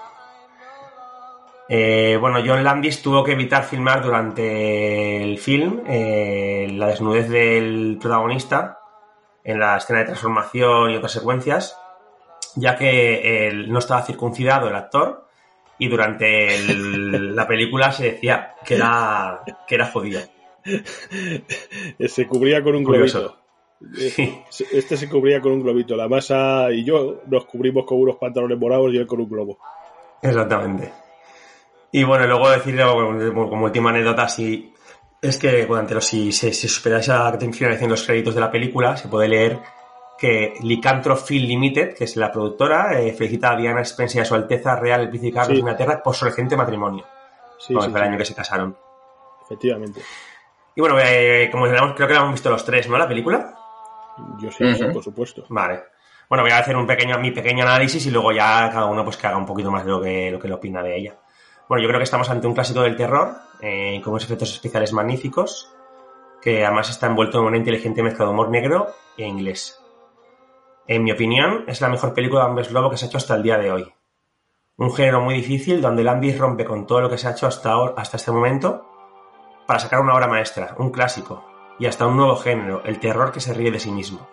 Eh, 1.69 2.19
bueno, 2.21 2.41
John 2.45 2.63
Landis 2.63 3.03
tuvo 3.03 3.25
que 3.25 3.33
evitar 3.33 3.65
filmar 3.65 4.03
durante 4.03 5.23
el 5.23 5.39
film 5.39 5.83
eh, 5.87 6.69
la 6.71 6.89
desnudez 6.89 7.29
del 7.29 7.97
protagonista 8.01 8.79
en 9.43 9.59
la 9.59 9.79
escena 9.79 10.01
de 10.01 10.05
transformación 10.07 10.91
y 10.91 10.97
otras 10.97 11.13
secuencias 11.13 11.79
ya 12.57 12.77
que 12.77 13.49
él 13.49 13.71
no 13.71 13.79
estaba 13.79 14.03
circuncidado 14.03 14.69
el 14.69 14.77
actor 14.77 15.24
y 15.79 15.89
durante 15.89 16.59
la 16.77 17.47
película 17.47 17.93
se 17.93 18.13
decía 18.13 18.55
que 18.65 18.77
era, 18.77 19.43
que 19.67 19.75
era 19.75 19.87
judío. 19.87 20.21
Se 22.09 22.27
cubría 22.27 22.63
con 22.63 22.75
un 22.75 22.85
globito. 22.85 23.37
Este 24.73 24.97
se 24.97 25.09
cubría 25.11 25.41
con 25.41 25.53
un 25.53 25.63
globito. 25.63 25.95
La 25.95 26.09
masa 26.09 26.73
y 26.73 26.85
yo 26.85 27.21
nos 27.27 27.45
cubrimos 27.45 27.85
con 27.85 28.01
unos 28.01 28.17
pantalones 28.17 28.59
morados 28.59 28.93
y 28.95 28.97
él 28.97 29.07
con 29.07 29.21
un 29.21 29.29
globo. 29.29 29.59
Exactamente. 30.23 30.91
Y 31.93 32.03
bueno, 32.05 32.27
luego 32.27 32.51
decir 32.51 32.81
como 32.81 33.65
última 33.67 33.91
anécdota 33.91 34.23
así 34.23 34.73
es 35.21 35.39
que 35.39 35.67
durante 35.67 35.95
los, 35.95 36.05
si, 36.05 36.33
si, 36.33 36.53
si 36.53 36.69
superáis 36.69 37.09
a 37.09 37.39
finalización 37.39 37.91
los 37.91 38.05
créditos 38.05 38.35
de 38.35 38.41
la 38.41 38.51
película, 38.51 38.97
se 38.97 39.09
puede 39.09 39.29
leer 39.29 39.59
que 40.19 40.55
Lycanthrope 40.63 41.21
Film 41.23 41.47
Limited, 41.49 41.95
que 41.95 42.05
es 42.05 42.17
la 42.17 42.31
productora, 42.31 43.01
eh, 43.01 43.13
felicita 43.13 43.53
a 43.53 43.57
Diana 43.57 43.81
Spencer 43.83 44.19
y 44.19 44.23
a 44.23 44.25
su 44.25 44.35
Alteza 44.35 44.77
Real 44.77 45.01
el 45.03 45.09
Príncipe 45.11 45.33
Carlos 45.35 45.49
Sí. 45.49 45.53
de 45.55 45.59
Inglaterra 45.61 46.03
por 46.03 46.15
su 46.15 46.25
reciente 46.25 46.57
matrimonio. 46.57 47.05
Sí, 47.59 47.75
sí, 47.75 47.75
el 47.87 47.93
sí, 47.93 47.99
año 47.99 48.19
que 48.19 48.25
se 48.25 48.35
casaron. 48.35 48.77
efectivamente. 49.45 50.01
Y 50.75 50.81
bueno, 50.81 50.97
eh, 51.01 51.49
como 51.53 51.67
hemos- 51.67 51.95
creo 51.95 52.09
que 52.09 52.15
la 52.15 52.21
hemos 52.21 52.33
visto 52.33 52.49
los 52.51 52.65
tres, 52.65 52.89
¿no? 52.89 52.97
La 52.97 53.07
película. 53.07 53.55
Yo 54.41 54.51
sí, 54.51 54.75
sí, 54.75 54.85
Ujú. 54.85 54.93
por 54.95 55.05
supuesto. 55.05 55.45
Vale. 55.49 55.83
Bueno, 56.29 56.43
voy 56.43 56.53
a 56.53 56.59
hacer 56.59 56.77
un 56.77 56.87
pequeño, 56.87 57.19
mi 57.19 57.31
pequeño 57.31 57.63
análisis 57.65 58.07
y 58.07 58.11
luego 58.11 58.33
ya 58.33 58.71
cada 58.73 58.87
uno 58.87 59.05
pues 59.05 59.17
que 59.19 59.27
haga 59.27 59.37
un 59.37 59.45
poquito 59.47 59.71
más 59.71 59.85
de 59.85 59.91
lo 59.91 60.01
que, 60.01 60.31
lo 60.31 60.39
que 60.39 60.49
le 60.49 60.55
opina 60.55 60.83
de 60.83 60.97
ella. 60.97 61.15
Bueno, 61.69 61.83
yo 61.83 61.89
creo 61.89 61.99
que 62.01 62.05
estamos 62.05 62.29
ante 62.31 62.47
un 62.47 62.55
clásico 62.55 62.81
del 62.83 62.97
terror, 62.97 63.35
eh, 63.61 64.01
con 64.03 64.13
unos 64.13 64.25
efectos 64.25 64.51
especiales 64.53 64.93
magníficos, 64.93 65.71
que 66.41 66.65
además 66.65 66.89
está 66.91 67.07
envuelto 67.07 67.39
en 67.39 67.45
una 67.45 67.57
inteligente 67.59 68.03
mezcla 68.03 68.25
de 68.25 68.31
humor 68.33 68.49
negro 68.51 68.89
e 69.19 69.25
inglés. 69.27 69.81
En 70.87 71.03
mi 71.03 71.13
opinión, 71.13 71.65
es 71.67 71.81
la 71.81 71.89
mejor 71.89 72.13
película 72.13 72.43
de 72.43 72.49
hombres 72.51 72.71
lobo 72.71 72.91
que 72.91 72.97
se 72.97 73.07
ha 73.07 73.09
hecho 73.09 73.17
hasta 73.17 73.35
el 73.35 73.43
día 73.43 73.57
de 73.57 73.73
hoy. 73.73 73.93
Un 74.77 74.93
género 74.93 75.21
muy 75.21 75.35
difícil 75.35 75.81
donde 75.81 76.05
Lambis 76.05 76.39
rompe 76.39 76.65
con 76.65 76.87
todo 76.87 77.01
lo 77.01 77.09
que 77.09 77.17
se 77.17 77.27
ha 77.29 77.31
hecho 77.31 77.47
hasta, 77.47 77.73
ahora- 77.73 77.95
hasta 77.97 78.17
este 78.19 78.33
momento 78.33 78.91
para 79.67 79.79
sacar 79.79 80.01
una 80.01 80.15
obra 80.15 80.27
maestra, 80.27 80.75
un 80.79 80.91
clásico, 80.91 81.45
y 81.79 81.87
hasta 81.87 82.07
un 82.07 82.17
nuevo 82.17 82.37
género, 82.37 82.83
el 82.85 83.01
terror 83.01 83.33
que 83.33 83.41
se 83.41 83.55
ríe 83.55 83.71
de 83.71 83.81
sí 83.81 83.91
mismo. 83.91 84.29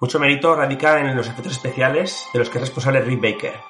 Mucho 0.00 0.18
mérito 0.18 0.54
radica 0.56 0.98
en 1.00 1.14
los 1.14 1.28
efectos 1.28 1.52
especiales 1.52 2.26
de 2.32 2.38
los 2.38 2.48
que 2.48 2.56
es 2.56 2.62
responsable 2.62 3.02
Rick 3.02 3.20
Baker. 3.20 3.60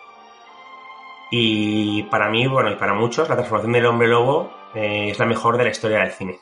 Y 1.32 2.04
para 2.04 2.28
mí, 2.28 2.46
bueno, 2.46 2.70
y 2.70 2.76
para 2.76 2.94
muchos, 2.94 3.28
la 3.28 3.34
transformación 3.34 3.72
del 3.72 3.86
hombre 3.86 4.06
lobo 4.06 4.52
eh, 4.74 5.10
es 5.10 5.18
la 5.18 5.26
mejor 5.26 5.56
de 5.56 5.64
la 5.64 5.70
historia 5.70 5.98
del 5.98 6.12
cine. 6.12 6.38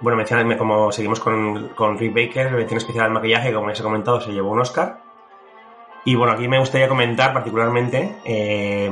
Bueno, 0.00 0.16
mencionadme 0.16 0.58
como 0.58 0.92
seguimos 0.92 1.20
con, 1.20 1.68
con 1.70 1.98
Rick 1.98 2.14
Baker, 2.14 2.50
mención 2.52 2.78
especial 2.78 3.06
al 3.06 3.12
maquillaje, 3.12 3.52
como 3.52 3.66
ya 3.68 3.72
os 3.72 3.80
he 3.80 3.82
comentado, 3.82 4.20
se 4.20 4.32
llevó 4.32 4.50
un 4.50 4.60
Oscar. 4.60 5.00
Y 6.04 6.14
bueno, 6.14 6.34
aquí 6.34 6.46
me 6.48 6.58
gustaría 6.58 6.86
comentar 6.88 7.32
particularmente, 7.32 8.16
eh, 8.24 8.90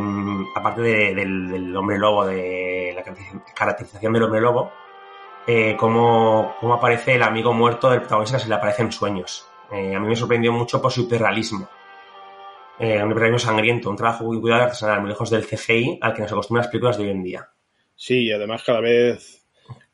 aparte 0.57 0.80
de- 0.80 1.14
del, 1.14 1.48
del 1.48 1.76
hombre 1.76 1.98
lobo, 1.98 2.24
de 2.26 2.92
la 2.96 3.05
caracterización 3.55 4.12
del 4.14 4.22
hombre 4.24 4.40
lobo, 4.40 4.72
eh, 5.46 5.76
cómo, 5.78 6.57
cómo 6.59 6.74
aparece 6.74 7.14
el 7.14 7.22
amigo 7.22 7.52
muerto 7.52 7.90
del 7.90 8.00
protagonista 8.00 8.38
que 8.38 8.44
se 8.44 8.48
le 8.48 8.55
aparece 8.57 8.82
en 8.82 8.90
sueños. 8.90 9.46
Eh, 9.70 9.94
a 9.94 10.00
mí 10.00 10.09
me 10.09 10.16
sorprendió 10.16 10.52
mucho 10.52 10.80
por 10.82 10.90
su 10.90 11.02
hiperrealismo. 11.02 11.68
Eh, 12.80 13.00
un 13.00 13.11
hiperrealismo 13.12 13.38
sangriento, 13.38 13.90
un 13.90 13.96
trabajo 13.96 14.24
muy 14.24 14.40
cuidado 14.40 14.64
artesanal, 14.64 15.00
muy 15.00 15.11
lejos 15.11 15.30
del 15.30 15.44
CGI 15.46 15.98
al 16.00 16.14
que 16.14 16.22
nos 16.22 16.32
acostumbran 16.32 16.62
las 16.64 16.70
películas 16.72 16.96
de 16.96 17.05
hoy 17.05 17.11
en 17.11 17.22
día. 17.22 17.48
Sí, 17.94 18.24
y 18.24 18.32
además 18.32 18.64
cada 18.66 18.80
vez, 18.80 19.43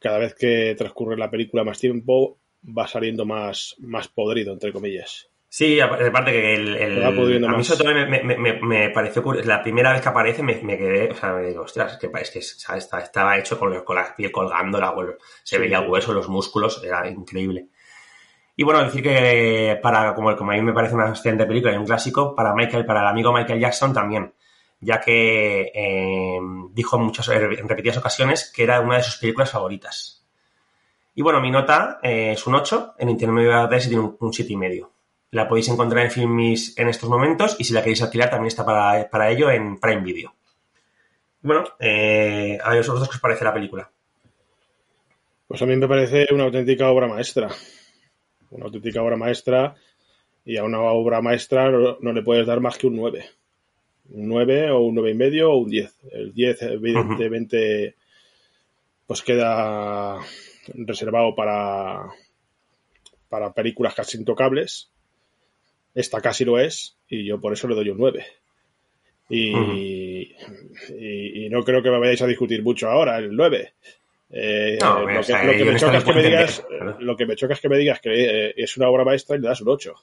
cada 0.01 0.19
vez 0.19 0.35
que 0.35 0.75
transcurre 0.77 1.17
la 1.17 1.31
película 1.31 1.63
más 1.65 1.79
tiempo, 1.79 2.39
va 2.67 2.87
saliendo 2.87 3.25
más, 3.25 3.77
más 3.81 4.09
podrido, 4.09 4.53
entre 4.53 4.73
comillas. 4.73 5.29
Sí, 5.53 5.81
aparte 5.81 6.31
que 6.31 6.55
el, 6.55 6.77
el- 6.77 7.03
a 7.05 7.11
mí 7.11 7.39
más. 7.57 7.67
sobre 7.67 7.83
todo 7.85 7.95
me, 7.95 8.23
me- 8.23 8.37
me- 8.39 8.61
me 8.63 8.91
pareció 8.91 9.21
curioso, 9.23 9.49
la 9.49 9.63
primera 9.63 9.93
vez 9.93 10.01
que 10.01 10.09
aparece 10.09 10.45
me, 10.45 10.55
me 10.63 10.79
quedé, 10.79 11.11
o 11.11 11.15
sea, 11.17 11.33
me 11.33 11.49
digo, 11.49 11.63
ostras, 11.63 11.95
es 11.95 11.99
que, 11.99 12.09
es 12.21 12.31
que 12.31 12.39
está- 12.39 13.01
estaba 13.01 13.37
hecho 13.37 13.59
con, 13.59 13.83
con 13.83 13.97
la 13.97 14.15
piel 14.15 14.31
colgando, 14.31 14.79
la, 14.79 14.95
se 15.43 15.57
Sí. 15.57 15.61
veía 15.61 15.81
el 15.81 15.89
hueso, 15.89 16.13
los 16.13 16.29
músculos, 16.29 16.83
era 16.85 17.09
increíble. 17.09 17.67
Y 18.55 18.63
bueno, 18.63 18.85
decir 18.85 19.03
que 19.03 19.79
para, 19.83 20.15
como, 20.15 20.37
como 20.37 20.53
a 20.53 20.55
mí 20.55 20.63
me 20.63 20.73
parece 20.73 20.95
una 20.95 21.09
excelente 21.09 21.47
película 21.47 21.73
y 21.75 21.79
un 21.79 21.87
clásico, 21.87 22.35
para 22.35 22.55
Michael, 22.55 22.85
para 22.87 23.01
el 23.01 23.07
amigo 23.09 23.33
Michael 23.33 23.59
Jackson 23.59 23.93
también, 23.93 24.33
ya 24.81 25.01
que 25.01 25.71
eh, 25.75 26.39
dijo 26.73 26.97
en 26.97 27.03
muchas, 27.03 27.29
en 27.29 27.69
repetidas 27.69 27.99
ocasiones 27.99 28.51
que 28.55 28.63
era 28.63 28.81
una 28.81 28.97
de 28.97 29.03
sus 29.03 29.17
películas 29.17 29.51
favoritas. 29.51 30.27
Y 31.15 31.23
bueno, 31.23 31.41
mi 31.41 31.51
nota 31.51 31.99
eh, 32.03 32.33
es 32.33 32.47
un 32.47 32.55
8, 32.55 32.95
en 32.99 33.11
Internet 33.11 33.69
tiene 33.83 33.99
un, 33.99 34.17
un 34.19 34.33
7,5. 34.33 34.89
La 35.33 35.47
podéis 35.47 35.69
encontrar 35.69 36.05
en 36.05 36.11
Filmis 36.11 36.77
en 36.79 36.89
estos 36.89 37.09
momentos 37.09 37.57
y 37.59 37.65
si 37.65 37.73
la 37.73 37.83
queréis 37.83 38.03
alquilar 38.03 38.31
también 38.31 38.49
está 38.49 38.65
para, 38.65 39.09
para 39.09 39.31
ello 39.31 39.51
en 39.51 39.79
Prime 39.79 40.03
Video. 40.03 40.35
Bueno, 41.43 41.65
eh, 41.79 42.59
a 42.63 42.75
vosotros 42.75 43.09
qué 43.09 43.15
os 43.15 43.21
parece 43.21 43.45
la 43.45 43.55
película. 43.55 43.91
Pues 45.47 45.63
a 45.63 45.67
mí 45.67 45.77
me 45.77 45.89
parece 45.89 46.27
una 46.33 46.45
auténtica 46.45 46.91
obra 46.91 47.07
maestra. 47.07 47.49
Una 48.51 48.67
auténtica 48.67 49.03
obra 49.03 49.17
maestra. 49.17 49.75
Y 50.45 50.57
a 50.57 50.65
una 50.65 50.81
obra 50.81 51.21
maestra 51.21 51.71
no, 51.71 51.99
no 52.01 52.13
le 52.13 52.23
puedes 52.23 52.47
dar 52.47 52.61
más 52.61 52.77
que 52.77 52.87
un 52.87 52.97
9. 52.97 53.25
Un 54.13 54.29
9 54.29 54.71
o 54.71 54.81
un 54.81 54.95
9 54.95 55.11
y 55.11 55.15
medio 55.15 55.53
o 55.53 55.59
un 55.59 55.71
10. 55.71 55.93
El 56.13 56.33
10 56.35 56.63
evidentemente 56.63 57.95
pues 59.07 59.23
queda 59.23 60.19
reservado 60.75 61.35
para, 61.35 62.07
para 63.29 63.53
películas 63.53 63.95
casi 63.95 64.19
intocables. 64.19 64.91
Esta 65.95 66.21
casi 66.21 66.45
lo 66.45 66.59
es 66.59 66.97
y 67.09 67.25
yo 67.25 67.41
por 67.41 67.53
eso 67.53 67.67
le 67.69 67.75
doy 67.75 67.89
un 67.91 67.99
9. 67.99 68.25
Y, 69.29 70.33
y- 70.99 71.47
y 71.47 71.49
no 71.51 71.63
creo 71.63 71.83
que 71.83 71.91
me 71.91 71.99
vayáis 71.99 72.23
a 72.23 72.27
discutir 72.27 72.63
mucho 72.63 72.89
ahora 72.89 73.19
el 73.19 73.35
9. 73.35 73.73
Eh, 74.33 74.79
No, 74.81 75.01
lo, 75.15 75.21
que, 75.27 75.33
lo 75.33 75.53
que 75.53 75.65
me 75.65 75.79
me 76.15 76.23
digas, 76.29 76.65
lo 77.01 77.17
que 77.17 77.27
me 77.27 77.37
choca 77.37 77.55
es 77.55 77.61
que 77.61 77.69
me 77.69 77.79
digas 77.79 78.01
que 78.01 78.11
eh, 78.49 78.55
es 78.57 78.77
una 78.77 78.89
obra 78.89 79.05
maestra 79.05 79.37
y 79.37 79.41
le 79.41 79.49
das 79.49 79.61
un 79.61 79.69
8. 79.69 79.95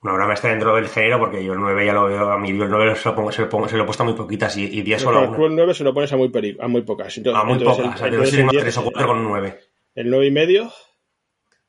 Una 0.00 0.14
obra 0.14 0.26
maestra 0.26 0.50
dentro 0.50 0.76
del 0.76 0.88
género 0.88 1.18
porque 1.18 1.44
yo 1.44 1.54
el 1.54 1.58
9 1.58 1.84
ya 1.86 1.92
lo 1.92 2.04
veo, 2.06 2.30
a 2.30 2.38
mí 2.38 2.56
yo 2.56 2.64
el 2.64 2.70
9 2.70 2.94
se 2.94 3.08
lo, 3.08 3.14
pongo, 3.16 3.32
se 3.32 3.42
lo, 3.42 3.48
pongo, 3.48 3.68
se 3.68 3.76
lo 3.76 3.82
he 3.82 3.86
puesto 3.86 4.04
a 4.04 4.06
muy 4.06 4.14
poquitas 4.14 4.56
y, 4.56 4.64
y 4.64 4.82
10 4.82 5.02
solo 5.02 5.32
Tú 5.34 5.46
el 5.46 5.56
9 5.56 5.74
se 5.74 5.82
lo 5.82 5.92
pones 5.92 6.12
a 6.12 6.16
muy, 6.16 6.28
peri- 6.28 6.56
a 6.60 6.68
muy 6.68 6.82
pocas. 6.82 7.16
Entonces, 7.18 7.40
A 7.42 7.44
muy 7.44 7.58
entonces 7.58 7.84
pocas, 7.84 8.02
el- 8.02 8.14
el 8.14 8.48
10 8.48 8.62
3 8.62 8.78
o 8.78 8.82
4 8.84 9.06
con 9.08 9.18
un 9.18 9.24
9. 9.24 9.58
El 9.96 10.10
9 10.10 10.26
y 10.26 10.30
medio 10.30 10.64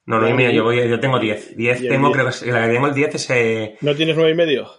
No, 0.05 0.17
9 0.19 0.29
y 0.29 0.33
medio, 0.33 0.51
yo, 0.51 0.63
voy, 0.63 0.87
yo 0.87 0.99
tengo 0.99 1.17
10. 1.19 1.57
10 1.57 1.81
Y 1.81 1.85
el 1.87 1.91
tengo, 1.93 2.07
10. 2.09 2.13
creo 2.13 2.25
que 2.25 2.29
es- 2.31 2.45
la 2.47 2.67
que 2.67 2.73
tengo 2.73 2.87
el 2.87 2.93
10 2.93 3.15
es... 3.15 3.29
eh, 3.31 3.77
¿No 3.81 3.95
tienes 3.95 4.15
9 4.15 4.31
y 4.31 4.35
medio? 4.35 4.69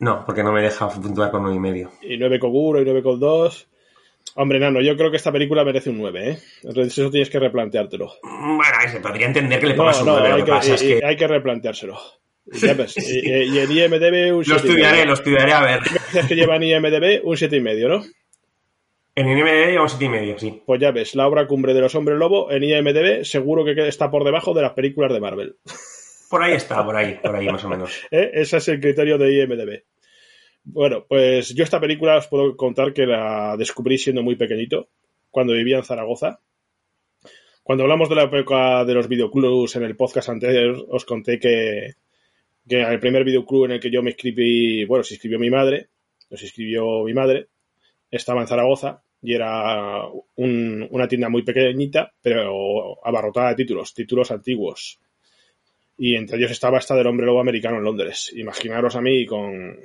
no, 0.00 0.22
porque 0.26 0.42
no 0.42 0.52
me 0.52 0.60
deja 0.60 0.86
puntuar 0.90 1.30
con 1.30 1.42
9 1.42 1.56
y 1.56 1.60
medio. 1.60 1.90
Y 2.02 2.18
9 2.18 2.38
con 2.38 2.50
1 2.52 2.80
y 2.80 2.84
9 2.84 3.02
con 3.02 3.18
2. 3.18 3.68
Hombre, 4.36 4.58
Nano, 4.58 4.82
yo 4.82 4.94
creo 4.96 5.10
que 5.10 5.16
esta 5.16 5.32
película 5.32 5.64
merece 5.64 5.88
un 5.88 5.98
9, 5.98 6.30
¿eh? 6.32 6.38
Entonces 6.64 6.98
eso 6.98 7.10
tienes 7.10 7.30
que 7.30 7.38
replanteártelo. 7.38 8.12
Bueno, 8.22 8.62
se 8.90 9.00
podría 9.00 9.26
entender 9.26 9.58
que 9.60 9.66
le 9.68 9.72
No, 9.74 9.78
pongas 9.78 10.00
un 10.00 10.06
no, 10.08 10.18
9, 10.18 10.28
lo 10.30 10.36
que 10.36 10.44
que, 10.44 10.50
pasa 10.50 10.74
es 10.74 10.82
y- 10.82 10.86
que... 10.88 10.98
y 10.98 11.02
hay 11.02 11.16
que 11.16 11.26
replanteárselo. 11.28 11.98
Ya 12.46 12.74
ves, 12.74 12.96
y, 12.98 13.28
y- 13.28 13.56
y 13.56 13.58
en 13.58 13.70
IMDB 13.72 14.34
un 14.36 14.44
7,5. 14.44 14.46
Lo 14.48 14.56
estudiaré, 14.56 15.04
lo 15.06 15.12
estudiaré 15.14 15.52
a 15.52 15.62
ver. 15.62 15.80
Dices 15.82 16.26
que 16.26 16.34
lleva 16.36 16.56
en 16.56 16.62
IMDB 16.64 17.20
un 17.24 17.36
7,5, 17.36 17.88
¿no? 17.88 18.04
En 19.16 19.28
IMDb 19.28 19.68
llevamos 19.70 19.92
7 19.92 20.04
y 20.04 20.08
medio, 20.08 20.38
sí. 20.38 20.62
Pues 20.66 20.80
ya 20.80 20.90
ves, 20.90 21.14
la 21.14 21.26
obra 21.28 21.46
cumbre 21.46 21.72
de 21.72 21.80
los 21.80 21.94
hombres 21.94 22.18
lobo 22.18 22.50
en 22.50 22.64
IMDB 22.64 23.24
seguro 23.24 23.64
que 23.64 23.88
está 23.88 24.10
por 24.10 24.24
debajo 24.24 24.52
de 24.54 24.62
las 24.62 24.72
películas 24.72 25.12
de 25.12 25.20
Marvel. 25.20 25.56
Por 26.28 26.42
ahí 26.42 26.54
está, 26.54 26.84
por 26.84 26.96
ahí, 26.96 27.18
por 27.22 27.34
ahí 27.36 27.46
más 27.46 27.64
o 27.64 27.68
menos. 27.68 27.92
¿Eh? 28.10 28.30
Ese 28.34 28.56
es 28.56 28.68
el 28.68 28.80
criterio 28.80 29.16
de 29.18 29.32
IMDB. 29.42 29.82
Bueno, 30.64 31.04
pues 31.08 31.54
yo 31.54 31.62
esta 31.62 31.78
película 31.78 32.16
os 32.16 32.26
puedo 32.26 32.56
contar 32.56 32.92
que 32.92 33.06
la 33.06 33.54
descubrí 33.56 33.98
siendo 33.98 34.22
muy 34.22 34.34
pequeñito, 34.34 34.88
cuando 35.30 35.52
vivía 35.52 35.76
en 35.76 35.84
Zaragoza. 35.84 36.40
Cuando 37.62 37.84
hablamos 37.84 38.08
de 38.08 38.14
la 38.16 38.24
época 38.24 38.84
de 38.84 38.94
los 38.94 39.06
videoclubs 39.08 39.76
en 39.76 39.84
el 39.84 39.94
podcast 39.96 40.28
anterior, 40.30 40.86
os 40.90 41.04
conté 41.04 41.38
que, 41.38 41.92
que 42.68 42.80
el 42.82 43.00
primer 43.00 43.24
videoclub 43.24 43.66
en 43.66 43.72
el 43.72 43.80
que 43.80 43.90
yo 43.90 44.02
me 44.02 44.10
inscribí, 44.10 44.84
bueno, 44.84 45.04
se 45.04 45.14
inscribió 45.14 45.38
mi 45.38 45.50
madre, 45.50 45.88
nos 46.30 46.42
inscribió 46.42 47.04
mi 47.04 47.12
madre, 47.14 47.48
estaba 48.10 48.40
en 48.40 48.46
Zaragoza 48.46 49.02
y 49.22 49.34
era 49.34 50.06
un- 50.36 50.86
una 50.90 51.08
tienda 51.08 51.28
muy 51.28 51.42
pequeñita, 51.42 52.12
pero 52.22 53.04
abarrotada 53.06 53.50
de 53.50 53.54
títulos, 53.56 53.92
títulos 53.94 54.30
antiguos. 54.30 54.98
Y 55.96 56.16
entre 56.16 56.38
ellos 56.38 56.50
estaba 56.50 56.78
esta 56.78 56.94
del 56.96 57.06
hombre 57.06 57.26
lobo 57.26 57.40
americano 57.40 57.78
en 57.78 57.84
Londres. 57.84 58.32
Imaginaros 58.34 58.96
a 58.96 59.00
mí 59.00 59.24
con... 59.26 59.78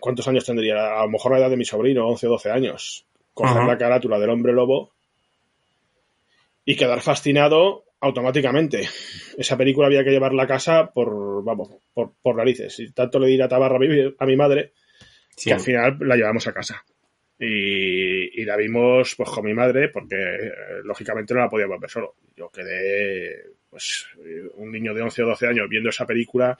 ¿Cuántos 0.00 0.28
años 0.28 0.44
tendría? 0.44 0.98
A 1.00 1.02
lo 1.04 1.10
mejor 1.10 1.32
la 1.32 1.38
edad 1.38 1.50
de 1.50 1.56
mi 1.56 1.64
sobrino, 1.64 2.06
11 2.06 2.26
o 2.26 2.30
12 2.30 2.50
años. 2.50 3.06
Coger 3.34 3.62
la 3.68 3.78
carátula 3.78 4.18
del 4.18 4.30
hombre 4.30 4.52
lobo 4.52 4.92
y 6.70 6.76
quedar 6.76 7.00
fascinado 7.00 7.84
automáticamente. 8.00 8.86
Esa 9.38 9.56
película 9.56 9.86
había 9.86 10.04
que 10.04 10.10
llevarla 10.10 10.42
a 10.42 10.46
casa 10.46 10.90
por, 10.92 11.42
vamos, 11.42 11.70
por, 11.94 12.12
por 12.20 12.36
narices. 12.36 12.78
Y 12.80 12.92
tanto 12.92 13.18
le 13.18 13.26
di 13.28 13.38
la 13.38 13.48
tabarra 13.48 13.76
a 13.76 13.78
mi, 13.78 14.14
a 14.18 14.26
mi 14.26 14.36
madre 14.36 14.72
Sí. 15.34 15.48
que 15.48 15.54
al 15.54 15.60
final 15.60 15.96
la 16.00 16.16
llevamos 16.16 16.46
a 16.46 16.52
casa. 16.52 16.84
Y, 17.38 18.42
y 18.42 18.44
la 18.44 18.56
vimos 18.56 19.14
pues 19.16 19.30
con 19.30 19.46
mi 19.46 19.54
madre 19.54 19.88
porque 19.88 20.16
eh, 20.16 20.52
lógicamente 20.84 21.32
no 21.32 21.40
la 21.40 21.48
podíamos 21.48 21.80
ver 21.80 21.88
solo. 21.90 22.16
Yo 22.36 22.50
quedé 22.50 23.44
pues 23.70 24.06
un 24.56 24.70
niño 24.70 24.92
de 24.92 25.02
11 25.02 25.22
o 25.22 25.26
12 25.28 25.46
años 25.46 25.68
viendo 25.70 25.88
esa 25.88 26.06
película, 26.06 26.58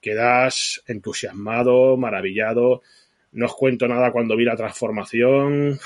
quedas 0.00 0.82
entusiasmado, 0.86 1.96
maravillado. 1.96 2.82
No 3.32 3.46
os 3.46 3.54
cuento 3.54 3.88
nada 3.88 4.12
cuando 4.12 4.36
vi 4.36 4.44
la 4.44 4.56
transformación. 4.56 5.78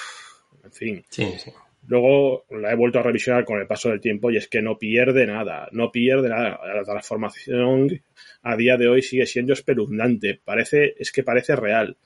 En 0.64 0.72
fin, 0.72 1.04
Sí, 1.08 1.34
sí. 1.38 1.52
Luego 1.90 2.44
la 2.50 2.70
he 2.70 2.76
vuelto 2.76 3.00
a 3.00 3.02
revisionar 3.02 3.44
con 3.44 3.58
el 3.58 3.66
paso 3.66 3.88
del 3.88 4.00
tiempo 4.00 4.30
y 4.30 4.36
es 4.36 4.46
que 4.46 4.62
no 4.62 4.78
pierde 4.78 5.26
nada, 5.26 5.68
no 5.72 5.90
pierde 5.90 6.28
nada. 6.28 6.60
La 6.72 6.84
transformación 6.84 8.00
a 8.42 8.54
día 8.54 8.76
de 8.76 8.86
hoy 8.86 9.02
sigue 9.02 9.26
siendo 9.26 9.54
espeluznante. 9.54 10.40
Parece, 10.44 10.94
es 11.00 11.10
que 11.10 11.24
parece 11.24 11.56
real. 11.56 11.96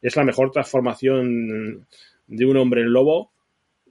Es 0.00 0.14
la 0.14 0.22
mejor 0.22 0.52
transformación 0.52 1.88
de 2.28 2.46
un 2.46 2.56
hombre 2.56 2.84
lobo 2.84 3.32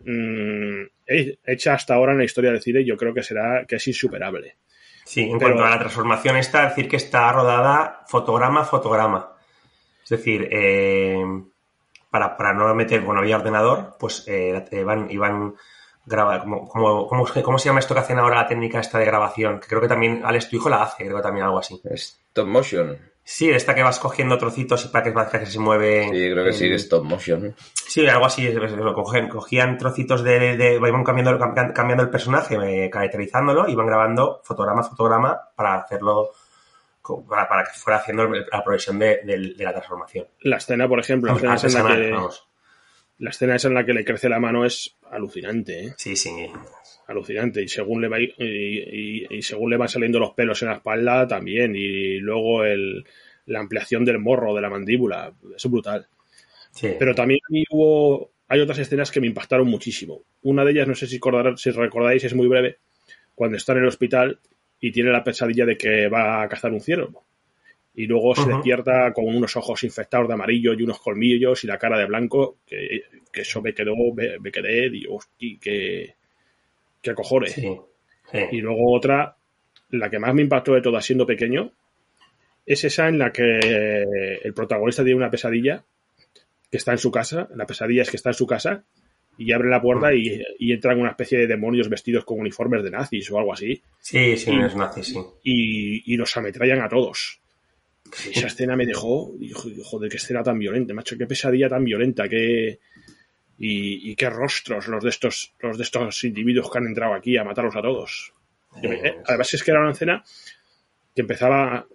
mmm, 0.06 0.84
hecha 1.06 1.74
hasta 1.74 1.96
ahora 1.96 2.14
en 2.14 2.20
la 2.20 2.24
historia 2.24 2.52
del 2.52 2.62
cine, 2.62 2.86
yo 2.86 2.96
creo 2.96 3.14
que 3.14 3.22
será 3.22 3.66
que 3.68 3.76
es 3.76 3.88
insuperable. 3.90 4.56
Sí, 5.04 5.24
en 5.24 5.38
Pero, 5.38 5.56
cuanto 5.56 5.66
a 5.66 5.70
la 5.72 5.80
transformación 5.80 6.38
está, 6.38 6.70
decir 6.70 6.88
que 6.88 6.96
está 6.96 7.30
rodada 7.34 8.06
fotograma 8.08 8.62
a 8.62 8.66
fotograma. 8.66 9.36
Es 10.02 10.12
decir, 10.12 10.48
eh, 10.50 11.26
para, 12.12 12.38
para, 12.38 12.54
no 12.54 12.74
meter, 12.76 13.02
bueno, 13.02 13.22
había 13.22 13.38
ordenador, 13.38 13.96
pues 14.00 14.26
eh, 14.28 14.64
iban, 14.72 15.10
iban 15.10 15.56
grabar, 16.06 16.42
como, 16.42 16.68
como, 16.68 17.08
¿cómo, 17.08 17.26
¿cómo, 17.44 17.58
se 17.58 17.70
llama 17.70 17.80
esto 17.80 17.94
que 17.94 18.02
hacen 18.02 18.20
ahora 18.20 18.36
la 18.36 18.48
técnica 18.48 18.80
esta 18.80 19.00
de 19.00 19.06
grabación? 19.06 19.60
Que 19.60 19.68
creo 19.68 19.82
que 19.82 19.88
también 19.88 20.22
Alex, 20.24 20.50
tu 20.50 20.58
hijo 20.58 20.70
la 20.70 20.84
hace, 20.84 21.06
creo 21.06 21.18
que 21.18 21.24
también 21.24 21.46
algo 21.46 21.60
así. 21.60 21.82
Stop 21.84 22.48
motion. 22.48 22.98
Sí, 23.24 23.50
esta 23.50 23.76
que 23.76 23.84
vas 23.84 24.00
cogiendo 24.00 24.38
trocitos 24.38 24.84
y 24.86 24.88
para 24.90 25.04
que, 25.04 25.40
que 25.40 25.46
se 25.46 25.60
mueve. 25.60 26.06
Sí, 26.06 26.32
creo 26.32 26.44
que 26.44 26.54
sí, 26.54 26.72
stop 26.74 27.04
motion. 27.04 27.56
Sí, 27.74 28.06
algo 28.08 28.26
así, 28.26 28.52
lo 28.52 28.94
cogían, 28.94 29.30
cogían 29.30 29.78
trocitos 29.78 30.24
de, 30.24 30.58
de, 30.58 30.76
iban 30.76 31.04
cambiando, 31.04 31.38
cambiando 31.74 32.04
el 32.04 32.10
personaje, 32.10 32.56
eh, 32.56 32.90
caracterizándolo, 32.90 33.68
iban 33.68 33.86
grabando 33.86 34.42
fotograma 34.44 34.82
a 34.82 34.84
fotograma 34.86 35.40
para 35.56 35.76
hacerlo 35.76 36.32
para, 37.28 37.48
para, 37.48 37.64
que 37.64 37.72
fuera 37.74 38.00
haciendo 38.00 38.28
la 38.28 38.64
progresión 38.64 39.00
de, 39.00 39.22
de, 39.24 39.54
de, 39.56 39.64
la 39.64 39.74
transformación. 39.74 40.28
La 40.42 40.58
escena, 40.58 40.88
por 40.88 41.00
ejemplo, 41.00 41.38
la 41.40 41.56
escena, 41.56 41.80
en 41.80 41.90
la, 41.90 41.96
que, 41.96 42.12
vamos. 42.12 42.48
la 43.18 43.30
escena 43.30 43.56
esa 43.56 43.68
en 43.68 43.74
la 43.74 43.86
que 43.86 43.94
le 43.94 44.06
crece 44.06 44.30
la 44.30 44.40
mano 44.40 44.66
es 44.66 44.96
alucinante. 45.10 45.88
¿eh? 45.88 45.94
Sí, 45.98 46.16
sí. 46.16 46.32
Alucinante. 47.08 47.62
Y 47.62 47.68
según 47.68 48.02
le 48.02 48.08
va 48.08 48.20
y, 48.20 48.34
y, 48.38 49.38
y, 49.38 49.42
según 49.42 49.72
le 49.72 49.78
van 49.78 49.90
saliendo 49.90 50.20
los 50.20 50.34
pelos 50.34 50.62
en 50.62 50.70
la 50.70 50.76
espalda 50.76 51.28
también. 51.28 51.76
Y 51.76 52.18
luego 52.20 52.64
el, 52.64 53.06
la 53.46 53.60
ampliación 53.60 54.06
del 54.06 54.20
morro, 54.20 54.56
de 54.56 54.62
la 54.62 54.70
mandíbula. 54.70 55.34
Es 55.56 55.66
brutal. 55.70 56.08
Sí. 56.72 56.96
Pero 56.98 57.16
también 57.16 57.40
hubo. 57.72 58.32
Hay 58.48 58.60
otras 58.60 58.80
escenas 58.80 59.12
que 59.12 59.22
me 59.22 59.28
impactaron 59.28 59.68
muchísimo. 59.68 60.24
Una 60.42 60.66
de 60.66 60.72
ellas, 60.72 60.88
no 60.88 60.96
sé 60.96 61.08
si, 61.08 61.16
recordar, 61.16 61.58
si 61.58 61.72
recordáis, 61.72 62.24
es 62.24 62.34
muy 62.34 62.48
breve. 62.48 62.80
Cuando 63.34 63.58
está 63.58 63.72
en 63.72 63.80
el 63.80 63.88
hospital 63.88 64.40
y 64.82 64.92
tiene 64.92 65.12
la 65.12 65.24
pesadilla 65.24 65.66
de 65.66 65.78
que 65.78 66.10
va 66.10 66.42
a 66.42 66.50
cazar 66.50 66.74
un 66.74 66.82
ciervo. 66.82 67.24
Y 67.94 68.08
luego 68.08 68.30
uh 68.30 68.34
-huh. 68.34 68.44
se 68.44 68.50
despierta 68.50 69.14
con 69.14 69.26
unos 69.26 69.56
ojos 69.56 69.84
infectados 69.84 70.28
de 70.28 70.34
amarillo 70.34 70.74
y 70.74 70.82
unos 70.84 71.00
colmillos 71.00 71.64
y 71.64 71.68
la 71.68 71.78
cara 71.78 71.98
de 72.00 72.06
blanco, 72.06 72.58
que, 72.66 73.04
que 73.32 73.42
eso 73.42 73.62
me 73.62 73.74
quedó, 73.74 73.94
me, 74.14 74.40
me 74.40 74.52
quedé, 74.52 74.90
digo, 74.90 75.16
hostia, 75.16 75.58
que, 75.62 76.16
que 77.02 77.14
cojones. 77.14 77.54
Sí, 77.54 77.78
sí. 78.32 78.40
Y 78.52 78.62
luego 78.62 78.92
otra, 78.94 79.36
la 79.90 80.10
que 80.10 80.20
más 80.20 80.34
me 80.34 80.42
impactó 80.42 80.74
de 80.74 80.82
todas 80.82 81.06
siendo 81.06 81.26
pequeño, 81.26 81.72
es 82.66 82.84
esa 82.84 83.08
en 83.10 83.20
la 83.20 83.32
que 83.32 83.60
el 84.44 84.54
protagonista 84.54 85.04
tiene 85.04 85.18
una 85.18 85.30
pesadilla 85.32 85.84
que 86.70 86.78
está 86.78 86.94
en 86.94 86.98
su 86.98 87.12
casa, 87.12 87.50
la 87.56 87.66
pesadilla 87.66 88.04
es 88.04 88.10
que 88.10 88.18
está 88.18 88.30
en 88.30 88.36
su 88.36 88.48
casa, 88.48 88.84
y 89.44 89.52
abre 89.52 89.70
la 89.70 89.82
puerta 89.82 90.14
y, 90.14 90.42
y, 90.60 90.72
entran 90.72 91.00
una 91.00 91.12
especie 91.12 91.40
de 91.40 91.48
demonios 91.48 91.90
vestidos 91.90 92.24
con 92.26 92.40
uniformes 92.40 92.84
de 92.84 92.92
nazis 92.92 93.32
o 93.32 93.40
algo 93.40 93.54
así. 93.54 93.82
Sí, 94.00 94.38
sí, 94.38 94.52
y, 94.52 94.64
es 94.64 94.76
nazi, 94.76 95.04
sí. 95.04 95.20
Y, 95.44 96.14
y, 96.14 96.16
los 96.16 96.36
ametrallan 96.38 96.82
a 96.82 96.88
todos. 96.88 97.40
Esa 98.30 98.48
escena 98.48 98.76
me 98.76 98.86
dejó, 98.86 99.34
joder, 99.84 100.12
qué 100.12 100.18
escena 100.18 100.44
tan 100.44 100.60
violenta, 100.60 100.94
macho, 100.94 101.18
qué 101.18 101.26
pesadilla 101.26 101.70
tan 101.70 101.84
violenta, 101.84 102.30
qué... 102.30 102.80
Y, 103.64 104.16
qué 104.16 104.28
rostros 104.28 104.88
los 104.88 105.04
de 105.04 105.12
estos 105.12 105.54
los 105.60 105.78
de 105.78 105.84
estos 105.84 106.24
individuos 106.24 106.72
que 106.72 106.80
han 106.80 106.88
entrado 106.88 107.14
aquí 107.14 107.38
a 107.38 107.44
matarlos 107.44 107.76
a 107.76 107.82
todos. 107.84 108.34
Eh, 108.82 109.18
además 109.24 109.54
es 109.54 109.64
que 109.64 109.70
era 109.70 109.82
una 109.82 109.92
escena 109.92 110.24
que 111.14 111.22
empezaba 111.22 111.86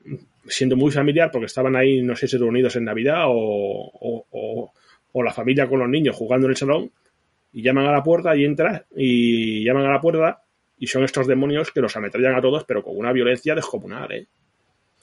siendo 0.46 0.76
muy 0.76 0.92
familiar 0.92 1.28
porque 1.32 1.46
estaban 1.46 1.74
ahí, 1.74 2.02
no 2.02 2.14
sé 2.14 2.28
si 2.28 2.36
reunidos 2.36 2.76
en 2.76 2.84
Navidad 2.84 3.24
o, 3.26 3.32
o, 3.34 4.26
o, 4.30 4.72
o 5.12 5.22
la 5.24 5.32
familia 5.32 5.68
con 5.68 5.80
los 5.80 5.88
niños 5.88 6.14
jugando 6.14 6.46
en 6.46 6.52
el 6.52 6.56
salón 6.56 6.92
y 7.56 7.62
llaman 7.62 7.86
a 7.86 7.92
la 7.92 8.02
puerta 8.02 8.36
y 8.36 8.44
entra 8.44 8.84
y 8.94 9.64
llaman 9.64 9.86
a 9.86 9.92
la 9.92 10.00
puerta 10.00 10.42
y 10.78 10.86
son 10.88 11.04
estos 11.04 11.26
demonios 11.26 11.70
que 11.72 11.80
los 11.80 11.96
ametrallan 11.96 12.34
a 12.34 12.42
todos 12.42 12.64
pero 12.64 12.82
con 12.82 12.98
una 12.98 13.12
violencia 13.12 13.54
descomunal, 13.54 14.12
¿eh? 14.12 14.26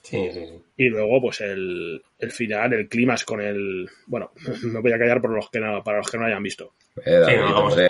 Sí, 0.02 0.28
sí, 0.32 0.46
sí. 0.46 0.62
Y 0.76 0.88
luego, 0.88 1.20
pues 1.20 1.40
el, 1.40 2.00
el 2.18 2.30
final, 2.30 2.74
el 2.74 2.88
clima 2.88 3.16
con 3.26 3.40
el. 3.40 3.88
Bueno, 4.06 4.30
me 4.62 4.80
voy 4.80 4.92
a 4.92 4.98
callar 4.98 5.20
por 5.20 5.30
los 5.30 5.50
que 5.50 5.58
no, 5.58 5.82
para 5.82 5.98
los 5.98 6.08
que 6.08 6.18
no 6.18 6.26
hayan 6.26 6.42
visto. 6.42 6.74
Eh, 7.04 7.10
David, 7.10 7.34
sí, 7.34 7.40
no, 7.40 7.54
vamos 7.54 7.78
a 7.78 7.88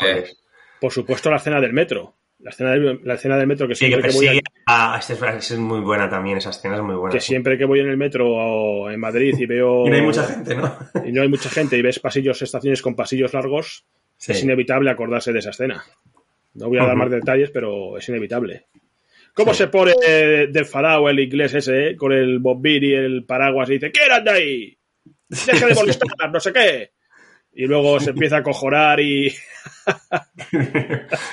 por 0.81 0.93
supuesto, 0.93 1.31
la 1.31 1.37
escena 1.37 1.61
del 1.61 1.73
metro. 1.73 2.15
La 2.39 2.51
escena 2.51 2.71
del, 2.71 3.01
la 3.05 3.15
escena 3.15 3.37
del 3.37 3.47
metro 3.47 3.69
que 3.69 3.75
sí, 3.75 3.87
siempre 3.87 4.09
que, 4.09 4.19
que 4.19 4.27
voy. 4.29 4.41
A, 4.67 4.99
es, 4.99 5.11
es, 5.51 5.59
muy 5.59 5.81
buena 5.81 6.09
también, 6.09 6.39
esa 6.39 6.51
escena 6.51 6.77
es 6.77 6.83
muy 6.83 6.95
buena. 6.95 7.13
Que 7.13 7.21
siempre 7.21 7.59
que 7.59 7.65
voy 7.65 7.81
en 7.81 7.89
el 7.89 7.97
metro 7.97 8.91
en 8.91 9.01
Madrid 9.01 9.35
y 9.39 9.47
veo. 9.47 9.85
y 9.87 9.91
no 9.91 9.97
hay 9.97 10.03
mucha 10.03 10.25
gente, 10.27 10.55
¿no? 10.55 10.77
y 11.05 11.13
no 11.13 11.23
hay 11.23 11.29
mucha 11.29 11.51
gente 11.51 11.77
y 11.77 11.83
ves 11.83 11.99
pasillos, 11.99 12.41
estaciones 12.41 12.81
con 12.81 12.95
pasillos 12.95 13.35
largos, 13.35 13.85
sí. 14.17 14.33
es 14.33 14.43
inevitable 14.43 14.91
acordarse 14.91 15.33
de 15.33 15.39
esa 15.39 15.51
escena. 15.51 15.85
No 16.55 16.69
voy 16.69 16.79
a 16.79 16.83
dar 16.83 16.91
uh 16.91 16.95
-huh. 16.95 16.99
más 16.99 17.11
detalles, 17.11 17.51
pero 17.51 17.99
es 17.99 18.09
inevitable. 18.09 18.67
¿Cómo 19.35 19.53
sí. 19.53 19.59
se 19.59 19.67
pone 19.69 19.93
de 20.01 20.59
enfadado 20.61 21.09
el 21.09 21.19
inglés 21.19 21.55
ese, 21.55 21.89
eh? 21.89 21.97
con 21.97 22.13
el 22.13 22.39
bombín 22.39 22.85
y 22.85 22.93
el 22.93 23.25
paraguas 23.25 23.69
y 23.69 23.75
dice, 23.75 23.91
¿qué 23.91 24.05
eran 24.05 24.25
de 24.25 24.31
ahí? 24.31 24.79
Deja 25.29 25.67
de 25.67 25.75
molestar, 25.75 26.31
no 26.33 26.39
sé 26.39 26.53
qué. 26.53 26.93
Y 27.57 27.67
luego 27.67 27.99
se 28.01 28.11
empieza 28.11 28.39
a 28.39 28.43
cojonar 28.43 29.01
y... 29.01 29.27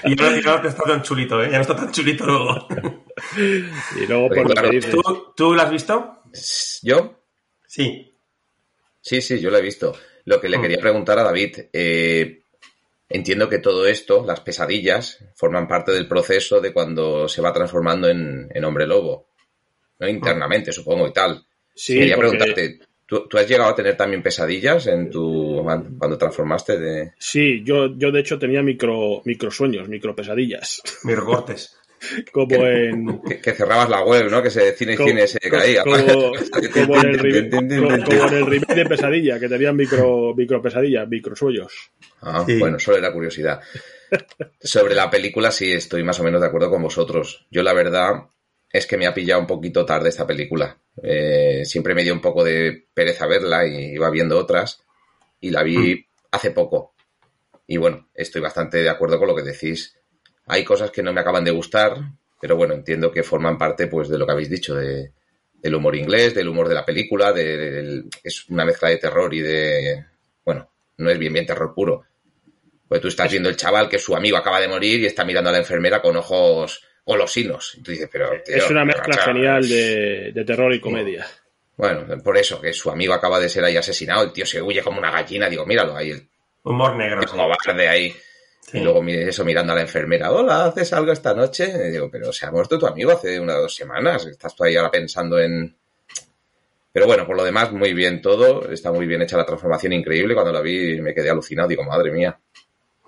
y 0.03 0.15
no, 0.15 0.37
y 0.37 0.41
no 0.41 0.67
está 0.67 0.83
tan 0.83 1.01
chulito, 1.03 1.43
¿eh? 1.43 1.49
Ya 1.51 1.57
no 1.57 1.61
está 1.61 1.75
tan 1.75 1.91
chulito 1.91 2.25
luego. 2.25 2.67
y 3.37 4.07
luego, 4.07 4.29
por 4.29 4.51
claro, 4.51 4.69
dices... 4.69 4.91
¿Tú, 4.91 5.33
¿Tú 5.35 5.53
lo 5.53 5.61
has 5.61 5.71
visto? 5.71 6.23
¿Yo? 6.83 7.23
Sí. 7.67 8.15
Sí, 8.99 9.21
sí, 9.21 9.39
yo 9.39 9.49
lo 9.49 9.57
he 9.57 9.63
visto. 9.63 9.95
Lo 10.25 10.39
que 10.39 10.49
le 10.49 10.61
quería 10.61 10.79
preguntar 10.79 11.17
a 11.17 11.23
David, 11.23 11.57
eh, 11.73 12.40
entiendo 13.13 13.49
que 13.49 13.59
todo 13.59 13.85
esto, 13.87 14.25
las 14.25 14.41
pesadillas, 14.41 15.23
forman 15.35 15.67
parte 15.67 15.91
del 15.91 16.07
proceso 16.07 16.59
de 16.61 16.73
cuando 16.73 17.27
se 17.27 17.41
va 17.41 17.53
transformando 17.53 18.09
en, 18.09 18.49
en 18.53 18.65
hombre 18.65 18.87
lobo. 18.87 19.27
¿no? 19.99 20.07
Internamente, 20.07 20.71
supongo, 20.71 21.07
y 21.07 21.13
tal. 21.13 21.45
Sí, 21.73 21.95
Quería 21.95 22.15
porque... 22.15 22.29
preguntarte, 22.29 22.79
¿tú, 23.05 23.27
¿tú, 23.27 23.37
has 23.37 23.47
llegado 23.47 23.69
a 23.69 23.75
tener 23.75 23.95
también 23.95 24.23
pesadillas 24.23 24.87
en 24.87 25.09
tu 25.09 25.63
cuando 25.63 26.17
transformaste 26.17 26.79
de...? 26.79 27.13
Sí, 27.17 27.63
yo, 27.63 27.97
yo 27.97 28.11
de 28.11 28.19
hecho 28.19 28.39
tenía 28.39 28.61
micro, 28.61 29.21
micro 29.25 29.51
sueños, 29.51 29.87
micro 29.87 30.15
pesadillas. 30.15 30.81
Microcortes. 31.03 31.77
Como 32.31 32.55
en... 32.67 33.21
Que, 33.21 33.39
que, 33.39 33.53
cerrabas 33.53 33.89
la 33.89 34.03
web, 34.03 34.29
¿no? 34.29 34.41
Que 34.41 34.49
se 34.49 34.73
cine 34.73 34.95
como, 34.95 35.09
cine 35.09 35.27
se 35.27 35.39
caía. 35.39 35.83
Como, 35.85 36.31
como, 36.73 36.95
en 36.97 37.09
el 37.09 37.19
remake, 37.19 37.49
como, 38.03 38.27
en 38.27 38.33
el 38.33 38.45
remake 38.45 38.75
de 38.75 38.85
Pesadilla, 38.85 39.39
que 39.39 39.49
tenían 39.49 39.75
micro, 39.75 40.33
micro 40.35 40.61
pesadillas, 40.61 41.07
micro 41.07 41.35
sueños. 41.35 41.91
Ah, 42.21 42.43
sí. 42.45 42.57
bueno, 42.59 42.79
solo 42.79 42.97
era 42.97 43.11
curiosidad. 43.11 43.61
Sobre 44.59 44.95
la 44.95 45.09
película 45.09 45.51
sí 45.51 45.71
estoy 45.71 46.03
más 46.03 46.19
o 46.19 46.23
menos 46.23 46.41
de 46.41 46.47
acuerdo 46.47 46.69
con 46.69 46.81
vosotros. 46.81 47.47
Yo 47.49 47.63
la 47.63 47.73
verdad 47.73 48.25
es 48.71 48.85
que 48.85 48.97
me 48.97 49.07
ha 49.07 49.13
pillado 49.13 49.41
un 49.41 49.47
poquito 49.47 49.85
tarde 49.85 50.09
esta 50.09 50.27
película. 50.27 50.77
Eh, 51.01 51.63
siempre 51.65 51.93
me 51.93 52.03
dio 52.03 52.13
un 52.13 52.21
poco 52.21 52.43
de 52.43 52.87
pereza 52.93 53.27
verla 53.27 53.65
y 53.65 53.93
iba 53.93 54.09
viendo 54.09 54.37
otras 54.37 54.83
y 55.39 55.49
la 55.49 55.63
vi 55.63 55.95
mm. 55.95 56.05
hace 56.31 56.51
poco. 56.51 56.93
Y 57.67 57.77
bueno, 57.77 58.09
estoy 58.13 58.41
bastante 58.41 58.79
de 58.79 58.89
acuerdo 58.89 59.17
con 59.17 59.27
lo 59.27 59.35
que 59.35 59.43
decís. 59.43 59.97
Hay 60.47 60.63
cosas 60.63 60.91
que 60.91 61.03
no 61.03 61.13
me 61.13 61.21
acaban 61.21 61.43
de 61.43 61.51
gustar, 61.51 61.95
pero 62.39 62.55
bueno, 62.55 62.73
entiendo 62.73 63.11
que 63.11 63.23
forman 63.23 63.57
parte 63.57 63.87
pues 63.87 64.09
de 64.09 64.17
lo 64.17 64.25
que 64.25 64.31
habéis 64.31 64.49
dicho, 64.49 64.75
de, 64.75 65.11
del 65.61 65.75
humor 65.75 65.95
inglés, 65.95 66.33
del 66.33 66.49
humor 66.49 66.67
de 66.67 66.75
la 66.75 66.85
película, 66.85 67.31
de, 67.31 67.57
de, 67.57 68.03
es 68.23 68.49
una 68.49 68.65
mezcla 68.65 68.89
de 68.89 68.97
terror 68.97 69.33
y 69.33 69.41
de... 69.41 70.05
Bueno, 70.43 70.69
no 70.97 71.09
es 71.09 71.17
bien 71.17 71.33
bien 71.33 71.45
terror 71.45 71.73
puro. 71.73 72.03
Pues 72.87 72.99
tú 72.99 73.07
estás 73.07 73.31
viendo 73.31 73.49
el 73.49 73.55
chaval 73.55 73.87
que 73.87 73.99
su 73.99 74.15
amigo 74.15 74.37
acaba 74.37 74.59
de 74.59 74.67
morir 74.67 74.99
y 74.99 75.05
está 75.05 75.23
mirando 75.23 75.49
a 75.49 75.53
la 75.53 75.59
enfermera 75.59 76.01
con 76.01 76.17
ojos 76.17 76.83
golosinos. 77.05 77.75
Y 77.77 77.83
tú 77.83 77.91
dices, 77.91 78.09
pero, 78.11 78.29
tío, 78.43 78.57
es 78.57 78.69
una 78.69 78.83
mezcla 78.83 79.17
genial 79.17 79.67
de, 79.67 80.31
de, 80.33 80.43
terror 80.43 80.73
y 80.73 80.81
comedia. 80.81 81.25
Bueno, 81.77 82.05
por 82.21 82.37
eso, 82.37 82.59
que 82.59 82.73
su 82.73 82.91
amigo 82.91 83.13
acaba 83.13 83.39
de 83.39 83.49
ser 83.49 83.63
ahí 83.63 83.77
asesinado, 83.77 84.23
el 84.23 84.33
tío 84.33 84.45
se 84.45 84.61
huye 84.61 84.83
como 84.83 84.99
una 84.99 85.09
gallina, 85.09 85.49
digo, 85.49 85.65
míralo 85.65 85.95
ahí. 85.95 86.11
El, 86.11 86.27
Humor 86.63 86.95
negro. 86.95 87.21
Como 87.27 87.51
sí. 87.63 87.73
de 87.75 87.87
ahí. 87.87 88.15
Sí. 88.61 88.77
Y 88.77 88.81
luego 88.81 89.03
eso 89.05 89.43
mirando 89.43 89.73
a 89.73 89.75
la 89.75 89.81
enfermera, 89.81 90.31
hola, 90.31 90.65
¿haces 90.65 90.93
algo 90.93 91.11
esta 91.11 91.33
noche? 91.33 91.71
Y 91.87 91.91
digo, 91.91 92.09
pero 92.09 92.31
se 92.31 92.45
ha 92.45 92.51
muerto 92.51 92.77
tu 92.77 92.87
amigo 92.87 93.11
hace 93.11 93.39
una 93.39 93.57
o 93.57 93.61
dos 93.61 93.75
semanas. 93.75 94.25
Estás 94.25 94.55
tú 94.55 94.63
ahí 94.63 94.75
ahora 94.75 94.91
pensando 94.91 95.39
en... 95.39 95.75
Pero 96.93 97.07
bueno, 97.07 97.25
por 97.25 97.35
lo 97.35 97.43
demás, 97.43 97.71
muy 97.71 97.93
bien 97.93 98.21
todo. 98.21 98.69
Está 98.69 98.91
muy 98.91 99.07
bien 99.07 99.21
hecha 99.21 99.37
la 99.37 99.45
transformación, 99.45 99.93
increíble. 99.93 100.33
Cuando 100.33 100.51
la 100.51 100.61
vi 100.61 101.01
me 101.01 101.13
quedé 101.13 101.29
alucinado. 101.29 101.69
Digo, 101.69 101.83
madre 101.83 102.11
mía. 102.11 102.37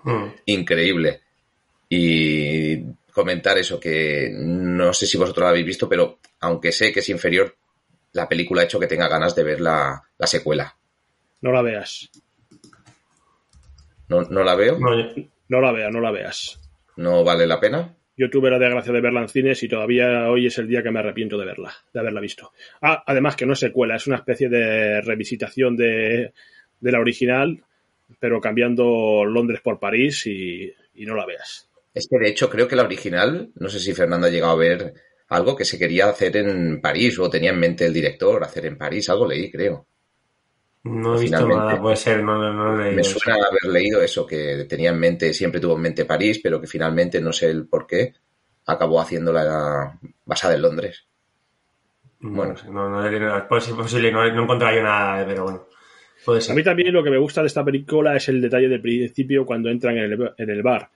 Mm. 0.02 0.26
Increíble. 0.46 1.20
Y 1.88 2.82
comentar 3.12 3.56
eso, 3.58 3.78
que 3.78 4.30
no 4.34 4.92
sé 4.92 5.06
si 5.06 5.16
vosotros 5.16 5.44
lo 5.44 5.48
habéis 5.48 5.66
visto, 5.66 5.88
pero 5.88 6.18
aunque 6.40 6.72
sé 6.72 6.92
que 6.92 7.00
es 7.00 7.08
inferior, 7.08 7.54
la 8.12 8.28
película 8.28 8.62
ha 8.62 8.64
hecho 8.64 8.80
que 8.80 8.86
tenga 8.86 9.08
ganas 9.08 9.34
de 9.34 9.44
ver 9.44 9.60
la, 9.60 10.02
la 10.18 10.26
secuela. 10.26 10.74
No 11.40 11.52
la 11.52 11.62
veas. 11.62 12.10
¿No, 14.08 14.22
¿No, 14.22 14.42
la 14.42 14.54
veo? 14.54 14.78
No, 14.78 14.90
no 15.48 15.60
la 15.60 15.72
veas, 15.72 15.92
no 15.92 16.00
la 16.00 16.10
veas. 16.10 16.60
¿No 16.96 17.24
vale 17.24 17.46
la 17.46 17.60
pena? 17.60 17.96
Yo 18.16 18.30
tuve 18.30 18.50
la 18.50 18.58
desgracia 18.58 18.92
de 18.92 19.00
verla 19.00 19.22
en 19.22 19.28
cines 19.28 19.62
y 19.62 19.68
todavía 19.68 20.30
hoy 20.30 20.46
es 20.46 20.58
el 20.58 20.68
día 20.68 20.82
que 20.82 20.90
me 20.90 21.00
arrepiento 21.00 21.36
de 21.36 21.46
verla, 21.46 21.74
de 21.92 22.00
haberla 22.00 22.20
visto. 22.20 22.52
Ah, 22.80 23.02
además 23.06 23.34
que 23.34 23.44
no 23.44 23.54
es 23.54 23.58
secuela, 23.58 23.96
es 23.96 24.06
una 24.06 24.16
especie 24.16 24.48
de 24.48 25.00
revisitación 25.00 25.76
de, 25.76 26.32
de 26.80 26.92
la 26.92 27.00
original 27.00 27.64
pero 28.18 28.40
cambiando 28.40 29.24
Londres 29.24 29.60
por 29.62 29.78
París 29.78 30.26
y, 30.26 30.72
y 30.94 31.06
no 31.06 31.14
la 31.14 31.26
veas. 31.26 31.68
Es 31.92 32.08
que 32.08 32.18
de 32.18 32.28
hecho 32.28 32.50
creo 32.50 32.66
que 32.66 32.76
la 32.76 32.84
original, 32.84 33.50
no 33.54 33.68
sé 33.68 33.78
si 33.78 33.94
Fernando 33.94 34.26
ha 34.26 34.30
llegado 34.30 34.52
a 34.52 34.56
ver 34.56 34.94
algo 35.28 35.56
que 35.56 35.64
se 35.64 35.78
quería 35.78 36.08
hacer 36.08 36.36
en 36.36 36.80
París 36.80 37.18
o 37.18 37.30
tenía 37.30 37.50
en 37.50 37.60
mente 37.60 37.86
el 37.86 37.92
director 37.92 38.42
hacer 38.42 38.66
en 38.66 38.78
París, 38.78 39.08
algo 39.08 39.26
leí, 39.26 39.50
creo. 39.50 39.86
No 40.84 41.16
he 41.16 41.20
visto 41.22 41.46
Finalmente. 41.46 41.56
nada, 41.56 41.80
puede 41.80 41.96
ser, 41.96 42.22
no, 42.22 42.36
no, 42.38 42.52
no 42.52 42.76
lo 42.76 42.80
he 42.82 42.84
leído 42.84 42.94
Me 42.94 43.00
eso. 43.00 43.18
suena 43.18 43.38
haber 43.46 43.72
leído 43.72 44.02
eso, 44.02 44.26
que 44.26 44.66
tenía 44.68 44.90
en 44.90 45.00
mente, 45.00 45.32
siempre 45.32 45.60
tuvo 45.60 45.76
en 45.76 45.82
mente 45.82 46.04
París, 46.04 46.40
pero 46.42 46.60
que 46.60 46.66
finalmente, 46.66 47.20
no 47.20 47.32
sé 47.32 47.50
el 47.50 47.66
por 47.66 47.86
qué, 47.86 48.12
acabó 48.66 49.00
haciéndola 49.00 49.98
basada 50.26 50.54
en 50.54 50.62
Londres. 50.62 51.06
Bueno, 52.20 52.54
no, 52.70 52.88
no, 52.88 53.10
no, 53.10 53.48
puede 53.48 53.60
ser 53.60 53.74
posible, 53.74 54.10
no, 54.10 54.24
no 54.32 54.40
he 54.40 54.42
encontrado 54.44 54.74
yo 54.76 54.82
nada, 54.82 55.26
pero 55.26 55.44
bueno. 55.44 55.66
Puede 56.24 56.38
A 56.38 56.40
ser. 56.40 56.56
mí 56.56 56.62
también 56.62 56.92
lo 56.92 57.02
que 57.04 57.10
me 57.10 57.18
gusta 57.18 57.42
de 57.42 57.48
esta 57.48 57.64
película 57.64 58.16
es 58.16 58.28
el 58.28 58.40
detalle 58.40 58.68
del 58.68 58.80
principio 58.80 59.44
cuando 59.44 59.68
entran 59.68 59.96
en 59.98 60.04
el, 60.12 60.32
en 60.38 60.50
el 60.50 60.62
bar. 60.62 60.90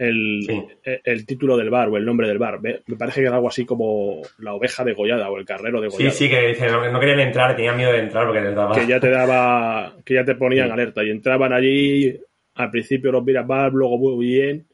El, 0.00 0.42
Sí. 0.46 0.62
el, 0.84 1.00
el 1.04 1.26
título 1.26 1.56
del 1.58 1.68
bar 1.68 1.88
o 1.88 1.96
el 1.98 2.04
nombre 2.06 2.26
del 2.26 2.38
bar. 2.38 2.60
Me, 2.60 2.80
me 2.86 2.96
parece 2.96 3.20
que 3.20 3.26
era 3.26 3.36
algo 3.36 3.48
así 3.48 3.66
como 3.66 4.22
la 4.38 4.54
oveja 4.54 4.82
degollada 4.82 5.28
o 5.30 5.36
el 5.36 5.44
carrero 5.44 5.78
Sí, 5.78 5.82
degollado. 5.82 6.10
sí, 6.16 6.28
que 6.30 6.48
dice, 6.48 6.66
no, 6.68 6.90
no 6.90 6.98
querían 6.98 7.20
entrar, 7.20 7.54
tenían 7.54 7.76
miedo 7.76 7.92
de 7.92 7.98
entrar 8.00 8.24
porque 8.26 8.40
les 8.40 8.54
daba. 8.54 8.74
que 8.74 8.86
ya 8.86 8.98
te 8.98 9.10
daba, 9.10 9.96
que 10.04 10.14
ya 10.14 10.24
te 10.24 10.34
ponían 10.36 10.68
Sí. 10.68 10.72
alerta 10.72 11.04
y 11.04 11.10
entraban 11.10 11.52
allí, 11.52 12.18
al 12.54 12.70
principio 12.70 13.12
los 13.12 13.22
miras 13.24 13.46
mal, 13.46 13.70
luego 13.72 13.98
muy 13.98 14.24
bien, 14.26 14.66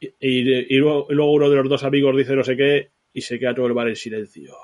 y, 0.00 0.06
y- 0.20 0.74
y 0.74 0.78
luego, 0.78 1.06
y 1.10 1.14
luego 1.14 1.32
uno 1.32 1.50
de 1.50 1.56
los 1.56 1.68
dos 1.68 1.82
amigos 1.84 2.16
dice 2.16 2.34
no 2.36 2.44
sé 2.44 2.56
qué 2.56 2.88
y 3.12 3.20
se 3.22 3.38
queda 3.38 3.52
todo 3.54 3.66
el 3.66 3.72
bar 3.72 3.88
en 3.88 3.96
silencio. 3.96 4.54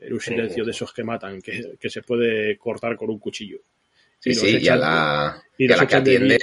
En 0.00 0.12
un 0.12 0.20
Sí. 0.20 0.30
silencio 0.30 0.64
de 0.64 0.70
esos 0.70 0.92
que 0.92 1.02
matan, 1.02 1.42
que, 1.42 1.72
que 1.80 1.90
se 1.90 2.02
puede 2.02 2.56
cortar 2.56 2.94
con 2.96 3.10
un 3.10 3.18
cuchillo. 3.18 3.58
Sí, 4.20 4.32
sí, 4.32 4.58
y 4.60 4.68
a 4.68 4.76
la, 4.76 5.42
y 5.58 5.68
y 5.68 5.72
a 5.72 5.76
la 5.76 5.86
que 5.88 5.96
atiende. 5.96 6.38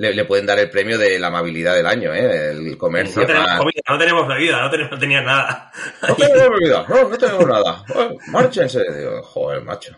Le, 0.00 0.14
le 0.14 0.24
pueden 0.24 0.46
dar 0.46 0.58
el 0.58 0.70
premio 0.70 0.96
de 0.96 1.18
la 1.18 1.26
amabilidad 1.26 1.74
del 1.76 1.84
año, 1.86 2.14
¿eh? 2.14 2.50
El 2.52 2.78
comercio. 2.78 3.20
no 3.20 3.26
tenemos 3.26 3.46
más- 3.48 3.58
comida, 3.58 3.82
no 3.88 3.98
tenemos 3.98 4.28
bebida, 4.28 4.62
no, 4.62 4.70
tenemos, 4.70 4.92
no 4.92 4.98
tenían 4.98 5.24
nada. 5.26 5.70
No 6.08 6.14
tenemos 6.16 6.48
bebida, 6.58 6.86
no, 6.88 7.08
no 7.08 7.18
tenemos 7.18 7.46
nada. 7.46 7.84
Márchense. 8.28 8.80
Digo, 8.98 9.22
joder, 9.22 9.62
macho. 9.62 9.96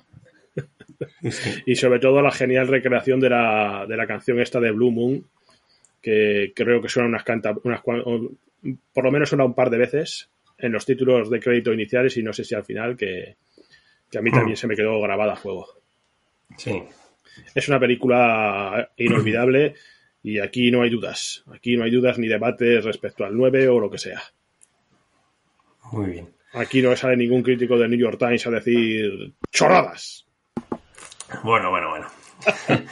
Y 1.66 1.76
sobre 1.76 2.00
todo 2.00 2.20
la 2.20 2.30
genial 2.32 2.68
recreación 2.68 3.20
de 3.20 3.30
la, 3.30 3.86
de 3.88 3.96
la 3.96 4.06
canción 4.06 4.40
esta 4.40 4.58
de 4.60 4.70
Blue 4.72 4.90
Moon, 4.90 5.24
que 6.00 6.52
creo 6.54 6.80
que 6.82 6.88
suena 6.88 7.08
unas 7.08 7.22
canta, 7.24 7.54
unas 7.62 7.80
por 7.82 9.04
lo 9.04 9.10
menos 9.10 9.28
suena 9.28 9.44
un 9.44 9.54
par 9.54 9.70
de 9.70 9.78
veces 9.78 10.28
en 10.58 10.72
los 10.72 10.84
títulos 10.86 11.30
de 11.30 11.40
crédito 11.40 11.72
iniciales 11.72 12.16
y 12.16 12.22
no 12.22 12.32
sé 12.32 12.44
si 12.44 12.54
al 12.54 12.64
final 12.64 12.96
que, 12.96 13.36
que 14.10 14.18
a 14.18 14.22
mí 14.22 14.30
también 14.30 14.56
se 14.56 14.66
me 14.66 14.74
quedó 14.76 15.00
grabada 15.00 15.32
a 15.34 15.36
fuego. 15.36 15.66
Sí. 16.56 16.82
Es 17.54 17.68
una 17.68 17.80
película 17.80 18.90
inolvidable 18.96 19.74
y 20.22 20.38
aquí 20.38 20.70
no 20.70 20.82
hay 20.82 20.90
dudas. 20.90 21.44
Aquí 21.52 21.76
no 21.76 21.84
hay 21.84 21.90
dudas 21.90 22.18
ni 22.18 22.28
debates 22.28 22.84
respecto 22.84 23.24
al 23.24 23.36
9 23.36 23.68
o 23.68 23.80
lo 23.80 23.90
que 23.90 23.98
sea. 23.98 24.22
Muy 25.90 26.10
bien. 26.10 26.34
Aquí 26.54 26.82
no 26.82 26.94
sale 26.96 27.16
ningún 27.16 27.42
crítico 27.42 27.78
del 27.78 27.90
New 27.90 27.98
York 27.98 28.18
Times 28.18 28.46
a 28.46 28.50
decir 28.50 29.32
chorradas. 29.50 30.26
Bueno, 31.42 31.70
bueno, 31.70 31.90
bueno. 31.90 32.06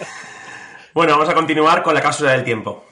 bueno, 0.94 1.12
vamos 1.12 1.28
a 1.28 1.34
continuar 1.34 1.82
con 1.82 1.94
la 1.94 2.00
cápsula 2.00 2.32
del 2.32 2.44
tiempo. 2.44 2.89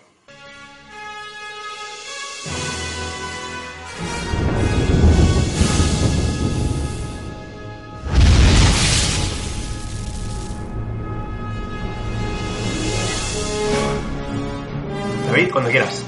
Cuando 15.52 15.70
quieras. 15.70 16.06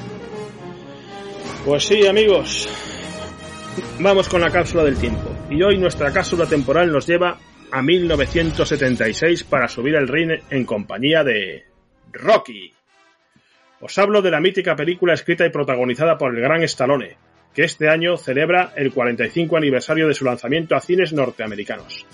Pues 1.64 1.84
sí, 1.84 2.06
amigos. 2.06 2.68
Vamos 3.98 4.28
con 4.28 4.40
la 4.40 4.50
cápsula 4.50 4.84
del 4.84 4.98
tiempo. 4.98 5.30
Y 5.50 5.62
hoy 5.62 5.78
nuestra 5.78 6.12
cápsula 6.12 6.46
temporal 6.46 6.90
nos 6.92 7.06
lleva 7.06 7.38
a 7.70 7.82
1976 7.82 9.44
para 9.44 9.68
subir 9.68 9.94
el 9.94 10.08
ring 10.08 10.30
en 10.50 10.64
compañía 10.64 11.22
de 11.22 11.64
Rocky. 12.12 12.72
Os 13.80 13.96
hablo 13.98 14.22
de 14.22 14.30
la 14.30 14.40
mítica 14.40 14.76
película 14.76 15.14
escrita 15.14 15.46
y 15.46 15.50
protagonizada 15.50 16.18
por 16.18 16.34
el 16.34 16.42
gran 16.42 16.62
Stallone, 16.62 17.16
que 17.54 17.62
este 17.62 17.88
año 17.88 18.16
celebra 18.16 18.72
el 18.76 18.92
45 18.92 19.56
aniversario 19.56 20.08
de 20.08 20.14
su 20.14 20.24
lanzamiento 20.24 20.76
a 20.76 20.80
cines 20.80 21.12
norteamericanos. 21.12 22.06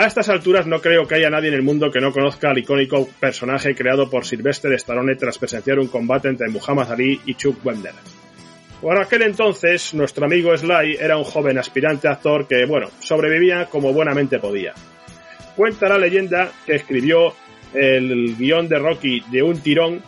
A 0.00 0.06
estas 0.06 0.30
alturas 0.30 0.66
no 0.66 0.80
creo 0.80 1.06
que 1.06 1.16
haya 1.16 1.28
nadie 1.28 1.48
en 1.48 1.56
el 1.56 1.62
mundo 1.62 1.90
que 1.90 2.00
no 2.00 2.10
conozca 2.10 2.48
al 2.48 2.56
icónico 2.56 3.06
personaje 3.20 3.74
creado 3.74 4.08
por 4.08 4.24
Sylvester 4.24 4.72
Stallone 4.72 5.14
tras 5.14 5.36
presenciar 5.36 5.78
un 5.78 5.88
combate 5.88 6.28
entre 6.28 6.48
Muhammad 6.48 6.90
Ali 6.90 7.20
y 7.26 7.34
Chuck 7.34 7.62
Wender. 7.62 7.92
Por 8.80 8.98
aquel 8.98 9.20
entonces, 9.20 9.92
nuestro 9.92 10.24
amigo 10.24 10.56
Sly 10.56 10.96
era 10.98 11.18
un 11.18 11.24
joven 11.24 11.58
aspirante 11.58 12.08
actor 12.08 12.48
que, 12.48 12.64
bueno, 12.64 12.88
sobrevivía 12.98 13.66
como 13.66 13.92
buenamente 13.92 14.38
podía. 14.38 14.72
Cuenta 15.54 15.90
la 15.90 15.98
leyenda 15.98 16.50
que 16.64 16.76
escribió 16.76 17.34
el 17.74 18.36
guion 18.38 18.70
de 18.70 18.78
Rocky 18.78 19.22
de 19.30 19.42
un 19.42 19.60
tirón 19.60 20.02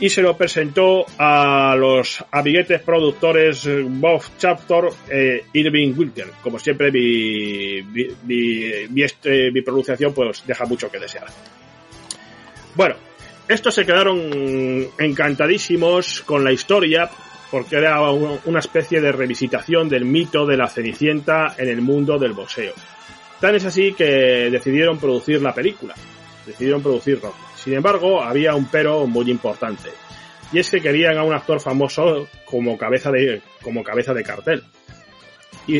y 0.00 0.08
se 0.10 0.22
lo 0.22 0.36
presentó 0.36 1.06
a 1.18 1.74
los 1.76 2.24
amiguetes 2.30 2.80
productores 2.82 3.66
eh, 3.66 3.82
Bob 3.86 4.22
Chapter 4.38 4.84
e 5.10 5.44
Irving 5.52 5.94
Wilker. 5.96 6.28
Como 6.42 6.58
siempre, 6.58 6.90
mi, 6.92 7.82
mi, 8.24 9.02
este- 9.02 9.50
mi 9.50 9.62
pronunciación 9.62 10.12
pues 10.14 10.44
deja 10.46 10.64
mucho 10.66 10.90
que 10.90 10.98
desear. 10.98 11.26
Bueno, 12.74 12.94
estos 13.48 13.74
se 13.74 13.84
quedaron 13.84 14.88
encantadísimos 14.98 16.20
con 16.22 16.44
la 16.44 16.52
historia 16.52 17.10
porque 17.50 17.76
era 17.76 18.00
un- 18.10 18.38
una 18.44 18.60
especie 18.60 19.00
de 19.00 19.10
revisitación 19.10 19.88
del 19.88 20.04
mito 20.04 20.46
de 20.46 20.56
la 20.56 20.68
Cenicienta 20.68 21.54
en 21.58 21.68
el 21.68 21.80
mundo 21.80 22.18
del 22.18 22.32
boxeo. 22.34 22.72
Tan 23.40 23.54
es 23.54 23.64
así 23.64 23.94
que 23.94 24.04
decidieron 24.50 24.98
producir 24.98 25.40
la 25.40 25.54
película, 25.54 25.94
decidieron 26.48 26.82
producir 26.82 27.20
Rocky. 27.20 27.38
Sin 27.56 27.74
embargo, 27.74 28.22
había 28.22 28.54
un 28.54 28.66
pero 28.66 29.06
muy 29.06 29.30
importante, 29.30 29.90
y 30.52 30.58
es 30.58 30.70
que 30.70 30.80
querían 30.80 31.16
a 31.18 31.22
un 31.22 31.32
actor 31.34 31.60
famoso 31.60 32.26
como 32.44 32.76
cabeza 32.76 33.10
de, 33.12 33.40
como 33.62 33.84
cabeza 33.84 34.12
de 34.14 34.24
cartel. 34.24 34.64
Y, 35.66 35.76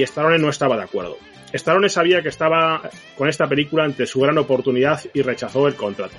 y 0.00 0.04
no 0.38 0.48
estaba 0.48 0.76
de 0.76 0.84
acuerdo. 0.84 1.18
Stallone 1.52 1.88
sabía 1.88 2.22
que 2.22 2.28
estaba 2.28 2.88
con 3.16 3.28
esta 3.28 3.48
película 3.48 3.84
ante 3.84 4.06
su 4.06 4.20
gran 4.20 4.38
oportunidad 4.38 5.00
y 5.14 5.22
rechazó 5.22 5.66
el 5.66 5.74
contrato. 5.74 6.14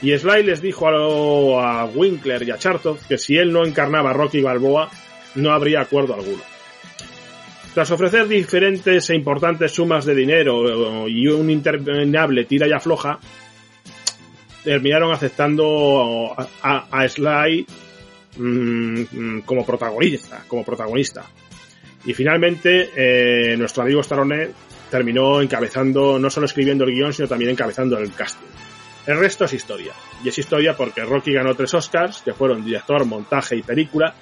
Y 0.00 0.16
Sly 0.18 0.42
les 0.42 0.60
dijo 0.60 0.88
a, 0.88 0.90
lo- 0.92 1.60
a 1.60 1.84
Winkler 1.84 2.42
y 2.42 2.50
a 2.50 2.58
Chartoff 2.58 3.06
que 3.06 3.18
si 3.18 3.36
él 3.36 3.52
no 3.52 3.64
encarnaba 3.64 4.10
a 4.10 4.12
Rocky 4.14 4.40
Balboa, 4.40 4.90
no 5.34 5.52
habría 5.52 5.80
acuerdo 5.80 6.14
alguno. 6.14 6.42
Tras 7.74 7.90
ofrecer 7.90 8.28
diferentes 8.28 9.08
e 9.08 9.14
importantes 9.14 9.72
sumas 9.72 10.04
de 10.04 10.14
dinero 10.14 11.08
y 11.08 11.26
un 11.28 11.48
interminable 11.48 12.44
tira 12.44 12.68
y 12.68 12.72
afloja, 12.72 13.18
terminaron 14.62 15.12
aceptando 15.12 16.34
a, 16.36 16.86
a- 16.90 17.08
Sly 17.08 17.66
mm, 18.36 19.00
mm, 19.10 19.40
como 19.42 19.64
protagonista, 19.64 20.44
como 20.46 20.64
protagonista. 20.64 21.24
Y 22.04 22.12
finalmente, 22.14 22.90
eh, 22.94 23.56
nuestro 23.56 23.84
amigo 23.84 24.00
Stallone 24.02 24.50
terminó 24.90 25.40
encabezando, 25.40 26.18
no 26.18 26.28
solo 26.28 26.46
escribiendo 26.46 26.84
el 26.84 26.92
guion, 26.94 27.12
sino 27.14 27.26
también 27.28 27.52
encabezando 27.52 27.96
el 27.98 28.12
casting. 28.12 28.46
El 29.06 29.18
resto 29.18 29.46
es 29.46 29.52
historia. 29.54 29.92
Y 30.22 30.28
es 30.28 30.38
historia 30.38 30.76
porque 30.76 31.02
Rocky 31.04 31.32
ganó 31.32 31.54
tres 31.54 31.72
Oscars, 31.74 32.20
que 32.22 32.34
fueron 32.34 32.64
director, 32.64 33.04
montaje 33.04 33.56
y 33.56 33.62
película, 33.62 34.14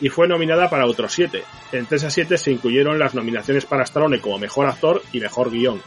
y 0.00 0.08
fue 0.08 0.28
nominada 0.28 0.68
para 0.70 0.86
otros 0.86 1.12
siete. 1.12 1.42
Entre 1.72 1.96
esas 1.96 2.12
siete 2.12 2.38
se 2.38 2.52
incluyeron 2.52 2.98
las 2.98 3.14
nominaciones 3.14 3.64
para 3.64 3.84
Stallone 3.84 4.20
como 4.20 4.38
mejor 4.38 4.66
actor 4.66 5.02
y 5.12 5.20
mejor 5.20 5.50
guion. 5.50 5.80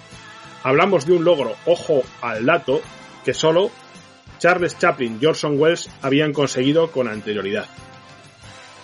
Hablamos 0.63 1.05
de 1.05 1.13
un 1.13 1.23
logro, 1.23 1.55
ojo 1.65 2.03
al 2.21 2.45
dato, 2.45 2.81
que 3.23 3.33
solo 3.33 3.71
Charles 4.39 4.77
Chaplin 4.77 5.19
y 5.21 5.25
Orson 5.25 5.59
Welles 5.59 5.89
habían 6.01 6.33
conseguido 6.33 6.91
con 6.91 7.07
anterioridad. 7.07 7.67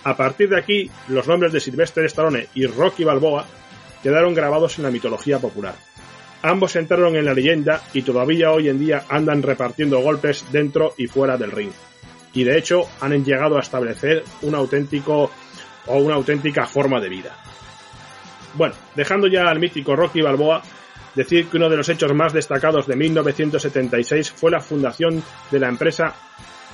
A 0.04 0.16
partir 0.16 0.48
de 0.48 0.58
aquí, 0.58 0.90
los 1.08 1.26
nombres 1.26 1.52
de 1.52 1.60
Sylvester 1.60 2.04
Stallone 2.04 2.48
y 2.54 2.66
Rocky 2.66 3.02
Balboa 3.02 3.44
quedaron 4.02 4.34
grabados 4.34 4.78
en 4.78 4.84
la 4.84 4.90
mitología 4.90 5.38
popular. 5.38 5.74
Ambos 6.42 6.76
entraron 6.76 7.16
en 7.16 7.24
la 7.24 7.34
leyenda 7.34 7.82
y 7.92 8.02
todavía 8.02 8.52
hoy 8.52 8.68
en 8.68 8.78
día 8.78 9.04
andan 9.08 9.42
repartiendo 9.42 9.98
golpes 10.00 10.44
dentro 10.52 10.94
y 10.96 11.08
fuera 11.08 11.36
del 11.36 11.50
ring. 11.50 11.72
Y 12.36 12.44
de 12.44 12.58
hecho 12.58 12.82
han 13.00 13.24
llegado 13.24 13.56
a 13.56 13.60
establecer 13.60 14.22
un 14.42 14.54
auténtico 14.54 15.30
o 15.86 15.96
una 15.96 16.16
auténtica 16.16 16.66
forma 16.66 17.00
de 17.00 17.08
vida. 17.08 17.34
Bueno, 18.52 18.74
dejando 18.94 19.26
ya 19.26 19.48
al 19.48 19.58
mítico 19.58 19.96
Rocky 19.96 20.20
Balboa, 20.20 20.62
decir 21.14 21.48
que 21.48 21.56
uno 21.56 21.70
de 21.70 21.78
los 21.78 21.88
hechos 21.88 22.12
más 22.12 22.34
destacados 22.34 22.86
de 22.86 22.94
1976 22.94 24.32
fue 24.32 24.50
la 24.50 24.60
fundación 24.60 25.22
de 25.50 25.58
la 25.58 25.68
empresa 25.68 26.14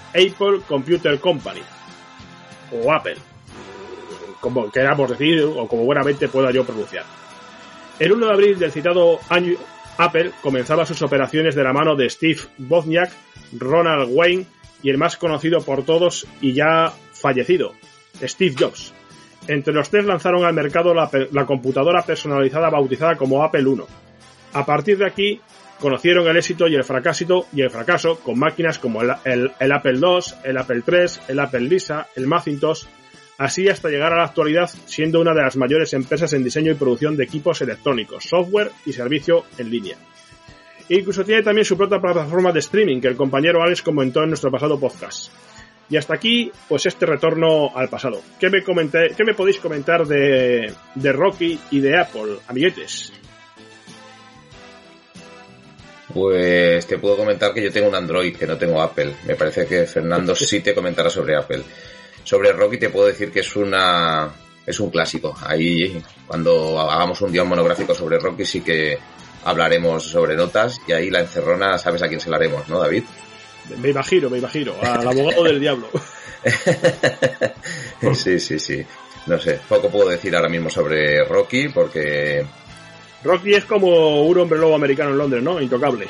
Apple 0.09 0.63
Computer 0.67 1.21
Company, 1.21 1.63
o 2.73 2.93
Apple, 2.93 3.19
como 4.41 4.69
queramos 4.69 5.11
decir, 5.11 5.45
o 5.45 5.69
como 5.69 5.85
buenamente 5.85 6.27
pueda 6.27 6.51
yo 6.51 6.65
pronunciar. 6.65 7.05
El 8.01 8.11
1 8.11 8.27
de 8.27 8.33
abril 8.33 8.59
del 8.59 8.73
citado 8.73 9.21
año 9.29 9.55
Apple 9.97 10.33
comenzaba 10.43 10.85
sus 10.87 11.03
operaciones 11.03 11.55
de 11.55 11.63
la 11.63 11.73
mano 11.73 11.95
de 11.95 12.11
Steve 12.11 12.41
Wozniak, 12.69 13.13
Ronald 13.57 14.09
Wayne 14.11 14.47
y 14.83 14.91
el 14.91 14.99
más 14.99 15.17
conocido 15.17 15.61
por 15.61 15.85
todos 15.85 16.27
y 16.41 16.53
ya 16.53 16.93
fallecido, 17.13 17.73
Steve 18.21 18.55
Jobs. 18.59 18.93
Entre 19.49 19.75
los 19.75 19.91
tres 19.91 20.05
lanzaron 20.05 20.45
al 20.45 20.55
mercado 20.55 20.95
la, 20.95 21.47
computadora 21.47 22.03
personalizada 22.03 22.71
bautizada 22.71 23.17
como 23.17 23.43
Apple 23.43 23.63
I. 23.63 23.83
A 24.53 24.65
partir 24.65 24.99
de 24.99 25.07
aquí 25.07 25.41
conocieron 25.81 26.29
el 26.29 26.37
éxito 26.37 26.69
y 26.69 26.77
el 26.77 26.85
fracaso 26.85 27.47
y 27.53 27.63
el 27.63 27.71
fracaso 27.71 28.21
con 28.21 28.39
máquinas 28.39 28.79
como 28.79 29.03
el, 29.03 29.11
el, 29.59 29.73
Apple 29.73 29.99
II, 30.01 30.35
el 30.45 30.59
Apple 30.59 30.83
III, 30.87 31.23
el 31.29 31.41
Apple 31.41 31.61
Lisa, 31.61 32.07
el 32.15 32.29
Macintosh, 32.29 32.85
así 33.39 33.69
hasta 33.69 33.89
llegar 33.89 34.13
a 34.13 34.19
la 34.19 34.25
actualidad 34.25 34.71
siendo 34.87 35.21
una 35.21 35.35
de 35.35 35.43
las 35.43 35.57
mayores 35.57 35.93
empresas 35.95 36.33
en 36.35 36.45
diseño 36.45 36.71
y 36.71 36.77
producción 36.77 37.17
de 37.17 37.25
equipos 37.25 37.61
electrónicos, 37.63 38.25
software 38.25 38.71
y 38.87 38.93
servicio 38.93 39.45
en 39.59 39.71
línea. 39.71 39.97
E 40.89 40.97
incluso 40.97 41.25
tiene 41.25 41.43
también 41.43 41.65
su 41.65 41.77
propia 41.77 42.01
plataforma 42.01 42.53
de 42.53 42.61
streaming 42.61 43.01
que 43.01 43.09
el 43.09 43.17
compañero 43.17 43.63
Alex 43.63 43.83
comentó 43.83 44.23
en 44.23 44.31
nuestro 44.31 44.51
pasado 44.51 44.79
podcast. 44.79 45.33
Y 45.89 45.97
hasta 45.97 46.15
aquí, 46.15 46.51
pues 46.69 46.87
este 46.87 47.05
retorno 47.05 47.77
al 47.77 47.89
pasado. 47.89 48.23
¿Qué 48.41 48.49
me, 48.49 48.63
comenté, 48.63 49.13
qué 49.17 49.25
me 49.25 49.35
podéis 49.35 49.59
comentar 49.59 50.07
de, 50.07 50.73
de 50.95 51.13
Rocky 51.13 51.59
y 51.71 51.81
de 51.81 51.99
Apple, 51.99 52.39
amiguetes? 52.49 53.13
Pues 56.13 56.87
te 56.87 56.99
puedo 56.99 57.17
comentar 57.17 57.55
que 57.55 57.63
yo 57.63 57.73
tengo 57.73 57.89
un 57.89 57.95
Android, 57.95 58.37
que 58.37 58.47
no 58.47 58.57
tengo 58.57 58.81
Apple. 58.81 59.13
Me 59.27 59.35
parece 59.35 59.67
que 59.67 59.87
Fernando 59.87 60.35
sí 60.35 60.61
te 60.61 60.75
comentará 60.75 61.09
sobre 61.09 61.37
Apple. 61.37 61.63
Sobre 62.25 62.53
Rocky 62.53 62.79
te 62.79 62.91
puedo 62.91 63.07
decir 63.07 63.31
que 63.31 63.41
es 63.41 63.57
una 63.57 64.31
es 64.65 64.79
un 64.79 64.91
clásico. 64.91 65.35
Ahí 65.45 66.01
cuando 66.27 66.79
hagamos 66.81 67.21
un 67.23 67.33
día 67.33 67.45
monográfico 67.45 67.95
sobre 67.95 68.19
Rocky 68.19 68.45
sí 68.45 68.61
que 68.61 68.99
hablaremos 69.45 70.05
sobre 70.05 70.37
notas 70.37 70.81
y 70.87 70.93
ahí 70.93 71.11
la 71.11 71.21
encerrona 71.21 71.79
sabes 71.79 72.03
a 72.03 72.09
quién 72.09 72.21
se 72.21 72.31
la 72.31 72.37
haremos, 72.37 72.69
¿no, 72.69 72.79
David? 72.81 73.05
Me 73.79 73.91
imagino, 73.91 74.29
me 74.29 74.39
imagino, 74.39 74.75
al 74.83 75.07
abogado 75.07 75.45
del 75.45 75.61
diablo. 75.61 75.89
sí, 78.15 78.41
sí, 78.41 78.59
sí. 78.59 78.85
No 79.27 79.39
sé, 79.39 79.61
poco 79.69 79.89
puedo 79.89 80.09
decir 80.09 80.35
ahora 80.35 80.49
mismo 80.49 80.69
sobre 80.69 81.25
Rocky 81.25 81.69
porque 81.69 82.45
Rocky 83.23 83.55
es 83.55 83.65
como 83.65 84.25
un 84.25 84.39
hombre 84.39 84.59
lobo 84.59 84.75
americano 84.75 85.11
en 85.11 85.19
Londres, 85.19 85.43
¿no? 85.43 85.61
Intocable. 85.61 86.09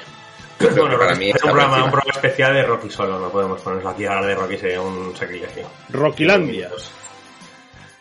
Bueno, 0.59 0.99
para 0.99 1.15
mí 1.15 1.31
es 1.31 1.35
un 1.43 1.51
programa, 1.51 1.85
un 1.85 1.91
programa, 1.91 2.13
especial 2.15 2.55
de 2.55 2.63
Rocky 2.63 2.89
solo, 2.89 3.19
no 3.19 3.31
podemos 3.31 3.61
ponerlo 3.61 3.91
aquí 3.91 4.05
a 4.05 4.13
hablar 4.13 4.27
de 4.27 4.35
Rocky, 4.35 4.59
sería 4.59 4.81
un 4.81 5.15
sacrilegio. 5.15 5.69
Rockylandia. 5.91 6.71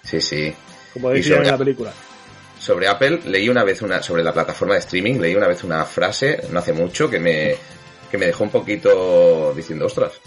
Sí, 0.03 0.21
sí. 0.21 0.53
Como 0.93 1.09
decía 1.09 1.37
en 1.37 1.47
la 1.47 1.57
película. 1.57 1.93
Sobre 2.61 2.87
Apple, 2.87 3.21
leí 3.25 3.49
una 3.49 3.63
vez 3.63 3.81
una, 3.81 4.03
sobre 4.03 4.21
la 4.21 4.31
plataforma 4.31 4.75
de 4.75 4.81
streaming, 4.81 5.15
leí 5.15 5.33
una 5.33 5.47
vez 5.47 5.63
una 5.63 5.83
frase, 5.83 6.41
no 6.51 6.59
hace 6.59 6.73
mucho, 6.73 7.09
que 7.09 7.19
me, 7.19 7.55
que 8.11 8.19
me 8.19 8.27
dejó 8.27 8.43
un 8.43 8.51
poquito 8.51 9.51
diciendo, 9.55 9.87
ostras. 9.87 10.21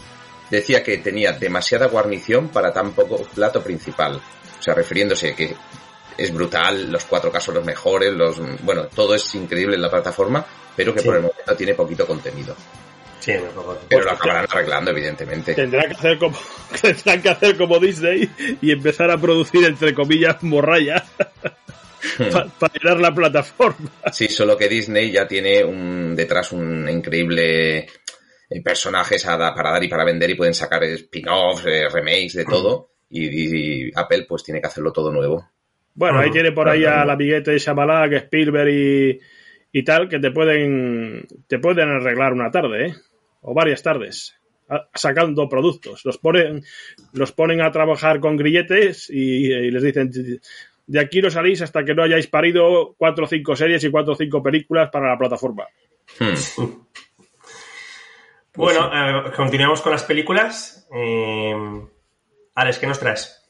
Decía 0.50 0.82
que 0.82 0.98
tenía 0.98 1.32
demasiada 1.32 1.86
guarnición 1.86 2.48
para 2.48 2.72
tan 2.72 2.90
poco 2.90 3.22
plato 3.22 3.62
principal. 3.62 4.20
O 4.58 4.62
sea, 4.62 4.74
refiriéndose 4.74 5.32
que 5.36 5.54
es 6.18 6.34
brutal, 6.34 6.90
los 6.90 7.04
cuatro 7.04 7.30
casos 7.30 7.54
los 7.54 7.64
mejores, 7.64 8.12
los 8.12 8.40
bueno, 8.64 8.86
todo 8.86 9.14
es 9.14 9.32
increíble 9.36 9.76
en 9.76 9.82
la 9.82 9.90
plataforma, 9.90 10.44
pero 10.74 10.92
que 10.92 11.02
por 11.02 11.14
el 11.14 11.22
momento 11.22 11.54
tiene 11.56 11.74
poquito 11.74 12.04
contenido. 12.04 12.56
Sí, 13.20 13.32
pero 13.88 14.04
lo 14.04 14.10
acabarán 14.10 14.46
arreglando, 14.50 14.90
evidentemente. 14.90 15.54
Tendrán 15.54 15.88
que 15.88 15.94
hacer 15.94 16.18
como 16.18 16.36
tendrán 16.82 17.22
que 17.22 17.28
hacer 17.28 17.56
como 17.56 17.78
Disney 17.78 18.28
y 18.60 18.72
empezar 18.72 19.12
a 19.12 19.18
producir 19.18 19.64
entre 19.64 19.94
comillas 19.94 20.42
morralla 20.42 21.04
para 22.58 22.72
llenar 22.74 23.00
la 23.00 23.14
plataforma. 23.14 23.90
Sí, 24.12 24.28
solo 24.28 24.56
que 24.56 24.68
Disney 24.68 25.10
ya 25.10 25.26
tiene 25.26 25.64
un 25.64 26.14
detrás 26.14 26.52
un 26.52 26.88
increíble 26.88 27.78
eh, 27.78 28.62
personajes 28.62 29.24
para 29.24 29.72
dar 29.72 29.84
y 29.84 29.88
para 29.88 30.04
vender 30.04 30.30
y 30.30 30.34
pueden 30.34 30.54
sacar 30.54 30.84
spin-offs, 30.84 31.66
eh, 31.66 31.88
remakes, 31.88 32.34
de 32.34 32.44
todo. 32.44 32.90
y, 33.10 33.90
Apple 33.96 34.26
pues 34.28 34.42
tiene 34.42 34.60
que 34.60 34.66
hacerlo 34.66 34.92
todo 34.92 35.12
nuevo. 35.12 35.48
Bueno, 35.94 36.18
ahí 36.18 36.30
tiene 36.30 36.50
por 36.50 36.68
ahí 36.68 36.84
al 36.84 37.08
amiguete 37.08 37.52
de 37.52 37.58
Shyamalan, 37.58 38.10
que 38.10 38.16
Spielberg 38.16 38.68
y, 38.68 39.20
y 39.72 39.84
tal, 39.84 40.08
que 40.08 40.18
te 40.18 40.32
pueden, 40.32 41.24
te 41.46 41.60
pueden 41.60 41.88
arreglar 41.88 42.32
una 42.32 42.50
tarde, 42.50 42.86
¿eh? 42.86 42.94
O 43.42 43.54
varias 43.54 43.82
tardes, 43.82 44.34
sacando 44.94 45.48
productos. 45.48 46.04
Los 46.04 46.18
ponen, 46.18 46.64
los 47.12 47.30
ponen 47.30 47.60
a 47.60 47.70
trabajar 47.70 48.18
con 48.18 48.36
grilletes 48.36 49.08
y, 49.08 49.70
les 49.70 49.82
dicen, 49.82 50.10
de 50.86 51.00
aquí 51.00 51.20
no 51.22 51.30
salís 51.30 51.62
hasta 51.62 51.84
que 51.84 51.94
no 51.94 52.02
hayáis 52.02 52.26
parido 52.26 52.94
cuatro 52.96 53.24
o 53.24 53.28
cinco 53.28 53.56
series 53.56 53.82
y 53.84 53.90
cuatro 53.90 54.12
o 54.12 54.16
cinco 54.16 54.42
películas 54.42 54.90
para 54.90 55.08
la 55.10 55.18
plataforma. 55.18 55.66
Hmm. 56.18 56.64
Bueno, 58.56 58.88
eh, 58.94 59.32
continuamos 59.34 59.82
con 59.82 59.90
las 59.90 60.04
películas. 60.04 60.86
Eh, 60.94 61.52
Alex, 62.54 62.78
¿qué 62.78 62.86
nos 62.86 63.00
traes? 63.00 63.44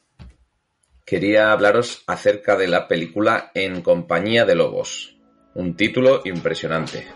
quería 1.04 1.52
hablaros 1.52 2.02
acerca 2.06 2.56
de 2.56 2.68
la 2.68 2.88
película 2.88 3.50
En 3.54 3.82
compañía 3.82 4.44
de 4.44 4.54
lobos, 4.54 5.16
un 5.54 5.76
título 5.76 6.22
impresionante. 6.24 7.06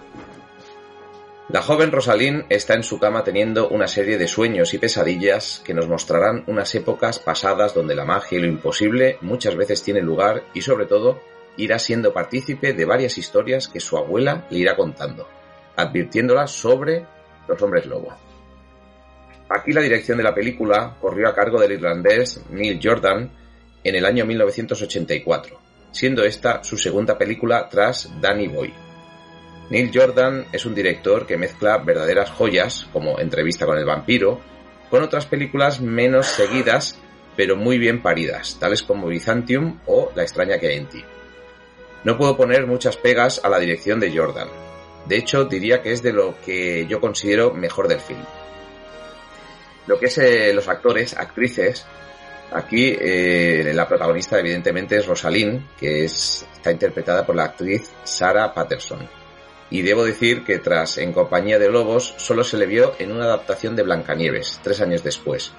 La 1.51 1.62
joven 1.62 1.91
Rosalind 1.91 2.45
está 2.51 2.75
en 2.75 2.83
su 2.83 2.99
cama 2.99 3.25
teniendo 3.25 3.70
una 3.70 3.89
serie 3.89 4.19
de 4.19 4.29
sueños 4.29 4.75
y 4.75 4.79
pesadillas 4.79 5.62
que 5.65 5.73
nos 5.73 5.89
mostrarán 5.89 6.45
unas 6.47 6.75
épocas 6.75 7.20
pasadas 7.20 7.73
donde 7.73 7.97
la 7.97 8.05
magia 8.05 8.37
y 8.37 8.43
lo 8.43 8.47
imposible 8.47 9.16
muchas 9.23 9.57
veces 9.57 9.83
tiene 9.83 10.03
lugar 10.03 10.43
y 10.53 10.61
sobre 10.61 10.85
todo 10.85 11.23
irá 11.57 11.79
siendo 11.79 12.12
partícipe 12.12 12.75
de 12.75 12.85
varias 12.85 13.16
historias 13.16 13.66
que 13.66 13.81
su 13.81 13.97
abuela 13.97 14.47
le 14.51 14.59
irá 14.59 14.77
contando, 14.77 15.27
advirtiéndola 15.75 16.47
sobre 16.47 17.07
los 17.49 17.62
hombres 17.62 17.87
lobo. 17.87 18.15
Aquí 19.49 19.73
la 19.73 19.81
dirección 19.81 20.19
de 20.19 20.25
la 20.25 20.35
película 20.35 20.97
corrió 21.01 21.29
a 21.29 21.35
cargo 21.35 21.59
del 21.59 21.73
irlandés 21.73 22.43
Neil 22.51 22.79
Jordan, 22.83 23.31
en 23.83 23.95
el 23.95 24.05
año 24.05 24.27
1984, 24.27 25.59
siendo 25.93 26.25
esta 26.25 26.62
su 26.62 26.77
segunda 26.77 27.16
película 27.16 27.66
tras 27.70 28.11
Danny 28.20 28.49
Boy. 28.49 28.88
Neil 29.70 29.90
Jordan 29.93 30.47
es 30.53 30.65
un 30.65 30.74
director 30.74 31.27
que 31.27 31.36
mezcla 31.36 31.78
verdaderas 31.78 32.31
joyas, 32.31 32.89
como 32.93 33.19
Entrevista 33.19 33.66
con 33.66 33.78
el 33.78 33.85
vampiro, 33.85 34.40
con 34.90 35.03
otras 35.03 35.27
películas 35.27 35.81
menos 35.81 36.27
seguidas, 36.27 36.99
pero 37.36 37.57
muy 37.57 37.78
bien 37.78 38.03
paridas, 38.03 38.59
tales 38.59 38.82
como 38.82 39.09
Byzantium 39.09 39.78
o 39.86 40.11
La 40.15 40.23
extraña 40.23 40.59
que 40.59 40.69
hay 40.69 40.77
en 40.78 40.89
ti. 40.89 41.05
No 42.05 42.16
puedo 42.16 42.36
poner 42.36 42.66
muchas 42.66 42.97
pegas 42.97 43.40
a 43.45 43.49
la 43.49 43.59
dirección 43.59 44.01
de 44.01 44.16
Jordan. 44.16 44.49
De 45.07 45.16
hecho, 45.16 45.45
diría 45.45 45.82
que 45.82 45.93
es 45.93 46.03
de 46.03 46.12
lo 46.12 46.40
que 46.45 46.86
yo 46.86 47.01
considero 47.01 47.53
mejor 47.53 47.89
del 47.89 48.01
film. 48.01 48.24
Lo 49.86 49.99
que 49.99 50.07
es 50.07 50.19
eh, 50.19 50.53
los 50.55 50.69
actores, 50.69 51.16
actrices, 51.16 51.86
Aquí 52.51 52.97
eh, 52.99 53.73
la 53.74 53.86
protagonista 53.86 54.39
evidentemente 54.39 54.97
es 54.97 55.07
Rosalind, 55.07 55.77
que 55.77 56.05
es, 56.05 56.47
está 56.55 56.73
interpretada 56.73 57.27
por 57.27 57.36
la 57.36 57.45
actriz 57.45 57.90
Sarah 58.05 58.55
Patterson. 58.55 59.18
Y 59.70 59.82
debo 59.82 60.05
decir 60.05 60.45
que 60.45 60.59
tras 60.59 60.99
En 60.99 61.12
compañía 61.12 61.59
de 61.59 61.70
lobos 61.70 62.15
solo 62.16 62.43
se 62.43 62.57
le 62.57 62.66
vio 62.66 62.95
en 62.99 63.12
una 63.12 63.24
adaptación 63.24 63.77
de 63.77 63.82
Blancanieves, 63.82 64.61
tres 64.62 64.81
años 64.81 65.03
después. 65.03 65.53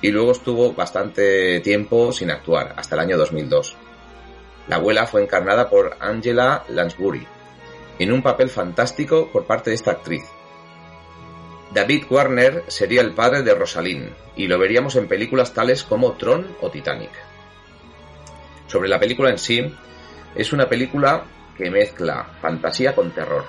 Y 0.00 0.10
luego 0.10 0.32
estuvo 0.32 0.72
bastante 0.72 1.60
tiempo 1.60 2.12
sin 2.12 2.30
actuar, 2.30 2.74
hasta 2.76 2.96
el 2.96 3.02
año 3.02 3.18
2002. 3.18 3.76
La 4.68 4.76
abuela 4.76 5.06
fue 5.06 5.22
encarnada 5.22 5.70
por 5.70 5.96
Angela 6.00 6.64
Lansbury, 6.68 7.26
en 7.98 8.12
un 8.12 8.22
papel 8.22 8.48
fantástico 8.48 9.30
por 9.30 9.46
parte 9.46 9.70
de 9.70 9.76
esta 9.76 9.92
actriz, 9.92 10.24
David 11.72 12.04
Warner 12.10 12.64
sería 12.66 13.00
el 13.00 13.12
padre 13.12 13.42
de 13.42 13.54
Rosalind, 13.54 14.10
y 14.36 14.46
lo 14.46 14.58
veríamos 14.58 14.94
en 14.96 15.08
películas 15.08 15.54
tales 15.54 15.84
como 15.84 16.12
Tron 16.12 16.54
o 16.60 16.70
Titanic. 16.70 17.10
Sobre 18.66 18.90
la 18.90 19.00
película 19.00 19.30
en 19.30 19.38
sí, 19.38 19.74
es 20.34 20.52
una 20.52 20.68
película 20.68 21.24
que 21.62 21.70
mezcla 21.70 22.24
fantasía 22.40 22.94
con 22.94 23.12
terror. 23.12 23.44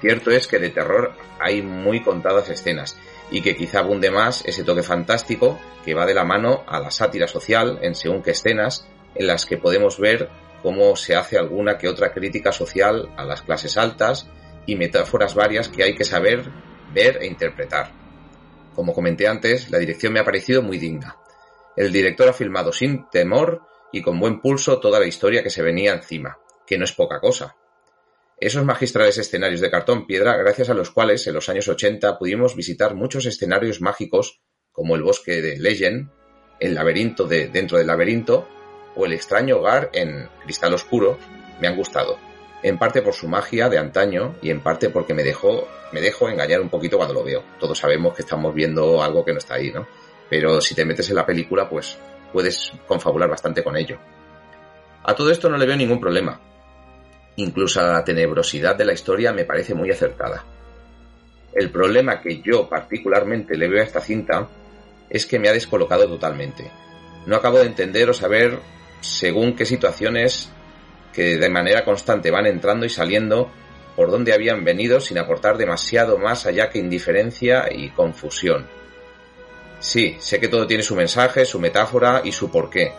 Cierto 0.00 0.30
es 0.30 0.46
que 0.46 0.58
de 0.58 0.68
terror 0.68 1.12
hay 1.40 1.62
muy 1.62 2.02
contadas 2.02 2.50
escenas, 2.50 2.98
y 3.30 3.40
que 3.40 3.56
quizá 3.56 3.80
abunde 3.80 4.10
más 4.10 4.44
ese 4.44 4.64
toque 4.64 4.82
fantástico 4.82 5.58
que 5.84 5.94
va 5.94 6.06
de 6.06 6.14
la 6.14 6.24
mano 6.24 6.64
a 6.66 6.80
la 6.80 6.90
sátira 6.90 7.26
social 7.26 7.78
en 7.82 7.94
según 7.94 8.22
qué 8.22 8.32
escenas 8.32 8.86
en 9.14 9.26
las 9.26 9.46
que 9.46 9.56
podemos 9.56 9.98
ver 9.98 10.28
cómo 10.62 10.96
se 10.96 11.14
hace 11.14 11.38
alguna 11.38 11.78
que 11.78 11.88
otra 11.88 12.12
crítica 12.12 12.52
social 12.52 13.10
a 13.16 13.24
las 13.24 13.42
clases 13.42 13.76
altas 13.76 14.28
y 14.66 14.76
metáforas 14.76 15.34
varias 15.34 15.68
que 15.68 15.84
hay 15.84 15.94
que 15.94 16.04
saber 16.04 16.50
ver 16.92 17.18
e 17.22 17.26
interpretar. 17.26 17.92
Como 18.74 18.92
comenté 18.92 19.26
antes, 19.26 19.70
la 19.70 19.78
dirección 19.78 20.12
me 20.12 20.20
ha 20.20 20.24
parecido 20.24 20.62
muy 20.62 20.78
digna. 20.78 21.16
El 21.76 21.92
director 21.92 22.28
ha 22.28 22.32
filmado 22.32 22.72
sin 22.72 23.08
temor 23.10 23.62
y 23.92 24.02
con 24.02 24.18
buen 24.20 24.40
pulso 24.40 24.78
toda 24.78 25.00
la 25.00 25.06
historia 25.06 25.42
que 25.42 25.50
se 25.50 25.62
venía 25.62 25.94
encima, 25.94 26.38
que 26.68 26.78
no 26.78 26.84
es 26.84 26.92
poca 26.92 27.18
cosa. 27.20 27.56
Esos 28.40 28.64
magistrales 28.64 29.18
escenarios 29.18 29.60
de 29.60 29.70
cartón 29.70 30.06
piedra 30.06 30.36
gracias 30.36 30.68
a 30.68 30.74
los 30.74 30.90
cuales 30.90 31.26
en 31.26 31.34
los 31.34 31.48
años 31.48 31.66
80 31.66 32.18
pudimos 32.18 32.54
visitar 32.54 32.94
muchos 32.94 33.26
escenarios 33.26 33.80
mágicos 33.80 34.42
como 34.70 34.94
el 34.94 35.02
bosque 35.02 35.42
de 35.42 35.58
Legend, 35.58 36.10
el 36.60 36.74
laberinto 36.74 37.26
de 37.26 37.48
Dentro 37.48 37.78
del 37.78 37.88
laberinto 37.88 38.46
o 38.94 39.06
el 39.06 39.12
extraño 39.12 39.58
hogar 39.58 39.90
en 39.92 40.28
Cristal 40.44 40.74
Oscuro, 40.74 41.18
me 41.60 41.66
han 41.66 41.76
gustado. 41.76 42.18
en 42.60 42.76
parte 42.76 43.02
por 43.02 43.14
su 43.14 43.28
magia 43.28 43.68
de 43.68 43.78
antaño 43.78 44.34
y 44.42 44.50
en 44.50 44.60
parte 44.60 44.90
porque 44.90 45.14
me 45.14 45.22
dejó, 45.22 45.68
me 45.92 46.00
dejo 46.00 46.28
engañar 46.28 46.60
un 46.60 46.68
poquito 46.68 46.96
cuando 46.96 47.14
lo 47.14 47.22
veo. 47.22 47.44
Todos 47.60 47.78
sabemos 47.78 48.14
que 48.14 48.22
estamos 48.22 48.52
viendo 48.52 49.00
algo 49.00 49.24
que 49.24 49.32
no 49.32 49.38
está 49.38 49.54
ahí, 49.54 49.70
¿no? 49.70 49.86
Pero 50.28 50.60
si 50.60 50.74
te 50.74 50.84
metes 50.84 51.08
en 51.08 51.16
la 51.16 51.24
película, 51.24 51.68
pues 51.68 51.96
puedes 52.32 52.72
confabular 52.88 53.28
bastante 53.28 53.62
con 53.62 53.76
ello. 53.76 53.98
A 55.04 55.14
todo 55.14 55.30
esto 55.30 55.48
no 55.48 55.56
le 55.56 55.66
veo 55.66 55.76
ningún 55.76 56.00
problema. 56.00 56.40
Incluso 57.38 57.80
la 57.80 58.02
tenebrosidad 58.02 58.74
de 58.74 58.84
la 58.84 58.92
historia 58.92 59.32
me 59.32 59.44
parece 59.44 59.72
muy 59.72 59.90
acertada. 59.92 60.44
El 61.52 61.70
problema 61.70 62.20
que 62.20 62.42
yo 62.42 62.68
particularmente 62.68 63.56
le 63.56 63.68
veo 63.68 63.80
a 63.80 63.84
esta 63.84 64.00
cinta 64.00 64.48
es 65.08 65.24
que 65.24 65.38
me 65.38 65.48
ha 65.48 65.52
descolocado 65.52 66.08
totalmente. 66.08 66.68
No 67.26 67.36
acabo 67.36 67.58
de 67.58 67.66
entender 67.66 68.10
o 68.10 68.12
saber 68.12 68.58
según 69.00 69.54
qué 69.54 69.64
situaciones 69.66 70.50
que 71.12 71.38
de 71.38 71.48
manera 71.48 71.84
constante 71.84 72.32
van 72.32 72.46
entrando 72.46 72.84
y 72.86 72.90
saliendo 72.90 73.48
por 73.94 74.10
donde 74.10 74.32
habían 74.32 74.64
venido 74.64 75.00
sin 75.00 75.18
aportar 75.18 75.58
demasiado 75.58 76.18
más 76.18 76.44
allá 76.44 76.70
que 76.70 76.80
indiferencia 76.80 77.68
y 77.70 77.90
confusión. 77.90 78.66
Sí, 79.78 80.16
sé 80.18 80.40
que 80.40 80.48
todo 80.48 80.66
tiene 80.66 80.82
su 80.82 80.96
mensaje, 80.96 81.44
su 81.44 81.60
metáfora 81.60 82.22
y 82.24 82.32
su 82.32 82.50
porqué, 82.50 82.92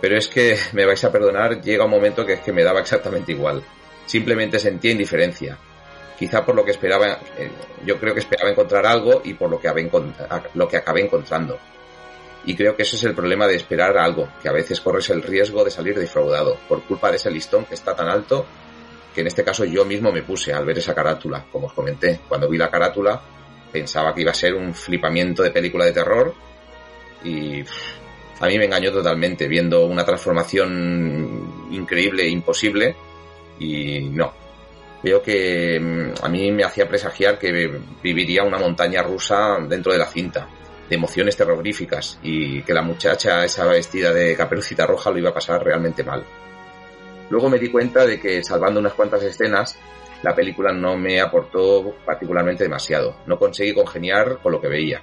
pero 0.00 0.16
es 0.16 0.28
que, 0.28 0.56
me 0.72 0.86
vais 0.86 1.02
a 1.04 1.12
perdonar, 1.12 1.60
llega 1.60 1.84
un 1.84 1.90
momento 1.90 2.24
que 2.24 2.34
es 2.34 2.40
que 2.40 2.52
me 2.52 2.64
daba 2.64 2.80
exactamente 2.80 3.32
igual. 3.32 3.62
Simplemente 4.06 4.58
sentía 4.58 4.92
indiferencia. 4.92 5.58
Quizá 6.18 6.44
por 6.44 6.54
lo 6.54 6.64
que 6.64 6.72
esperaba, 6.72 7.18
eh, 7.38 7.50
yo 7.86 7.98
creo 7.98 8.12
que 8.12 8.20
esperaba 8.20 8.50
encontrar 8.50 8.84
algo 8.86 9.22
y 9.24 9.34
por 9.34 9.50
lo 9.50 9.58
que, 9.58 9.68
lo 10.54 10.68
que 10.68 10.76
acabé 10.76 11.00
encontrando. 11.02 11.58
Y 12.44 12.56
creo 12.56 12.76
que 12.76 12.82
ese 12.82 12.96
es 12.96 13.04
el 13.04 13.14
problema 13.14 13.46
de 13.46 13.56
esperar 13.56 13.96
algo, 13.96 14.28
que 14.42 14.48
a 14.48 14.52
veces 14.52 14.80
corres 14.80 15.08
el 15.10 15.22
riesgo 15.22 15.64
de 15.64 15.70
salir 15.70 15.98
defraudado 15.98 16.58
por 16.68 16.82
culpa 16.82 17.10
de 17.10 17.16
ese 17.16 17.30
listón 17.30 17.64
que 17.64 17.74
está 17.74 17.94
tan 17.94 18.08
alto 18.08 18.46
que 19.14 19.22
en 19.22 19.26
este 19.26 19.44
caso 19.44 19.64
yo 19.64 19.84
mismo 19.84 20.12
me 20.12 20.22
puse 20.22 20.52
al 20.52 20.64
ver 20.64 20.78
esa 20.78 20.94
carátula, 20.94 21.44
como 21.50 21.66
os 21.66 21.72
comenté. 21.72 22.20
Cuando 22.28 22.48
vi 22.48 22.56
la 22.56 22.70
carátula 22.70 23.20
pensaba 23.72 24.14
que 24.14 24.22
iba 24.22 24.30
a 24.30 24.34
ser 24.34 24.54
un 24.54 24.74
flipamiento 24.74 25.42
de 25.42 25.50
película 25.50 25.84
de 25.84 25.92
terror 25.92 26.34
y 27.24 27.62
a 28.40 28.46
mí 28.46 28.58
me 28.58 28.64
engañó 28.64 28.90
totalmente 28.90 29.46
viendo 29.46 29.84
una 29.84 30.04
transformación 30.04 31.68
increíble 31.70 32.24
e 32.24 32.28
imposible 32.30 32.96
y 33.58 34.00
no. 34.00 34.32
Veo 35.02 35.22
que 35.22 35.78
mm, 35.78 36.24
a 36.24 36.28
mí 36.28 36.50
me 36.50 36.64
hacía 36.64 36.88
presagiar 36.88 37.38
que 37.38 37.80
viviría 38.02 38.42
una 38.42 38.58
montaña 38.58 39.02
rusa 39.02 39.58
dentro 39.68 39.92
de 39.92 39.98
la 39.98 40.06
cinta 40.06 40.48
de 40.88 40.96
emociones 40.96 41.36
terroríficas 41.36 42.18
y 42.22 42.62
que 42.62 42.74
la 42.74 42.82
muchacha 42.82 43.44
esa 43.44 43.66
vestida 43.66 44.12
de 44.12 44.34
caperucita 44.34 44.86
roja 44.86 45.10
lo 45.10 45.18
iba 45.18 45.30
a 45.30 45.34
pasar 45.34 45.62
realmente 45.62 46.02
mal. 46.02 46.24
Luego 47.28 47.48
me 47.48 47.58
di 47.58 47.68
cuenta 47.68 48.06
de 48.06 48.18
que 48.18 48.42
salvando 48.42 48.80
unas 48.80 48.94
cuantas 48.94 49.22
escenas, 49.22 49.78
la 50.22 50.34
película 50.34 50.72
no 50.72 50.96
me 50.96 51.20
aportó 51.20 51.94
particularmente 52.04 52.64
demasiado. 52.64 53.16
No 53.26 53.38
conseguí 53.38 53.72
congeniar 53.72 54.38
con 54.42 54.52
lo 54.52 54.60
que 54.60 54.68
veía. 54.68 55.00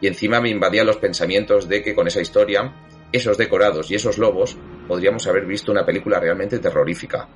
Y 0.00 0.06
encima 0.06 0.40
me 0.40 0.50
invadían 0.50 0.86
los 0.86 0.98
pensamientos 0.98 1.68
de 1.68 1.82
que 1.82 1.94
con 1.94 2.06
esa 2.06 2.20
historia, 2.20 2.74
esos 3.12 3.38
decorados 3.38 3.90
y 3.90 3.94
esos 3.94 4.18
lobos, 4.18 4.56
podríamos 4.86 5.26
haber 5.26 5.46
visto 5.46 5.72
una 5.72 5.86
película 5.86 6.20
realmente 6.20 6.58
terrorífica. 6.58 7.28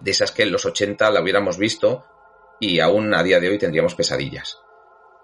De 0.00 0.10
esas 0.10 0.32
que 0.32 0.42
en 0.42 0.52
los 0.52 0.64
80 0.64 1.10
la 1.10 1.22
hubiéramos 1.22 1.58
visto 1.58 2.04
y 2.60 2.80
aún 2.80 3.12
a 3.14 3.22
día 3.22 3.40
de 3.40 3.48
hoy 3.48 3.58
tendríamos 3.58 3.94
pesadillas. 3.94 4.58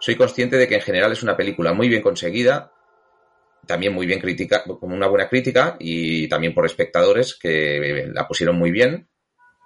Soy 0.01 0.17
consciente 0.17 0.57
de 0.57 0.69
que 0.69 0.77
en 0.77 0.81
general 0.81 1.13
es 1.13 1.23
una 1.23 1.37
película 1.37 1.73
muy 1.73 1.89
bien 1.89 2.03
conseguida, 2.03 2.73
también 3.67 3.93
muy 3.93 4.07
bien 4.07 4.21
crítica, 4.21 4.65
como 4.65 4.95
una 4.95 5.09
buena 5.09 5.29
crítica 5.29 5.77
y 5.79 6.29
también 6.29 6.55
por 6.55 6.67
espectadores 6.67 7.37
que 7.37 8.09
la 8.13 8.27
pusieron 8.27 8.57
muy 8.57 8.71
bien, 8.71 9.09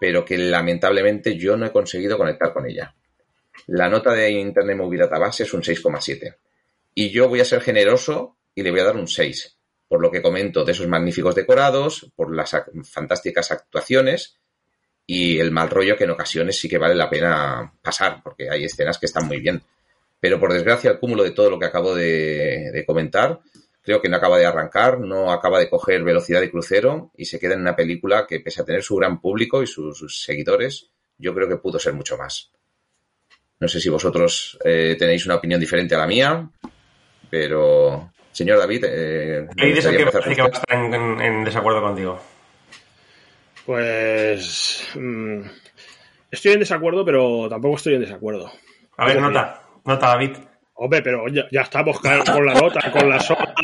pero 0.00 0.24
que 0.24 0.36
lamentablemente 0.36 1.36
yo 1.36 1.56
no 1.56 1.66
he 1.66 1.72
conseguido 1.72 2.18
conectar 2.18 2.52
con 2.52 2.66
ella. 2.66 2.94
La 3.68 3.88
nota 3.88 4.12
de 4.12 4.30
Internet 4.30 4.76
Movie 4.76 5.00
Database 5.00 5.44
es 5.44 5.54
un 5.54 5.62
6,7. 5.62 6.36
Y 6.94 7.10
yo 7.10 7.28
voy 7.28 7.40
a 7.40 7.44
ser 7.44 7.60
generoso 7.60 8.36
y 8.54 8.62
le 8.62 8.70
voy 8.70 8.80
a 8.80 8.84
dar 8.84 8.96
un 8.96 9.08
6, 9.08 9.58
por 9.88 10.00
lo 10.00 10.10
que 10.10 10.22
comento 10.22 10.64
de 10.64 10.72
esos 10.72 10.88
magníficos 10.88 11.34
decorados, 11.34 12.10
por 12.14 12.34
las 12.34 12.54
fantásticas 12.84 13.50
actuaciones 13.50 14.38
y 15.06 15.38
el 15.38 15.50
mal 15.50 15.70
rollo 15.70 15.96
que 15.96 16.04
en 16.04 16.10
ocasiones 16.10 16.58
sí 16.58 16.68
que 16.68 16.78
vale 16.78 16.94
la 16.94 17.10
pena 17.10 17.72
pasar, 17.82 18.20
porque 18.22 18.48
hay 18.50 18.64
escenas 18.64 18.98
que 18.98 19.06
están 19.06 19.26
muy 19.26 19.40
bien. 19.40 19.62
Pero 20.20 20.38
por 20.38 20.52
desgracia, 20.52 20.90
el 20.90 20.98
cúmulo 20.98 21.24
de 21.24 21.32
todo 21.32 21.50
lo 21.50 21.58
que 21.58 21.66
acabo 21.66 21.94
de, 21.94 22.84
comentar, 22.86 23.40
creo 23.82 24.00
que 24.00 24.08
no 24.08 24.16
acaba 24.16 24.38
de 24.38 24.46
arrancar, 24.46 25.00
no 25.00 25.32
acaba 25.32 25.58
de 25.58 25.68
coger 25.68 26.04
velocidad 26.04 26.40
de 26.40 26.50
crucero 26.50 27.10
y 27.16 27.24
se 27.24 27.40
queda 27.40 27.54
en 27.54 27.60
una 27.60 27.74
película 27.74 28.26
que, 28.26 28.38
pese 28.40 28.62
a 28.62 28.64
tener 28.64 28.82
su 28.82 28.94
gran 28.96 29.20
público 29.20 29.62
y 29.62 29.66
sus, 29.66 30.22
seguidores, 30.22 30.90
yo 31.18 31.34
creo 31.34 31.48
que 31.48 31.56
pudo 31.56 31.78
ser 31.78 31.94
mucho 31.94 32.16
más. 32.16 32.52
No 33.58 33.66
sé 33.68 33.80
si 33.80 33.88
vosotros 33.88 34.58
eh, 34.64 34.96
tenéis 34.98 35.26
una 35.26 35.36
opinión 35.36 35.58
diferente 35.58 35.94
a 35.94 35.98
la 35.98 36.06
mía, 36.06 36.48
pero, 37.32 38.10
señor 38.30 38.58
David, 38.58 38.84
eh, 38.86 39.48
que, 39.56 39.72
que 39.72 40.42
a 40.42 40.44
estar 40.44 40.64
en, 40.68 41.44
desacuerdo 41.44 41.80
contigo. 41.80 42.20
Pues 43.64 44.86
mm, 44.94 45.40
estoy 46.30 46.52
en 46.52 46.58
desacuerdo, 46.58 47.06
pero 47.06 47.48
tampoco 47.48 47.76
estoy 47.76 47.94
en 47.94 48.02
desacuerdo. 48.02 48.52
A 48.98 49.06
ver, 49.06 49.18
nota. 49.18 49.62
Nota, 49.86 50.08
David. 50.08 50.36
Hombre, 50.74 51.00
pero 51.00 51.24
ya, 51.28 51.62
estamos 51.62 52.00
con 52.00 52.44
la 52.44 52.52
nota, 52.52 52.92
con 52.92 53.08
la 53.08 53.18
soga, 53.18 53.54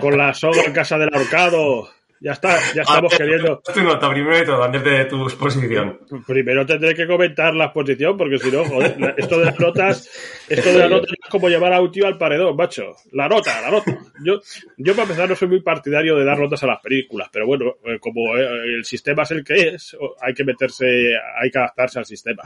con 0.00 0.18
la 0.18 0.34
soga 0.34 0.64
en 0.64 0.72
casa 0.72 0.98
del 0.98 1.14
ahorcado. 1.14 1.88
Ya 2.26 2.32
está, 2.32 2.58
ya 2.74 2.82
estamos 2.82 3.16
queriendo. 3.16 3.62
Tu 3.72 3.84
nota 3.84 4.10
primero 4.10 4.36
de 4.36 4.44
todo, 4.44 4.64
antes 4.64 4.82
de 4.82 5.04
tu 5.04 5.22
exposición. 5.22 6.00
Primero 6.26 6.66
tendré 6.66 6.92
que 6.92 7.06
comentar 7.06 7.54
la 7.54 7.66
exposición, 7.66 8.16
porque 8.16 8.36
si 8.40 8.50
no, 8.50 8.64
joder, 8.64 9.14
esto 9.16 9.38
de 9.38 9.44
las 9.44 9.60
notas, 9.60 10.10
esto 10.48 10.72
de 10.72 10.78
las 10.78 10.90
notas 10.90 11.12
es 11.12 11.30
como 11.30 11.48
llevar 11.48 11.72
a 11.72 11.80
un 11.80 11.92
tío 11.92 12.04
al 12.04 12.18
paredón, 12.18 12.56
macho. 12.56 12.96
La 13.12 13.28
nota, 13.28 13.60
la 13.60 13.70
nota. 13.70 13.96
Yo, 14.24 14.40
yo 14.76 14.92
para 14.94 15.04
empezar 15.04 15.28
no 15.28 15.36
soy 15.36 15.46
muy 15.46 15.62
partidario 15.62 16.16
de 16.16 16.24
dar 16.24 16.36
notas 16.36 16.60
a 16.64 16.66
las 16.66 16.80
películas, 16.80 17.28
pero 17.32 17.46
bueno, 17.46 17.76
eh, 17.84 18.00
como 18.00 18.36
eh, 18.36 18.74
el 18.74 18.84
sistema 18.84 19.22
es 19.22 19.30
el 19.30 19.44
que 19.44 19.68
es, 19.68 19.96
hay 20.20 20.34
que 20.34 20.42
meterse, 20.42 21.12
hay 21.40 21.48
que 21.48 21.58
adaptarse 21.60 22.00
al 22.00 22.06
sistema. 22.06 22.42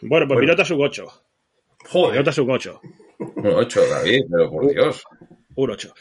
Bueno, 0.00 0.26
pues 0.26 0.40
mi 0.40 0.46
nota 0.46 0.62
es 0.62 0.70
un 0.70 0.80
8. 0.80 1.06
Joder. 1.90 2.16
Nota 2.16 2.30
es 2.30 2.38
un 2.38 2.50
8. 2.50 2.80
Un 3.18 3.46
8, 3.46 3.80
David, 3.90 4.22
pero 4.30 4.50
por 4.50 4.70
Dios. 4.70 5.04
Un 5.54 5.70
8. 5.70 5.92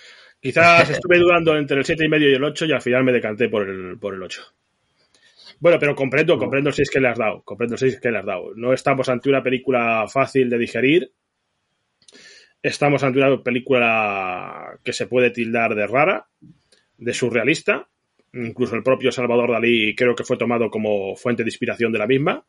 Quizás 0.42 0.90
estuve 0.90 1.20
dudando 1.20 1.56
entre 1.56 1.78
el 1.78 1.86
7,5 1.86 2.22
y 2.22 2.34
el 2.34 2.44
8 2.44 2.66
y 2.66 2.72
al 2.74 2.82
final 2.82 3.04
me 3.04 3.14
decanté 3.14 3.48
por 3.48 3.70
el, 3.70 3.98
por 3.98 4.14
el 4.16 4.24
8. 4.24 4.42
Bueno, 5.60 5.78
pero 5.80 5.96
comprendo, 5.96 6.40
comprendo 6.40 6.70
el 6.70 6.76
6 6.76 6.90
que 6.90 7.00
le 7.00 7.10
has 7.10 7.18
dado. 7.18 7.44
Comprendo 7.44 7.76
el 7.76 7.80
6 7.80 8.00
que 8.02 8.12
le 8.12 8.18
has 8.18 8.26
dado. 8.26 8.56
No 8.56 8.74
estamos 8.74 9.08
ante 9.10 9.30
una 9.30 9.44
película 9.44 10.06
fácil 10.12 10.50
de 10.50 10.58
digerir. 10.58 11.12
Estamos 12.64 13.04
ante 13.04 13.20
una 13.20 13.44
película 13.44 14.80
que 14.84 14.92
se 14.92 15.06
puede 15.06 15.30
tildar 15.30 15.76
de 15.76 15.86
rara, 15.86 16.28
de 16.98 17.14
surrealista. 17.14 17.88
Incluso 18.34 18.76
el 18.76 18.84
propio 18.84 19.12
Salvador 19.12 19.52
Dalí 19.52 19.96
creo 19.96 20.16
que 20.16 20.24
fue 20.24 20.38
tomado 20.38 20.72
como 20.72 21.16
fuente 21.16 21.44
de 21.44 21.50
inspiración 21.50 21.92
de 21.92 22.00
la 22.00 22.08
misma. 22.08 22.44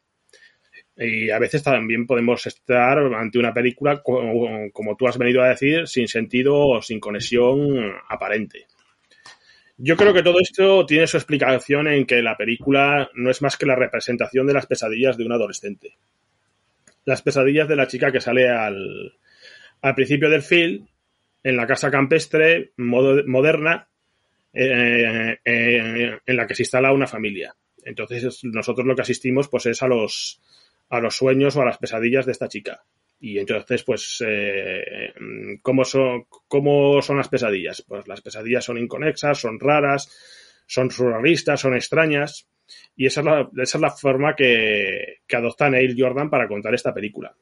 Y 1.04 1.30
a 1.30 1.38
veces 1.38 1.62
también 1.62 2.06
podemos 2.06 2.46
estar 2.46 2.98
ante 2.98 3.38
una 3.38 3.52
película, 3.52 4.02
como, 4.02 4.96
tú 4.96 5.08
has 5.08 5.18
venido 5.18 5.42
a 5.42 5.48
decir, 5.48 5.88
sin 5.88 6.06
sentido 6.06 6.56
o 6.56 6.82
sin 6.82 7.00
conexión 7.00 7.92
aparente. 8.08 8.66
Yo 9.76 9.96
creo 9.96 10.14
que 10.14 10.22
todo 10.22 10.38
esto 10.40 10.86
tiene 10.86 11.06
su 11.06 11.16
explicación 11.16 11.88
en 11.88 12.06
que 12.06 12.22
la 12.22 12.36
película 12.36 13.10
no 13.14 13.30
es 13.30 13.42
más 13.42 13.56
que 13.56 13.66
la 13.66 13.74
representación 13.74 14.46
de 14.46 14.54
las 14.54 14.66
pesadillas 14.66 15.16
de 15.16 15.24
un 15.24 15.32
adolescente. 15.32 15.96
Las 17.04 17.22
pesadillas 17.22 17.68
de 17.68 17.76
la 17.76 17.88
chica 17.88 18.12
que 18.12 18.20
sale 18.20 18.48
al, 18.48 19.14
al 19.80 19.94
principio 19.94 20.30
del 20.30 20.42
film, 20.42 20.86
en 21.42 21.56
la 21.56 21.66
casa 21.66 21.90
campestre 21.90 22.72
moderna, 22.76 23.88
eh, 24.52 25.38
eh, 25.44 26.18
en 26.24 26.36
la 26.36 26.46
que 26.46 26.54
se 26.54 26.62
instala 26.62 26.92
una 26.92 27.06
familia. 27.06 27.54
Entonces 27.84 28.40
nosotros 28.44 28.86
lo 28.86 28.94
que 28.94 29.02
asistimos 29.02 29.48
pues 29.48 29.66
es 29.66 29.82
a 29.82 29.88
los 29.88 30.40
a 30.92 31.00
los 31.00 31.16
sueños 31.16 31.56
o 31.56 31.62
a 31.62 31.64
las 31.64 31.78
pesadillas 31.78 32.26
de 32.26 32.32
esta 32.32 32.48
chica. 32.48 32.84
Y 33.18 33.38
entonces, 33.38 33.82
pues, 33.82 34.22
eh, 34.26 35.14
¿cómo, 35.62 35.86
son, 35.86 36.26
¿cómo 36.46 37.00
son 37.00 37.16
las 37.16 37.28
pesadillas? 37.28 37.82
Pues 37.88 38.06
las 38.06 38.20
pesadillas 38.20 38.64
son 38.64 38.76
inconexas, 38.76 39.38
son 39.38 39.58
raras, 39.58 40.10
son 40.66 40.90
surrealistas, 40.90 41.60
son 41.60 41.74
extrañas. 41.74 42.46
Y 42.94 43.06
esa 43.06 43.20
es 43.20 43.26
la, 43.26 43.50
esa 43.62 43.78
es 43.78 43.82
la 43.82 43.90
forma 43.90 44.34
que, 44.36 45.20
que 45.26 45.36
adopta 45.36 45.70
Neil 45.70 45.96
Jordan 45.96 46.28
para 46.28 46.46
contar 46.46 46.74
esta 46.74 46.92
película. 46.92 47.34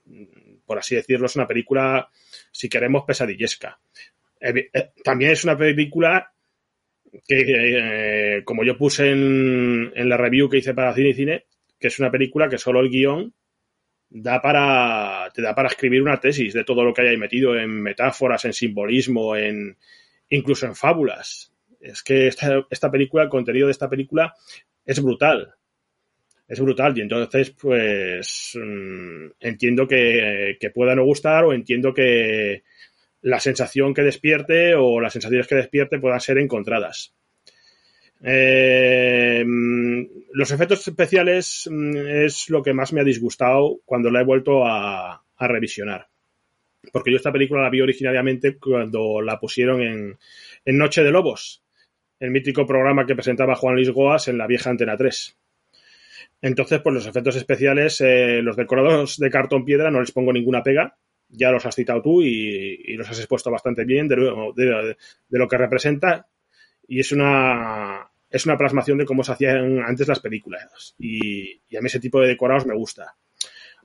Por 0.65 0.79
así 0.79 0.95
decirlo, 0.95 1.27
es 1.27 1.35
una 1.35 1.49
película, 1.49 2.09
si 2.53 2.69
queremos, 2.69 3.03
pesadillesca. 3.05 3.81
Eh, 4.41 4.71
también 5.03 5.33
es 5.33 5.43
una 5.43 5.59
película 5.59 6.33
que, 7.27 7.45
eh, 7.49 8.45
como 8.45 8.63
yo 8.63 8.79
puse 8.79 9.11
en, 9.11 9.93
en 9.93 10.09
la 10.09 10.17
review 10.17 10.49
que 10.49 10.59
hice 10.59 10.73
para 10.73 10.95
Cine 10.95 11.09
y 11.09 11.15
Cine, 11.15 11.45
que 11.81 11.89
es 11.89 11.99
una 11.99 12.13
película 12.13 12.49
que 12.49 12.59
solo 12.59 12.79
el 12.81 12.91
guion 12.91 13.35
da 14.11 14.43
para, 14.43 15.31
te 15.33 15.41
da 15.41 15.55
para 15.55 15.69
escribir 15.69 16.03
una 16.03 16.19
tesis 16.19 16.53
de 16.53 16.65
todo 16.65 16.85
lo 16.85 16.93
que 16.93 17.03
hay 17.03 17.17
metido 17.17 17.57
en 17.57 17.71
metáforas, 17.71 18.45
en 18.45 18.53
simbolismo, 18.53 19.37
en 19.37 19.77
incluso 20.29 20.67
en 20.67 20.75
fábulas. 20.75 21.53
Es 21.81 22.03
que 22.03 22.27
esta, 22.27 22.67
esta 22.69 22.91
película, 22.91 23.23
el 23.23 23.29
contenido 23.29 23.67
de 23.67 23.73
esta 23.73 23.89
película 23.89 24.35
es 24.85 25.01
brutal. 25.01 25.55
es 26.49 26.61
brutal. 26.61 26.99
Y 26.99 27.03
entonces, 27.03 27.51
pues, 27.51 28.59
mm, 28.61 29.27
entiendo 29.39 29.87
que, 29.87 30.57
que 30.61 30.71
pueda 30.71 30.95
no 30.97 31.05
gustar 31.05 31.45
o 31.45 31.53
entiendo 31.53 31.95
que 31.95 32.65
la 33.23 33.39
sensación 33.39 33.95
que 33.95 34.03
despierte 34.03 34.75
o 34.75 35.01
las 35.01 35.13
sensaciones 35.13 35.47
que 35.47 35.55
despierte 35.55 36.01
puedan 36.01 36.21
ser 36.21 36.39
encontradas. 36.39 37.15
Eh, 38.23 39.43
mm, 39.47 40.03
los 40.33 40.51
efectos 40.51 40.87
especiales 40.87 41.69
mm, 41.71 41.97
es 42.25 42.51
lo 42.51 42.63
que 42.63 42.75
más 42.75 42.93
me 42.93 43.01
ha 43.01 43.05
disgustado 43.05 43.81
cuando 43.85 44.11
la 44.11 44.21
he 44.21 44.25
vuelto 44.25 44.67
a, 44.67 45.23
revisionar. 45.39 46.09
Porque 46.93 47.11
yo 47.11 47.17
esta 47.17 47.33
película 47.33 47.63
la 47.63 47.71
vi 47.71 47.81
originariamente 47.81 48.59
cuando 48.59 49.23
la 49.23 49.41
pusieron 49.41 49.81
en, 49.81 50.19
en 50.65 50.79
Noche 50.79 51.03
de 51.03 51.11
Lobos, 51.11 51.63
el 52.19 52.31
mítico 52.31 52.67
programa 52.67 53.07
que 53.07 53.15
presentaba 53.15 53.55
Juan 53.55 53.75
Luis 53.75 53.91
Goas 53.91 54.29
en 54.29 54.37
la 54.37 54.47
vieja 54.47 54.71
Antena 54.71 54.97
3. 54.97 55.37
Entonces, 56.43 56.81
pues 56.81 56.95
los 56.95 57.07
efectos 57.07 57.37
especiales, 57.37 58.01
eh, 58.01 58.41
los 58.43 58.57
decorados 58.57 59.19
de 59.19 59.31
cartón 59.31 59.65
piedra 59.65 59.91
no 59.91 60.01
les 60.01 60.13
pongo 60.13 60.33
ninguna 60.33 60.63
pega, 60.63 60.97
ya 61.29 61.51
los 61.51 61.65
has 61.67 61.75
citado 61.75 62.03
tú 62.03 62.23
y, 62.23 62.95
los 62.97 63.09
has 63.09 63.19
expuesto 63.19 63.51
bastante 63.51 63.85
bien 63.85 64.09
de, 64.09 64.17
lo 64.17 65.49
que 65.49 65.59
representa 65.59 66.27
y 66.89 67.01
es 67.01 67.13
una 67.13 68.10
es 68.31 68.47
una 68.47 68.57
plasmación 68.57 68.99
de 68.99 69.05
cómo 69.05 69.25
se 69.25 69.33
hacían 69.33 69.81
antes 69.81 70.09
las 70.09 70.21
películas 70.21 70.95
y, 70.99 71.61
y 71.69 71.77
a 71.77 71.81
mí 71.81 71.87
ese 71.87 72.01
tipo 72.01 72.21
de 72.21 72.29
decorados 72.29 72.67
me 72.67 72.75
gusta. 72.75 73.15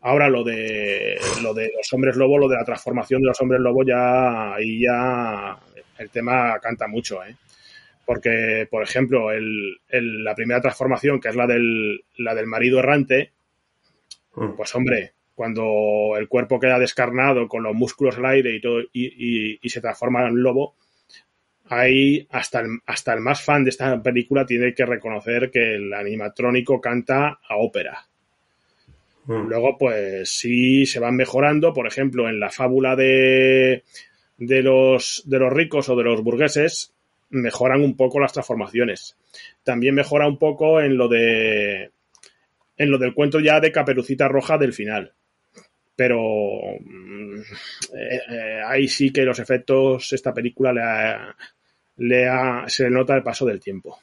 Ahora 0.02 0.30
lo 0.30 0.44
de 0.44 1.18
lo 1.42 1.54
de 1.54 1.72
los 1.76 1.92
hombres 1.94 2.16
lobo, 2.16 2.38
lo 2.38 2.48
de 2.48 2.58
la 2.58 2.66
transformación 2.66 3.22
de 3.22 3.28
los 3.28 3.42
hombres 3.42 3.60
lobo 3.60 3.84
ya 3.84 4.54
ahí 4.54 4.82
ya 4.82 5.58
el 5.98 6.10
tema 6.12 6.60
canta 6.60 6.88
mucho, 6.88 7.24
¿eh? 7.24 7.36
Porque, 8.06 8.68
por 8.70 8.84
ejemplo, 8.84 9.32
el, 9.32 9.78
el, 9.90 10.24
la 10.24 10.36
primera 10.36 10.62
transformación, 10.62 11.20
que 11.20 11.30
es 11.30 11.36
la 11.36 11.48
del, 11.48 12.04
la 12.18 12.36
del 12.36 12.46
marido 12.46 12.78
errante, 12.78 13.32
pues 14.56 14.76
hombre, 14.76 15.14
cuando 15.34 16.16
el 16.18 16.28
cuerpo 16.28 16.60
queda 16.60 16.78
descarnado 16.78 17.48
con 17.48 17.64
los 17.64 17.74
músculos 17.74 18.18
al 18.18 18.28
aire 18.28 18.54
y 18.54 18.62
todo 18.62 18.82
y, 18.82 18.90
y, 18.94 19.60
y 19.60 19.70
se 19.70 19.82
transforma 19.82 20.28
en 20.28 20.44
lobo, 20.44 20.76
ahí 21.68 22.28
hasta 22.32 22.62
el, 22.62 22.80
hasta 22.86 23.14
el 23.14 23.22
más 23.22 23.42
fan 23.42 23.64
de 23.64 23.72
esta 23.72 24.02
película 24.02 24.46
tiene 24.46 24.74
que 24.74 24.86
reconocer 24.86 25.50
que 25.52 25.76
el 25.76 25.94
animatrónico 25.94 26.80
canta 26.80 27.40
a 27.48 27.58
ópera. 27.58 28.06
Mm. 29.26 29.48
Luego, 29.48 29.78
pues 29.78 30.30
sí 30.30 30.86
se 30.86 31.00
van 31.00 31.16
mejorando, 31.16 31.74
por 31.74 31.88
ejemplo, 31.88 32.30
en 32.30 32.40
la 32.40 32.52
fábula 32.52 32.96
de, 32.96 33.84
de, 34.38 34.62
los, 34.62 35.24
de 35.26 35.40
los 35.40 35.52
ricos 35.52 35.90
o 35.90 35.96
de 35.96 36.04
los 36.04 36.22
burgueses, 36.22 36.94
mejoran 37.30 37.82
un 37.82 37.96
poco 37.96 38.20
las 38.20 38.34
transformaciones. 38.34 39.18
También 39.64 39.96
mejora 39.96 40.28
un 40.28 40.38
poco 40.38 40.80
en 40.80 40.98
lo 40.98 41.08
de 41.08 41.92
en 42.78 42.92
lo 42.92 42.98
del 42.98 43.14
cuento 43.14 43.40
ya 43.40 43.60
de 43.60 43.72
Caperucita 43.72 44.28
Roja 44.28 44.58
del 44.58 44.74
final. 44.74 45.14
Pero 45.96 46.20
eh, 46.74 48.22
eh, 48.30 48.62
ahí 48.66 48.88
sí 48.88 49.12
que 49.12 49.24
los 49.24 49.40
efectos, 49.40 50.12
esta 50.12 50.34
película 50.34 50.74
le, 50.74 50.82
ha, 50.82 51.36
le 51.98 52.70
se 52.70 52.90
nota 52.90 53.16
el 53.16 53.24
paso 53.24 53.46
del 53.46 53.62
tiempo. 53.62 54.00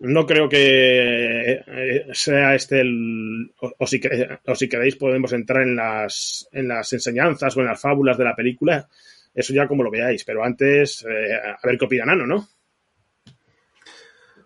No 0.00 0.26
creo 0.26 0.48
que 0.48 1.52
eh, 1.66 2.06
sea 2.12 2.54
este 2.54 2.80
el. 2.80 3.52
O, 3.58 3.86
si, 3.86 3.98
queréis, 4.00 4.96
podemos 4.96 5.32
entrar 5.32 5.62
en 5.62 5.74
las, 5.74 6.48
en 6.52 6.68
las 6.68 6.92
enseñanzas 6.92 7.56
o 7.56 7.60
en 7.60 7.66
las 7.66 7.80
fábulas 7.80 8.16
de 8.18 8.24
la 8.24 8.36
película. 8.36 8.86
Eso 9.34 9.54
ya 9.54 9.66
como 9.66 9.82
lo 9.82 9.90
veáis. 9.90 10.24
Pero 10.24 10.44
antes, 10.44 11.04
a 11.04 11.66
ver 11.66 11.78
qué 11.78 11.84
opina 11.86 12.04
Nano, 12.04 12.26
¿no? 12.26 12.48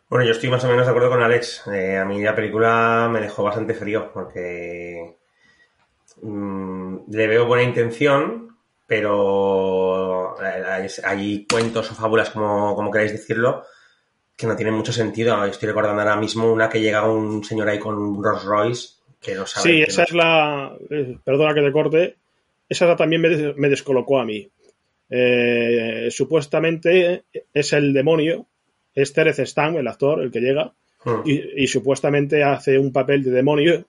Bueno, 0.08 0.26
yo 0.26 0.32
estoy 0.32 0.50
más 0.50 0.64
o 0.64 0.68
menos 0.68 0.86
de 0.86 0.90
acuerdo 0.90 1.10
con 1.10 1.22
Alex. 1.22 1.66
A 1.66 2.04
mí 2.04 2.22
la 2.22 2.34
película 2.34 3.08
me 3.12 3.20
dejó 3.20 3.42
bastante 3.42 3.74
frío 3.74 4.10
porque 4.12 5.16
mmm, 6.22 6.96
le 7.08 7.26
veo 7.26 7.46
buena 7.46 7.64
intención, 7.64 8.56
pero 8.86 10.40
hay, 10.40 10.86
hay, 11.04 11.46
cuentos 11.50 11.90
o 11.90 11.94
fábulas, 11.94 12.30
como, 12.30 12.74
como 12.74 12.90
queráis 12.90 13.12
decirlo, 13.12 13.64
que 14.36 14.46
no 14.46 14.56
tienen 14.56 14.74
mucho 14.74 14.92
sentido. 14.92 15.44
Estoy 15.44 15.68
recordando 15.68 16.02
ahora 16.02 16.16
mismo 16.16 16.52
una 16.52 16.68
que 16.68 16.80
llega 16.80 17.08
un 17.08 17.44
señor 17.44 17.68
ahí 17.68 17.78
con 17.78 17.96
un 17.96 18.22
Rolls 18.22 18.44
Royce 18.44 18.88
que 19.20 19.34
no 19.34 19.46
sabe. 19.46 19.68
Sí, 19.68 19.82
esa 19.82 20.02
no... 20.02 20.04
es 20.04 20.12
la. 20.14 20.76
Eh, 20.90 21.18
perdona 21.22 21.54
que 21.54 21.62
te 21.62 21.72
corte. 21.72 22.16
Esa 22.68 22.96
también 22.96 23.20
me, 23.20 23.54
me 23.54 23.68
descolocó 23.68 24.18
a 24.18 24.24
mí. 24.24 24.48
Eh, 25.10 26.08
supuestamente 26.10 27.24
es 27.52 27.72
el 27.74 27.92
demonio 27.92 28.46
es 28.94 29.12
Terez 29.12 29.38
Stam, 29.38 29.76
el 29.76 29.88
actor, 29.88 30.22
el 30.22 30.30
que 30.30 30.40
llega, 30.40 30.72
hmm. 31.04 31.20
y, 31.24 31.64
y, 31.64 31.66
supuestamente 31.66 32.42
hace 32.42 32.78
un 32.78 32.92
papel 32.92 33.22
de 33.22 33.30
demonio 33.30 33.84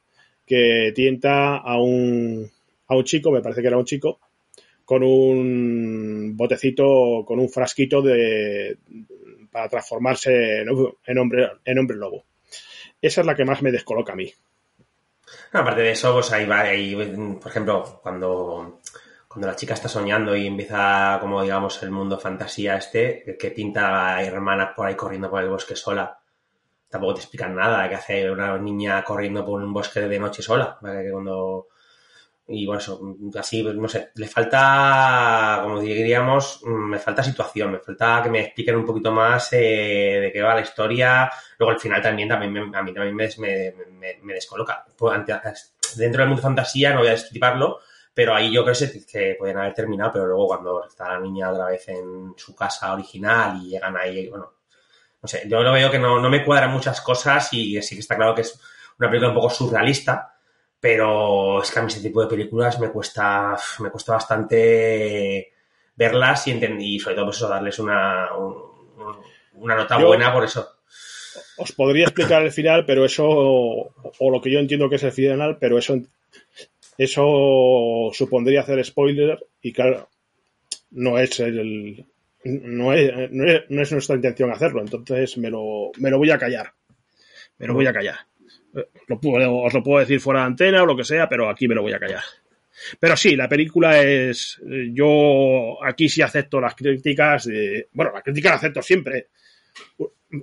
que 0.45 0.91
tienta 0.95 1.57
a 1.57 1.81
un, 1.81 2.49
a 2.87 2.95
un 2.95 3.03
chico, 3.03 3.31
me 3.31 3.41
parece 3.41 3.61
que 3.61 3.67
era 3.67 3.77
un 3.77 3.85
chico, 3.85 4.19
con 4.85 5.03
un 5.03 6.35
botecito, 6.35 7.23
con 7.25 7.39
un 7.39 7.49
frasquito 7.49 8.01
de, 8.01 8.77
para 9.51 9.69
transformarse 9.69 10.61
en, 10.61 11.17
hombre, 11.17 11.51
en 11.63 11.79
hombre 11.79 11.97
lobo. 11.97 12.25
Esa 13.01 13.21
es 13.21 13.27
la 13.27 13.35
que 13.35 13.45
más 13.45 13.61
me 13.61 13.71
descoloca 13.71 14.13
a 14.13 14.15
mí. 14.15 14.31
Aparte 15.51 15.81
de 15.81 15.91
eso, 15.91 16.13
pues 16.13 16.31
ahí 16.31 16.45
va, 16.45 16.65
por 17.39 17.51
ejemplo, 17.51 17.99
cuando 18.01 18.79
cuando 19.33 19.47
la 19.47 19.55
chica 19.55 19.73
está 19.73 19.89
soñando 19.89 20.35
y 20.35 20.45
empieza, 20.45 21.17
como 21.19 21.41
digamos, 21.41 21.81
el 21.81 21.89
mundo 21.89 22.19
fantasía 22.19 22.75
este, 22.75 23.35
que 23.39 23.49
pinta 23.49 24.15
a 24.15 24.23
hermanas 24.23 24.73
por 24.75 24.85
ahí 24.85 24.93
corriendo 24.93 25.27
por 25.27 25.41
el 25.41 25.49
bosque 25.49 25.75
sola. 25.75 26.19
Tampoco 26.93 27.15
te 27.15 27.21
explican 27.21 27.55
nada, 27.55 27.89
que 27.89 27.95
hace 27.95 28.29
una 28.29 28.55
niña 28.59 29.03
corriendo 29.03 29.43
por 29.43 29.59
un 29.59 29.73
bosque 29.73 30.01
de 30.01 30.19
noche 30.19 30.43
sola. 30.43 30.77
¿vale? 30.79 31.03
Que 31.03 31.11
cuando... 31.11 31.69
Y 32.45 32.67
bueno, 32.67 32.79
eso, 32.79 33.01
así, 33.39 33.63
no 33.63 33.87
sé, 33.87 34.11
le 34.13 34.27
falta, 34.27 35.61
como 35.63 35.79
diríamos, 35.79 36.61
me 36.65 36.99
falta 36.99 37.23
situación, 37.23 37.71
me 37.71 37.79
falta 37.79 38.21
que 38.21 38.29
me 38.29 38.41
expliquen 38.41 38.75
un 38.75 38.85
poquito 38.85 39.11
más 39.11 39.53
eh, 39.53 40.19
de 40.21 40.31
qué 40.31 40.39
va 40.43 40.53
la 40.53 40.61
historia. 40.61 41.31
Luego 41.57 41.71
al 41.71 41.79
final 41.79 41.99
también, 41.99 42.29
también 42.29 42.53
me, 42.53 42.77
a 42.77 42.83
mí 42.83 42.93
también 42.93 43.15
me, 43.15 43.27
me, 43.39 44.19
me 44.21 44.33
descoloca. 44.35 44.85
Pues, 44.95 45.25
dentro 45.95 46.21
del 46.21 46.29
mundo 46.29 46.43
fantasía, 46.43 46.91
no 46.93 46.99
voy 46.99 47.07
a 47.07 47.11
destriparlo, 47.13 47.79
pero 48.13 48.35
ahí 48.35 48.53
yo 48.53 48.63
creo 48.63 48.75
que, 48.77 49.03
que 49.03 49.35
podían 49.39 49.57
haber 49.57 49.73
terminado, 49.73 50.11
pero 50.11 50.27
luego 50.27 50.45
cuando 50.45 50.85
está 50.85 51.09
la 51.09 51.19
niña 51.19 51.49
otra 51.49 51.65
vez 51.65 51.87
en 51.87 52.35
su 52.37 52.53
casa 52.53 52.93
original 52.93 53.59
y 53.63 53.69
llegan 53.69 53.97
ahí, 53.97 54.29
bueno, 54.29 54.51
no 55.23 55.27
sé, 55.29 55.43
yo 55.47 55.63
lo 55.63 55.71
veo 55.71 55.89
que 55.89 55.99
no, 55.99 56.19
no 56.19 56.29
me 56.29 56.43
cuadran 56.43 56.71
muchas 56.71 56.99
cosas 56.99 57.47
y 57.53 57.81
sí 57.81 57.95
que 57.95 58.01
está 58.01 58.17
claro 58.17 58.35
que 58.35 58.41
es 58.41 58.59
una 58.99 59.09
película 59.09 59.29
un 59.29 59.35
poco 59.35 59.49
surrealista, 59.49 60.35
pero 60.81 61.63
es 61.63 61.71
que 61.71 61.79
a 61.79 61.81
mí 61.81 61.87
ese 61.87 62.01
tipo 62.01 62.21
de 62.21 62.27
películas 62.27 62.77
me 62.77 62.89
cuesta, 62.89 63.57
me 63.79 63.89
cuesta 63.89 64.13
bastante 64.13 65.53
verlas 65.95 66.45
y, 66.47 66.51
entendí, 66.51 66.95
y 66.95 66.99
sobre 66.99 67.15
todo 67.15 67.25
pues 67.27 67.37
eso, 67.37 67.47
darles 67.47 67.79
una, 67.79 68.35
un, 68.35 68.63
una 69.53 69.75
nota 69.77 69.97
yo, 69.97 70.07
buena 70.07 70.33
por 70.33 70.43
eso. 70.43 70.75
Os 71.55 71.71
podría 71.71 72.03
explicar 72.03 72.41
el 72.41 72.51
final, 72.51 72.85
pero 72.85 73.05
eso, 73.05 73.25
o 73.25 74.29
lo 74.29 74.41
que 74.41 74.51
yo 74.51 74.59
entiendo 74.59 74.89
que 74.89 74.97
es 74.97 75.03
el 75.03 75.13
final, 75.13 75.57
pero 75.57 75.77
eso 75.77 75.95
eso 76.97 78.11
supondría 78.13 78.61
hacer 78.61 78.83
spoiler 78.83 79.39
y 79.61 79.71
claro, 79.71 80.09
no 80.91 81.17
es 81.17 81.39
el 81.39 82.05
no 82.45 82.93
es, 82.93 83.31
no 83.31 83.81
es, 83.81 83.91
nuestra 83.91 84.15
intención 84.15 84.51
hacerlo, 84.51 84.81
entonces 84.81 85.37
me 85.37 85.49
lo, 85.49 85.91
me 85.97 86.09
lo 86.09 86.17
voy 86.17 86.31
a 86.31 86.37
callar. 86.37 86.73
Me 87.57 87.67
lo 87.67 87.73
voy 87.73 87.87
a 87.87 87.93
callar. 87.93 88.17
Lo 89.07 89.19
puedo, 89.19 89.59
os 89.59 89.73
lo 89.73 89.83
puedo 89.83 89.99
decir 89.99 90.19
fuera 90.19 90.41
de 90.41 90.47
antena 90.47 90.83
o 90.83 90.85
lo 90.85 90.97
que 90.97 91.03
sea, 91.03 91.29
pero 91.29 91.49
aquí 91.49 91.67
me 91.67 91.75
lo 91.75 91.81
voy 91.81 91.93
a 91.93 91.99
callar. 91.99 92.23
Pero 92.99 93.15
sí, 93.15 93.35
la 93.35 93.47
película 93.47 94.01
es. 94.01 94.59
Yo 94.91 95.77
aquí 95.83 96.09
sí 96.09 96.21
acepto 96.21 96.59
las 96.59 96.75
críticas. 96.75 97.47
Bueno, 97.91 98.11
las 98.13 98.23
críticas 98.23 98.53
las 98.53 98.61
acepto 98.61 98.81
siempre. 98.81 99.27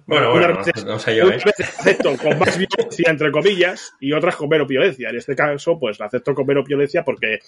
Bueno, 0.06 0.30
bueno, 0.30 0.56
veces, 0.58 0.84
no, 0.84 0.92
no 0.92 0.98
sé 1.00 1.16
yo, 1.16 1.28
¿eh? 1.28 1.40
veces 1.44 1.68
acepto 1.78 2.16
con 2.16 2.38
más 2.38 2.56
violencia, 2.56 3.10
entre 3.10 3.32
comillas, 3.32 3.92
y 3.98 4.12
otras 4.12 4.36
con 4.36 4.48
menos 4.48 4.68
violencia. 4.68 5.10
En 5.10 5.16
este 5.16 5.34
caso, 5.34 5.78
pues 5.80 5.98
la 5.98 6.06
acepto 6.06 6.32
con 6.34 6.46
menos 6.46 6.64
violencia 6.64 7.04
porque 7.04 7.40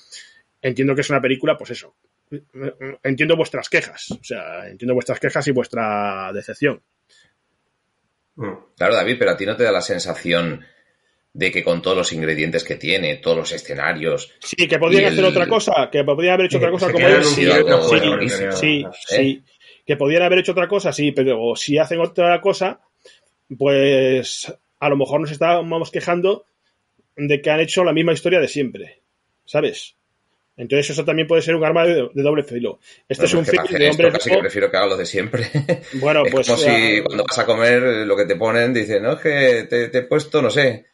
entiendo 0.61 0.95
que 0.95 1.03
es 1.03 1.11
una 1.11 1.21
película, 1.21 1.57
pues 1.57 1.71
eso. 1.71 1.95
Entiendo 3.03 3.37
vuestras 3.37 3.69
quejas. 3.69 4.11
O 4.11 4.25
sea, 4.25 4.69
entiendo 4.69 4.95
vuestras 4.95 5.21
quejas 5.21 5.47
y 5.47 5.53
vuestra 5.53 6.33
decepción. 6.33 6.83
Mm. 8.37 8.53
Claro, 8.77 8.95
David, 8.95 9.17
pero 9.19 9.31
a 9.33 9.37
ti 9.37 9.47
no 9.47 9.57
te 9.57 9.65
da 9.65 9.71
la 9.73 9.83
sensación 9.83 10.65
de 11.35 11.51
que 11.51 11.63
con 11.65 11.81
todos 11.81 11.97
los 11.97 12.13
ingredientes 12.13 12.65
que 12.65 12.77
tiene, 12.77 13.17
todos 13.17 13.37
los 13.37 13.53
escenarios. 13.53 14.33
Sí, 14.41 14.67
que 14.69 14.79
podrían 14.79 15.05
el... 15.05 15.13
hacer 15.13 15.25
otra 15.25 15.47
cosa, 15.47 15.89
que 15.91 16.05
podrían 16.05 16.35
haber 16.35 16.47
hecho 16.47 16.59
otra 16.59 16.71
cosa 16.73 16.93
como. 16.93 17.07
Sí, 17.23 17.47
sí, 17.47 18.51
sí, 18.53 18.87
sí, 19.07 19.45
que 19.87 19.97
podían 19.97 20.23
haber 20.23 20.41
hecho 20.41 20.53
otra 20.53 20.69
cosa, 20.69 20.93
sí, 20.93 21.13
pero 21.13 21.57
si 21.57 21.79
hacen 21.79 22.01
otra 22.01 22.41
cosa, 22.41 22.81
pues 23.59 24.53
a 24.79 24.89
lo 24.89 24.97
mejor 24.97 25.21
nos 25.21 25.31
estábamos 25.31 25.91
quejando 25.91 26.45
de 27.17 27.41
que 27.41 27.51
han 27.51 27.61
hecho 27.61 27.85
la 27.85 27.93
misma 27.93 28.13
historia 28.13 28.41
de 28.41 28.49
siempre, 28.49 29.01
¿sabes? 29.45 29.97
Entonces 30.57 30.91
eso 30.91 31.05
también 31.05 31.27
puede 31.27 31.43
ser 31.43 31.57
un 31.57 31.65
arma 31.65 31.85
de, 31.87 32.11
doble 32.15 32.43
filo. 32.43 32.79
Este 33.09 33.25
es 33.25 33.35
un 33.35 33.45
film 33.45 33.65
de 33.65 33.91
hombres 33.91 34.13
Casi 34.13 34.31
que 34.31 34.39
prefiero 34.39 34.71
que 34.71 34.77
haga 34.77 34.87
lo 34.87 34.97
de 34.97 35.07
siempre. 35.07 35.49
Bueno, 35.95 36.23
pues... 36.31 36.47
como 36.47 36.59
si 36.59 37.03
cuando 37.03 37.25
vas 37.29 37.39
a 37.39 37.47
comer 37.47 37.83
lo 38.07 38.17
que 38.17 38.27
te 38.27 38.37
ponen, 38.37 38.73
dicen, 38.73 39.03
no, 39.03 39.13
es 39.13 39.21
que 39.21 39.67
te, 39.69 39.99
he 39.99 40.03
puesto, 40.03 40.43
no 40.43 40.51
sé... 40.51 40.87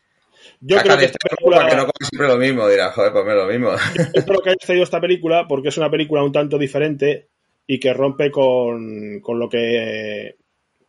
Yo 0.60 0.76
creo 0.78 0.98
que 0.98 1.04
esta 1.04 1.18
película... 1.18 1.68
que 1.68 1.76
no 1.76 1.82
comes 1.82 2.08
siempre 2.08 2.28
lo 2.28 2.36
mismo, 2.36 2.68
dirás, 2.68 2.92
joder, 2.94 3.12
pues 3.12 3.24
lo 3.26 3.46
mismo. 3.46 3.72
Yo 4.14 4.24
creo 4.24 4.40
que 4.40 4.50
hayas 4.50 4.58
traído 4.66 4.84
esta 4.84 5.00
película 5.00 5.46
porque 5.48 5.68
es 5.68 5.76
una 5.76 5.90
película 5.90 6.22
un 6.22 6.32
tanto 6.32 6.58
diferente 6.58 7.28
y 7.70 7.78
que 7.78 7.92
rompe 7.92 8.30
con, 8.30 9.20
con 9.20 9.38
lo 9.38 9.48
que 9.48 10.34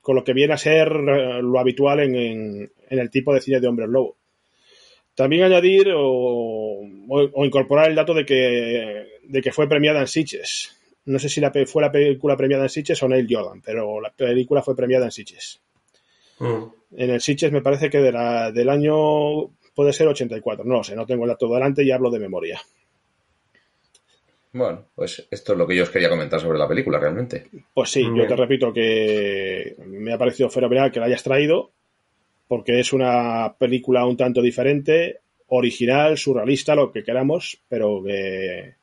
con 0.02 0.16
lo 0.16 0.24
que 0.24 0.34
viene 0.34 0.54
a 0.54 0.58
ser 0.58 0.88
eh, 0.88 1.42
lo 1.42 1.60
habitual 1.60 2.00
en, 2.00 2.16
en, 2.16 3.00
el 3.00 3.10
tipo 3.12 3.34
de 3.34 3.42
cine 3.42 3.60
de 3.60 3.68
hombres 3.68 3.90
lobo. 3.90 4.16
También 5.14 5.44
añadir 5.44 5.92
o, 5.94 6.80
o, 7.10 7.46
incorporar 7.46 7.90
el 7.90 7.96
dato 7.96 8.14
de 8.14 8.26
que, 8.26 9.08
de 9.24 9.42
que 9.42 9.52
fue 9.52 9.68
premiada 9.68 10.00
en 10.00 10.08
Sitges. 10.08 10.74
No 11.06 11.20
sé 11.20 11.28
si 11.28 11.42
la, 11.42 11.52
fue 11.68 11.82
la 11.82 11.92
película 11.92 12.38
premiada 12.38 12.64
en 12.64 12.70
Sitges 12.70 13.04
o 13.04 13.10
Neil 13.10 13.28
Jordan, 13.30 13.62
pero 13.62 14.00
la 14.00 14.12
película 14.12 14.64
fue 14.64 14.76
premiada 14.76 15.06
en 15.06 15.12
Sitges. 15.12 15.62
Mm. 16.40 16.64
En 16.96 17.10
el 17.10 17.20
Sitges 17.20 17.52
me 17.52 17.62
parece 17.62 17.90
que 17.90 18.00
de 18.00 18.14
la, 18.14 18.54
del 18.54 18.70
año 18.70 19.50
puede 19.76 19.92
ser 19.92 20.08
84. 20.08 20.64
No 20.64 20.76
lo 20.76 20.84
sé, 20.86 20.96
no 20.96 21.06
tengo 21.06 21.26
el 21.26 21.30
dato 21.30 21.54
delante 21.54 21.84
y 21.84 21.92
hablo 21.92 22.10
de 22.10 22.20
memoria. 22.20 22.62
Bueno, 24.52 24.86
pues 24.96 25.28
esto 25.30 25.54
es 25.54 25.58
lo 25.58 25.68
que 25.68 25.76
yo 25.76 25.84
os 25.84 25.90
quería 25.90 26.10
comentar 26.10 26.40
sobre 26.40 26.58
la 26.58 26.68
película, 26.68 27.00
realmente. 27.00 27.48
Pues 27.74 27.92
sí, 27.92 28.04
yo 28.04 28.26
te 28.26 28.36
repito 28.36 28.74
que 28.74 29.76
me 29.86 30.12
ha 30.12 30.18
parecido 30.18 30.50
fenomenal 30.50 30.92
que 30.92 31.00
la 31.00 31.06
hayas 31.06 31.24
traído, 31.24 31.72
porque 32.48 32.80
es 32.80 32.92
una 32.92 33.54
película 33.58 34.06
un 34.06 34.18
tanto 34.18 34.42
diferente, 34.42 35.20
original, 35.50 36.18
surrealista, 36.18 36.76
lo 36.76 36.92
que 36.92 37.04
queramos, 37.04 37.60
pero 37.70 38.04
que 38.04 38.74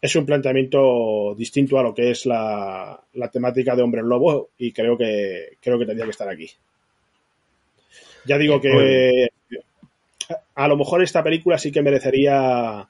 es 0.00 0.16
un 0.16 0.26
planteamiento 0.26 1.34
distinto 1.36 1.78
a 1.78 1.82
lo 1.82 1.94
que 1.94 2.10
es 2.10 2.26
la, 2.26 3.00
temática 3.32 3.76
de 3.76 3.82
Hombre 3.82 4.02
Lobo 4.02 4.50
y 4.58 4.72
creo 4.72 4.98
que 4.98 5.56
creo 5.60 5.78
que 5.78 5.86
tendría 5.86 6.04
que 6.04 6.10
estar 6.10 6.28
aquí. 6.28 6.50
Ya 8.24 8.36
digo 8.38 8.60
que 8.60 9.28
a 10.54 10.68
lo 10.68 10.76
mejor 10.76 11.02
esta 11.02 11.22
película 11.22 11.58
sí 11.58 11.70
que 11.72 11.82
merecería 11.82 12.88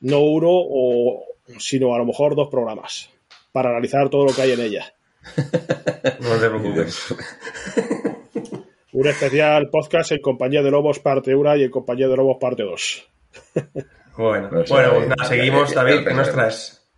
no 0.00 0.20
uno 0.20 0.50
o, 0.50 1.24
sino 1.58 1.94
a 1.94 1.98
lo 1.98 2.04
mejor 2.04 2.34
dos 2.34 2.48
programas 2.48 3.10
para 3.52 3.70
analizar 3.70 4.08
todo 4.08 4.26
lo 4.26 4.34
que 4.34 4.42
hay 4.42 4.52
en 4.52 4.60
ella. 4.60 4.94
No 6.20 6.36
te 6.36 6.48
preocupes. 6.48 7.14
Un 8.92 9.06
especial 9.06 9.70
podcast 9.70 10.12
en 10.12 10.20
Compañía 10.20 10.62
de 10.62 10.70
Lobos 10.70 10.98
parte 10.98 11.34
1 11.34 11.56
y 11.56 11.62
en 11.64 11.70
Compañía 11.70 12.08
de 12.08 12.16
Lobos 12.16 12.38
parte 12.40 12.64
2. 12.64 13.08
Bueno, 14.16 14.50
bueno 14.68 14.90
pues 14.94 15.08
nada, 15.08 15.24
seguimos, 15.24 15.74
David, 15.74 16.06
¿qué 16.06 16.14
nos 16.14 16.32
traes? 16.32 16.90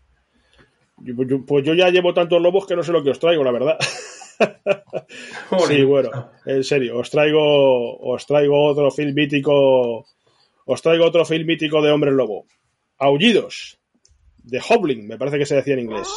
Pues 1.47 1.65
yo 1.65 1.75
ya 1.75 1.91
llevo 1.91 2.15
tantos 2.15 2.41
lobos 2.41 2.67
que 2.67 2.75
no 2.75 2.83
sé 2.83 2.93
lo 2.93 3.05
que 3.05 3.11
os 3.11 3.19
traigo, 3.19 3.45
la 3.45 3.53
verdad. 3.53 3.79
sí, 5.69 5.85
bueno, 5.85 6.31
en 6.47 6.65
serio, 6.65 6.99
os 6.99 7.11
traigo, 7.11 7.99
os 7.99 8.27
traigo 8.27 8.67
otro 8.67 8.91
film 8.91 9.15
mítico, 9.15 10.07
os 10.65 10.83
traigo 10.83 11.05
otro 11.05 11.25
film 11.25 11.47
mítico 11.47 11.83
de 11.83 11.93
Hombre 11.93 12.11
Lobo. 12.11 12.47
Aullidos 12.99 13.79
de 14.45 14.61
Hobling, 14.61 15.09
me 15.09 15.17
parece 15.17 15.39
que 15.39 15.47
se 15.47 15.57
decía 15.57 15.75
en 15.75 15.81
inglés. 15.81 16.09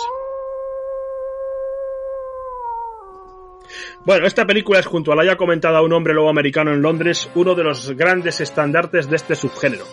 Bueno, 4.06 4.28
esta 4.28 4.46
película 4.46 4.80
es 4.80 4.86
junto 4.86 5.12
a 5.12 5.16
la 5.16 5.26
ya 5.26 5.36
comentada 5.36 5.82
Un 5.82 5.92
hombre 5.92 6.14
lobo 6.14 6.30
americano 6.30 6.72
en 6.74 6.82
Londres, 6.82 7.30
uno 7.36 7.56
de 7.56 7.64
los 7.64 7.92
grandes 7.92 8.40
estandartes 8.40 9.10
de 9.10 9.16
este 9.16 9.36
subgénero. 9.36 9.86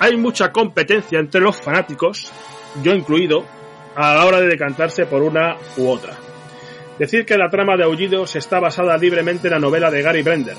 Hay 0.00 0.16
mucha 0.16 0.52
competencia 0.52 1.18
entre 1.18 1.40
los 1.40 1.60
fanáticos, 1.60 2.32
yo 2.82 2.92
incluido, 2.92 3.44
a 3.94 4.14
la 4.14 4.26
hora 4.26 4.40
de 4.40 4.46
decantarse 4.46 5.06
por 5.06 5.22
una 5.22 5.56
u 5.76 5.88
otra. 5.88 6.16
Decir 6.98 7.24
que 7.24 7.36
la 7.36 7.50
trama 7.50 7.76
de 7.76 7.84
Aullidos 7.84 8.34
está 8.36 8.60
basada 8.60 8.96
libremente 8.96 9.48
en 9.48 9.54
la 9.54 9.60
novela 9.60 9.90
de 9.90 10.02
Gary 10.02 10.22
Brender. 10.22 10.56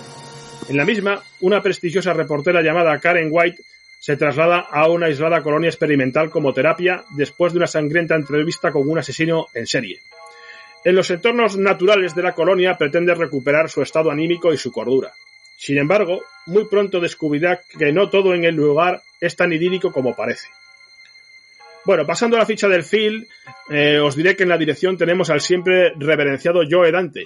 En 0.70 0.78
la 0.78 0.86
misma, 0.86 1.22
una 1.42 1.62
prestigiosa 1.62 2.14
reportera 2.14 2.62
llamada 2.62 3.00
Karen 3.00 3.30
White 3.32 3.62
se 4.00 4.16
traslada 4.16 4.60
a 4.60 4.88
una 4.88 5.08
aislada 5.08 5.44
colonia 5.44 5.70
experimental 5.70 6.30
como 6.30 6.54
terapia 6.54 7.04
después 7.12 7.54
de 7.54 7.60
una 7.60 7.68
sangrienta 7.68 8.16
entrevista 8.16 8.72
con 8.72 8.90
un 8.90 8.98
asesino 8.98 9.48
en 9.54 9.68
serie. 9.68 10.00
En 10.86 10.96
los 10.96 11.12
entornos 11.12 11.58
naturales 11.58 12.16
de 12.16 12.24
la 12.24 12.34
colonia 12.34 12.78
pretende 12.78 13.14
recuperar 13.14 13.70
su 13.70 13.82
estado 13.82 14.10
anímico 14.10 14.54
y 14.54 14.58
su 14.58 14.72
cordura. 14.72 15.12
Sin 15.58 15.78
embargo, 15.78 16.24
muy 16.46 16.66
pronto 16.66 17.02
descubrirá 17.02 17.60
que 17.78 17.92
no 17.92 18.10
todo 18.10 18.34
en 18.34 18.46
el 18.46 18.56
lugar 18.56 19.02
es 19.20 19.36
tan 19.36 19.52
idílico 19.52 19.92
como 19.92 20.16
parece. 20.16 20.48
Bueno, 21.84 22.06
pasando 22.06 22.38
a 22.38 22.40
la 22.40 22.46
ficha 22.46 22.70
del 22.70 22.84
film, 22.84 23.26
eh, 23.70 24.00
os 24.00 24.16
diré 24.16 24.38
que 24.38 24.44
en 24.44 24.50
la 24.50 24.58
dirección 24.58 24.98
tenemos 24.98 25.30
al 25.30 25.42
siempre 25.42 25.92
reverenciado 25.98 26.62
Joe 26.70 26.92
Dante, 26.92 27.26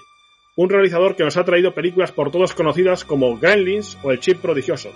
un 0.56 0.70
realizador 0.70 1.16
que 1.16 1.24
nos 1.24 1.38
ha 1.38 1.46
traído 1.46 1.76
películas 1.76 2.12
por 2.12 2.32
todos 2.32 2.56
conocidas 2.56 3.06
como 3.06 3.38
Gremlins 3.38 3.98
o 4.02 4.12
El 4.12 4.20
Chip 4.20 4.40
Prodigioso, 4.40 4.92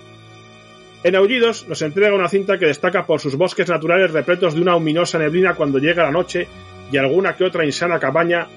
en 1.08 1.16
Aullidos 1.16 1.66
nos 1.70 1.82
entrega 1.82 2.14
una 2.14 2.28
cinta 2.28 2.58
que 2.58 2.66
destaca 2.66 3.06
por 3.06 3.22
sus 3.22 3.38
bosques 3.38 3.70
naturales 3.70 4.12
repletos 4.12 4.54
de 4.54 4.62
una 4.62 4.76
ominosa 4.76 5.18
neblina 5.18 5.56
cuando 5.56 5.80
llega 5.80 6.04
la 6.04 6.12
noche 6.12 6.50
y 6.92 6.98
alguna 6.98 7.34
que 7.34 7.46
otra 7.46 7.64
insana 7.64 7.98
cabaña 7.98 8.50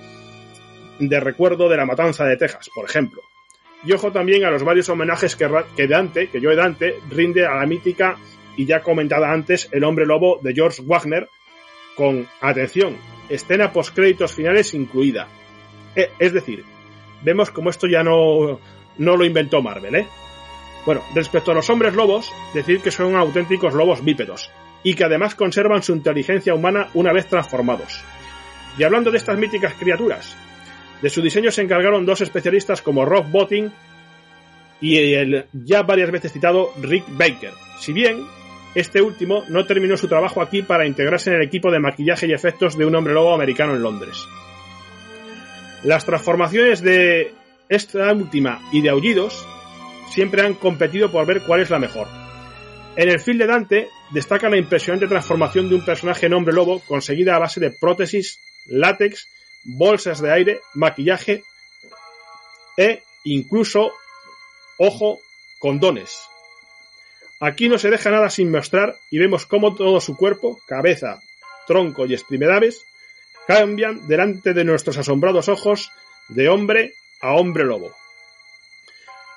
de 0.98 1.20
recuerdo 1.20 1.68
de 1.68 1.76
la 1.76 1.86
matanza 1.86 2.24
de 2.24 2.36
Texas, 2.36 2.68
por 2.74 2.86
ejemplo. 2.86 3.22
Y 3.84 3.92
ojo 3.92 4.10
también 4.10 4.44
a 4.44 4.50
los 4.50 4.64
varios 4.64 4.88
homenajes 4.88 5.36
que, 5.36 5.48
que 5.76 5.86
Dante, 5.86 6.28
que 6.28 6.40
Joe 6.40 6.56
Dante, 6.56 6.96
rinde 7.08 7.46
a 7.46 7.54
la 7.54 7.66
mítica 7.66 8.16
y 8.56 8.66
ya 8.66 8.80
comentada 8.80 9.30
antes 9.30 9.68
El 9.70 9.84
hombre 9.84 10.04
lobo 10.04 10.40
de 10.42 10.52
George 10.52 10.82
Wagner, 10.84 11.28
con, 11.94 12.26
atención, 12.40 12.96
escena 13.28 13.72
post 13.72 13.94
créditos 13.94 14.34
finales 14.34 14.74
incluida. 14.74 15.28
E, 15.94 16.10
es 16.18 16.32
decir, 16.32 16.64
vemos 17.22 17.52
como 17.52 17.70
esto 17.70 17.86
ya 17.86 18.02
no, 18.02 18.58
no 18.98 19.16
lo 19.16 19.24
inventó 19.24 19.62
Marvel, 19.62 19.94
¿eh? 19.94 20.08
Bueno, 20.86 21.02
respecto 21.14 21.50
a 21.50 21.54
los 21.54 21.68
hombres 21.70 21.94
lobos, 21.94 22.32
decir 22.54 22.80
que 22.80 22.90
son 22.90 23.16
auténticos 23.16 23.74
lobos 23.74 24.04
bípedos, 24.04 24.50
y 24.82 24.94
que 24.94 25.04
además 25.04 25.34
conservan 25.34 25.82
su 25.82 25.92
inteligencia 25.92 26.54
humana 26.54 26.88
una 26.94 27.12
vez 27.12 27.26
transformados. 27.26 28.02
Y 28.78 28.84
hablando 28.84 29.10
de 29.10 29.18
estas 29.18 29.38
míticas 29.38 29.74
criaturas, 29.74 30.36
de 31.02 31.10
su 31.10 31.22
diseño 31.22 31.50
se 31.50 31.62
encargaron 31.62 32.06
dos 32.06 32.20
especialistas 32.20 32.82
como 32.82 33.04
Rob 33.04 33.26
Botting 33.30 33.70
y 34.80 34.96
el 35.14 35.46
ya 35.52 35.82
varias 35.82 36.10
veces 36.10 36.32
citado 36.32 36.72
Rick 36.80 37.04
Baker. 37.08 37.52
Si 37.78 37.92
bien 37.92 38.24
este 38.74 39.02
último 39.02 39.44
no 39.48 39.66
terminó 39.66 39.96
su 39.96 40.08
trabajo 40.08 40.40
aquí 40.40 40.62
para 40.62 40.86
integrarse 40.86 41.30
en 41.30 41.36
el 41.36 41.42
equipo 41.42 41.70
de 41.70 41.80
maquillaje 41.80 42.26
y 42.26 42.32
efectos 42.32 42.76
de 42.76 42.86
un 42.86 42.94
hombre 42.94 43.14
lobo 43.14 43.34
americano 43.34 43.74
en 43.74 43.82
Londres. 43.82 44.26
Las 45.82 46.04
transformaciones 46.04 46.82
de 46.82 47.34
esta 47.68 48.12
última 48.12 48.60
y 48.72 48.82
de 48.82 48.90
aullidos 48.90 49.46
siempre 50.10 50.42
han 50.42 50.54
competido 50.54 51.10
por 51.10 51.26
ver 51.26 51.42
cuál 51.42 51.60
es 51.60 51.70
la 51.70 51.78
mejor. 51.78 52.08
En 52.96 53.08
el 53.08 53.20
film 53.20 53.38
de 53.38 53.46
Dante 53.46 53.88
destaca 54.10 54.48
la 54.48 54.58
impresionante 54.58 55.06
transformación 55.06 55.68
de 55.68 55.76
un 55.76 55.84
personaje 55.84 56.26
en 56.26 56.34
hombre 56.34 56.52
lobo 56.52 56.80
conseguida 56.80 57.36
a 57.36 57.38
base 57.38 57.60
de 57.60 57.70
prótesis, 57.70 58.40
látex, 58.66 59.28
bolsas 59.64 60.20
de 60.20 60.32
aire, 60.32 60.60
maquillaje 60.74 61.44
e 62.76 63.02
incluso, 63.24 63.92
ojo, 64.78 65.20
condones. 65.58 66.20
Aquí 67.38 67.68
no 67.68 67.78
se 67.78 67.90
deja 67.90 68.10
nada 68.10 68.28
sin 68.28 68.50
mostrar 68.50 68.96
y 69.10 69.18
vemos 69.18 69.46
cómo 69.46 69.74
todo 69.74 70.00
su 70.00 70.16
cuerpo, 70.16 70.60
cabeza, 70.66 71.20
tronco 71.66 72.06
y 72.06 72.14
extremidades 72.14 72.84
cambian 73.46 74.06
delante 74.06 74.52
de 74.52 74.64
nuestros 74.64 74.98
asombrados 74.98 75.48
ojos 75.48 75.90
de 76.28 76.48
hombre 76.48 76.94
a 77.20 77.34
hombre 77.34 77.64
lobo. 77.64 77.94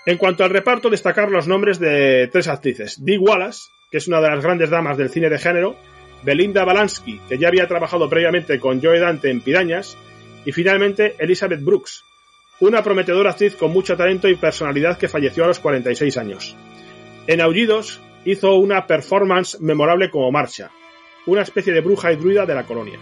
En 0.06 0.18
cuanto 0.18 0.44
al 0.44 0.50
reparto, 0.50 0.90
destacar 0.90 1.32
los 1.32 1.48
nombres 1.48 1.80
de 1.80 2.28
tres 2.32 2.50
actrices. 2.50 3.04
Dee 3.04 3.18
Wallace, 3.18 3.70
que 3.90 3.98
es 3.98 4.08
una 4.08 4.20
de 4.20 4.30
las 4.30 4.44
grandes 4.44 4.70
damas 4.70 4.98
del 4.98 5.10
cine 5.10 5.30
de 5.30 5.40
género, 5.40 5.78
Belinda 6.24 6.66
Balansky, 6.66 7.20
que 7.30 7.38
ya 7.38 7.48
había 7.48 7.68
trabajado 7.68 8.10
previamente 8.10 8.60
con 8.60 8.82
Joe 8.82 9.00
Dante 9.00 9.30
en 9.30 9.42
Pirañas, 9.42 9.98
y 10.46 10.52
finalmente 10.52 11.16
Elizabeth 11.20 11.64
Brooks, 11.64 12.04
una 12.60 12.84
prometedora 12.84 13.32
actriz 13.32 13.56
con 13.56 13.72
mucho 13.72 13.96
talento 13.96 14.28
y 14.28 14.36
personalidad 14.36 14.98
que 14.98 15.08
falleció 15.08 15.46
a 15.46 15.48
los 15.48 15.60
46 15.60 16.18
años. 16.18 16.56
En 17.28 17.40
Aullidos 17.40 18.02
hizo 18.26 18.56
una 18.56 18.86
performance 18.88 19.60
memorable 19.62 20.10
como 20.10 20.32
Marcha, 20.32 20.72
una 21.26 21.42
especie 21.42 21.74
de 21.74 21.82
bruja 21.82 22.12
y 22.12 22.18
druida 22.18 22.46
de 22.46 22.56
la 22.56 22.66
colonia. 22.66 23.00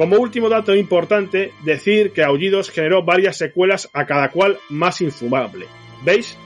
Como 0.00 0.16
último 0.16 0.48
dato 0.48 0.74
importante, 0.74 1.52
decir 1.62 2.12
que 2.12 2.22
Aullidos 2.22 2.70
generó 2.70 3.02
varias 3.02 3.36
secuelas 3.36 3.90
a 3.92 4.06
cada 4.06 4.30
cual 4.30 4.58
más 4.70 5.02
infumable. 5.02 5.66
¿Veis? 6.02 6.38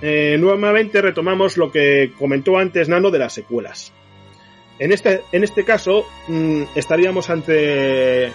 Eh, 0.00 0.36
nuevamente 0.38 1.02
retomamos 1.02 1.56
lo 1.56 1.72
que 1.72 2.12
comentó 2.16 2.58
antes 2.58 2.88
Nano 2.88 3.10
de 3.10 3.18
las 3.18 3.32
secuelas. 3.32 3.92
En 4.78 4.92
este, 4.92 5.22
en 5.32 5.42
este 5.42 5.64
caso, 5.64 6.06
mm, 6.28 6.62
estaríamos 6.76 7.28
ante, 7.28 8.30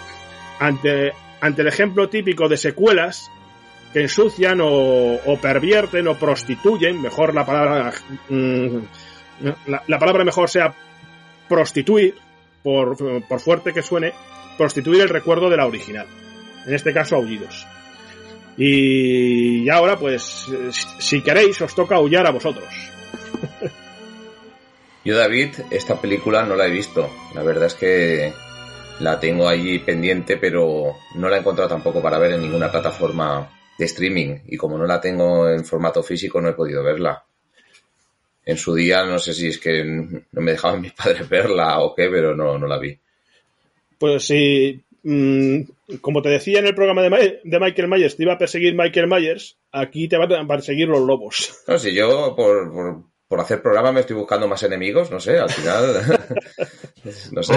ante, 0.60 1.14
ante 1.40 1.62
el 1.62 1.70
ejemplo 1.70 2.10
típico 2.10 2.50
de 2.50 2.58
secuelas 2.58 3.32
que 3.94 4.02
ensucian 4.02 4.60
o, 4.62 5.40
pervierten 5.42 6.10
o 6.10 6.16
prostituyen, 6.16 7.02
mejor 7.02 7.34
la 7.34 7.46
palabra, 7.46 7.94
mm, 8.28 8.80
la 9.88 9.98
palabra 9.98 10.26
mejor 10.26 10.50
sea 10.50 10.76
prostituir, 11.48 12.25
por, 12.66 12.98
por 13.28 13.40
fuerte 13.40 13.74
que 13.74 13.84
suene, 13.84 14.12
prostituir 14.58 15.02
el 15.02 15.10
recuerdo 15.10 15.52
de 15.52 15.58
la 15.58 15.68
original. 15.68 16.08
En 16.66 16.74
este 16.74 16.92
caso, 16.92 17.16
Aullidos. 17.16 17.68
Y 18.58 19.70
ahora, 19.70 19.98
pues, 19.98 20.48
si 20.98 21.22
queréis, 21.22 21.62
os 21.62 21.76
toca 21.76 21.98
aullar 21.98 22.26
a 22.26 22.32
vosotros. 22.32 22.66
Yo, 25.06 25.16
David, 25.16 25.50
esta 25.70 26.02
película 26.02 26.44
no 26.44 26.56
la 26.56 26.66
he 26.66 26.72
visto. 26.72 27.08
La 27.36 27.44
verdad 27.44 27.68
es 27.68 27.76
que 27.76 28.34
la 29.00 29.20
tengo 29.20 29.48
allí 29.48 29.78
pendiente, 29.78 30.38
pero 30.38 30.96
no 31.14 31.30
la 31.30 31.36
he 31.36 31.40
encontrado 31.42 31.70
tampoco 31.70 32.02
para 32.02 32.18
ver 32.18 32.32
en 32.32 32.42
ninguna 32.42 32.72
plataforma 32.72 33.48
de 33.78 33.86
streaming. 33.86 34.40
Y 34.48 34.58
como 34.58 34.80
no 34.80 34.88
la 34.88 35.00
tengo 35.00 35.48
en 35.50 35.64
formato 35.66 36.02
físico, 36.02 36.42
no 36.42 36.50
he 36.50 36.54
podido 36.54 36.84
verla. 36.84 37.25
En 38.46 38.58
su 38.58 38.76
día, 38.76 39.04
no 39.06 39.18
sé 39.18 39.34
si 39.34 39.48
es 39.48 39.58
que 39.58 39.84
no 39.84 40.42
me 40.42 40.52
dejaban 40.52 40.82
mis 40.82 40.94
padres 40.94 41.28
verla 41.28 41.80
o 41.80 41.96
qué, 41.96 42.08
pero 42.10 42.36
no, 42.36 42.60
no 42.60 42.68
la 42.68 42.78
vi. 42.78 42.98
Pues 43.98 44.28
sí, 44.28 44.84
mm, 45.04 45.62
como 46.02 46.22
te 46.22 46.30
decía 46.30 46.60
en 46.60 46.68
el 46.68 46.76
programa 46.76 47.02
de, 47.02 47.40
de, 47.44 47.60
Michael 47.60 47.88
Myers, 47.88 48.16
te 48.16 48.24
iba 48.24 48.34
a 48.34 48.38
perseguir 48.38 48.76
Michael 48.76 49.08
Myers, 49.08 49.58
aquí 49.72 50.08
te 50.08 50.18
van 50.18 50.32
a 50.32 50.48
perseguir 50.48 50.88
los 50.88 51.02
lobos. 51.02 51.64
No, 51.68 51.80
si 51.80 51.94
yo 51.94 52.36
por, 52.36 52.72
por, 52.72 53.04
por, 53.28 53.40
hacer 53.40 53.62
programa 53.62 53.92
me 53.92 54.02
estoy 54.02 54.16
buscando 54.16 54.48
más 54.48 54.62
enemigos, 54.64 55.10
no 55.10 55.20
sé, 55.20 55.40
al 55.40 55.50
final. 55.50 56.20
no 57.32 57.42
sé. 57.42 57.56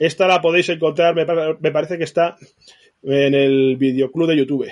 Esta 0.00 0.26
la 0.26 0.40
podéis 0.40 0.68
encontrar, 0.70 1.14
me, 1.14 1.26
me, 1.60 1.70
parece 1.70 1.98
que 1.98 2.04
está 2.04 2.36
en 3.02 3.34
el 3.34 3.76
videoclub 3.76 4.28
de 4.28 4.36
YouTube. 4.38 4.68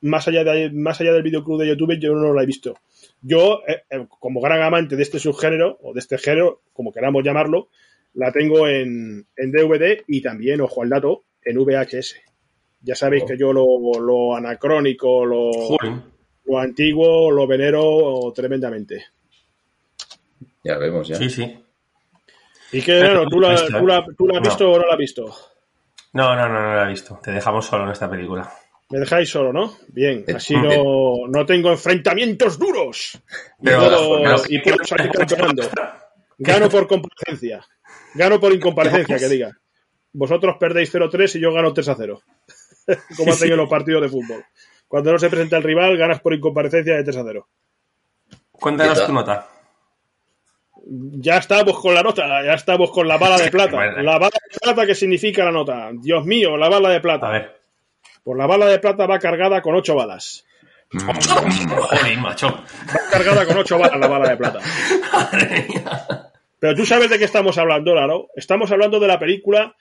Más 0.00 0.26
allá, 0.28 0.44
de, 0.44 0.70
más 0.70 1.00
allá 1.00 1.12
del 1.12 1.22
videoclub 1.22 1.60
de 1.60 1.68
YouTube, 1.68 1.98
yo 1.98 2.14
no 2.14 2.32
la 2.32 2.42
he 2.42 2.46
visto. 2.46 2.74
Yo, 3.22 3.60
eh, 3.66 3.82
eh, 3.90 4.06
como 4.18 4.40
gran 4.40 4.62
amante 4.62 4.96
de 4.96 5.02
este 5.02 5.18
subgénero, 5.18 5.78
o 5.82 5.92
de 5.92 6.00
este 6.00 6.18
género, 6.18 6.62
como 6.72 6.92
queramos 6.92 7.22
llamarlo, 7.22 7.68
la 8.14 8.32
tengo 8.32 8.66
en, 8.66 9.26
en 9.36 9.52
DVD 9.52 10.02
y 10.06 10.22
también, 10.22 10.60
ojo 10.60 10.82
al 10.82 10.88
dato, 10.88 11.24
en 11.44 11.58
VHS. 11.58 12.16
Ya 12.82 12.94
sabéis 12.94 13.24
oh. 13.24 13.26
que 13.26 13.38
yo 13.38 13.52
lo, 13.52 13.66
lo 14.00 14.34
anacrónico, 14.34 15.24
lo, 15.24 15.50
lo, 16.44 16.58
antiguo, 16.58 17.30
lo 17.30 17.46
venero 17.46 18.32
tremendamente. 18.34 19.04
Ya 20.64 20.78
vemos, 20.78 21.08
ya. 21.08 21.16
Sí, 21.16 21.28
sí. 21.28 21.64
¿Y 22.72 22.82
qué, 22.82 23.02
no, 23.02 23.26
¿tú, 23.26 23.40
la, 23.40 23.56
¿tú, 23.56 23.86
la, 23.86 24.06
¿tú 24.16 24.26
la 24.26 24.38
has 24.38 24.42
visto 24.42 24.64
no. 24.64 24.72
o 24.72 24.78
no 24.78 24.86
la 24.86 24.92
has 24.92 24.98
visto? 24.98 25.34
No, 26.12 26.34
no, 26.34 26.48
no, 26.48 26.60
no 26.60 26.74
la 26.74 26.84
he 26.84 26.88
visto. 26.88 27.18
Te 27.22 27.32
dejamos 27.32 27.66
solo 27.66 27.84
en 27.84 27.90
esta 27.90 28.08
película. 28.08 28.50
Me 28.90 28.98
dejáis 28.98 29.30
solo, 29.30 29.52
¿no? 29.52 29.76
Bien, 29.88 30.24
así 30.34 30.54
no, 30.54 31.28
no 31.28 31.46
tengo 31.46 31.70
enfrentamientos 31.70 32.58
duros. 32.58 33.22
Pero, 33.62 34.34
y, 34.48 34.58
puedo 34.60 34.84
salir 34.84 35.10
campeonando. 35.12 35.62
Gano 36.38 36.68
por 36.68 36.88
comparecencia. 36.88 37.64
Gano 38.14 38.40
por 38.40 38.52
incomparecencia, 38.52 39.16
que 39.16 39.28
diga. 39.28 39.56
Vosotros 40.12 40.56
perdéis 40.58 40.92
0-3 40.92 41.36
y 41.36 41.40
yo 41.40 41.52
gano 41.52 41.72
3-0. 41.72 42.20
Como 43.16 43.32
hacen 43.32 43.52
en 43.52 43.56
los 43.56 43.68
partidos 43.68 44.02
de 44.02 44.08
fútbol. 44.08 44.44
Cuando 44.88 45.12
no 45.12 45.18
se 45.20 45.30
presenta 45.30 45.56
el 45.56 45.62
rival, 45.62 45.96
ganas 45.96 46.20
por 46.20 46.34
incomparecencia 46.34 46.96
de 46.96 47.04
3-0. 47.04 47.44
Cuéntanos 48.50 49.06
tu 49.06 49.12
nota. 49.12 49.46
Ya 50.84 51.36
estamos 51.36 51.78
con 51.78 51.94
la 51.94 52.02
nota, 52.02 52.42
ya 52.44 52.54
estamos 52.54 52.90
con 52.90 53.06
la 53.06 53.18
bala 53.18 53.38
de 53.38 53.50
plata. 53.52 53.76
La 54.02 54.18
bala 54.18 54.30
de 54.50 54.58
plata, 54.60 54.84
¿qué 54.84 54.96
significa 54.96 55.44
la 55.44 55.52
nota? 55.52 55.90
Dios 55.92 56.24
mío, 56.24 56.56
la 56.56 56.68
bala 56.68 56.88
de 56.88 57.00
plata. 57.00 57.28
A 57.28 57.30
ver. 57.30 57.59
Pues 58.22 58.38
la 58.38 58.46
bala 58.46 58.66
de 58.66 58.78
plata 58.78 59.06
va 59.06 59.18
cargada 59.18 59.62
con 59.62 59.74
8 59.74 59.94
balas. 59.94 60.44
Joder, 60.92 62.18
macho. 62.18 62.48
Va 62.48 63.10
cargada 63.10 63.46
con 63.46 63.58
8 63.58 63.78
balas 63.78 64.00
la 64.00 64.08
bala 64.08 64.30
de 64.30 64.36
plata. 64.36 64.60
Madre 65.12 65.66
mía. 65.68 66.30
Pero 66.58 66.74
tú 66.74 66.84
sabes 66.84 67.08
de 67.08 67.18
qué 67.18 67.24
estamos 67.24 67.56
hablando, 67.58 67.94
¿no? 67.94 68.26
Estamos 68.36 68.70
hablando 68.70 69.00
de 69.00 69.08
la 69.08 69.18
película 69.18 69.74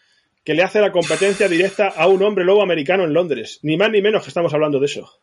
que 0.43 0.53
le 0.53 0.63
hace 0.63 0.79
la 0.79 0.91
competencia 0.91 1.47
directa 1.49 1.89
a 1.89 2.07
un 2.07 2.23
hombre 2.23 2.45
lobo 2.45 2.63
americano 2.63 3.03
en 3.03 3.13
Londres. 3.13 3.59
Ni 3.63 3.75
más 3.75 3.91
ni 3.91 4.01
menos 4.01 4.23
que 4.23 4.29
estamos 4.29 4.53
hablando 4.53 4.79
de 4.79 4.85
eso. 4.85 5.19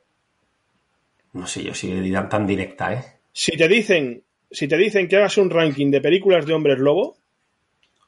No 1.33 1.47
sé 1.47 1.65
yo 1.65 1.75
si 1.75 2.13
tan 2.29 2.47
directa, 2.47 2.93
¿eh? 2.93 3.05
Si 3.33 3.53
te 3.57 3.69
dicen, 3.69 4.23
si 4.51 4.69
te 4.69 4.77
dicen 4.77 5.09
que 5.09 5.17
hagas 5.17 5.39
un 5.39 5.51
ranking 5.51 5.91
de 5.91 6.01
películas 6.01 6.47
de 6.47 6.55
hombres 6.55 6.79
lobo, 6.79 7.17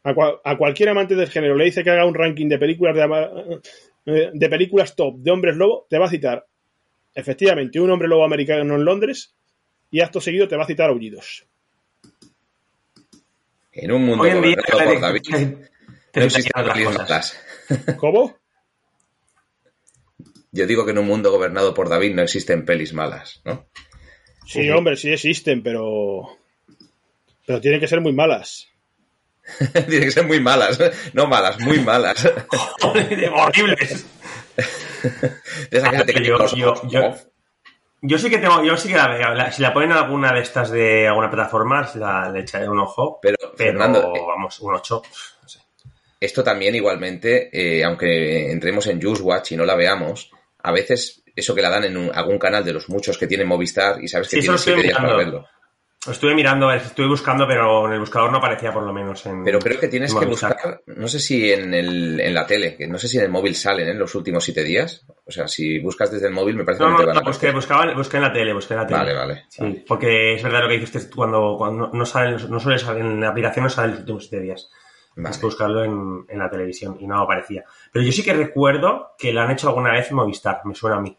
a, 0.03 0.15
cual, 0.15 0.37
a 0.45 0.57
cualquier 0.57 0.91
amante 0.91 1.15
del 1.15 1.29
género 1.29 1.55
le 1.57 1.65
dice 1.65 1.83
que 1.83 1.91
haga 1.91 2.07
un 2.07 2.15
ranking 2.15 2.49
de 2.49 2.59
películas 2.59 2.95
de, 2.95 3.61
de 4.09 4.49
películas 4.49 4.95
top 4.95 5.17
de 5.19 5.31
hombres 5.31 5.57
lobo, 5.57 5.87
te 5.89 5.99
va 5.99 6.07
a 6.07 6.11
citar 6.11 6.47
efectivamente 7.15 7.81
un 7.81 7.91
hombre 7.91 8.09
lobo 8.09 8.25
americano 8.25 8.77
en 8.77 8.85
Londres 8.85 9.35
y 9.91 10.01
acto 10.01 10.21
seguido 10.21 10.49
te 10.49 10.57
va 10.57 10.65
a 10.65 10.67
citar 10.67 10.91
aullidos. 10.91 11.47
En 13.73 13.93
un 13.93 14.05
mundo 14.05 14.27
en 14.27 14.43
día, 14.43 14.57
gobernado 14.57 14.93
por 14.93 15.01
David, 15.01 15.21
te 16.11 16.21
no 16.21 16.27
existen 16.27 16.65
cosas. 16.65 16.99
malas. 16.99 17.39
¿Cómo? 17.97 18.37
Yo 20.53 20.67
digo 20.67 20.85
que 20.85 20.93
en 20.93 20.99
un 20.99 21.07
mundo 21.07 21.31
gobernado 21.31 21.75
por 21.75 21.89
David 21.89 22.15
no 22.15 22.23
existen 22.23 22.65
pelis 22.65 22.93
malas, 22.93 23.43
¿no? 23.45 23.69
Sí, 24.47 24.69
hombre, 24.71 24.97
sí 24.97 25.11
existen, 25.13 25.63
pero. 25.63 26.39
Pero 27.47 27.61
tienen 27.61 27.81
que 27.81 27.87
ser 27.87 28.01
muy 28.01 28.13
malas. 28.13 28.69
Tienen 29.73 30.03
que 30.03 30.11
ser 30.11 30.27
muy 30.27 30.41
malas, 30.41 30.79
no 31.15 31.27
malas, 31.27 31.59
muy 31.61 31.81
malas. 31.81 32.31
Joder, 32.81 33.31
horribles. 33.35 34.07
De 35.71 35.79
esa 35.79 35.91
que 35.91 36.05
te 36.13 36.25
Yo- 36.25 36.47
yo- 36.55 36.75
yo- 36.89 37.15
Yo 38.01 38.17
sí 38.19 38.31
que 38.31 38.39
tengo, 38.39 38.63
yo 38.63 38.77
sí 38.77 38.89
que 38.89 38.97
la 38.97 39.09
veo. 39.09 39.35
La- 39.35 39.51
si 39.51 39.61
la 39.63 39.73
ponen 39.75 39.91
en 39.91 39.97
alguna 39.97 40.33
de 40.33 40.41
estas 40.41 40.71
de 40.71 41.09
alguna 41.09 41.29
plataforma, 41.31 41.89
la, 41.97 42.31
le 42.31 42.41
echaré 42.41 42.69
un 42.69 42.79
ojo. 42.79 43.19
Pero, 43.21 43.37
Pero, 43.41 43.53
Fernando, 43.57 44.13
eh, 44.15 44.21
vamos, 44.27 44.61
un 44.61 44.75
8. 44.75 45.03
No 45.43 45.49
sé. 45.49 45.59
esto 46.21 46.45
también 46.45 46.75
igualmente, 46.77 47.49
eh, 47.53 47.83
aunque 47.85 48.51
entremos 48.53 48.87
en 48.87 49.01
Watch 49.21 49.53
y 49.53 49.57
no 49.57 49.65
la 49.65 49.75
veamos, 49.75 50.31
a 50.63 50.71
veces 50.73 51.23
eso 51.35 51.55
que 51.57 51.63
la 51.63 51.71
dan 51.71 51.85
en 51.85 51.97
un- 51.97 52.11
algún 52.15 52.39
canal 52.39 52.65
de 52.65 52.73
los 52.73 52.89
muchos 52.89 53.19
que 53.19 53.27
tiene 53.27 53.45
Movistar 53.45 54.03
y 54.03 54.07
sabes 54.09 54.29
que 54.29 54.37
Sí, 54.37 54.43
tienes 54.43 54.61
siete 54.61 54.79
estoy 54.81 54.89
días 54.93 55.01
para 55.01 55.17
verlo. 55.17 55.47
Estuve 56.07 56.35
mirando, 56.35 56.71
estuve 56.73 57.09
buscando, 57.09 57.47
pero 57.47 57.87
en 57.87 57.95
el 57.95 58.01
buscador 58.01 58.31
no 58.31 58.39
aparecía 58.39 58.73
por 58.73 58.85
lo 58.85 58.93
menos. 58.93 59.27
En, 59.27 59.43
Pero 59.43 59.59
creo 59.59 59.81
que 59.81 59.89
tienes 59.89 60.13
en 60.13 60.21
que 60.21 60.27
buscar, 60.27 60.81
no 60.87 61.09
sé 61.09 61.19
si 61.19 61.53
en, 61.53 61.75
el, 61.75 62.21
en 62.21 62.35
la 62.35 62.47
tele, 62.47 62.77
que 62.77 62.87
no 62.87 62.99
sé 62.99 63.09
si 63.09 63.19
en 63.19 63.25
el 63.25 63.31
móvil 63.31 63.57
salen 63.57 63.89
en 63.89 63.99
los 63.99 64.15
últimos 64.15 64.45
siete 64.45 64.63
días. 64.63 65.05
O 65.27 65.33
sea, 65.33 65.49
si 65.49 65.81
buscas 65.81 66.13
desde 66.13 66.29
el 66.29 66.33
móvil 66.33 66.55
me 66.57 66.65
parece 66.65 66.85
No, 66.85 66.91
que 66.91 66.93
no, 66.93 66.99
te 67.01 67.07
van 67.07 67.15
no, 67.17 67.21
a 67.21 67.25
busqué, 67.25 67.51
buscaba, 67.51 67.93
busqué 67.95 68.17
en 68.19 68.23
la 68.23 68.33
tele, 68.33 68.55
busqué 68.55 68.75
en 68.75 68.81
la 68.81 68.87
tele. 68.87 68.99
Vale, 69.01 69.15
vale. 69.15 69.45
Sí, 69.49 69.85
porque 69.87 70.35
es 70.35 70.43
verdad 70.43 70.63
lo 70.63 70.69
que 70.69 70.79
dices, 70.79 71.11
cuando, 71.15 71.57
cuando 71.59 71.91
no 71.93 72.07
sale, 72.07 72.37
no 72.49 72.61
suele 72.61 72.79
salir 72.79 73.05
en 73.05 73.21
la 73.21 73.31
aplicación, 73.31 73.65
no 73.65 73.71
sale 73.71 73.87
en 73.89 73.93
los 73.93 74.01
últimos 74.01 74.29
siete 74.29 74.45
días. 74.45 74.71
Vale. 75.17 75.23
Tienes 75.25 75.39
que 75.39 75.47
buscarlo 75.47 75.83
en, 75.85 76.27
en 76.29 76.39
la 76.39 76.49
televisión 76.49 76.97
y 77.01 77.09
no 77.09 77.21
aparecía. 77.21 77.65
Pero 77.93 78.05
yo 78.05 78.13
sí 78.13 78.23
que 78.23 78.33
recuerdo 78.35 79.17
que 79.19 79.33
lo 79.33 79.41
han 79.41 79.51
hecho 79.51 79.69
alguna 79.69 79.91
vez 79.91 80.09
en 80.11 80.17
Movistar, 80.17 80.61
me 80.65 80.77
suena 80.77 80.97
a 80.99 81.01
mí. 81.01 81.19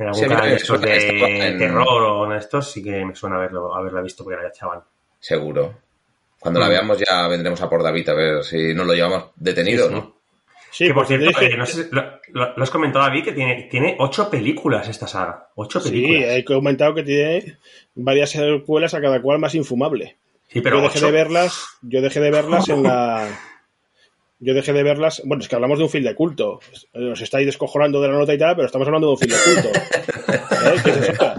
En 0.00 0.06
algún 0.06 0.22
Sí, 0.22 0.28
canal 0.28 0.48
de 0.48 0.56
estos 0.56 0.80
de 0.80 1.48
en- 1.48 1.58
terror 1.58 1.86
o 2.02 2.24
en 2.24 2.38
estos, 2.38 2.72
sí 2.72 2.82
que 2.82 3.04
me 3.04 3.14
suena 3.14 3.36
haberlo, 3.36 3.74
haberla 3.74 4.00
visto 4.00 4.24
porque 4.24 4.40
la 4.42 4.48
echaban. 4.48 4.80
Seguro. 5.18 5.74
Cuando 6.38 6.58
la 6.58 6.66
Mm. 6.66 6.70
veamos 6.70 6.98
ya 6.98 7.28
vendremos 7.28 7.60
a 7.60 7.68
por 7.68 7.82
David 7.82 8.08
a 8.08 8.14
ver 8.14 8.42
si 8.42 8.72
nos 8.72 8.86
lo 8.86 8.94
llevamos 8.94 9.26
detenido, 9.36 9.88
Sí, 9.88 9.94
sí. 9.94 9.94
¿no? 10.00 10.16
Sí, 10.72 10.86
que 10.86 10.94
por 10.94 11.06
cierto, 11.06 11.26
dije- 11.26 11.46
eh, 11.52 11.56
no 11.58 11.66
sé, 11.66 11.88
lo, 11.90 12.02
lo- 12.28 12.56
lo 12.56 12.62
has 12.62 12.70
comentado 12.70 13.04
David 13.04 13.24
que 13.24 13.32
tiene, 13.32 13.68
tiene 13.70 13.96
ocho 13.98 14.30
películas 14.30 14.88
esta 14.88 15.06
saga. 15.06 15.48
Ocho 15.56 15.80
Sí, 15.80 15.90
películas. 15.90 16.30
he 16.34 16.44
comentado 16.46 16.94
que 16.94 17.02
tiene 17.02 17.58
varias 17.94 18.30
secuelas 18.30 18.94
a 18.94 19.02
cada 19.02 19.20
cual 19.20 19.38
más 19.38 19.54
infumable. 19.54 20.16
Sí, 20.48 20.62
pero 20.62 20.78
yo 20.78 20.82
dejé 20.84 20.98
ocho. 20.98 21.06
de 21.06 21.12
verlas, 21.12 21.64
yo 21.82 22.00
dejé 22.00 22.20
de 22.20 22.30
verlas 22.30 22.68
en 22.70 22.82
la. 22.84 23.28
Yo 24.42 24.54
dejé 24.54 24.72
de 24.72 24.82
verlas. 24.82 25.20
Bueno, 25.24 25.42
es 25.42 25.48
que 25.48 25.54
hablamos 25.54 25.78
de 25.78 25.84
un 25.84 25.90
film 25.90 26.04
de 26.04 26.14
culto. 26.14 26.60
Os 27.12 27.20
estáis 27.20 27.44
descojonando 27.46 28.00
de 28.00 28.08
la 28.08 28.14
nota 28.14 28.32
y 28.32 28.38
tal, 28.38 28.56
pero 28.56 28.66
estamos 28.66 28.88
hablando 28.88 29.08
de 29.08 29.12
un 29.12 29.18
film 29.18 29.32
de 29.32 29.62
culto. 29.62 29.78
¿Eh? 30.30 30.80
Que 30.82 30.92
se 30.92 31.02
sepa. 31.04 31.34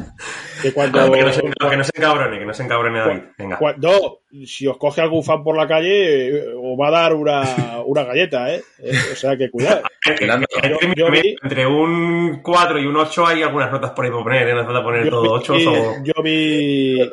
Que 0.61 0.71
cuando. 0.71 1.07
No, 1.07 1.11
que 1.11 1.23
no 1.23 1.33
se, 1.33 1.41
que 1.41 1.77
no 1.77 1.83
se 1.83 1.91
encabrone, 1.95 2.37
que 2.39 2.45
no 2.45 2.53
se 2.53 2.63
encabrone 2.63 2.99
David. 2.99 3.21
Venga. 3.39 3.57
Cuando, 3.57 4.19
si 4.45 4.67
os 4.67 4.77
coge 4.77 5.01
algún 5.01 5.23
fan 5.23 5.43
por 5.43 5.57
la 5.57 5.67
calle, 5.67 6.27
eh, 6.29 6.45
os 6.55 6.79
va 6.79 6.89
a 6.89 6.91
dar 6.91 7.13
una, 7.15 7.81
una 7.85 8.03
galleta, 8.03 8.53
¿eh? 8.53 8.61
Eh, 8.79 8.91
O 9.13 9.15
sea 9.15 9.35
que 9.35 9.49
cuidado. 9.49 9.81
Yo- 10.21 10.77
yo 10.95 11.11
vi- 11.11 11.35
Entre 11.41 11.65
un 11.65 12.41
4 12.43 12.79
y 12.79 12.85
un 12.85 12.95
8 12.97 13.25
hay 13.27 13.41
algunas 13.43 13.71
notas 13.71 13.91
por 13.91 14.05
ahí 14.05 14.11
por 14.11 14.23
poner, 14.23 14.47
¿eh? 14.47 14.53
No 14.53 14.59
hace 14.61 14.67
falta 14.67 14.83
poner 14.83 15.09
todo 15.09 15.31
8 15.33 15.53
vi, 15.53 15.65
o... 15.67 15.93
yo 16.03 16.23
vi, 16.23 17.11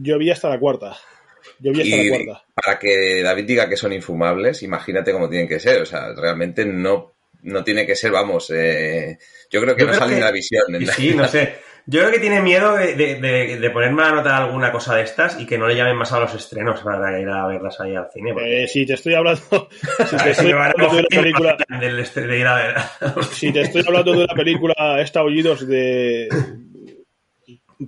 yo 0.00 0.18
vi 0.18 0.30
hasta 0.30 0.48
la 0.48 0.58
cuarta. 0.58 0.96
Yo 1.60 1.72
vi 1.72 1.80
hasta 1.82 1.96
Y 1.96 2.08
la 2.10 2.24
cuarta. 2.24 2.44
para 2.54 2.78
que 2.78 3.22
David 3.22 3.44
diga 3.44 3.68
que 3.68 3.76
son 3.76 3.92
infumables, 3.92 4.62
imagínate 4.62 5.12
cómo 5.12 5.28
tienen 5.28 5.48
que 5.48 5.60
ser. 5.60 5.82
O 5.82 5.86
sea, 5.86 6.12
realmente 6.14 6.64
no, 6.64 7.14
no 7.42 7.64
tiene 7.64 7.86
que 7.86 7.94
ser, 7.96 8.10
vamos, 8.12 8.50
eh, 8.54 9.18
yo 9.50 9.60
creo 9.62 9.74
que 9.74 9.82
Yo 9.82 9.86
no 9.86 9.92
creo 9.92 10.00
sale 10.00 10.12
que- 10.12 10.18
en 10.18 10.24
la 10.24 10.32
visión. 10.32 10.74
en 10.74 10.86
la- 10.86 10.92
Sí, 10.92 11.14
no 11.14 11.26
sé. 11.28 11.54
Yo 11.90 12.00
creo 12.00 12.12
que 12.12 12.18
tiene 12.18 12.42
miedo 12.42 12.76
de, 12.76 12.94
de, 12.96 13.14
de- 13.14 13.58
de 13.58 13.70
ponerme 13.70 14.02
a 14.02 14.08
anotar 14.08 14.42
alguna 14.42 14.70
cosa 14.70 14.94
de 14.94 15.04
estas 15.04 15.40
y 15.40 15.46
que 15.46 15.56
no 15.56 15.66
le 15.66 15.74
llamen 15.74 15.96
más 15.96 16.12
a 16.12 16.20
los 16.20 16.34
estrenos 16.34 16.80
para 16.82 17.18
ir 17.18 17.26
a 17.30 17.46
verlas 17.46 17.80
ahí 17.80 17.96
al 17.96 18.08
cine. 18.12 18.34
porque- 18.34 18.64
Eh, 18.64 18.68
si 18.68 18.84
te 18.84 18.92
estoy 18.92 19.14
hablando, 19.14 19.40
si 20.10 20.16
te 20.16 20.30
estoy 20.32 20.48
de 20.48 20.54
una 20.54 20.72
película, 21.08 21.56
de 21.80 22.38
ir 22.38 22.46
a 22.46 22.54
ver. 22.56 22.74
si 23.32 23.50
te 23.52 23.62
estoy 23.62 23.82
hablando 23.86 24.12
de 24.12 24.24
una 24.24 24.34
película 24.34 24.74
esta 25.00 25.20
Aullidos 25.20 25.66
de 25.66 26.28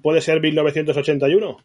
puede 0.02 0.20
ser 0.22 0.40
1981, 0.40 1.58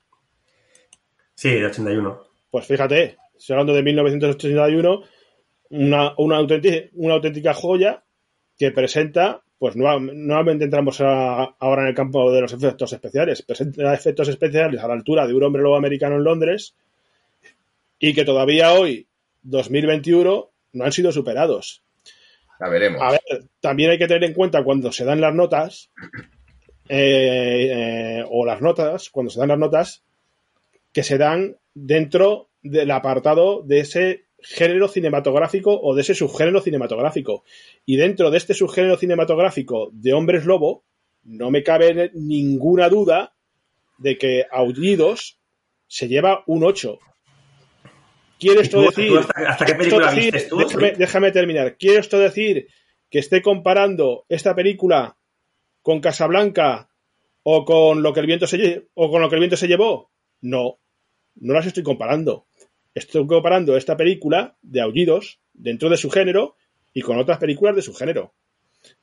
Sí, 1.36 1.52
de 1.52 1.66
81. 1.66 2.22
pues 2.50 2.66
fíjate, 2.66 3.18
estoy 3.38 3.54
hablando 3.54 3.74
de 3.74 3.84
1981, 3.84 5.04
una, 5.70 6.14
una, 6.18 6.38
auténtica, 6.38 6.90
una 6.94 7.16
auténtica 7.16 7.54
joya 7.54 8.04
que 8.58 8.72
presenta, 8.72 9.44
pues 9.58 9.76
nuevamente 9.76 10.64
entramos 10.64 11.02
ahora 11.02 11.84
en 11.84 11.88
el 11.90 11.94
campo 11.94 12.32
de 12.32 12.42
los 12.42 12.54
efectos 12.54 12.94
especiales, 12.94 13.42
presenta 13.42 13.94
efectos 13.94 14.30
especiales 14.30 14.82
a 14.82 14.88
la 14.88 14.94
altura 14.94 15.28
de 15.28 15.34
un 15.34 15.44
hombre 15.44 15.62
lobo 15.62 15.76
americano 15.76 16.16
en 16.16 16.24
Londres 16.24 16.76
y 18.00 18.14
que 18.14 18.24
todavía 18.24 18.74
hoy, 18.74 19.08
2021, 19.44 20.50
no 20.74 20.84
han 20.84 20.92
sido 20.92 21.12
superados. 21.12 21.84
La 22.60 22.70
veremos. 22.70 23.02
A 23.02 23.12
ver, 23.12 23.50
también 23.60 23.92
hay 23.92 23.98
que 23.98 24.08
tener 24.08 24.24
en 24.24 24.34
cuenta 24.34 24.64
cuando 24.64 24.92
se 24.92 25.04
dan 25.04 25.20
las 25.20 25.34
notas, 25.34 25.92
eh, 26.88 28.20
eh, 28.20 28.26
o 28.30 28.46
las 28.46 28.62
notas, 28.62 29.10
cuando 29.10 29.30
se 29.30 29.40
dan 29.40 29.50
las 29.50 29.60
notas, 29.60 30.05
que 30.96 31.04
se 31.04 31.18
dan 31.18 31.58
dentro 31.74 32.52
del 32.62 32.90
apartado 32.90 33.62
de 33.64 33.82
ese 33.82 34.28
género 34.40 34.88
cinematográfico 34.88 35.78
o 35.78 35.94
de 35.94 36.04
ese 36.04 36.16
subgénero 36.16 36.62
cinematográfico. 36.62 37.44
Y 37.86 37.98
dentro 37.98 38.32
de 38.32 38.38
este 38.38 38.54
subgénero 38.54 38.96
cinematográfico 38.96 39.90
de 39.92 40.14
hombres 40.14 40.46
lobo, 40.46 40.86
no 41.24 41.52
me 41.52 41.64
cabe 41.64 42.12
ninguna 42.14 42.88
duda 42.88 43.36
de 43.98 44.18
que 44.18 44.46
Aullidos 44.50 45.38
se 45.86 46.08
lleva 46.08 46.46
un 46.48 46.64
8. 46.64 46.98
¿Quiere 48.40 48.62
esto 48.62 48.82
decir... 48.82 49.12
hasta, 49.18 49.66
qué 49.66 49.76
película 49.76 50.12
viste 50.12 50.48
tú? 50.48 50.60
Déjame, 50.98 51.32
terminar. 51.34 51.76
¿Quiere 51.76 52.00
esto 52.00 52.20
decir 52.20 52.68
que 53.10 53.20
esté 53.20 53.42
comparando 53.42 54.26
esta 54.30 54.56
película 54.56 55.18
con 55.82 56.00
Casablanca 56.00 56.90
o 57.44 57.66
con 57.66 58.02
lo 58.02 58.14
que 58.14 58.22
el 58.22 58.28
viento 58.28 58.48
se 58.48 58.88
o 58.94 59.12
con 59.12 59.22
lo 59.22 59.28
que 59.28 59.36
el 59.36 59.42
viento 59.42 59.58
se 59.58 59.68
llevó? 59.68 60.10
No, 60.42 60.80
no 61.36 61.54
las 61.54 61.66
estoy 61.66 61.84
comparando. 61.84 62.46
Estoy 62.94 63.28
comparando 63.28 63.76
esta 63.76 63.98
película 63.98 64.56
de 64.62 64.82
aullidos 64.82 65.40
dentro 65.54 65.90
de 65.90 65.98
su 65.98 66.10
género 66.10 66.56
y 66.94 67.02
con 67.02 67.18
otras 67.20 67.38
películas 67.38 67.76
de 67.76 67.82
su 67.82 67.94
género. 67.94 68.34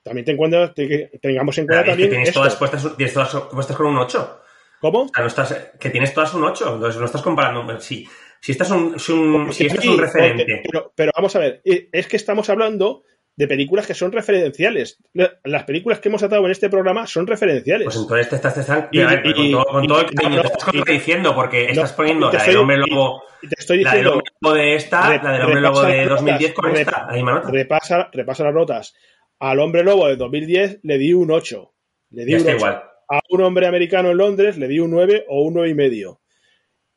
También 0.03 0.25
te 0.25 0.33
encuentras, 0.33 0.73
tengamos 1.21 1.59
en 1.59 1.67
cuenta 1.67 1.85
también. 1.85 2.09
Que 2.09 2.17
tienes, 2.17 2.33
todas 2.33 2.57
puestas, 2.57 2.97
tienes 2.97 3.15
todas 3.15 3.35
puestas 3.51 3.77
con 3.77 3.87
un 3.87 3.99
8. 3.99 4.41
¿Cómo? 4.81 5.11
no 5.17 5.27
estás, 5.27 5.73
que 5.79 5.91
tienes 5.91 6.15
todas 6.15 6.35
un 6.35 6.45
8. 6.45 6.75
Entonces 6.75 6.99
no 6.99 7.07
estás 7.07 7.23
comparando. 7.23 7.81
Sí, 7.81 8.09
si 8.41 8.53
estás 8.53 8.71
un, 8.71 8.99
si, 8.99 9.13
un, 9.13 9.53
si 9.53 9.67
un 9.87 9.99
referente. 9.99 10.63
pero, 10.97 11.13
vamos 11.15 11.37
a 11.37 11.39
ver, 11.39 11.63
eh, 11.65 11.89
es 11.93 12.09
que 12.09 12.17
estamos 12.17 12.51
hablando 12.51 13.05
de 13.37 13.49
películas 13.49 13.87
que 13.87 13.95
son 13.95 14.13
referenciales. 14.13 14.99
Las 15.45 15.65
películas 15.65 16.01
que 16.01 16.09
hemos 16.09 16.21
tratado 16.21 16.45
en 16.45 16.51
este 16.51 16.69
programa 16.69 17.07
son 17.07 17.27
referenciales. 17.27 17.87
Pues 17.87 17.97
entonces 17.97 18.29
te 18.29 18.37
estás, 18.37 18.55
con, 18.55 19.87
todo, 19.87 20.01
el 20.01 20.85
diciendo 20.85 21.35
porque 21.35 21.67
estás 21.67 21.93
poniendo 21.93 22.31
la 22.31 22.45
del 22.45 22.57
hombre 22.57 22.77
lobo, 22.79 23.23
la 23.69 23.95
del 23.95 24.07
hombre 24.07 24.33
lobo 24.41 24.55
de 24.55 24.75
esta, 24.75 25.23
la 25.23 25.33
del 25.33 25.43
hombre 25.43 25.61
lobo 25.61 25.83
de 25.83 26.07
2010 26.07 26.53
con 26.55 26.77
esta, 26.77 27.09
Repasa, 27.49 28.11
repasa 28.13 28.45
las 28.45 28.55
notas. 28.55 28.95
Al 29.39 29.59
hombre 29.61 29.83
lobo 29.83 30.07
de 30.07 30.17
2010 30.17 30.81
le 30.83 30.99
di 30.99 31.13
un 31.13 31.31
8. 31.31 31.75
Le 32.11 32.25
di 32.25 32.35
un 32.35 32.43
8. 32.43 32.51
Igual. 32.57 32.83
A 33.09 33.21
un 33.31 33.43
hombre 33.43 33.67
americano 33.67 34.11
en 34.11 34.19
Londres 34.19 34.57
le 34.57 34.69
di 34.69 34.79
un 34.79 34.91
9 34.91 35.27
o 35.29 35.43
un 35.43 35.55
9 35.55 35.71
y 35.71 35.75
medio. 35.75 36.21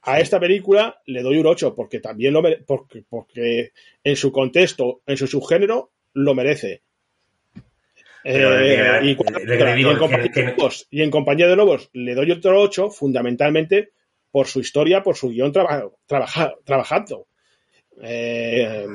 A 0.02 0.20
esta 0.20 0.40
película 0.40 1.02
le 1.08 1.24
doy 1.24 1.40
un 1.40 1.48
8 1.48 1.74
porque 1.74 2.00
también 2.00 2.34
lo 2.34 2.44
porque, 2.68 3.04
porque 3.10 3.72
en 4.04 4.16
su 4.16 4.32
contexto, 4.32 5.02
en 5.08 5.18
su 5.18 5.26
subgénero, 5.26 5.95
lo 6.16 6.34
merece. 6.34 6.82
y, 10.90 11.02
en 11.04 11.12
compañía 11.12 11.48
de 11.48 11.56
lobos 11.56 11.92
le 11.94 12.16
doy 12.16 12.32
otro 12.32 12.60
8 12.60 12.90
fundamentalmente 12.90 13.92
por 14.32 14.48
su 14.48 14.60
historia, 14.60 15.04
por 15.04 15.16
su 15.16 15.30
guion 15.30 15.54
trabajando. 15.54 17.28
Eh, 18.02 18.88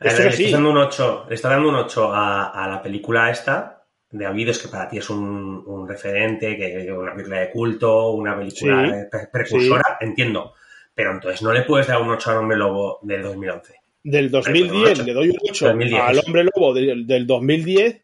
le, 0.00 0.08
está 0.08 0.50
dando 0.50 0.70
un 0.70 0.78
8, 0.78 1.26
le 1.28 1.34
está 1.34 1.50
dando 1.50 1.68
un 1.68 1.74
8 1.74 2.12
a, 2.12 2.64
a 2.64 2.68
la 2.68 2.82
película 2.82 3.30
esta 3.30 3.84
de 4.14 4.26
Avidos, 4.26 4.58
que 4.58 4.68
para 4.68 4.88
ti 4.88 4.98
es 4.98 5.10
un, 5.10 5.86
referente, 5.88 6.56
que 6.56 6.90
una 6.92 7.12
película 7.12 7.40
de 7.40 7.50
culto, 7.50 8.12
una 8.12 8.36
película 8.36 9.08
precursora, 9.32 9.98
entiendo. 10.00 10.54
Pero 10.94 11.10
entonces 11.10 11.42
no 11.42 11.52
le 11.52 11.62
puedes 11.62 11.88
dar 11.88 12.00
un 12.00 12.10
8 12.10 12.30
al 12.30 12.36
Hombre 12.38 12.56
Lobo 12.56 13.00
del 13.02 13.22
2011. 13.22 13.74
Del 14.04 14.30
2010 14.30 15.04
le 15.06 15.12
doy 15.14 15.30
un 15.30 15.38
8 15.50 15.68
al 15.68 16.18
Hombre 16.18 16.44
Lobo 16.44 16.74
del, 16.74 17.06
del 17.06 17.26
2010. 17.26 18.02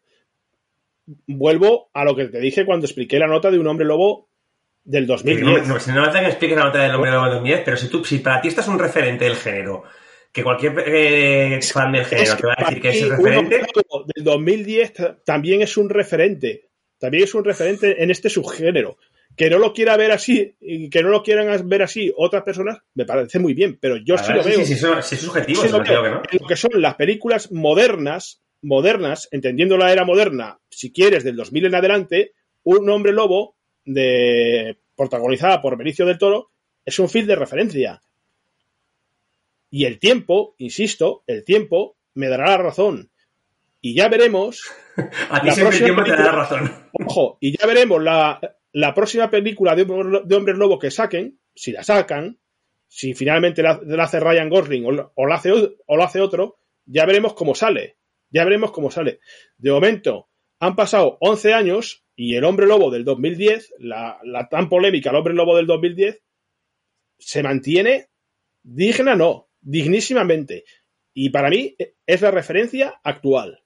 Vuelvo 1.27 1.89
a 1.93 2.03
lo 2.03 2.15
que 2.15 2.25
te 2.25 2.39
dije 2.39 2.65
cuando 2.65 2.87
expliqué 2.87 3.19
la 3.19 3.27
nota 3.27 3.51
de 3.51 3.59
un 3.59 3.67
Hombre 3.67 3.85
Lobo 3.85 4.27
del 4.83 5.05
2010. 5.05 5.67
No, 5.67 5.77
no, 5.77 6.05
no 6.05 6.11
me 6.11 6.27
expliques 6.27 6.57
la 6.57 6.65
nota 6.65 6.81
del 6.81 6.95
Hombre 6.95 7.11
Lobo 7.11 7.25
del 7.25 7.33
2010, 7.35 7.61
pero 7.63 7.77
si, 7.77 7.87
tú, 7.87 8.03
si 8.03 8.17
para 8.17 8.41
ti 8.41 8.47
estás 8.47 8.67
un 8.67 8.79
referente 8.79 9.25
del 9.25 9.35
género 9.35 9.83
que 10.31 10.43
cualquier 10.43 10.73
eh, 10.87 11.59
fan 11.61 11.91
del 11.91 12.05
género 12.05 12.37
te 12.37 12.47
va 12.47 12.55
a 12.57 12.63
decir 12.63 12.81
que 12.81 12.89
es 12.89 13.01
el 13.01 13.09
referente. 13.11 13.61
Del 14.15 14.23
2010 14.23 14.93
también 15.25 15.61
es 15.61 15.77
un 15.77 15.89
referente. 15.89 16.69
También 16.97 17.23
es 17.23 17.33
un 17.33 17.43
referente 17.43 18.01
en 18.01 18.11
este 18.11 18.29
subgénero. 18.29 18.97
Que 19.35 19.49
no 19.49 19.57
lo 19.57 19.73
quiera 19.73 19.97
ver 19.97 20.11
así 20.11 20.55
y 20.59 20.89
que 20.89 21.01
no 21.01 21.09
lo 21.09 21.23
quieran 21.23 21.67
ver 21.67 21.83
así 21.83 22.11
otras 22.15 22.43
personas, 22.43 22.79
me 22.93 23.05
parece 23.05 23.39
muy 23.39 23.53
bien, 23.53 23.77
pero 23.79 23.97
yo 23.97 24.17
sí 24.17 24.31
lo 24.33 24.43
veo. 24.43 24.57
Sí, 24.59 24.75
sí, 24.75 24.75
sí, 24.75 25.15
es 25.15 25.21
subjetivo, 25.21 25.63
lo, 25.63 25.83
que 25.83 25.93
no. 25.93 26.21
lo 26.39 26.47
que 26.47 26.55
son 26.55 26.71
las 26.75 26.95
películas 26.95 27.51
modernas, 27.51 28.41
modernas, 28.61 29.27
entendiendo 29.31 29.77
la 29.77 29.91
era 29.91 30.05
moderna, 30.05 30.59
si 30.69 30.91
quieres, 30.91 31.23
del 31.23 31.35
2000 31.37 31.67
en 31.67 31.75
adelante, 31.75 32.33
un 32.63 32.89
hombre 32.89 33.13
lobo 33.13 33.55
de 33.85 34.77
protagonizada 34.95 35.61
por 35.61 35.77
Benicio 35.77 36.05
del 36.05 36.19
Toro 36.19 36.51
es 36.85 36.99
un 36.99 37.09
film 37.09 37.27
de 37.27 37.35
referencia 37.35 38.01
y 39.71 39.85
el 39.85 39.99
tiempo, 39.99 40.53
insisto, 40.57 41.23
el 41.25 41.45
tiempo 41.45 41.95
me 42.13 42.27
dará 42.27 42.49
la 42.49 42.57
razón. 42.57 43.09
Y 43.79 43.95
ya 43.95 44.09
veremos. 44.09 44.69
A 45.31 45.41
ti 45.41 45.49
siempre 45.51 45.77
el 45.77 45.83
tiempo 45.85 46.03
te 46.03 46.11
dará 46.11 46.33
razón. 46.33 46.69
Ojo, 46.91 47.37
y 47.39 47.57
ya 47.57 47.65
veremos 47.65 48.03
la, 48.03 48.39
próxima 48.93 49.29
película 49.29 49.75
de, 49.75 49.83
Hombres 49.83 50.57
Lobo 50.57 50.79
que 50.79 50.91
saquen, 50.91 51.39
si 51.53 51.71
la 51.71 51.83
sacan, 51.83 52.39
si 52.87 53.13
finalmente 53.13 53.61
la, 53.63 53.81
hace 53.99 54.19
Ryan 54.19 54.49
Gosling 54.49 54.85
o, 54.85 55.27
la 55.27 55.35
hace, 55.35 55.51
o 55.51 55.95
lo 55.95 56.03
hace 56.03 56.21
otro, 56.21 56.57
ya 56.85 57.05
veremos 57.05 57.33
cómo 57.33 57.55
sale. 57.55 57.97
Ya 58.29 58.45
veremos 58.45 58.71
cómo 58.71 58.91
sale. 58.91 59.19
De 59.57 59.71
momento, 59.71 60.29
han 60.59 60.75
pasado 60.75 61.17
11 61.19 61.53
años 61.53 62.05
y 62.15 62.35
el 62.35 62.45
Hombre 62.45 62.67
Lobo 62.67 62.91
del 62.91 63.03
2010, 63.03 63.73
la, 63.79 64.19
la 64.23 64.47
tan 64.47 64.69
polémica 64.69 65.09
El 65.09 65.17
Hombre 65.17 65.33
Lobo 65.33 65.57
del 65.57 65.67
2010, 65.67 66.21
se 67.17 67.43
mantiene 67.43 68.09
digna, 68.63 69.15
no, 69.15 69.49
dignísimamente. 69.59 70.63
Y 71.13 71.29
para 71.29 71.49
mí 71.49 71.75
es 72.05 72.21
la 72.21 72.31
referencia 72.31 72.99
actual. 73.03 73.63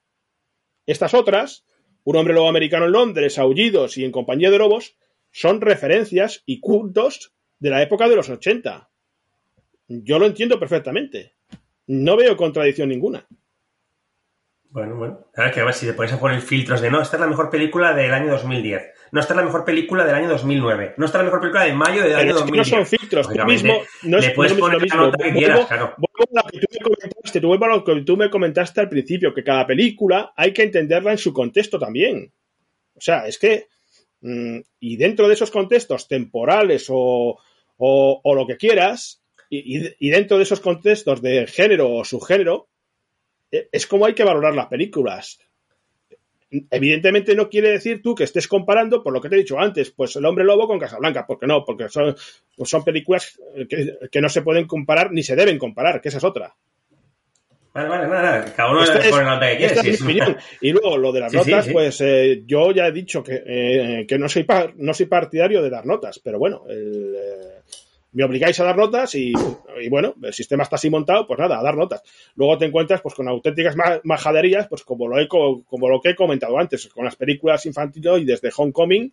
Estas 0.86 1.14
otras, 1.14 1.64
Un 2.06 2.14
hombre 2.14 2.34
lobo 2.34 2.48
americano 2.48 2.86
en 2.86 2.92
Londres, 2.92 3.36
Aullidos 3.36 3.98
y 3.98 4.04
En 4.04 4.12
compañía 4.12 4.52
de 4.52 4.58
lobos, 4.58 4.94
son 5.32 5.60
referencias 5.60 6.44
y 6.46 6.60
cultos 6.60 7.34
de 7.58 7.70
la 7.70 7.82
época 7.82 8.08
de 8.08 8.14
los 8.14 8.30
80. 8.30 8.88
Yo 9.88 10.20
lo 10.20 10.26
entiendo 10.26 10.60
perfectamente. 10.60 11.34
No 11.88 12.16
veo 12.16 12.36
contradicción 12.36 12.90
ninguna. 12.90 13.26
Bueno, 14.76 14.94
bueno. 14.96 15.26
Claro 15.32 15.54
que 15.54 15.60
a 15.60 15.64
ver 15.64 15.72
si 15.72 15.86
te 15.86 15.94
pones 15.94 16.12
a 16.12 16.20
poner 16.20 16.38
filtros 16.42 16.82
de 16.82 16.90
no, 16.90 17.00
esta 17.00 17.16
es 17.16 17.20
la 17.22 17.26
mejor 17.26 17.48
película 17.48 17.94
del 17.94 18.12
año 18.12 18.30
2010. 18.32 18.82
No, 19.10 19.20
esta 19.20 19.32
es 19.32 19.36
la 19.38 19.42
mejor 19.42 19.64
película 19.64 20.04
del 20.04 20.14
año 20.14 20.28
2009. 20.28 20.96
No, 20.98 21.06
está 21.06 21.16
la 21.16 21.24
mejor 21.24 21.40
película 21.40 21.64
de 21.64 21.72
mayo 21.72 22.02
del 22.02 22.14
año 22.14 22.34
2010. 22.34 22.58
no 22.58 22.76
son 22.76 22.86
filtros, 22.86 23.26
tú 23.26 23.44
mismo. 23.46 23.72
No 24.02 24.18
le 24.18 24.32
puedes 24.32 24.52
poner 24.52 24.86
la 24.86 24.96
nota 24.96 25.24
que 25.24 25.32
quieras, 25.32 25.64
claro. 25.64 25.94
Vuelvo 25.96 26.38
a 26.38 26.42
lo 26.42 26.48
que 26.50 26.58
tú 26.58 26.66
me 26.70 26.78
comentaste, 26.80 27.40
vuelvo 27.40 27.64
a 27.64 27.68
lo 27.68 27.84
que 27.84 28.00
tú 28.02 28.16
me 28.18 28.28
comentaste 28.28 28.82
al 28.82 28.90
principio, 28.90 29.32
que 29.32 29.42
cada 29.42 29.66
película 29.66 30.34
hay 30.36 30.52
que 30.52 30.64
entenderla 30.64 31.12
en 31.12 31.18
su 31.18 31.32
contexto 31.32 31.78
también. 31.78 32.30
O 32.94 33.00
sea, 33.00 33.26
es 33.26 33.38
que. 33.38 33.68
Mm, 34.20 34.58
y 34.80 34.98
dentro 34.98 35.26
de 35.26 35.32
esos 35.32 35.50
contextos 35.50 36.06
temporales 36.06 36.88
o, 36.90 37.38
o, 37.78 38.34
lo 38.34 38.46
que 38.46 38.58
quieras, 38.58 39.22
y, 39.48 40.06
y 40.06 40.10
dentro 40.10 40.36
de 40.36 40.42
esos 40.42 40.60
contextos 40.60 41.22
de 41.22 41.46
género 41.46 41.94
o 41.94 42.04
subgénero, 42.04 42.68
es 43.72 43.86
como 43.86 44.06
hay 44.06 44.14
que 44.14 44.24
valorar 44.24 44.54
las 44.54 44.66
películas. 44.66 45.38
Evidentemente 46.70 47.34
no 47.34 47.48
quiere 47.48 47.70
decir 47.70 48.00
tú 48.02 48.14
que 48.14 48.24
estés 48.24 48.46
comparando, 48.46 49.02
por 49.02 49.12
lo 49.12 49.20
que 49.20 49.28
te 49.28 49.34
he 49.34 49.38
dicho 49.38 49.58
antes, 49.58 49.90
pues 49.90 50.14
El 50.16 50.24
Hombre 50.26 50.44
Lobo 50.44 50.68
con 50.68 50.78
Casablanca, 50.78 51.26
porque 51.26 51.46
no, 51.46 51.64
porque 51.64 51.88
son, 51.88 52.14
pues 52.56 52.70
son 52.70 52.84
películas 52.84 53.38
que, 53.68 54.20
no 54.20 54.28
se 54.28 54.42
pueden 54.42 54.66
comparar 54.66 55.10
ni 55.10 55.22
se 55.22 55.34
deben 55.34 55.58
comparar, 55.58 56.00
que 56.00 56.08
esa 56.08 56.18
es 56.18 56.24
otra. 56.24 56.54
Vale, 57.74 57.88
vale, 57.88 58.06
vale, 58.06 58.52
cada 58.56 58.70
uno 58.70 58.80
le 58.80 59.10
pone 59.10 59.24
la 59.24 59.34
nota 59.34 59.50
que 59.50 59.56
quiere. 59.58 59.90
es 59.90 60.00
mi 60.00 60.12
opinión. 60.20 60.36
Y 60.62 60.70
luego 60.70 60.96
lo 60.96 61.12
de 61.12 61.20
las 61.20 61.32
notas, 61.32 61.68
pues 61.70 62.00
eh, 62.00 62.42
yo 62.46 62.72
ya 62.72 62.86
he 62.86 62.92
dicho 62.92 63.22
que, 63.22 63.42
eh, 63.44 64.06
que 64.08 64.18
no, 64.18 64.28
soy 64.28 64.46
no 64.76 64.94
soy 64.94 65.06
partidario 65.06 65.60
de 65.62 65.68
dar 65.68 65.84
notas, 65.84 66.20
pero 66.24 66.38
bueno, 66.38 66.62
el, 66.68 67.14
eh, 67.14 67.62
me 68.16 68.24
obligáis 68.24 68.58
a 68.60 68.64
dar 68.64 68.76
notas 68.76 69.14
y, 69.14 69.32
bueno, 69.90 70.14
el 70.22 70.32
sistema 70.32 70.62
está 70.62 70.76
así 70.76 70.88
montado, 70.90 71.26
pues 71.26 71.38
nada, 71.38 71.58
a 71.58 71.62
dar 71.62 71.76
notas. 71.76 72.02
Luego 72.34 72.56
te 72.58 72.64
encuentras 72.64 73.02
pues 73.02 73.14
con 73.14 73.28
auténticas 73.28 73.76
majaderías, 74.04 74.68
pues 74.68 74.82
como 74.84 75.06
lo, 75.06 75.18
he, 75.20 75.28
como 75.28 75.88
lo 75.88 76.00
que 76.00 76.10
he 76.10 76.14
comentado 76.16 76.58
antes, 76.58 76.86
con 76.88 77.04
las 77.04 77.16
películas 77.16 77.66
infantiles 77.66 78.22
y 78.22 78.24
desde 78.24 78.50
Homecoming, 78.56 79.12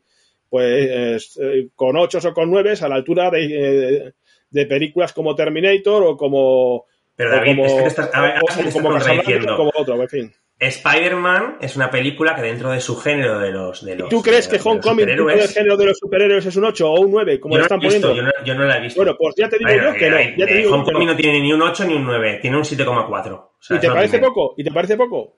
pues 0.50 1.38
eh, 1.42 1.68
con 1.76 1.98
ocho 1.98 2.20
o 2.24 2.34
con 2.34 2.50
nueve 2.50 2.74
a 2.80 2.88
la 2.88 2.96
altura 2.96 3.30
de, 3.30 4.14
de 4.50 4.66
películas 4.66 5.12
como 5.14 5.36
Terminator 5.36 6.04
o 6.04 6.16
como. 6.18 6.86
Pero 7.16 7.30
o 7.30 7.34
David, 7.36 7.56
como, 7.56 7.66
es 7.66 7.74
que 7.74 7.82
te 7.82 7.88
estás, 7.90 8.10
a 8.14 8.22
ver, 8.22 8.32
o- 8.32 8.34
ahora 8.40 8.54
sí 8.54 8.60
o 8.60 8.64
te 8.64 8.68
estás 8.70 8.74
como 8.82 8.90
contradiciendo. 8.94 9.58
como 9.58 9.72
otro, 9.76 10.02
en 10.02 10.10
fin. 10.10 10.34
Spider-Man 10.68 11.58
es 11.62 11.76
una 11.76 11.90
película 11.90 12.36
que 12.36 12.42
dentro 12.42 12.72
de 12.72 12.80
su 12.82 12.96
género 12.98 13.40
de 13.40 13.52
los. 13.52 13.84
De 13.84 13.96
los 13.96 14.10
¿Tú 14.10 14.22
crees 14.22 14.50
de- 14.50 14.58
que 14.58 14.68
Homecoming 14.70 15.06
dentro 15.06 15.26
del 15.26 15.48
género 15.48 15.78
de 15.78 15.86
los 15.88 15.98
superhéroes 15.98 16.46
es 16.46 16.56
un 16.56 16.66
8 16.66 16.92
o 16.92 17.00
un 17.02 17.12
9, 17.12 17.40
como 17.40 17.56
yo 17.56 17.60
no, 17.60 17.64
están 17.66 17.80
visto, 17.80 18.08
poniendo? 18.08 18.32
yo, 18.32 18.40
no, 18.40 18.46
yo 18.46 18.56
no 18.56 18.66
la 18.66 18.78
he 18.78 18.82
visto. 18.82 19.00
Bueno, 19.02 19.16
pues 19.18 19.36
ya 19.38 19.50
te 19.50 19.58
digo 19.58 19.70
Bueno, 19.70 19.92
yo 19.94 19.98
que 19.98 20.10
no. 20.10 20.18
Ya 20.38 20.46
te 20.46 20.54
eh, 20.54 20.58
digo 20.58 20.74
Homecoming 20.76 21.08
no. 21.08 21.14
no 21.14 21.18
tiene 21.18 21.40
ni 21.42 21.54
un 21.54 21.62
8 21.62 21.86
ni 21.86 21.94
un 21.96 22.04
9, 22.06 22.40
tiene 22.42 22.58
un 22.58 22.64
7,4. 22.64 23.34
O 23.34 23.52
sea, 23.60 23.78
¿Y 23.78 23.80
te 23.80 23.88
lo 23.88 23.94
parece 23.94 24.20
poco? 24.20 24.54
¿Y 24.58 24.64
te 24.64 24.72
parece 24.72 24.98
poco? 24.98 25.38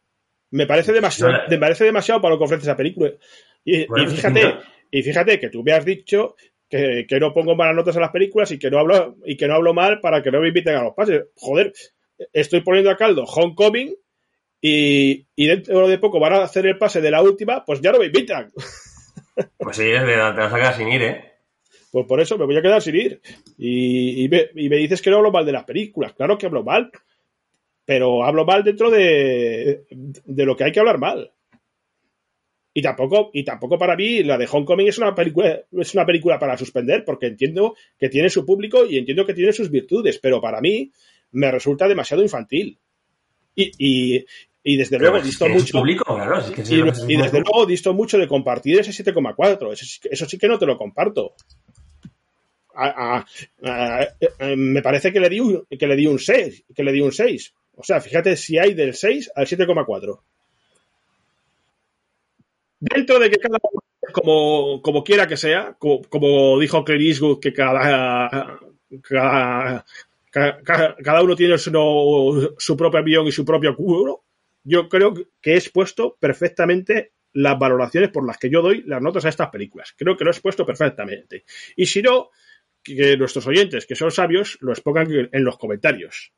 Me 0.51 0.65
parece 0.67 0.93
demasiado, 0.93 1.31
la- 1.31 1.45
me 1.49 1.57
parece 1.57 1.83
demasiado 1.85 2.21
para 2.21 2.33
lo 2.33 2.37
que 2.39 2.45
ofrece 2.45 2.63
esa 2.63 2.77
película. 2.77 3.11
Y, 3.63 3.85
Bueno, 3.87 4.05
y 4.09 4.15
fíjate, 4.15 4.55
y 4.91 5.01
fíjate 5.03 5.39
que 5.39 5.49
tú 5.49 5.63
me 5.63 5.71
has 5.73 5.83
dicho 5.85 6.35
que, 6.69 7.05
que 7.07 7.19
no 7.19 7.33
pongo 7.33 7.55
malas 7.55 7.75
notas 7.75 7.97
a 7.97 7.99
las 7.99 8.11
películas 8.11 8.51
y 8.51 8.59
que 8.59 8.69
no 8.71 8.79
hablo 8.79 9.15
y 9.25 9.37
que 9.37 9.47
no 9.47 9.55
hablo 9.55 9.73
mal 9.73 9.99
para 10.01 10.21
que 10.23 10.31
no 10.31 10.39
me 10.41 10.47
inviten 10.49 10.75
a 10.75 10.83
los 10.83 10.93
pases. 10.93 11.25
Joder, 11.35 11.73
estoy 12.33 12.61
poniendo 12.61 12.89
a 12.91 12.95
caldo 12.97 13.23
Homecoming 13.25 13.95
y, 14.67 15.27
y 15.35 15.45
dentro 15.45 15.87
de 15.87 15.99
poco 15.99 16.19
van 16.19 16.33
a 16.33 16.43
hacer 16.43 16.65
el 16.65 16.79
pase 16.79 16.99
de 16.99 17.11
la 17.11 17.21
última, 17.21 17.63
pues 17.63 17.81
ya 17.81 17.91
no 17.91 17.99
me 17.99 18.07
invitan. 18.07 18.51
Pues 19.57 19.75
sí, 19.75 19.83
te 19.83 19.99
te 19.99 20.15
vas 20.15 20.53
a 20.53 20.55
quedar 20.55 20.77
sin 20.77 20.87
ir, 20.87 21.01
¿eh? 21.01 21.33
Pues 21.91 22.05
por 22.05 22.21
eso 22.21 22.37
me 22.37 22.45
voy 22.45 22.55
a 22.55 22.61
quedar 22.61 22.81
sin 22.81 22.95
ir. 22.95 23.21
Y, 23.57 24.23
y 24.23 24.29
me, 24.29 24.45
y 24.55 24.69
me 24.69 24.77
dices 24.77 25.01
que 25.01 25.09
no 25.09 25.17
hablo 25.17 25.29
mal 25.29 25.45
de 25.45 25.51
las 25.51 25.65
películas. 25.65 26.13
Claro 26.13 26.37
que 26.37 26.45
hablo 26.45 26.63
mal. 26.63 26.89
Pero 27.83 28.23
hablo 28.23 28.45
mal 28.45 28.63
dentro 28.63 28.89
de, 28.89 29.83
de 29.89 30.45
lo 30.45 30.55
que 30.55 30.63
hay 30.63 30.71
que 30.71 30.79
hablar 30.79 30.99
mal. 30.99 31.33
Y 32.73 32.81
tampoco, 32.81 33.29
y 33.33 33.43
tampoco 33.43 33.77
para 33.77 33.97
mí 33.97 34.23
la 34.23 34.37
de 34.37 34.47
Homecoming 34.49 34.87
es 34.87 34.99
una 34.99 35.13
película, 35.13 35.63
es 35.73 35.93
una 35.93 36.05
película 36.05 36.39
para 36.39 36.57
suspender, 36.57 37.03
porque 37.03 37.27
entiendo 37.27 37.75
que 37.99 38.07
tiene 38.07 38.29
su 38.29 38.45
público 38.45 38.85
y 38.85 38.97
entiendo 38.97 39.25
que 39.25 39.33
tiene 39.33 39.51
sus 39.51 39.69
virtudes, 39.69 40.17
pero 40.17 40.39
para 40.39 40.61
mí 40.61 40.93
me 41.33 41.51
resulta 41.51 41.89
demasiado 41.89 42.23
infantil. 42.23 42.79
Y, 43.53 43.71
y, 43.77 44.25
y 44.67 44.77
desde 44.77 44.97
Pero 44.97 45.11
luego 45.11 45.25
es 45.27 45.39
mucho. 45.41 45.77
público, 45.77 46.03
claro. 46.15 46.39
es 46.39 46.49
que 46.49 46.65
sí, 46.65 46.73
Y, 47.07 47.17
desde 47.17 47.39
luego 47.39 47.67
disto 47.67 47.93
mucho 47.93 48.17
de 48.17 48.27
compartir 48.27 48.79
ese 48.79 48.91
7,4. 48.91 49.71
Eso, 49.71 49.85
eso 50.09 50.25
sí 50.25 50.37
que 50.39 50.47
no 50.47 50.57
te 50.57 50.65
lo 50.65 50.75
comparto. 50.75 51.35
A- 52.73 53.15
a- 53.17 53.25
a- 53.63 54.03
eh, 54.19 54.55
me 54.57 54.81
parece 54.81 55.13
que 55.13 55.19
le 55.19 55.29
di 55.29 55.39
un, 55.39 55.65
que 55.69 55.85
le 55.87 55.95
di 55.95 56.07
un 56.07 56.17
6, 56.17 56.63
que 56.75 56.83
le 56.83 56.91
di 56.91 56.99
un 56.99 57.11
6. 57.11 57.53
O 57.75 57.83
sea, 57.83 58.01
fíjate 58.01 58.35
si 58.35 58.57
hay 58.57 58.73
del 58.73 58.95
6 58.95 59.31
al 59.35 59.45
7,4. 59.45 60.19
Dentro 62.79 63.19
de 63.19 63.29
que 63.29 63.37
cada 63.37 63.57
uno, 63.71 63.81
como, 64.11 64.81
como 64.81 65.03
quiera 65.03 65.27
que 65.27 65.37
sea, 65.37 65.75
como, 65.77 66.01
como 66.03 66.59
dijo 66.59 66.83
Clint 66.83 67.01
Eastwood, 67.03 67.39
que 67.39 67.53
cada, 67.53 68.59
cada, 69.01 69.85
cada, 70.31 70.95
cada 70.95 71.21
uno 71.23 71.35
tiene 71.35 71.57
su, 71.59 72.55
su 72.57 72.75
propio 72.75 72.99
avión 72.99 73.27
y 73.27 73.31
su 73.31 73.45
propio 73.45 73.75
culo, 73.75 74.23
yo 74.65 74.89
creo 74.89 75.13
que 75.41 75.53
he 75.53 75.55
expuesto 75.55 76.17
perfectamente 76.19 77.13
las 77.31 77.57
valoraciones 77.57 78.09
por 78.09 78.25
las 78.25 78.37
que 78.37 78.49
yo 78.49 78.61
doy 78.61 78.83
las 78.85 79.01
notas 79.01 79.25
a 79.25 79.29
estas 79.29 79.49
películas. 79.49 79.93
Creo 79.97 80.17
que 80.17 80.23
lo 80.25 80.31
he 80.31 80.33
expuesto 80.33 80.65
perfectamente. 80.65 81.45
Y 81.77 81.85
si 81.85 82.01
no, 82.01 82.29
que 82.83 83.15
nuestros 83.17 83.47
oyentes, 83.47 83.85
que 83.85 83.95
son 83.95 84.11
sabios, 84.11 84.57
lo 84.61 84.71
expongan 84.71 85.07
en 85.31 85.43
los 85.43 85.57
comentarios. 85.57 86.33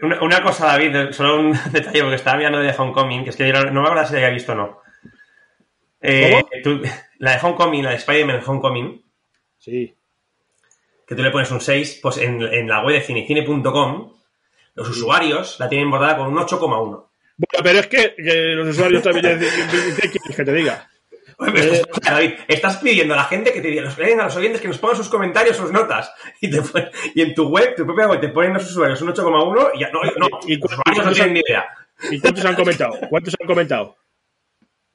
Una, 0.00 0.22
una 0.22 0.42
cosa, 0.42 0.66
David, 0.66 1.12
solo 1.12 1.40
un 1.40 1.52
detalle, 1.72 2.00
porque 2.00 2.16
estaba 2.16 2.38
mirando 2.38 2.58
de 2.58 2.74
Homecoming, 2.76 3.24
que 3.24 3.30
es 3.30 3.36
que 3.36 3.52
no, 3.52 3.64
no 3.64 3.82
me 3.82 3.88
acuerdo 3.88 4.06
si 4.06 4.12
la 4.14 4.18
había 4.20 4.30
visto 4.30 4.52
o 4.52 4.54
no. 4.56 4.80
Eh, 6.00 6.42
la 7.18 7.32
de 7.32 7.38
Homecoming, 7.46 7.84
la 7.84 7.90
de 7.90 7.96
Spider-Man 7.96 8.42
Homecoming, 8.44 9.04
Sí. 9.58 9.94
que 11.06 11.14
tú 11.14 11.22
le 11.22 11.30
pones 11.30 11.50
un 11.52 11.60
6, 11.60 12.00
pues 12.02 12.16
en, 12.18 12.42
en 12.42 12.66
la 12.66 12.82
web 12.84 12.96
de 12.96 13.02
cinecine.com, 13.02 14.12
los 14.74 14.88
usuarios 14.88 15.58
la 15.60 15.68
tienen 15.68 15.90
bordada 15.90 16.16
con 16.18 16.28
un 16.28 16.38
8,1. 16.38 16.68
Bueno, 16.68 17.62
pero 17.62 17.78
es 17.80 17.86
que, 17.86 18.14
que 18.16 18.34
los 18.54 18.68
usuarios 18.68 19.02
también 19.02 19.38
¿qué 19.40 20.08
quieres 20.10 20.36
que 20.36 20.44
te 20.44 20.52
diga? 20.52 20.88
Oye, 21.38 21.52
pero 21.52 21.74
Eh. 21.74 21.82
David, 22.02 22.32
estás 22.46 22.76
pidiendo 22.76 23.14
a 23.14 23.16
la 23.16 23.24
gente 23.24 23.52
que 23.52 23.60
te 23.60 23.68
diga, 23.68 23.82
los, 23.82 23.98
a 23.98 24.24
los 24.24 24.36
oyentes 24.36 24.60
que 24.60 24.68
nos 24.68 24.78
pongan 24.78 24.96
sus 24.96 25.08
comentarios, 25.08 25.56
sus 25.56 25.72
notas. 25.72 26.12
Y, 26.40 26.50
te 26.50 26.62
pon- 26.62 26.88
y 27.14 27.22
en 27.22 27.34
tu 27.34 27.48
web, 27.48 27.74
tu 27.74 27.84
propia 27.84 28.06
web, 28.08 28.20
te 28.20 28.28
ponen 28.28 28.54
los 28.54 28.70
usuarios 28.70 29.00
un 29.02 29.08
8,1 29.12 29.70
y 29.74 29.80
ya 29.80 29.90
no, 29.90 30.02
no, 30.02 30.28
¿Y 30.46 30.56
los 30.56 30.70
usuarios 30.72 31.06
no 31.06 31.12
tienen 31.12 31.34
ni 31.34 31.40
idea. 31.46 31.64
¿Y 32.10 32.20
cuántos 32.20 32.44
han 32.44 32.54
comentado? 32.54 32.92
¿Cuántos 33.08 33.34
han 33.40 33.46
comentado? 33.46 33.96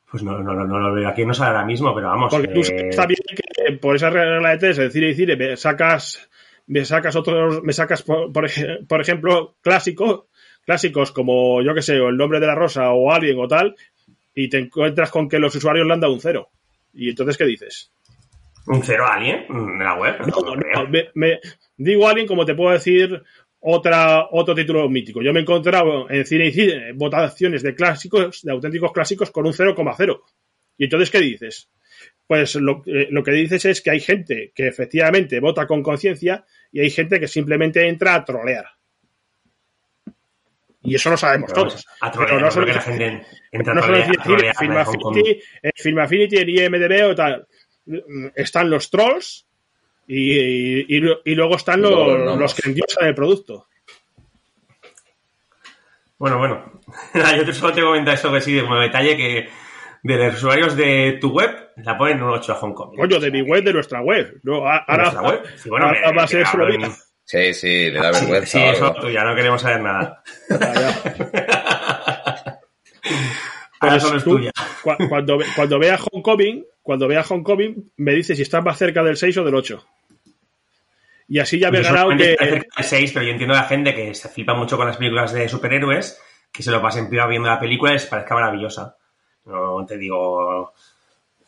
Pues 0.09 0.23
no, 0.23 0.39
no, 0.39 0.53
no, 0.53 0.65
no 0.65 0.79
lo 0.79 0.93
veo 0.93 1.09
aquí, 1.09 1.25
no 1.25 1.33
sale 1.33 1.49
ahora 1.51 1.65
mismo, 1.65 1.93
pero 1.93 2.07
vamos. 2.07 2.33
Porque 2.33 2.47
tú 2.47 2.61
eh, 2.61 2.89
bien 3.07 3.19
que 3.35 3.73
por 3.73 3.95
esa 3.95 4.09
regla 4.09 4.51
de 4.51 4.57
tres, 4.57 4.77
de 4.77 4.89
cine 4.89 5.33
y 5.33 5.35
me 5.37 5.57
sacas, 5.57 6.29
me 6.67 6.85
sacas 6.85 7.15
otros, 7.15 7.63
me 7.63 7.73
sacas, 7.73 8.03
por, 8.03 8.31
por 8.31 8.47
por 8.87 9.01
ejemplo, 9.01 9.55
clásicos, 9.61 10.25
clásicos 10.65 11.11
como, 11.11 11.61
yo 11.61 11.73
que 11.73 11.81
sé, 11.81 11.99
o 11.99 12.09
El 12.09 12.17
nombre 12.17 12.39
de 12.39 12.47
la 12.47 12.55
rosa 12.55 12.91
o 12.91 13.11
Alien 13.11 13.39
o 13.39 13.47
tal, 13.47 13.75
y 14.35 14.49
te 14.49 14.59
encuentras 14.59 15.09
con 15.11 15.27
que 15.27 15.39
los 15.39 15.55
usuarios 15.55 15.87
le 15.87 15.93
han 15.93 15.99
dado 15.99 16.13
un 16.13 16.19
cero. 16.21 16.49
¿Y 16.93 17.09
entonces 17.09 17.37
qué 17.37 17.45
dices? 17.45 17.91
un 18.69 18.83
cero 18.83 19.05
alien 19.09 19.45
en 19.49 19.79
la 19.79 19.95
web. 19.95 20.15
No, 20.27 20.27
no, 20.27 20.59
creo. 20.59 20.87
me, 20.89 21.09
me- 21.15 21.39
digo 21.77 22.05
Alien 22.09 22.27
como 22.27 22.43
te 22.45 22.53
puedo 22.53 22.71
decir 22.73 23.23
otra, 23.61 24.27
otro 24.29 24.53
título 24.53 24.89
mítico. 24.89 25.21
Yo 25.21 25.31
me 25.31 25.39
he 25.39 25.43
encontrado 25.43 26.09
en 26.09 26.25
cine 26.25 26.47
y 26.47 26.51
cine 26.51 26.91
votaciones 26.93 27.63
de 27.63 27.73
clásicos, 27.73 28.41
de 28.43 28.51
auténticos 28.51 28.91
clásicos 28.91 29.31
con 29.31 29.45
un 29.45 29.53
0,0. 29.53 30.21
¿Y 30.77 30.83
entonces 30.83 31.09
qué 31.09 31.19
dices? 31.21 31.69
Pues 32.27 32.55
lo, 32.55 32.83
eh, 32.87 33.07
lo 33.09 33.23
que 33.23 33.31
dices 33.31 33.63
es 33.63 33.81
que 33.81 33.91
hay 33.91 34.01
gente 34.01 34.51
que 34.53 34.67
efectivamente 34.67 35.39
vota 35.39 35.65
con 35.65 35.81
conciencia 35.81 36.43
y 36.71 36.81
hay 36.81 36.89
gente 36.89 37.19
que 37.19 37.27
simplemente 37.27 37.87
entra 37.87 38.15
a 38.15 38.25
trolear. 38.25 38.65
Y 40.83 40.95
eso 40.95 41.09
lo 41.09 41.17
sabemos 41.17 41.51
Pero, 41.53 41.67
todos. 41.67 41.85
a 41.99 42.11
trolear, 42.11 42.29
Pero 42.29 42.39
no 42.39 42.45
no 42.45 42.51
solo 42.51 42.65
que 42.65 42.73
la 42.73 42.81
gente 42.81 43.25
entra 43.51 43.81
solo 43.81 43.97
decir, 43.97 44.17
trolear 44.17 44.55
Film. 44.55 44.77
Affinity, 44.77 45.41
Film 45.75 45.99
Affinity, 45.99 46.37
en 46.37 46.49
IMDB 46.49 47.11
o 47.11 47.15
tal. 47.15 47.47
Están 48.35 48.69
los 48.69 48.89
trolls 48.89 49.47
y, 50.07 50.95
y, 50.95 51.35
luego 51.35 51.55
están 51.55 51.81
los, 51.81 52.37
los 52.37 52.53
que 52.53 52.69
endiosan 52.69 53.07
el 53.07 53.15
producto. 53.15 53.67
Bueno, 56.17 56.37
bueno. 56.37 56.81
Yo 57.45 57.53
solo 57.53 57.73
te 57.73 57.81
comento 57.81 58.11
eso 58.11 58.31
que 58.31 58.41
sí, 58.41 58.59
como 58.59 58.79
detalle 58.79 59.15
que 59.17 59.49
de 60.03 60.17
los 60.17 60.35
usuarios 60.35 60.75
de 60.75 61.17
tu 61.19 61.31
web 61.31 61.69
la 61.77 61.97
ponen 61.97 62.21
un 62.21 62.29
8 62.31 62.51
a 62.53 62.55
Hong 62.55 62.73
Kong. 62.73 62.95
Coño, 62.97 63.19
de 63.19 63.31
mi 63.31 63.41
web, 63.41 63.63
de 63.63 63.73
nuestra 63.73 64.01
web. 64.01 64.39
No, 64.43 64.67
a- 64.67 64.73
¿De 64.75 64.83
ahora, 64.87 65.03
nuestra 65.03 65.21
web? 65.23 65.43
Sí, 65.57 65.69
bueno, 65.69 65.85
ahora 65.87 66.11
me- 66.11 66.17
va 66.17 66.23
a 66.23 66.27
ser 66.27 66.45
en-. 66.71 66.91
Sí, 67.23 67.53
sí, 67.53 67.91
le 67.91 67.99
da 67.99 68.13
Sí, 68.13 68.21
vergüenza. 68.25 68.57
sí, 68.59 68.63
o 68.65 68.71
eso 68.71 68.85
algo. 68.87 69.01
tú 69.01 69.09
ya 69.09 69.23
no 69.25 69.35
queremos 69.35 69.61
saber 69.61 69.81
nada. 69.81 70.23
Ahora 73.79 73.93
Pues 73.93 74.03
solo 74.03 74.17
es 74.17 74.23
tú, 74.23 74.37
tuya. 74.37 74.51
cua- 74.83 75.07
Cuando, 75.09 75.37
ve- 75.37 75.45
cuando 75.55 75.77
vea 75.79 75.99
Homecoming, 76.11 76.65
cuando 76.81 77.07
vea 77.07 77.23
Homecoming, 77.27 77.91
me 77.97 78.13
dice 78.13 78.35
si 78.35 78.41
estás 78.41 78.63
más 78.63 78.77
cerca 78.77 79.03
del 79.03 79.17
6 79.17 79.37
o 79.37 79.43
del 79.43 79.53
8. 79.55 79.85
Y 81.29 81.39
así 81.39 81.59
ya 81.59 81.69
me 81.69 81.79
he 81.79 81.83
ganado 81.83 82.09
que. 82.17 82.35
cerca 82.39 82.45
del 82.45 82.65
6, 82.79 83.11
pero 83.13 83.25
yo 83.25 83.31
entiendo 83.31 83.53
a 83.53 83.59
la 83.61 83.67
gente 83.67 83.93
que 83.93 84.13
se 84.15 84.29
flipa 84.29 84.53
mucho 84.55 84.77
con 84.77 84.87
las 84.87 84.97
películas 84.97 85.31
de 85.33 85.47
superhéroes, 85.47 86.19
que 86.51 86.63
se 86.63 86.71
lo 86.71 86.81
pasen 86.81 87.07
privado 87.09 87.29
viendo 87.29 87.49
la 87.49 87.59
película 87.59 87.91
y 87.91 87.95
les 87.95 88.05
parezca 88.07 88.33
maravillosa. 88.33 88.95
No 89.47 89.85
te 89.85 89.97
digo. 89.97 90.73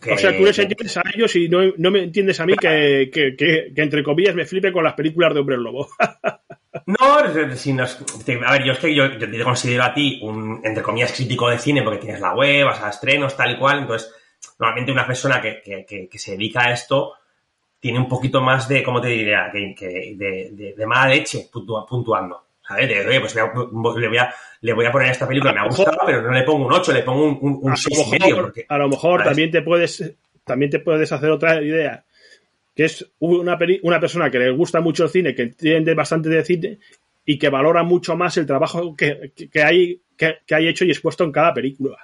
que- 0.01 0.13
O 0.13 0.17
sea, 0.17 0.35
tú 0.38 0.43
les 0.45 0.57
entiendes 0.59 0.97
a 0.97 1.03
ellos 1.13 1.35
y 1.35 1.49
no, 1.49 1.59
no 1.77 1.91
me 1.91 2.03
entiendes 2.03 2.39
a 2.39 2.45
mí 2.45 2.53
que, 2.55 3.09
que, 3.11 3.73
entre 3.76 4.01
comillas, 4.03 4.34
me 4.34 4.45
flipe 4.45 4.71
con 4.71 4.84
las 4.84 4.93
películas 4.93 5.34
de 5.34 5.39
Hombre 5.41 5.57
Lobo. 5.57 5.88
No, 6.85 7.55
si 7.55 7.73
nos- 7.73 7.97
a 8.45 8.51
ver, 8.51 8.63
yo 8.63 8.73
es 8.73 8.80
que 8.80 8.93
yo, 8.95 9.05
yo 9.07 9.30
te 9.30 9.43
considero 9.43 9.84
a 9.84 9.93
ti 9.93 10.19
un, 10.23 10.61
entre 10.63 10.84
comillas, 10.84 11.11
crítico 11.11 11.49
de 11.49 11.57
cine 11.59 11.81
porque 11.84 11.99
tienes 11.99 12.21
la 12.21 12.34
web, 12.35 12.65
vas 12.65 12.81
a 12.81 12.89
estrenos, 12.89 13.35
tal 13.35 13.51
y 13.51 13.57
cual. 13.57 13.80
Entonces, 13.80 14.11
normalmente 14.59 14.91
una 14.91 15.05
persona 15.05 15.41
que, 15.41 15.61
que- 15.63 15.85
que- 15.85 16.07
que 16.07 16.19
se 16.19 16.31
dedica 16.31 16.61
a 16.67 16.71
esto 16.73 17.13
tiene 17.80 17.97
un 17.99 18.07
poquito 18.07 18.39
más 18.41 18.67
de, 18.69 18.84
¿cómo 18.84 19.01
te 19.01 19.07
diría? 19.09 19.49
De, 19.51 19.76
de- 20.15 20.73
de 20.77 20.85
mala 20.85 21.09
leche 21.13 21.47
puntua- 21.51 21.85
puntuando. 21.88 22.43
¿Sabes? 22.70 22.88
De, 22.88 23.08
oye, 23.08 23.20
pues 23.20 23.34
le, 23.36 24.08
voy 24.08 24.18
a, 24.20 24.32
le 24.62 24.74
voy 24.74 24.86
a 24.86 24.91
poner 24.91 25.10
esta 25.10 25.28
película, 25.28 25.52
me 25.54 25.60
ha 25.62 25.66
gustado, 25.66 25.98
pero 26.06 26.22
no 26.22 26.32
le 26.32 26.44
pongo 26.44 26.68
un 26.68 26.72
8, 26.74 26.94
le 26.94 27.02
pongo 27.02 27.24
un, 27.26 27.38
un, 27.41 27.60
un 27.64 27.72
a, 27.72 27.76
6 27.76 27.98
lo 27.98 28.16
y 28.16 28.20
medio. 28.20 28.36
Porque, 28.44 28.66
a 28.70 28.78
lo 28.78 28.90
mejor 28.90 29.20
¿sabes? 29.22 29.26
también 29.32 29.50
te 29.52 29.62
puedes 29.64 30.14
también 30.44 30.70
te 30.70 30.80
puedes 30.80 31.12
hacer 31.12 31.32
otra 31.32 31.62
idea 31.64 32.04
que 32.76 32.86
es 32.86 33.06
una, 33.20 33.58
peli- 33.58 33.80
una 33.84 34.00
persona 34.00 34.30
que 34.30 34.38
le 34.40 34.52
gusta 34.52 34.80
mucho 34.82 35.04
el 35.06 35.10
cine 35.10 35.34
que 35.36 35.41
entiende 35.41 35.96
bastante 35.96 36.30
de 36.30 36.46
cine 36.46 36.78
y 37.26 37.38
que 37.40 37.50
valora 37.50 37.82
mucho 37.84 38.16
más 38.16 38.38
el 38.38 38.46
trabajo 38.46 38.96
que, 38.96 39.32
que- 39.52 39.64
hay 39.64 40.00
que, 40.16 40.38
que 40.46 40.54
hay 40.56 40.68
hecho 40.68 40.86
y 40.86 40.91
expuesto 40.91 41.24
en 41.24 41.32
cada 41.32 41.54
película 41.54 41.98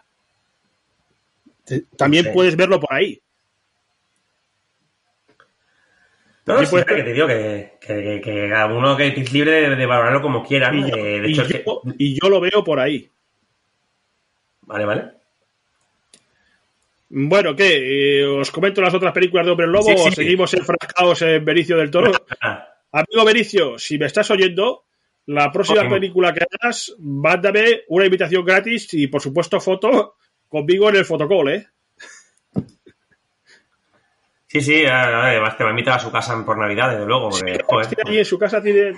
también 1.96 2.26
puedes 2.34 2.56
verlo 2.56 2.80
por 2.80 2.92
ahí 2.94 3.22
no, 6.45 6.65
sí, 6.65 6.76
que 6.88 7.03
te 7.03 7.13
digo 7.13 7.27
que, 7.27 7.73
que, 7.81 8.22
que 8.23 8.49
cada 8.49 8.67
uno 8.67 8.95
que 8.95 9.07
es 9.07 9.34
libre 9.34 9.51
de, 9.51 9.76
de 9.76 9.85
valorarlo 9.85 10.22
como 10.22 10.43
quieran. 10.43 10.77
y, 10.80 10.89
yo, 10.89 10.95
eh, 10.97 11.22
de 11.22 11.30
y 11.30 11.31
hecho, 11.34 11.43
yo- 11.47 11.81
y 11.97 12.19
yo 12.22 12.30
lo 12.30 12.39
veo 12.39 12.63
por 12.63 12.80
ahí 12.80 13.09
Vale, 14.61 14.85
vale. 14.85 15.03
Bueno, 17.09 17.55
¿qué? 17.55 18.19
Eh, 18.22 18.26
¿Os 18.26 18.49
comento 18.51 18.81
las 18.81 18.93
otras 18.93 19.13
películas 19.13 19.45
de 19.45 19.51
Hombre 19.51 19.67
Lobo 19.67 19.93
o 19.93 20.11
seguimos 20.11 20.53
enfrascados 20.55 21.22
en 21.22 21.45
Bericio 21.45 21.77
del 21.77 21.91
Toro? 21.91 22.11
Amigo 22.91 23.26
Bericio, 23.26 23.77
si 23.77 23.97
me 23.99 24.07
estás 24.07 24.31
oyendo, 24.31 24.85
la 25.27 25.51
próxima 25.51 25.81
película 25.89 26.34
que 26.34 26.45
hagas, 26.61 26.95
mándame 26.99 27.81
una 27.89 28.05
invitación 28.05 28.43
gratis 28.43 28.93
y, 28.93 29.07
por 29.07 29.22
supuesto, 29.22 29.59
foto 29.59 30.15
conmigo 30.47 30.89
en 30.89 30.95
el 30.95 31.05
fotocall, 31.05 31.49
¿eh? 31.49 31.67
Sí, 34.56 34.61
sí, 34.61 34.86
además 34.86 35.57
te 35.57 35.64
va 35.65 35.69
a 35.69 35.73
invitar 35.73 35.95
a 35.95 35.99
su 35.99 36.10
casa 36.10 36.45
por 36.45 36.57
Navidad, 36.57 36.91
desde 36.91 37.06
luego. 37.06 37.30
Porque, 37.30 38.19
en 38.19 38.26
su 38.26 38.40
casa 38.40 38.61
tiene, 38.61 38.94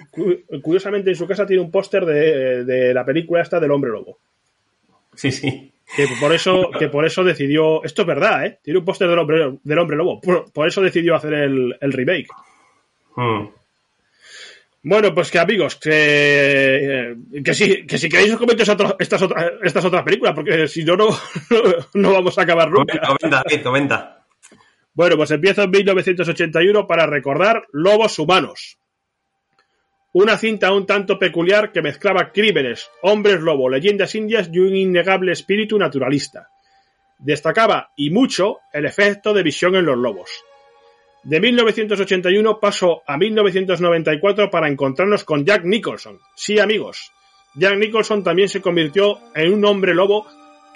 curiosamente, 0.62 1.10
en 1.10 1.16
su 1.16 1.26
casa 1.26 1.48
tiene 1.48 1.64
un 1.64 1.72
póster 1.72 2.06
de, 2.06 2.64
de 2.64 2.94
la 2.94 3.04
película 3.04 3.42
esta 3.42 3.60
del 3.60 3.72
Hombre 3.72 3.90
Lobo. 3.90 4.20
Sí, 5.16 5.32
sí. 5.32 5.74
Que 5.96 6.08
por 6.20 6.32
eso, 6.32 6.70
que 6.78 6.90
por 6.90 7.06
eso 7.06 7.24
decidió. 7.24 7.84
Esto 7.84 8.04
es 8.04 8.08
verdad, 8.08 8.46
¿eh? 8.46 8.60
Tiene 8.62 8.80
un 8.80 8.86
póster 8.86 9.08
del 9.08 9.18
hombre, 9.18 9.58
del 9.64 9.80
hombre 9.80 9.98
lobo. 9.98 10.22
Por, 10.22 10.68
eso 10.68 10.82
decidió 10.82 11.16
hacer 11.16 11.34
el, 11.34 11.76
el 11.80 11.94
remake. 11.94 12.28
Hmm. 13.16 13.48
Bueno, 14.84 15.14
pues 15.14 15.32
que 15.32 15.40
amigos, 15.40 15.76
que, 15.78 17.16
que, 17.44 17.54
si, 17.54 17.86
que 17.88 17.98
si 17.98 18.10
queréis 18.10 18.34
os 18.34 18.38
comento 18.38 18.64
estas, 18.64 18.76
otras, 19.22 19.52
estas 19.64 19.84
otras 19.84 20.04
películas, 20.04 20.36
porque 20.36 20.68
si 20.68 20.86
no, 20.86 20.96
no, 20.96 21.08
no 21.96 22.14
vamos 22.14 22.38
a 22.38 22.44
acabar 22.44 22.70
nunca. 22.70 23.00
Comenta, 23.00 23.44
comenta. 23.64 24.17
Bueno, 24.98 25.16
pues 25.16 25.30
empiezo 25.30 25.62
en 25.62 25.70
1981 25.70 26.88
para 26.88 27.06
recordar 27.06 27.68
Lobos 27.72 28.18
Humanos. 28.18 28.80
Una 30.12 30.40
cinta 30.40 30.74
un 30.74 30.88
tanto 30.88 31.20
peculiar 31.20 31.72
que 31.72 31.84
mezclaba 31.84 32.32
crímenes, 32.32 32.90
hombres 33.04 33.40
lobo, 33.42 33.70
leyendas 33.70 34.16
indias 34.16 34.50
y 34.52 34.58
un 34.58 34.76
innegable 34.76 35.34
espíritu 35.34 35.78
naturalista. 35.78 36.50
Destacaba, 37.20 37.92
y 37.96 38.10
mucho, 38.10 38.58
el 38.74 38.86
efecto 38.86 39.36
de 39.36 39.44
visión 39.44 39.76
en 39.76 39.86
los 39.86 40.00
lobos. 40.00 40.32
De 41.22 41.40
1981 41.42 42.60
pasó 42.60 43.04
a 43.06 43.18
1994 43.18 44.50
para 44.50 44.68
encontrarnos 44.68 45.24
con 45.24 45.46
Jack 45.46 45.64
Nicholson. 45.64 46.18
Sí, 46.36 46.58
amigos. 46.58 47.12
Jack 47.54 47.78
Nicholson 47.78 48.24
también 48.24 48.50
se 48.50 48.62
convirtió 48.62 49.20
en 49.36 49.54
un 49.54 49.64
hombre 49.64 49.94
lobo 49.94 50.26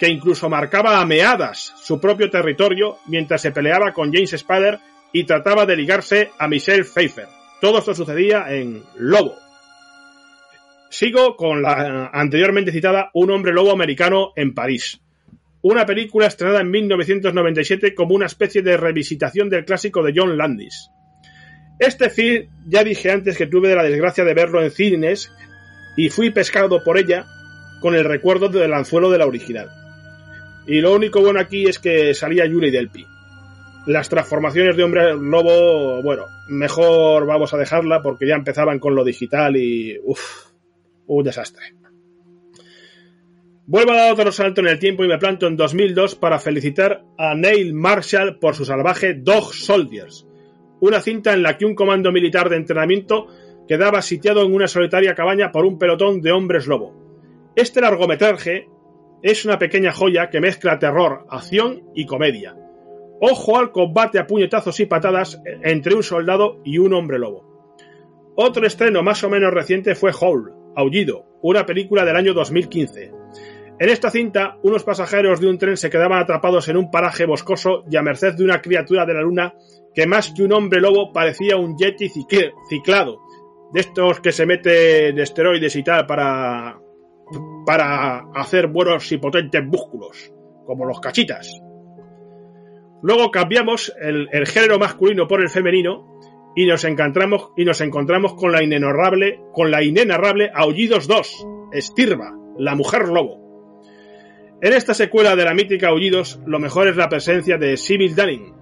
que 0.02 0.08
incluso 0.08 0.50
marcaba 0.50 1.00
a 1.00 1.06
meadas 1.06 1.74
su 1.80 2.00
propio 2.00 2.28
territorio 2.28 2.98
mientras 3.06 3.40
se 3.40 3.52
peleaba 3.52 3.92
con 3.92 4.12
James 4.12 4.34
Spader 4.36 4.80
y 5.12 5.22
trataba 5.22 5.64
de 5.64 5.76
ligarse 5.76 6.30
a 6.40 6.48
Michelle 6.48 6.82
Pfeiffer. 6.82 7.28
Todo 7.60 7.78
esto 7.78 7.94
sucedía 7.94 8.46
en 8.52 8.82
Lobo. 8.96 9.36
Sigo 10.90 11.36
con 11.36 11.62
la 11.62 12.10
anteriormente 12.12 12.72
citada 12.72 13.10
Un 13.14 13.30
hombre 13.30 13.52
lobo 13.52 13.70
americano 13.70 14.32
en 14.34 14.54
París. 14.54 15.00
Una 15.62 15.86
película 15.86 16.26
estrenada 16.26 16.62
en 16.62 16.72
1997 16.72 17.94
como 17.94 18.16
una 18.16 18.26
especie 18.26 18.60
de 18.60 18.76
revisitación 18.76 19.48
del 19.50 19.64
clásico 19.64 20.02
de 20.02 20.14
John 20.16 20.36
Landis. 20.36 20.90
Este 21.78 22.10
film 22.10 22.48
ya 22.66 22.82
dije 22.82 23.12
antes 23.12 23.38
que 23.38 23.46
tuve 23.46 23.72
la 23.76 23.84
desgracia 23.84 24.24
de 24.24 24.34
verlo 24.34 24.64
en 24.64 24.72
cines 24.72 25.30
y 25.96 26.08
fui 26.08 26.30
pescado 26.30 26.82
por 26.82 26.98
ella 26.98 27.24
con 27.80 27.94
el 27.94 28.04
recuerdo 28.04 28.48
del 28.48 28.74
anzuelo 28.74 29.08
de 29.08 29.18
la 29.18 29.26
original. 29.26 29.70
Y 30.66 30.80
lo 30.80 30.94
único 30.94 31.20
bueno 31.20 31.40
aquí 31.40 31.64
es 31.64 31.78
que 31.78 32.14
salía 32.14 32.50
Julie 32.50 32.70
Delpy. 32.70 33.06
Las 33.86 34.08
transformaciones 34.08 34.76
de 34.76 34.84
hombre 34.84 35.14
lobo, 35.14 36.02
bueno, 36.02 36.26
mejor 36.48 37.26
vamos 37.26 37.52
a 37.52 37.58
dejarla 37.58 38.00
porque 38.00 38.28
ya 38.28 38.36
empezaban 38.36 38.78
con 38.78 38.94
lo 38.94 39.04
digital 39.04 39.56
y. 39.56 39.98
uff, 40.04 40.52
un 41.06 41.24
desastre. 41.24 41.74
Vuelvo 43.66 43.92
a 43.92 43.96
dar 43.96 44.12
otro 44.12 44.32
salto 44.32 44.60
en 44.60 44.68
el 44.68 44.78
tiempo 44.78 45.04
y 45.04 45.08
me 45.08 45.18
planto 45.18 45.46
en 45.46 45.56
2002 45.56 46.16
para 46.16 46.38
felicitar 46.38 47.04
a 47.16 47.34
Neil 47.34 47.74
Marshall 47.74 48.38
por 48.38 48.54
su 48.54 48.64
salvaje 48.64 49.14
Dog 49.14 49.54
Soldiers, 49.54 50.26
una 50.80 51.00
cinta 51.00 51.32
en 51.32 51.42
la 51.42 51.56
que 51.56 51.64
un 51.64 51.74
comando 51.74 52.10
militar 52.12 52.48
de 52.50 52.56
entrenamiento 52.56 53.28
quedaba 53.68 54.02
sitiado 54.02 54.44
en 54.44 54.52
una 54.52 54.66
solitaria 54.66 55.14
cabaña 55.14 55.52
por 55.52 55.64
un 55.64 55.78
pelotón 55.78 56.20
de 56.20 56.32
hombres 56.32 56.66
lobo. 56.66 56.94
Este 57.54 57.80
largometraje 57.80 58.68
es 59.22 59.44
una 59.44 59.58
pequeña 59.58 59.92
joya 59.92 60.30
que 60.30 60.40
mezcla 60.40 60.78
terror, 60.78 61.26
acción 61.30 61.82
y 61.94 62.06
comedia 62.06 62.56
Ojo 63.24 63.56
al 63.56 63.70
combate 63.70 64.18
a 64.18 64.26
puñetazos 64.26 64.80
y 64.80 64.86
patadas 64.86 65.40
entre 65.62 65.94
un 65.94 66.02
soldado 66.02 66.60
y 66.64 66.78
un 66.78 66.92
hombre 66.92 67.20
lobo. 67.20 67.44
Otro 68.34 68.66
estreno 68.66 69.04
más 69.04 69.22
o 69.22 69.30
menos 69.30 69.54
reciente 69.54 69.94
fue 69.94 70.10
Howl, 70.10 70.52
Aullido, 70.74 71.38
una 71.40 71.64
película 71.64 72.04
del 72.04 72.16
año 72.16 72.34
2015. 72.34 73.12
En 73.78 73.88
esta 73.88 74.10
cinta, 74.10 74.58
unos 74.64 74.82
pasajeros 74.82 75.38
de 75.38 75.48
un 75.48 75.56
tren 75.56 75.76
se 75.76 75.88
quedaban 75.88 76.18
atrapados 76.18 76.68
en 76.68 76.76
un 76.76 76.90
paraje 76.90 77.24
boscoso 77.24 77.84
y 77.88 77.96
a 77.96 78.02
merced 78.02 78.34
de 78.34 78.42
una 78.42 78.60
criatura 78.60 79.06
de 79.06 79.14
la 79.14 79.22
luna 79.22 79.54
que 79.94 80.04
más 80.04 80.32
que 80.32 80.42
un 80.42 80.52
hombre 80.52 80.80
lobo 80.80 81.12
parecía 81.12 81.56
un 81.56 81.78
yeti 81.78 82.10
ciclado, 82.68 83.20
de 83.72 83.80
estos 83.82 84.18
que 84.18 84.32
se 84.32 84.46
meten 84.46 85.16
esteroides 85.16 85.76
y 85.76 85.84
tal 85.84 86.06
para, 86.06 86.81
para 87.66 88.26
hacer 88.34 88.68
buenos 88.68 89.10
y 89.12 89.18
potentes 89.18 89.64
músculos, 89.64 90.32
como 90.66 90.84
los 90.84 91.00
cachitas. 91.00 91.62
Luego 93.02 93.30
cambiamos 93.30 93.92
el, 94.00 94.28
género 94.46 94.78
masculino 94.78 95.26
por 95.26 95.40
el 95.40 95.48
femenino 95.48 96.20
y 96.54 96.66
nos 96.66 96.84
encontramos, 96.84 97.50
y 97.56 97.64
nos 97.64 97.80
encontramos 97.80 98.34
con 98.34 98.52
la 98.52 98.62
inenarrable, 98.62 99.40
con 99.52 99.70
la 99.70 99.82
inenarrable 99.82 100.50
Aullidos 100.54 101.08
2, 101.08 101.46
Estirba, 101.72 102.32
la 102.58 102.76
mujer 102.76 103.08
lobo. 103.08 103.42
En 104.60 104.72
esta 104.72 104.94
secuela 104.94 105.34
de 105.34 105.44
la 105.44 105.54
mítica 105.54 105.88
Aullidos, 105.88 106.38
lo 106.46 106.60
mejor 106.60 106.86
es 106.86 106.96
la 106.96 107.08
presencia 107.08 107.58
de 107.58 107.76
Sybil 107.76 108.14
Dunning, 108.14 108.54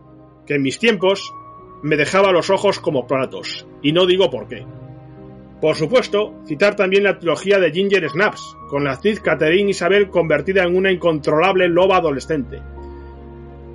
que 0.47 0.55
en 0.55 0.62
mis 0.62 0.78
tiempos 0.78 1.34
me 1.82 1.97
dejaba 1.97 2.32
los 2.32 2.48
ojos 2.48 2.80
como 2.80 3.06
platos, 3.06 3.66
y 3.82 3.92
no 3.92 4.06
digo 4.06 4.30
por 4.30 4.48
qué. 4.48 4.64
Por 5.60 5.76
supuesto, 5.76 6.42
citar 6.46 6.74
también 6.74 7.04
la 7.04 7.18
trilogía 7.18 7.58
de 7.58 7.70
Ginger 7.70 8.08
Snaps, 8.08 8.56
con 8.68 8.84
la 8.84 8.92
actriz 8.92 9.20
Catherine 9.20 9.70
Isabel 9.70 10.08
convertida 10.08 10.64
en 10.64 10.76
una 10.76 10.90
incontrolable 10.90 11.68
loba 11.68 11.98
adolescente, 11.98 12.60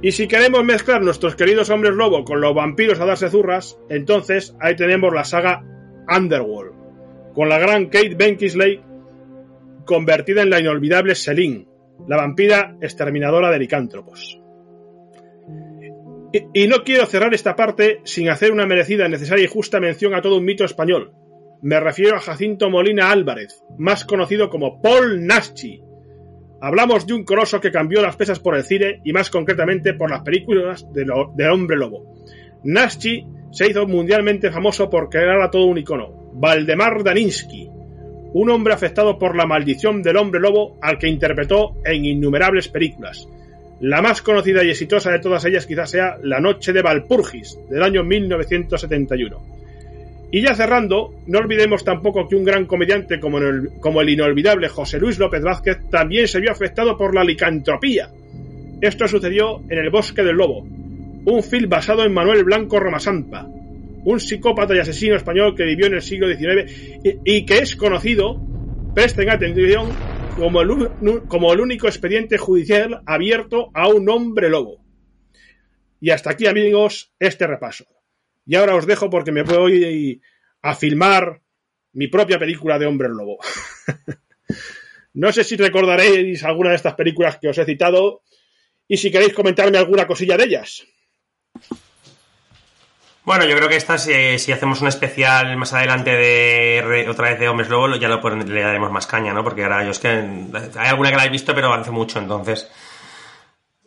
y 0.05 0.11
si 0.11 0.27
queremos 0.27 0.63
mezclar 0.63 1.01
nuestros 1.01 1.35
queridos 1.35 1.71
hombres 1.71 1.95
lobo 1.95 2.23
con 2.25 2.39
los 2.39 2.53
vampiros 2.53 2.99
a 2.99 3.05
darse 3.05 3.29
zurras, 3.29 3.79
entonces 3.89 4.55
ahí 4.59 4.75
tenemos 4.75 5.11
la 5.11 5.23
saga 5.23 5.63
Underworld, 6.07 7.33
con 7.33 7.49
la 7.49 7.57
gran 7.57 7.87
Kate 7.87 8.13
Beckinsale 8.15 8.83
convertida 9.83 10.43
en 10.43 10.51
la 10.51 10.59
inolvidable 10.59 11.15
Selene, 11.15 11.65
la 12.07 12.17
vampira 12.17 12.77
exterminadora 12.81 13.49
de 13.49 13.57
licántropos. 13.57 14.39
Y, 16.53 16.67
no 16.67 16.83
quiero 16.83 17.07
cerrar 17.07 17.33
esta 17.33 17.55
parte 17.55 18.01
sin 18.03 18.29
hacer 18.29 18.51
una 18.51 18.67
merecida, 18.67 19.07
necesaria 19.07 19.45
y 19.45 19.47
justa 19.47 19.79
mención 19.79 20.13
a 20.13 20.21
todo 20.21 20.37
un 20.37 20.45
mito 20.45 20.65
español. 20.65 21.13
Me 21.65 21.79
refiero 21.79 22.15
a 22.15 22.19
Jacinto 22.19 22.69
Molina 22.69 23.09
Álvarez, 23.09 23.63
más 23.79 24.05
conocido 24.05 24.51
como 24.51 24.83
Paul 24.83 25.25
Naschi, 25.25 25.81
Hablamos 26.61 27.07
de 27.07 27.15
un 27.15 27.25
coloso 27.25 27.59
que 27.59 27.71
cambió 27.71 28.03
las 28.03 28.15
pesas 28.15 28.37
por 28.37 28.55
el 28.55 28.63
cine 28.63 29.01
y 29.03 29.11
más 29.13 29.31
concretamente 29.31 29.95
por 29.95 30.11
las 30.11 30.21
películas 30.21 30.85
de, 30.93 31.49
Hombre 31.49 31.75
Lobo. 31.75 32.21
Naschi 32.65 33.25
se 33.51 33.67
hizo 33.67 33.87
mundialmente 33.87 34.51
famoso 34.51 34.91
por 34.91 35.09
crear 35.09 35.41
a 35.41 35.49
todo 35.49 35.65
un 35.65 35.79
icono, 35.79 36.29
Valdemar 36.33 37.03
Daninsky, 37.03 37.67
un 38.33 38.49
hombre 38.51 38.75
afectado 38.75 39.17
por 39.17 39.35
la 39.35 39.47
maldición 39.47 40.03
del 40.03 40.17
hombre 40.17 40.41
lobo 40.41 40.77
al 40.83 40.99
que 40.99 41.09
interpretó 41.09 41.77
en 41.83 42.05
innumerables 42.05 42.67
películas. 42.67 43.27
La 43.79 44.03
más 44.03 44.21
conocida 44.21 44.63
y 44.63 44.69
exitosa 44.69 45.09
de 45.09 45.19
todas 45.19 45.43
ellas 45.45 45.65
quizás 45.65 45.89
sea 45.89 46.19
La 46.21 46.39
Noche 46.39 46.73
de 46.73 46.83
Valpurgis, 46.83 47.57
del 47.71 47.81
año 47.81 48.03
1971. 48.03 49.64
Y 50.31 50.41
ya 50.41 50.56
cerrando, 50.56 51.14
no 51.27 51.39
olvidemos 51.39 51.84
tampoco 51.84 52.27
que 52.27 52.35
un 52.35 52.43
gran 52.43 52.65
comediante 52.65 53.19
como 53.19 53.38
el, 53.39 54.10
inolvidable 54.10 54.68
José 54.69 54.99
Luis 54.99 55.19
López 55.19 55.41
Vázquez 55.41 55.77
también 55.89 56.27
se 56.27 56.39
vio 56.39 56.52
afectado 56.52 56.97
por 56.97 57.14
la 57.14 57.23
licantropía. 57.23 58.10
Esto 58.81 59.07
sucedió 59.07 59.61
en 59.69 59.77
El 59.77 59.89
Bosque 59.89 60.23
del 60.23 60.35
Lobo, 60.35 60.61
un 61.26 61.43
film 61.43 61.69
basado 61.69 62.03
en 62.03 62.14
Manuel 62.14 62.43
Blanco 62.43 62.80
Romasampa, 62.80 63.47
un 64.03 64.19
psicópata 64.19 64.76
y 64.76 64.80
asesino 64.80 65.15
español 65.15 65.56
que 65.56 65.64
vivió 65.64 65.88
en 65.88 65.95
el 65.95 66.02
siglo 66.02 66.27
XIX 66.27 67.02
y, 67.23 67.45
que 67.45 67.60
es 67.60 67.76
conocido, 67.76 68.41
presten 68.93 69.30
atención, 69.30 69.89
como 70.35 70.61
como 71.27 71.53
el 71.53 71.61
único 71.61 71.88
expediente 71.88 72.38
judicial 72.38 73.02
abierto 73.06 73.69
a 73.73 73.88
un 73.88 74.10
hombre 74.10 74.49
lobo. 74.49 74.84
Y 76.02 76.10
hasta 76.10 76.31
aquí, 76.31 76.45
amigos, 76.45 77.14
este 77.19 77.47
repaso. 77.47 77.85
Y 78.45 78.55
ahora 78.55 78.76
os 78.76 78.85
dejo 78.85 79.09
porque 79.09 79.31
me 79.31 79.43
voy 79.43 80.22
a 80.61 80.76
filmar 80.76 81.41
mi 81.93 82.07
propia 82.07 82.38
película 82.38 82.77
de 82.77 82.85
Hombre 82.85 83.09
Lobo. 83.09 83.38
no 85.13 85.31
sé 85.31 85.43
si 85.43 85.55
recordaréis 85.55 86.43
alguna 86.43 86.72
de 86.72 86.76
estas 86.76 86.93
películas 86.93 87.38
que 87.39 87.49
os 87.49 87.57
he 87.57 87.65
citado 87.65 88.22
y 88.88 88.97
si 88.97 89.11
queréis 89.11 89.34
comentarme 89.34 89.77
alguna 89.77 90.05
cosilla 90.05 90.38
de 90.38 90.43
ellas. 90.43 90.85
Bueno, 93.23 93.45
yo 93.45 93.55
creo 93.55 93.67
que 93.67 93.77
esta, 93.77 93.97
si, 93.97 94.51
hacemos 94.51 94.81
un 94.81 94.88
especial 94.88 95.57
más 95.57 95.73
adelante 95.73 96.11
de 96.11 97.07
otra 97.09 97.30
vez 97.30 97.39
de 97.39 97.49
Hombres 97.49 97.69
Lobo, 97.69 97.95
ya 97.95 98.07
le 98.07 98.61
daremos 98.61 98.91
más 98.91 99.07
caña, 99.07 99.34
¿no? 99.34 99.43
Porque 99.43 99.63
ahora 99.63 99.84
yo 99.84 99.89
es 99.89 99.99
que 99.99 100.09
hay 100.09 100.88
alguna 100.88 101.09
que 101.09 101.15
la 101.15 101.26
he 101.26 101.30
visto, 101.30 101.55
pero 101.55 101.73
hace 101.73 101.89
mucho, 101.89 102.19
entonces 102.19 102.72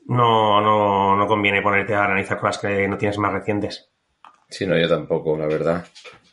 no, 0.07 0.61
no, 0.61 1.17
no 1.17 1.27
conviene 1.29 1.63
ponerte 1.63 1.95
a 1.95 2.05
analizar 2.05 2.41
cosas 2.41 2.59
que 2.59 2.89
no 2.89 2.99
tienes 2.99 3.19
más 3.19 3.33
recientes. 3.33 3.89
Sí, 4.49 4.67
no, 4.67 4.79
yo 4.79 4.89
tampoco, 4.89 5.37
la 5.37 5.47
verdad. 5.47 5.87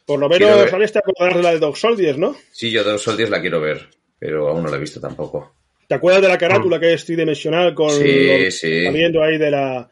Por 0.05 0.19
lo 0.19 0.29
menos, 0.29 0.55
ver. 0.57 0.69
¿sabes? 0.69 0.91
Te 0.91 0.99
acordarás 0.99 1.35
de 1.37 1.43
la 1.43 1.51
de 1.51 1.59
Dog 1.59 1.75
Soldiers, 1.77 2.17
¿no? 2.17 2.35
Sí, 2.51 2.71
yo 2.71 2.83
Dos 2.83 3.01
Soldiers 3.01 3.29
la 3.29 3.41
quiero 3.41 3.59
ver, 3.59 3.89
pero 4.19 4.49
aún 4.49 4.63
no 4.63 4.69
la 4.69 4.77
he 4.77 4.79
visto 4.79 4.99
tampoco. 5.01 5.55
¿Te 5.87 5.95
acuerdas 5.95 6.21
de 6.21 6.29
la 6.29 6.37
carátula 6.37 6.79
que 6.79 6.93
es 6.93 7.05
tridimensional 7.05 7.73
con 7.75 7.89
Sí, 7.91 8.27
los- 8.45 8.55
sí. 8.55 8.83
saliendo 8.85 9.23
ahí 9.23 9.37
de 9.37 9.51
la 9.51 9.89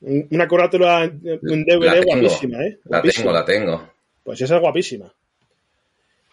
una 0.00 0.48
carátula 0.48 1.04
en 1.04 1.64
DVD 1.64 1.84
La 1.84 2.00
guapísima, 2.04 2.64
¿eh? 2.64 2.78
La 2.84 3.02
tengo, 3.02 3.32
la 3.32 3.44
tengo. 3.44 3.92
Pues 4.24 4.40
esa 4.40 4.56
es 4.56 4.60
guapísima. 4.62 5.12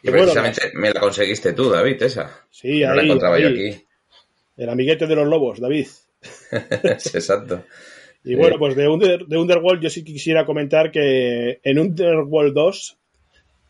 Y 0.02 0.08
Y 0.08 0.12
bueno, 0.12 0.32
precisamente 0.32 0.72
me 0.76 0.92
la 0.92 1.00
conseguiste 1.02 1.54
tú, 1.54 1.70
David, 1.70 2.02
esa. 2.02 2.46
Sí, 2.50 2.80
no 2.82 2.94
la 2.96 3.02
ahí, 3.02 3.08
encontraba 3.08 3.40
yo 3.40 3.50
aquí. 3.50 3.86
El 4.56 4.70
amiguete 4.70 5.06
de 5.06 5.16
los 5.16 5.28
lobos, 5.28 5.60
David. 5.60 5.88
Exacto. 6.52 7.66
Y 8.32 8.36
bueno, 8.36 8.58
pues 8.60 8.76
de, 8.76 8.88
Under- 8.88 9.26
de 9.26 9.38
Underworld 9.38 9.82
yo 9.82 9.90
sí 9.90 10.04
quisiera 10.04 10.46
comentar 10.46 10.92
que 10.92 11.60
en 11.64 11.80
Underworld 11.80 12.54
2 12.54 12.98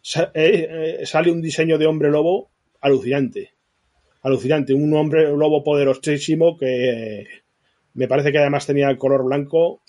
sa- 0.01 0.31
eh, 0.33 0.97
eh, 1.01 1.05
sale 1.05 1.31
un 1.31 1.41
diseño 1.41 1.77
de 1.77 1.85
hombre 1.85 2.09
lobo 2.09 2.49
alucinante. 2.81 3.51
Alucinante. 4.23 4.73
Un 4.73 4.93
hombre 4.95 5.23
lobo 5.35 5.63
poderosísimo 5.63 6.57
que 6.57 7.25
me 7.93 8.07
parece 8.07 8.31
que 8.31 8.39
además 8.39 8.65
tenía 8.65 8.89
el 8.89 8.97
color 8.97 9.23
blanco 9.23 9.81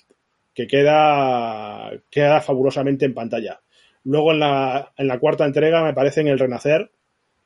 que 0.55 0.67
queda, 0.67 1.93
queda 2.11 2.41
fabulosamente 2.41 3.05
en 3.05 3.15
pantalla. 3.15 3.61
Luego 4.05 4.33
en 4.33 4.41
la, 4.41 4.93
en 4.97 5.07
la 5.07 5.19
cuarta 5.19 5.45
entrega, 5.45 5.85
me 5.85 5.95
parece 5.95 6.21
en 6.21 6.29
el 6.29 6.39
Renacer, 6.39 6.91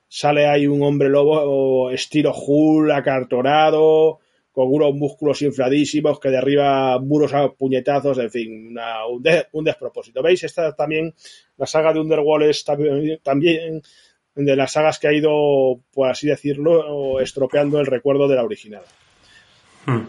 sale 0.09 0.47
ahí 0.47 0.67
un 0.67 0.83
hombre 0.83 1.09
lobo 1.09 1.91
estilo 1.91 2.33
Hulk, 2.35 2.91
acartonado, 2.93 4.21
con 4.53 4.69
unos 4.73 4.95
músculos 4.95 5.41
infladísimos 5.43 6.21
que 6.21 6.29
derriba 6.29 6.99
muros 7.01 7.33
a 7.33 7.49
puñetazos, 7.51 8.19
en 8.19 8.31
fin, 8.31 8.67
una- 8.69 9.07
un, 9.07 9.23
de- 9.23 9.47
un 9.53 9.65
despropósito. 9.65 10.23
¿Veis? 10.23 10.45
Esta 10.45 10.73
también, 10.75 11.15
la 11.57 11.67
saga 11.67 11.93
de 11.93 12.01
Underworld 12.01 12.49
es 12.51 12.63
también, 12.65 13.19
también 13.23 13.83
de 14.35 14.57
las 14.57 14.73
sagas 14.73 14.99
que 14.99 15.09
ha 15.09 15.13
ido, 15.13 15.81
por 15.93 16.09
así 16.11 16.27
decirlo, 16.27 17.19
estropeando 17.21 17.81
el 17.81 17.87
recuerdo 17.87 18.29
de 18.29 18.37
la 18.37 18.45
original. 18.45 18.83
Hmm. 19.87 20.03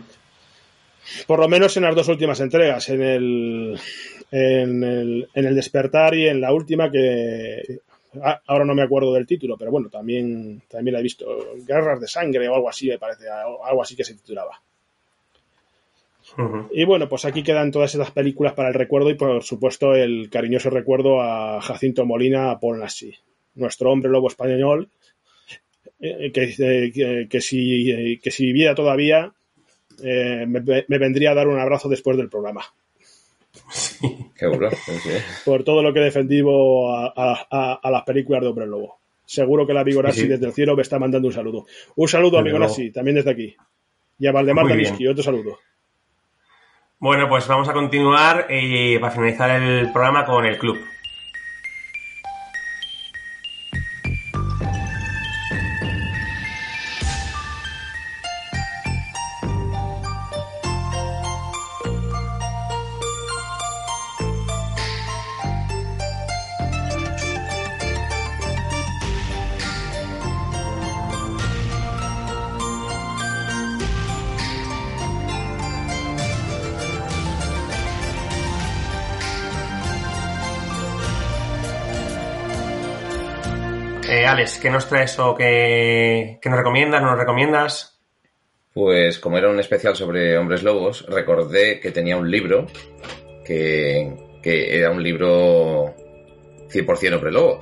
Por 1.28 1.40
lo 1.40 1.50
menos 1.50 1.76
en 1.78 1.84
las 1.84 1.96
dos 1.96 2.08
últimas 2.08 2.40
entregas, 2.40 2.88
en 2.90 3.02
el, 3.02 3.80
en 4.32 4.84
el, 4.84 5.30
en 5.34 5.46
el 5.46 5.56
despertar 5.56 6.16
y 6.16 6.28
en 6.28 6.40
la 6.40 6.54
última 6.54 6.90
que 6.92 7.80
ahora 8.46 8.66
no 8.66 8.76
me 8.76 8.84
acuerdo 8.84 9.14
del 9.14 9.28
título, 9.28 9.58
pero 9.58 9.72
bueno, 9.72 9.90
también, 9.90 10.62
también 10.70 10.94
la 10.94 11.00
he 11.00 11.04
visto. 11.04 11.26
Guerras 11.66 12.00
de 12.00 12.08
sangre 12.08 12.48
o 12.48 12.56
algo 12.56 12.70
así, 12.70 12.90
me 12.90 13.00
parece, 13.00 13.26
algo 13.30 13.82
así 13.82 13.96
que 13.96 14.04
se 14.04 14.16
titulaba. 14.16 14.62
Y 16.72 16.86
bueno, 16.86 17.10
pues 17.10 17.26
aquí 17.26 17.44
quedan 17.44 17.72
todas 17.72 17.94
esas 17.94 18.12
películas 18.12 18.54
para 18.54 18.70
el 18.70 18.74
recuerdo 18.74 19.10
y 19.10 19.16
por 19.16 19.44
supuesto 19.44 19.94
el 19.94 20.30
cariñoso 20.30 20.70
recuerdo 20.70 21.22
a 21.22 21.62
Jacinto 21.62 22.06
Molina, 22.06 22.50
a 22.50 22.60
Paul 22.60 22.80
Nassi, 22.80 23.14
nuestro 23.56 23.92
hombre 23.92 24.10
lobo 24.10 24.30
español, 24.30 24.90
eh, 26.00 26.32
que, 26.32 26.56
eh, 26.58 26.92
que, 26.92 27.28
que 27.30 27.42
si, 27.42 27.92
eh, 27.92 28.20
que 28.22 28.32
si 28.32 28.46
viviera 28.46 28.74
todavía 28.74 29.34
me, 30.02 30.46
me 30.48 30.98
vendría 30.98 31.32
a 31.32 31.36
dar 31.36 31.48
un 31.48 31.60
abrazo 31.60 31.88
después 31.88 32.18
del 32.18 32.30
programa. 32.30 32.64
Por 35.46 35.64
todo 35.64 35.82
lo 35.82 35.94
que 35.94 36.00
he 36.00 36.04
defendido 36.04 36.94
a, 36.96 37.08
a- 37.16 37.48
a- 37.50 37.80
a 37.82 37.92
las 37.92 38.04
películas 38.04 38.42
de 38.42 38.48
Hombre 38.48 38.68
Lobo. 38.68 39.00
Seguro 39.26 39.66
que 39.66 39.74
la 39.74 39.82
amigo 39.82 40.04
Nassi 40.04 40.20
Sí, 40.22 40.26
sí. 40.26 40.32
desde 40.32 40.46
el 40.48 40.54
cielo 40.54 40.76
me 40.76 40.82
está 40.82 41.00
mandando 41.00 41.28
un 41.28 41.34
saludo. 41.34 41.66
Un 41.96 42.08
saludo, 42.08 42.42
luego. 42.42 42.60
Nassi, 42.60 42.92
también 42.92 43.16
desde 43.16 43.32
aquí. 43.32 43.56
Y 44.20 44.28
a 44.28 44.32
Valdemar. 44.32 44.68
Davisky, 44.68 45.08
otro 45.08 45.24
saludo. 45.24 45.58
Bueno, 47.00 47.28
pues 47.28 47.48
vamos 47.48 47.68
a 47.68 47.74
continuar 47.74 48.48
eh, 48.50 48.98
para 49.00 49.12
finalizar 49.14 49.50
el 49.62 49.92
programa 49.92 50.26
con 50.26 50.46
el 50.46 50.58
club. 50.58 50.78
¿Qué 84.64 84.70
nos 84.70 84.88
traes 84.88 85.20
o 85.20 85.36
qué, 85.36 86.40
qué 86.42 86.50
nos 86.50 86.58
recomiendas? 86.58 87.02
¿No 87.02 87.10
nos 87.10 87.20
recomiendas? 87.20 88.00
Pues 88.74 89.20
como 89.20 89.38
era 89.38 89.50
un 89.50 89.60
especial 89.60 89.94
sobre 89.94 90.38
hombres 90.38 90.64
lobos, 90.64 91.06
recordé 91.10 91.82
que 91.82 91.92
tenía 91.92 92.16
un 92.16 92.32
libro 92.32 92.66
que, 93.46 94.16
que 94.42 94.76
era 94.78 94.90
un 94.90 95.04
libro 95.04 95.94
100% 96.70 97.14
hombre 97.14 97.32
lobo. 97.34 97.60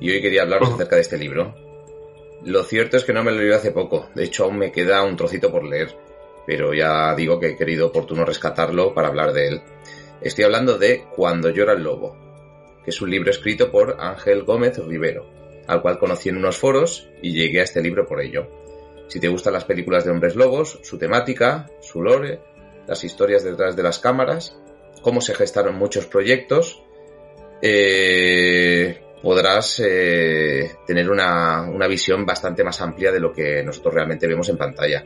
Y 0.00 0.10
hoy 0.10 0.22
quería 0.22 0.42
hablaros 0.42 0.68
Ujú. 0.68 0.76
acerca 0.76 0.96
de 0.96 1.02
este 1.02 1.18
libro. 1.18 1.54
Lo 2.46 2.64
cierto 2.64 2.96
es 2.96 3.04
que 3.04 3.12
no 3.12 3.22
me 3.22 3.30
lo 3.30 3.38
leí 3.38 3.52
hace 3.52 3.70
poco, 3.70 4.08
de 4.14 4.24
hecho 4.24 4.44
aún 4.44 4.56
me 4.56 4.72
queda 4.72 5.04
un 5.04 5.16
trocito 5.16 5.52
por 5.52 5.64
leer, 5.64 5.94
pero 6.46 6.72
ya 6.72 7.14
digo 7.14 7.38
que 7.38 7.50
he 7.50 7.56
querido 7.56 7.88
oportuno 7.88 8.24
rescatarlo 8.24 8.94
para 8.94 9.08
hablar 9.08 9.34
de 9.34 9.48
él. 9.48 9.62
Estoy 10.22 10.44
hablando 10.44 10.78
de 10.78 11.04
Cuando 11.14 11.50
llora 11.50 11.74
el 11.74 11.84
lobo, 11.84 12.16
que 12.82 12.90
es 12.90 13.02
un 13.02 13.10
libro 13.10 13.30
escrito 13.30 13.70
por 13.70 13.98
Ángel 14.00 14.42
Gómez 14.42 14.78
Rivero, 14.78 15.41
al 15.72 15.82
cual 15.82 15.98
conocí 15.98 16.28
en 16.28 16.36
unos 16.36 16.58
foros 16.58 17.08
y 17.22 17.32
llegué 17.32 17.60
a 17.60 17.64
este 17.64 17.82
libro 17.82 18.06
por 18.06 18.20
ello. 18.20 18.48
Si 19.08 19.20
te 19.20 19.28
gustan 19.28 19.54
las 19.54 19.64
películas 19.64 20.04
de 20.04 20.10
hombres 20.10 20.36
lobos, 20.36 20.78
su 20.82 20.98
temática, 20.98 21.70
su 21.80 22.02
lore, 22.02 22.40
las 22.86 23.04
historias 23.04 23.44
detrás 23.44 23.76
de 23.76 23.82
las 23.82 23.98
cámaras, 23.98 24.56
cómo 25.02 25.20
se 25.20 25.34
gestaron 25.34 25.76
muchos 25.76 26.06
proyectos, 26.06 26.82
eh, 27.60 29.00
podrás 29.22 29.80
eh, 29.84 30.72
tener 30.86 31.10
una, 31.10 31.62
una 31.62 31.86
visión 31.86 32.26
bastante 32.26 32.64
más 32.64 32.80
amplia 32.80 33.12
de 33.12 33.20
lo 33.20 33.32
que 33.32 33.62
nosotros 33.62 33.94
realmente 33.94 34.26
vemos 34.26 34.48
en 34.48 34.56
pantalla. 34.56 35.04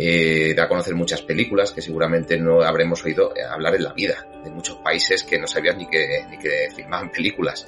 Eh, 0.00 0.54
da 0.54 0.64
a 0.64 0.68
conocer 0.68 0.94
muchas 0.94 1.22
películas 1.22 1.72
que 1.72 1.82
seguramente 1.82 2.38
no 2.38 2.62
habremos 2.62 3.04
oído 3.04 3.32
hablar 3.50 3.74
en 3.74 3.82
la 3.82 3.92
vida, 3.92 4.28
de 4.44 4.50
muchos 4.50 4.76
países 4.76 5.24
que 5.24 5.40
no 5.40 5.48
sabías 5.48 5.76
ni 5.76 5.88
que, 5.88 6.24
ni 6.30 6.38
que 6.38 6.68
filmaban 6.74 7.10
películas. 7.10 7.66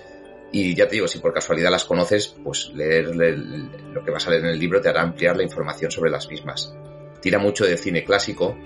Y 0.52 0.74
ya 0.74 0.88
te 0.88 0.96
digo, 0.96 1.06
si 1.06 1.18
por 1.18 1.32
casualidad 1.32 1.70
las 1.70 1.84
conoces, 1.84 2.34
pues 2.42 2.70
leer 2.74 3.14
lo 3.14 4.04
que 4.04 4.10
vas 4.10 4.26
a 4.26 4.30
leer 4.30 4.44
en 4.44 4.50
el 4.50 4.58
libro 4.58 4.80
te 4.80 4.88
hará 4.88 5.02
ampliar 5.02 5.36
la 5.36 5.44
información 5.44 5.90
sobre 5.90 6.10
las 6.10 6.28
mismas. 6.28 6.74
Tira 7.20 7.38
mucho 7.38 7.64
del 7.64 7.78
cine 7.78 8.04
clásico, 8.04 8.56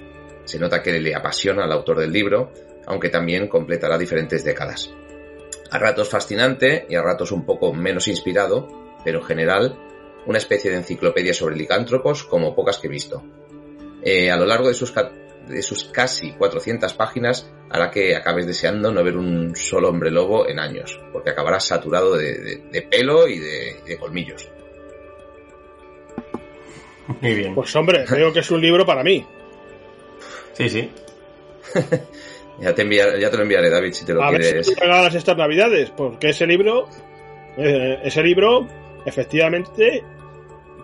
se 0.44 0.58
nota 0.58 0.82
que 0.82 0.98
le 0.98 1.14
apasiona 1.14 1.64
al 1.64 1.72
autor 1.72 1.98
del 1.98 2.12
libro, 2.12 2.52
aunque 2.86 3.08
también 3.08 3.48
completará 3.48 3.98
diferentes 3.98 4.44
décadas. 4.44 4.92
A 5.70 5.78
ratos 5.78 6.08
fascinante 6.08 6.86
y 6.88 6.94
a 6.94 7.02
ratos 7.02 7.32
un 7.32 7.44
poco 7.44 7.72
menos 7.74 8.08
inspirado, 8.08 8.68
pero 9.04 9.18
en 9.18 9.24
general 9.24 9.78
una 10.26 10.38
especie 10.38 10.70
de 10.70 10.78
enciclopedia 10.78 11.34
sobre 11.34 11.56
licántropos 11.56 12.24
como 12.24 12.54
pocas 12.54 12.78
que 12.78 12.86
he 12.86 12.90
visto. 12.90 13.22
Eh, 14.02 14.30
a 14.30 14.36
lo 14.36 14.46
largo 14.46 14.68
de 14.68 14.74
sus, 14.74 14.92
de 15.48 15.62
sus 15.62 15.84
casi 15.84 16.32
400 16.32 16.92
páginas 16.94 17.50
hará 17.70 17.90
que 17.90 18.14
acabes 18.16 18.46
deseando 18.46 18.92
no 18.92 19.02
ver 19.04 19.16
un 19.16 19.54
solo 19.56 19.88
hombre 19.88 20.10
lobo 20.10 20.48
en 20.48 20.58
años, 20.58 21.00
porque 21.12 21.30
acabarás 21.30 21.66
saturado 21.66 22.16
de, 22.16 22.34
de- 22.38 22.56
de 22.70 22.82
pelo 22.82 23.26
y 23.28 23.38
de, 23.38 23.80
de 23.86 23.96
colmillos. 23.98 24.48
Muy 27.20 27.34
bien. 27.34 27.54
Pues 27.54 27.74
hombre, 27.76 28.04
creo 28.06 28.32
que 28.32 28.40
es 28.40 28.50
un 28.50 28.60
libro 28.60 28.86
para 28.86 29.02
mí. 29.02 29.24
Sí, 30.54 30.68
sí. 30.68 30.90
Ya 32.60 32.72
te, 32.72 32.82
enviar- 32.86 33.18
ya 33.18 33.32
te 33.32 33.36
lo 33.36 33.42
enviaré, 33.42 33.68
David, 33.68 33.92
si 33.92 34.04
te 34.06 34.14
lo 34.14 34.22
A 34.22 34.30
ver 34.30 34.44
si 34.44 34.50
quieres. 34.52 34.68
me 34.68 34.74
regalas 34.80 35.12
estas 35.16 35.36
navidades, 35.36 35.90
porque 35.90 36.28
ese 36.28 36.46
libro, 36.46 36.88
eh, 37.56 37.98
ese 38.04 38.22
libro, 38.22 38.68
efectivamente, 39.04 40.04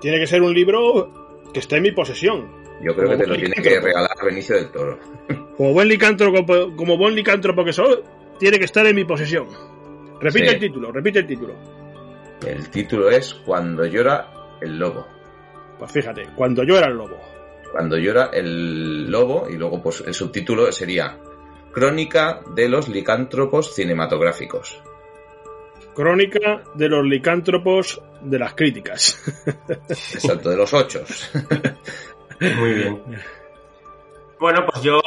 tiene 0.00 0.18
que 0.18 0.26
ser 0.26 0.42
un 0.42 0.52
libro 0.52 1.46
que 1.54 1.60
esté 1.60 1.76
en 1.76 1.82
mi 1.84 1.92
posesión. 1.92 2.50
Yo 2.82 2.94
creo 2.94 3.10
que 3.10 3.16
te 3.18 3.26
lo 3.26 3.36
tiene 3.36 3.54
que 3.54 3.80
regalar 3.80 4.16
Benicio 4.24 4.56
del 4.56 4.70
Toro. 4.70 4.98
Como 5.56 5.72
buen 5.74 5.88
licántropo, 5.88 6.74
como 6.74 6.96
buen 6.96 7.14
licántropo 7.14 7.62
que 7.64 7.72
soy, 7.74 8.00
tiene 8.38 8.58
que 8.58 8.64
estar 8.64 8.86
en 8.86 8.96
mi 8.96 9.04
posesión. 9.04 9.46
Repite 10.18 10.48
Sí. 10.48 10.54
el 10.54 10.60
título, 10.60 10.90
repite 10.90 11.18
el 11.18 11.26
título. 11.26 11.54
El 12.46 12.70
título 12.70 13.10
es 13.10 13.34
Cuando 13.34 13.84
llora 13.84 14.56
el 14.62 14.78
lobo. 14.78 15.06
Pues 15.78 15.92
fíjate, 15.92 16.28
cuando 16.34 16.62
era 16.62 16.86
el 16.86 16.94
lobo. 16.96 17.18
Cuando 17.72 17.98
llora 17.98 18.30
el 18.32 19.10
lobo 19.10 19.48
y 19.50 19.56
luego 19.56 19.82
pues 19.82 20.02
el 20.06 20.14
subtítulo 20.14 20.72
sería 20.72 21.18
Crónica 21.72 22.40
de 22.54 22.68
los 22.68 22.88
licántropos 22.88 23.74
cinematográficos. 23.74 24.82
Crónica 25.94 26.62
de 26.74 26.88
los 26.88 27.04
licántropos 27.04 28.00
de 28.22 28.38
las 28.38 28.54
críticas. 28.54 29.20
Exacto, 29.88 30.50
de 30.50 30.56
los 30.56 30.72
ochos. 30.72 31.30
Muy 32.40 32.72
bien. 32.72 33.02
Bueno, 34.38 34.64
pues 34.66 34.82
yo, 34.82 35.00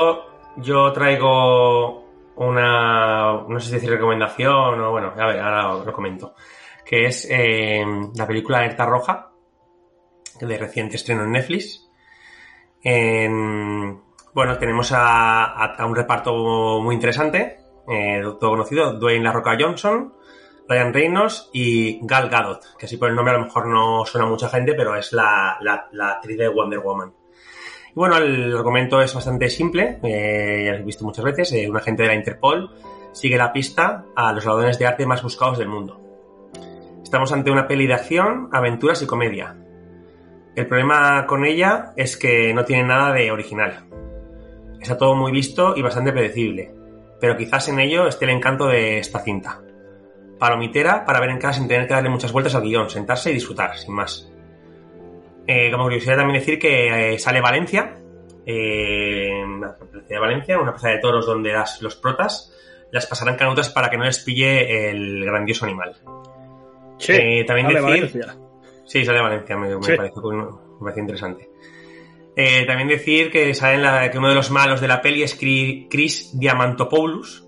yo 0.58 0.92
traigo 0.94 2.04
una, 2.36 3.44
no 3.48 3.60
sé 3.60 3.68
si 3.68 3.74
decir 3.74 3.90
recomendación 3.90 4.80
o 4.80 4.92
bueno, 4.92 5.14
a 5.18 5.26
ver, 5.26 5.40
ahora 5.40 5.84
lo 5.84 5.94
comento, 5.94 6.36
que 6.86 7.06
es 7.06 7.28
eh, 7.30 7.84
la 8.16 8.28
película 8.28 8.60
Alerta 8.60 8.86
Roja, 8.86 9.32
de 10.40 10.58
reciente 10.58 10.96
estreno 10.96 11.24
en 11.24 11.32
Netflix. 11.32 11.90
En, 12.82 14.02
bueno, 14.34 14.58
tenemos 14.58 14.92
a, 14.92 15.46
a, 15.46 15.86
un 15.86 15.96
reparto 15.96 16.80
muy 16.82 16.96
interesante, 16.96 17.60
eh, 17.88 18.22
todo 18.40 18.52
conocido, 18.52 18.94
Dwayne 18.94 19.24
La 19.24 19.32
Roca 19.32 19.58
Johnson, 19.60 20.14
Ryan 20.68 20.94
Reynolds 20.94 21.50
y 21.54 22.00
Gal 22.06 22.30
Gadot, 22.30 22.78
que 22.78 22.86
así 22.86 22.98
por 22.98 23.10
el 23.10 23.16
nombre 23.16 23.36
a 23.36 23.38
lo 23.38 23.46
mejor 23.46 23.68
no 23.68 24.06
suena 24.06 24.28
a 24.28 24.30
mucha 24.30 24.50
gente, 24.50 24.74
pero 24.74 24.96
es 24.96 25.14
la, 25.14 25.58
la, 25.62 26.10
actriz 26.10 26.38
de 26.38 26.48
Wonder 26.48 26.80
Woman. 26.80 27.14
Bueno, 27.96 28.18
el 28.18 28.56
argumento 28.56 29.02
es 29.02 29.14
bastante 29.14 29.50
simple, 29.50 30.00
eh, 30.04 30.64
ya 30.66 30.72
lo 30.72 30.78
he 30.80 30.84
visto 30.84 31.06
muchas 31.06 31.26
veces, 31.26 31.54
eh, 31.54 31.70
un 31.70 31.78
agente 31.78 32.04
de 32.04 32.08
la 32.08 32.16
Interpol 32.16 32.72
sigue 33.12 33.38
la 33.38 33.54
pista 33.54 34.06
a 34.16 34.34
los 34.34 34.46
ladrones 34.46 34.80
de 34.80 34.88
arte 34.88 35.06
más 35.06 35.22
buscados 35.22 35.60
del 35.60 35.68
mundo. 35.68 36.02
Estamos 37.04 37.32
ante 37.32 37.52
una 37.52 37.68
peli 37.68 37.86
de 37.86 37.94
acción, 37.94 38.50
aventuras 38.52 39.02
y 39.04 39.06
comedia. 39.06 39.56
El 40.56 40.66
problema 40.66 41.28
con 41.28 41.46
ella 41.46 41.94
es 41.96 42.18
que 42.18 42.54
no 42.54 42.66
tiene 42.66 42.84
nada 42.84 43.14
de 43.14 43.32
original. 43.32 43.86
Está 44.82 44.98
todo 44.98 45.16
muy 45.16 45.32
visto 45.32 45.76
y 45.76 45.84
bastante 45.84 46.12
predecible, 46.12 46.74
pero 47.22 47.38
quizás 47.38 47.70
en 47.70 47.80
ello 47.80 48.08
esté 48.08 48.26
el 48.26 48.32
encanto 48.32 48.66
de 48.68 48.98
esta 48.98 49.20
cinta 49.20 49.62
palomitera 50.44 51.06
para 51.06 51.22
ver 51.22 51.30
en 51.30 51.38
casa 51.38 51.60
sin 51.60 51.70
tener 51.70 51.88
que 51.88 51.94
darle 51.94 52.10
muchas 52.10 52.34
vueltas 52.34 52.54
al 52.54 52.64
guion, 52.64 52.90
sentarse 52.90 53.32
y 53.32 53.34
disfrutar, 53.34 53.78
sin 53.78 53.94
más. 53.94 54.30
Eh, 55.46 55.70
como 55.72 55.84
curiosidad 55.84 56.18
también 56.18 56.40
decir 56.40 56.58
que 56.58 57.14
eh, 57.14 57.20
sale 57.20 57.42
Valencia, 57.42 57.96
eh, 58.46 59.44
una 59.46 59.76
plaza 59.76 60.08
de 60.08 60.20
Valencia, 60.20 60.60
una 60.60 60.72
plaza 60.72 60.90
de 60.90 61.00
toros 61.00 61.26
donde 61.26 61.52
las, 61.52 61.82
los 61.82 61.96
protas 61.96 62.54
las 62.92 63.08
pasarán 63.08 63.36
canutas 63.36 63.70
para 63.70 63.90
que 63.90 63.98
no 63.98 64.06
les 64.06 64.20
pille 64.20 64.90
el 64.90 65.26
grandioso 65.26 65.66
animal. 65.66 65.96
Sí, 66.98 67.44
también 67.46 67.68
decir, 67.68 67.82
Valencia. 67.82 68.36
Sí, 68.86 69.04
sale 69.04 69.22
Valencia, 69.22 69.58
me, 69.58 69.76
parece, 69.78 71.00
interesante. 71.00 71.50
también 72.68 72.88
decir 72.88 73.32
que, 73.32 73.54
sale 73.54 73.80
la, 73.80 74.10
que 74.12 74.20
uno 74.20 74.30
de 74.30 74.36
los 74.36 74.52
malos 74.52 74.80
de 74.80 74.88
la 74.88 75.02
peli 75.02 75.24
es 75.24 75.36
Chris 75.36 76.38
Diamantopoulos, 76.38 77.48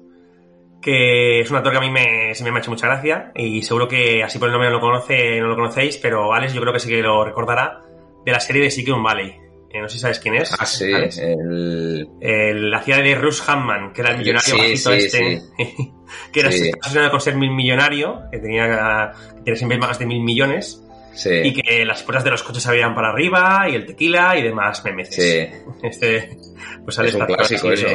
que 0.81 1.41
es 1.41 1.49
un 1.49 1.57
actor 1.57 1.71
que 1.71 1.77
a 1.77 1.81
mí 1.81 1.91
me, 1.91 2.33
se 2.33 2.43
me 2.43 2.49
ha 2.49 2.59
hecho 2.59 2.71
mucha 2.71 2.87
gracia 2.87 3.31
y 3.35 3.61
seguro 3.61 3.87
que 3.87 4.23
así 4.23 4.39
por 4.39 4.49
el 4.49 4.53
nombre 4.53 4.69
no 4.69 4.75
lo 4.75 4.81
conoce, 4.81 5.39
no 5.39 5.47
lo 5.47 5.55
conocéis, 5.55 5.97
pero 5.97 6.33
Alex 6.33 6.53
yo 6.53 6.61
creo 6.61 6.73
que 6.73 6.79
sí 6.79 6.89
que 6.89 7.01
lo 7.01 7.23
recordará 7.23 7.84
de 8.25 8.31
la 8.31 8.39
serie 8.39 8.63
de 8.63 8.71
Silicon 8.71 9.03
Valley. 9.03 9.35
Eh, 9.71 9.81
no 9.81 9.89
sé 9.89 9.95
si 9.95 10.01
sabes 10.01 10.19
quién 10.19 10.35
es. 10.35 10.53
Ah, 10.57 10.65
sí, 10.65 10.91
el... 10.91 12.07
el... 12.21 12.71
La 12.71 12.81
ciudad 12.81 13.03
de 13.03 13.15
Russ 13.15 13.47
Hammond, 13.47 13.93
que 13.93 14.01
era 14.01 14.11
el 14.11 14.19
millonario 14.19 14.57
bajito 14.57 14.93
este, 14.93 15.41
que 16.31 16.39
era 16.39 16.49
obsesionado 16.49 17.11
con 17.11 17.21
ser 17.21 17.35
mil 17.35 17.51
millonario, 17.51 18.21
que 18.31 18.39
tenía, 18.39 19.11
que 19.35 19.41
tenía 19.43 19.55
siempre 19.57 19.77
más 19.77 19.99
de 19.99 20.05
mil 20.05 20.23
millones. 20.23 20.81
Y 21.23 21.53
que 21.53 21.85
las 21.85 22.03
puertas 22.03 22.25
de 22.25 22.31
los 22.31 22.43
coches 22.43 22.63
se 22.63 22.69
abrían 22.69 22.93
para 22.93 23.09
arriba 23.09 23.69
y 23.69 23.75
el 23.75 23.85
tequila 23.85 24.37
y 24.37 24.43
demás 24.43 24.83
memes. 24.83 25.09
Sí. 25.09 25.47
Este, 25.83 26.37
pues 26.83 26.97
es 26.99 27.13
un 27.13 27.25
clásico 27.25 27.71
eso. 27.71 27.87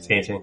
Sí, 0.00 0.22
sí. 0.22 0.34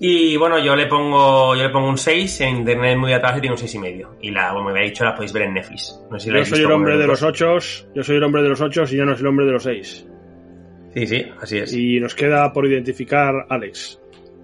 Y 0.00 0.36
bueno, 0.36 0.58
yo 0.58 0.74
le 0.74 0.86
pongo 0.86 1.54
yo 1.54 1.62
le 1.62 1.70
pongo 1.70 1.88
un 1.88 1.98
6, 1.98 2.40
en 2.42 2.56
internet 2.56 2.96
muy 2.96 3.12
atrás 3.12 3.38
y 3.38 3.40
tiene 3.40 3.54
un 3.54 3.60
6,5. 3.60 3.74
y 3.74 3.78
medio. 3.78 4.16
Y 4.20 4.30
la, 4.30 4.50
como 4.50 4.64
me 4.64 4.70
había 4.72 4.84
dicho, 4.84 5.04
la 5.04 5.14
podéis 5.14 5.32
ver 5.32 5.42
en 5.44 5.54
Netflix. 5.54 6.00
yo 6.10 6.44
soy 6.44 6.60
el 6.60 6.72
hombre 6.72 6.96
de 6.96 7.06
los 7.06 7.22
8, 7.22 7.58
yo 7.94 8.02
soy 8.02 8.16
el 8.16 8.22
hombre 8.22 8.42
de 8.42 8.48
los 8.48 8.60
8 8.60 8.82
y 8.90 8.96
yo 8.96 9.04
no 9.04 9.14
soy 9.14 9.22
el 9.22 9.28
hombre 9.28 9.46
de 9.46 9.52
los 9.52 9.62
6. 9.62 10.06
Sí, 10.94 11.06
sí, 11.06 11.26
así 11.40 11.58
es. 11.58 11.72
Y 11.72 12.00
nos 12.00 12.14
queda 12.14 12.52
por 12.52 12.66
identificar 12.66 13.46
Alex. 13.48 14.00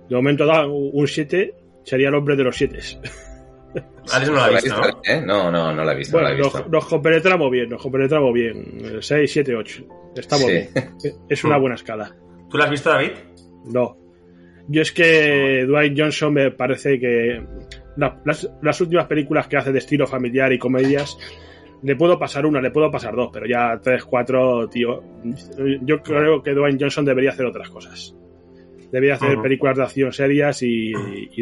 De 0.08 0.16
momento 0.16 0.46
da 0.46 0.66
un 0.66 1.06
7, 1.06 1.54
sería 1.84 2.08
el 2.08 2.14
hombre 2.14 2.36
de 2.36 2.44
los 2.44 2.56
7. 2.56 2.78
Alex 4.12 4.30
no 4.30 4.36
la 4.36 4.44
ha 4.46 4.50
visto, 4.50 4.76
¿no? 4.76 5.00
¿eh? 5.04 5.22
No, 5.24 5.50
no, 5.50 5.72
no 5.72 5.84
la 5.84 5.92
he 5.92 5.96
visto. 5.96 6.18
Bueno, 6.18 6.50
Nos, 6.68 6.86
compenetramos 6.86 7.50
bien, 7.50 7.68
nos 7.68 7.80
compenetramos 7.80 8.32
bien. 8.32 8.98
6, 9.00 9.32
7, 9.32 9.54
8. 9.54 9.84
Estamos 10.16 10.46
bien. 10.46 10.68
Es 11.28 11.44
una 11.44 11.58
buena 11.58 11.76
escala. 11.76 12.14
¿Tú 12.48 12.58
la 12.58 12.64
has 12.64 12.70
visto, 12.70 12.90
David? 12.90 13.12
No. 13.66 13.99
Yo 14.70 14.82
es 14.82 14.92
que 14.92 15.64
Dwight 15.66 15.98
Johnson 15.98 16.32
me 16.32 16.52
parece 16.52 17.00
que 17.00 17.44
las, 17.96 18.80
últimas 18.80 19.06
películas 19.06 19.48
que 19.48 19.56
hace 19.56 19.72
de 19.72 19.78
estilo 19.80 20.06
familiar 20.06 20.52
y 20.52 20.58
comedias, 20.58 21.18
le 21.82 21.96
puedo 21.96 22.16
pasar 22.20 22.46
una, 22.46 22.60
le 22.60 22.70
puedo 22.70 22.88
pasar 22.88 23.16
dos, 23.16 23.30
pero 23.32 23.46
ya 23.46 23.80
tres, 23.82 24.04
cuatro, 24.04 24.68
tío. 24.68 25.02
Yo 25.82 26.00
creo 26.02 26.40
que 26.40 26.54
Dwayne 26.54 26.78
Johnson 26.80 27.04
debería 27.04 27.30
hacer 27.30 27.46
otras 27.46 27.68
cosas. 27.68 28.14
Debería 28.92 29.14
hacer 29.14 29.40
películas 29.42 29.76
de 29.76 29.82
acción 29.82 30.12
serias 30.12 30.62
y, 30.62 30.92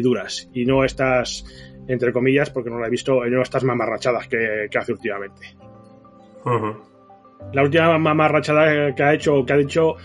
duras. 0.01 0.49
Y 0.51 0.65
no 0.65 0.83
estas, 0.83 1.45
entre 1.87 2.11
comillas, 2.11 2.49
porque 2.49 2.71
no 2.71 2.79
la 2.79 2.87
he 2.87 2.89
visto, 2.91 3.23
no 3.25 3.41
estas 3.43 3.63
mamarrachadas 3.63 4.27
que, 4.27 4.67
que 4.71 4.77
hace 4.79 4.93
últimamente. 4.93 5.55
La 7.53 7.61
última 7.61 7.95
mamarrachada 7.99 8.95
que 8.95 9.03
ha 9.03 9.13
hecho, 9.13 9.45
que 9.45 9.53
ha 9.53 9.57
dicho, 9.57 9.97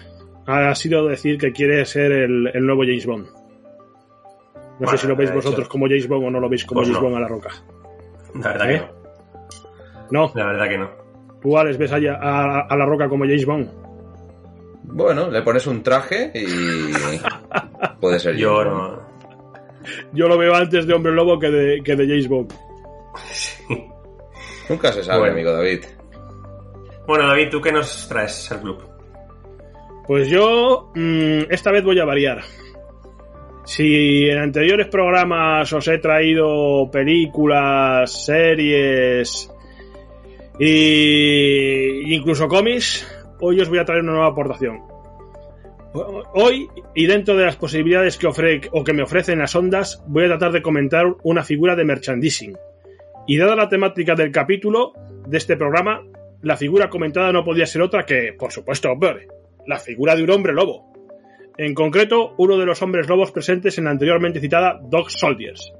ha 0.46 0.74
sido 0.74 1.06
decir 1.08 1.38
que 1.38 1.52
quiere 1.52 1.84
ser 1.84 2.12
el, 2.12 2.66
nuevo 2.66 2.82
James 2.82 3.06
Bond. 3.06 3.26
No 4.80 4.88
sé 4.88 4.98
si 4.98 5.06
lo 5.06 5.16
veis 5.16 5.32
vosotros 5.32 5.68
como 5.68 5.86
James 5.86 6.08
Bond 6.08 6.26
o 6.26 6.30
no 6.30 6.40
lo 6.40 6.48
veis 6.48 6.64
como 6.64 6.80
pues 6.80 6.88
James 6.88 7.02
Bond 7.02 7.16
a 7.16 7.20
la 7.20 7.28
roca. 7.28 7.50
La 8.34 8.48
verdad 8.52 8.66
que 8.66 8.74
¿Eh? 8.74 8.88
no. 10.10 10.32
La 10.34 10.46
verdad 10.46 10.68
que 10.68 10.78
no. 10.78 10.90
¿Tú, 11.40 11.56
Alex, 11.56 11.78
ves 11.78 11.92
a, 11.92 11.96
a, 11.96 12.76
la 12.76 12.86
roca 12.86 13.08
como 13.08 13.24
James 13.24 13.46
Bond? 13.46 13.70
Bueno, 14.84 15.30
le 15.30 15.42
pones 15.42 15.66
un 15.66 15.82
traje 15.82 16.30
y 16.34 16.92
puede 18.00 18.18
ser 18.18 18.36
yo 18.36 18.64
no. 18.64 19.02
Yo 20.12 20.28
lo 20.28 20.38
veo 20.38 20.54
antes 20.54 20.86
de 20.86 20.94
Hombre 20.94 21.12
Lobo 21.12 21.38
que 21.38 21.50
de, 21.50 21.82
que 21.82 21.94
de 21.94 22.06
James 22.06 22.28
Bond. 22.28 22.52
Nunca 24.68 24.92
se 24.92 25.02
sabe, 25.02 25.30
amigo 25.30 25.52
David. 25.52 25.84
Bueno, 27.06 27.26
David, 27.28 27.48
¿tú 27.50 27.60
qué 27.60 27.70
nos 27.70 28.08
traes 28.08 28.50
al 28.50 28.62
club? 28.62 28.93
Pues 30.06 30.28
yo 30.28 30.90
mm, 30.94 31.50
esta 31.50 31.70
vez 31.70 31.82
voy 31.82 31.98
a 31.98 32.04
variar. 32.04 32.42
Si 33.64 34.28
en 34.28 34.38
anteriores 34.38 34.88
programas 34.88 35.72
os 35.72 35.88
he 35.88 35.98
traído 35.98 36.90
películas, 36.90 38.26
series 38.26 39.50
e 40.60 42.02
incluso 42.06 42.46
cómics, 42.48 43.06
hoy 43.40 43.60
os 43.60 43.68
voy 43.70 43.78
a 43.78 43.84
traer 43.84 44.02
una 44.02 44.12
nueva 44.12 44.28
aportación. 44.28 44.82
Hoy, 46.34 46.68
y 46.94 47.06
dentro 47.06 47.36
de 47.36 47.46
las 47.46 47.56
posibilidades 47.56 48.18
que, 48.18 48.26
o 48.26 48.84
que 48.84 48.92
me 48.92 49.02
ofrecen 49.02 49.38
las 49.38 49.54
ondas, 49.54 50.02
voy 50.06 50.24
a 50.24 50.28
tratar 50.28 50.52
de 50.52 50.60
comentar 50.60 51.06
una 51.22 51.42
figura 51.42 51.76
de 51.76 51.84
merchandising. 51.84 52.58
Y 53.26 53.38
dada 53.38 53.56
la 53.56 53.68
temática 53.68 54.14
del 54.14 54.32
capítulo 54.32 54.92
de 55.26 55.38
este 55.38 55.56
programa, 55.56 56.02
la 56.42 56.56
figura 56.56 56.90
comentada 56.90 57.32
no 57.32 57.44
podía 57.44 57.64
ser 57.64 57.80
otra 57.80 58.04
que, 58.04 58.34
por 58.36 58.52
supuesto, 58.52 58.94
Bird 58.96 59.43
la 59.66 59.78
figura 59.78 60.14
de 60.16 60.22
un 60.22 60.30
hombre 60.30 60.52
lobo. 60.52 60.92
En 61.56 61.74
concreto, 61.74 62.34
uno 62.38 62.58
de 62.58 62.66
los 62.66 62.82
hombres 62.82 63.08
lobos 63.08 63.30
presentes 63.30 63.78
en 63.78 63.84
la 63.84 63.90
anteriormente 63.90 64.40
citada 64.40 64.80
Dog 64.82 65.10
Soldiers. 65.10 65.72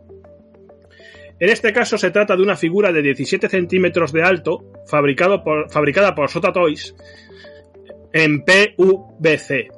En 1.40 1.50
este 1.50 1.72
caso 1.72 1.98
se 1.98 2.12
trata 2.12 2.36
de 2.36 2.42
una 2.42 2.56
figura 2.56 2.92
de 2.92 3.02
17 3.02 3.48
centímetros 3.48 4.12
de 4.12 4.22
alto, 4.22 4.72
fabricado 4.86 5.42
por, 5.42 5.70
fabricada 5.70 6.14
por 6.14 6.30
Sota 6.30 6.52
Toys, 6.52 6.94
en 8.12 8.44
PVC. 8.44 9.68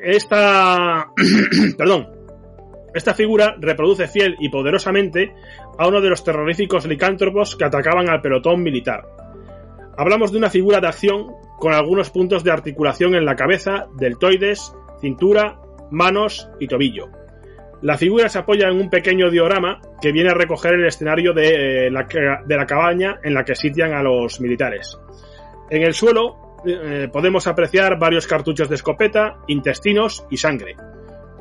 Esta, 0.00 1.08
perdón, 1.76 2.18
esta 2.94 3.12
figura 3.12 3.56
reproduce 3.58 4.06
fiel 4.06 4.36
y 4.38 4.48
poderosamente 4.48 5.34
a 5.76 5.88
uno 5.88 6.00
de 6.00 6.10
los 6.10 6.22
terroríficos 6.22 6.86
licántropos 6.86 7.56
que 7.56 7.64
atacaban 7.64 8.08
al 8.08 8.22
pelotón 8.22 8.62
militar. 8.62 9.04
Hablamos 9.96 10.30
de 10.30 10.38
una 10.38 10.48
figura 10.48 10.80
de 10.80 10.86
acción 10.86 11.26
con 11.58 11.72
algunos 11.72 12.10
puntos 12.10 12.44
de 12.44 12.52
articulación 12.52 13.14
en 13.14 13.24
la 13.24 13.36
cabeza, 13.36 13.86
deltoides, 13.96 14.74
cintura, 15.00 15.60
manos 15.90 16.48
y 16.60 16.66
tobillo. 16.66 17.08
La 17.82 17.96
figura 17.96 18.28
se 18.28 18.38
apoya 18.38 18.68
en 18.68 18.76
un 18.76 18.90
pequeño 18.90 19.30
diorama 19.30 19.80
que 20.00 20.10
viene 20.12 20.30
a 20.30 20.34
recoger 20.34 20.74
el 20.74 20.86
escenario 20.86 21.32
de, 21.32 21.86
eh, 21.86 21.90
la, 21.90 22.66
cabaña 22.66 23.20
en 23.22 23.34
la 23.34 23.44
que 23.44 23.54
sitian 23.54 23.92
a 23.92 24.02
los 24.02 24.40
militares. 24.40 24.98
En 25.70 25.82
el 25.82 25.94
suelo 25.94 26.58
eh, 26.66 27.08
podemos 27.12 27.46
apreciar 27.46 27.98
varios 27.98 28.26
cartuchos 28.26 28.68
de 28.68 28.74
escopeta, 28.74 29.38
intestinos 29.46 30.26
y 30.28 30.36
sangre. 30.38 30.76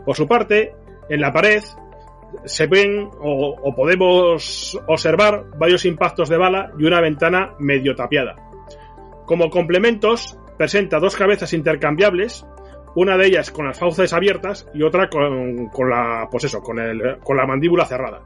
Por 0.05 0.15
su 0.15 0.27
parte, 0.27 0.75
en 1.09 1.21
la 1.21 1.33
pared 1.33 1.63
se 2.45 2.67
ven 2.67 3.09
o 3.19 3.73
podemos 3.75 4.79
observar 4.85 5.45
varios 5.57 5.85
impactos 5.85 6.29
de 6.29 6.37
bala 6.37 6.71
y 6.77 6.85
una 6.85 7.01
ventana 7.01 7.55
medio 7.57 7.95
tapiada. 7.95 8.46
Como 9.27 9.49
complementos, 9.49 10.39
presenta 10.57 10.99
dos 10.99 11.17
cabezas 11.17 11.51
intercambiables, 11.51 12.45
una 12.95 13.17
de 13.17 13.27
ellas 13.27 13.51
con 13.51 13.67
las 13.67 13.77
fauces 13.77 14.13
abiertas 14.13 14.65
y 14.73 14.83
otra 14.83 15.09
con, 15.09 15.89
la, 15.89 16.29
pues 16.31 16.45
eso, 16.45 16.61
con, 16.61 16.77
la 16.77 17.45
mandíbula 17.45 17.85
cerrada. 17.85 18.23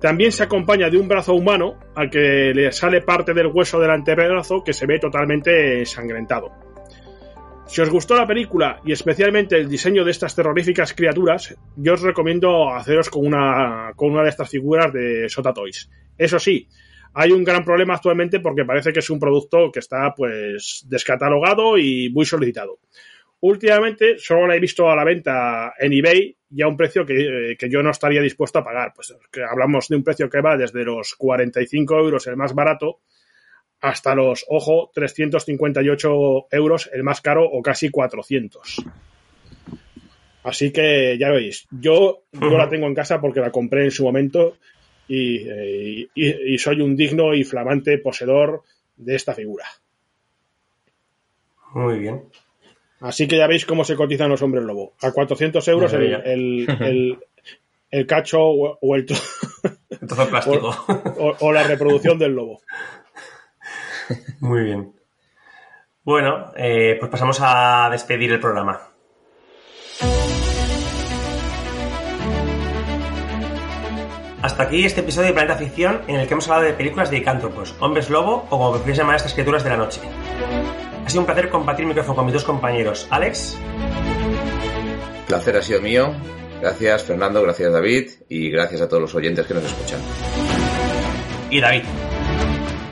También 0.00 0.32
se 0.32 0.42
acompaña 0.42 0.90
de 0.90 0.98
un 0.98 1.06
brazo 1.06 1.32
humano 1.32 1.78
al 1.94 2.10
que 2.10 2.50
le 2.52 2.72
sale 2.72 3.02
parte 3.02 3.34
del 3.34 3.46
hueso 3.46 3.78
del 3.78 3.92
antebrazo 3.92 4.64
que 4.64 4.72
se 4.72 4.84
ve 4.86 4.98
totalmente 4.98 5.78
ensangrentado. 5.78 6.50
Si 7.66 7.80
os 7.80 7.88
gustó 7.88 8.16
la 8.16 8.26
película 8.26 8.80
y 8.84 8.90
especialmente 8.90 9.56
el 9.56 9.68
diseño 9.68 10.04
de 10.04 10.10
estas 10.10 10.34
terroríficas 10.34 10.92
criaturas, 10.92 11.56
yo 11.76 11.94
os 11.94 12.02
recomiendo 12.02 12.68
haceros 12.74 13.10
con 13.10 13.24
una, 13.24 13.92
con 13.94 14.10
una 14.10 14.24
de 14.24 14.30
estas 14.30 14.50
figuras 14.50 14.92
de 14.92 15.28
Sota 15.28 15.52
Toys. 15.52 15.88
Eso 16.18 16.40
sí, 16.40 16.66
hay 17.14 17.32
un 17.32 17.44
gran 17.44 17.64
problema 17.64 17.94
actualmente 17.94 18.40
porque 18.40 18.64
parece 18.64 18.92
que 18.92 19.00
es 19.00 19.10
un 19.10 19.18
producto 19.18 19.70
que 19.72 19.80
está 19.80 20.14
pues 20.14 20.84
descatalogado 20.88 21.78
y 21.78 22.10
muy 22.10 22.24
solicitado. 22.24 22.78
Últimamente 23.40 24.18
solo 24.18 24.46
la 24.46 24.56
he 24.56 24.60
visto 24.60 24.90
a 24.90 24.96
la 24.96 25.04
venta 25.04 25.74
en 25.78 25.92
eBay 25.92 26.36
y 26.50 26.62
a 26.62 26.68
un 26.68 26.76
precio 26.76 27.04
que, 27.04 27.56
que 27.58 27.68
yo 27.68 27.82
no 27.82 27.90
estaría 27.90 28.22
dispuesto 28.22 28.58
a 28.58 28.64
pagar. 28.64 28.92
Pues 28.94 29.14
que 29.30 29.42
hablamos 29.44 29.88
de 29.88 29.96
un 29.96 30.04
precio 30.04 30.28
que 30.30 30.40
va 30.40 30.56
desde 30.56 30.84
los 30.84 31.14
45 31.16 31.98
euros 31.98 32.26
el 32.26 32.36
más 32.36 32.54
barato 32.54 33.00
hasta 33.80 34.14
los, 34.14 34.44
ojo, 34.48 34.90
358 34.94 36.46
euros 36.50 36.90
el 36.92 37.02
más 37.02 37.20
caro 37.20 37.44
o 37.44 37.62
casi 37.62 37.90
400. 37.90 38.84
Así 40.44 40.72
que 40.72 41.16
ya 41.18 41.30
veis, 41.30 41.66
yo, 41.70 42.22
yo 42.32 42.56
la 42.56 42.68
tengo 42.68 42.86
en 42.86 42.94
casa 42.94 43.20
porque 43.20 43.40
la 43.40 43.50
compré 43.50 43.84
en 43.84 43.90
su 43.90 44.04
momento 44.04 44.56
y, 45.08 46.02
y, 46.14 46.54
y 46.54 46.58
soy 46.58 46.80
un 46.80 46.96
digno 46.96 47.34
y 47.34 47.44
flamante 47.44 47.98
poseedor 47.98 48.62
de 48.96 49.14
esta 49.14 49.34
figura. 49.34 49.66
Muy 51.72 51.98
bien. 51.98 52.22
Así 53.00 53.28
que 53.28 53.36
ya 53.36 53.46
veis 53.46 53.66
cómo 53.66 53.84
se 53.84 53.96
cotizan 53.96 54.30
los 54.30 54.42
hombres 54.42 54.64
lobo. 54.64 54.94
A 55.02 55.12
400 55.12 55.68
euros 55.68 55.92
el, 55.92 56.14
el, 56.14 56.66
el, 56.80 57.18
el, 57.90 58.06
cacho 58.06 58.40
o, 58.40 58.78
o 58.80 58.96
el, 58.96 59.06
Entonces, 59.90 60.28
plástico. 60.28 60.70
o, 61.18 61.36
o, 61.40 61.52
la 61.52 61.64
reproducción 61.64 62.18
del 62.18 62.32
lobo. 62.32 62.62
Muy 64.40 64.62
bien. 64.62 64.92
Bueno, 66.04 66.52
eh, 66.56 66.96
pues 66.98 67.10
pasamos 67.10 67.38
a 67.42 67.88
despedir 67.90 68.32
el 68.32 68.40
programa. 68.40 68.80
Hasta 74.46 74.62
aquí 74.62 74.84
este 74.84 75.00
episodio 75.00 75.26
de 75.26 75.32
Planeta 75.32 75.56
Ficción 75.56 76.02
en 76.06 76.20
el 76.20 76.28
que 76.28 76.34
hemos 76.34 76.46
hablado 76.46 76.66
de 76.66 76.74
películas 76.74 77.10
de 77.10 77.16
icántropos, 77.16 77.74
hombres 77.80 78.08
lobo 78.08 78.46
o 78.48 78.48
como 78.48 78.70
prefieres 78.74 78.98
llamar 78.98 79.14
a 79.14 79.16
estas 79.16 79.32
criaturas 79.32 79.64
de 79.64 79.70
la 79.70 79.76
noche. 79.76 80.00
Ha 81.04 81.10
sido 81.10 81.22
un 81.22 81.26
placer 81.26 81.48
compartir 81.48 81.84
micrófono 81.84 82.14
con 82.14 82.26
mis 82.26 82.34
dos 82.34 82.44
compañeros. 82.44 83.08
Alex. 83.10 83.58
Placer 85.26 85.56
ha 85.56 85.62
sido 85.62 85.80
mío. 85.80 86.14
Gracias 86.60 87.02
Fernando, 87.02 87.42
gracias 87.42 87.72
David 87.72 88.08
y 88.28 88.48
gracias 88.48 88.82
a 88.82 88.88
todos 88.88 89.02
los 89.02 89.14
oyentes 89.16 89.44
que 89.48 89.54
nos 89.54 89.64
escuchan. 89.64 89.98
Y 91.50 91.60
David. 91.60 91.82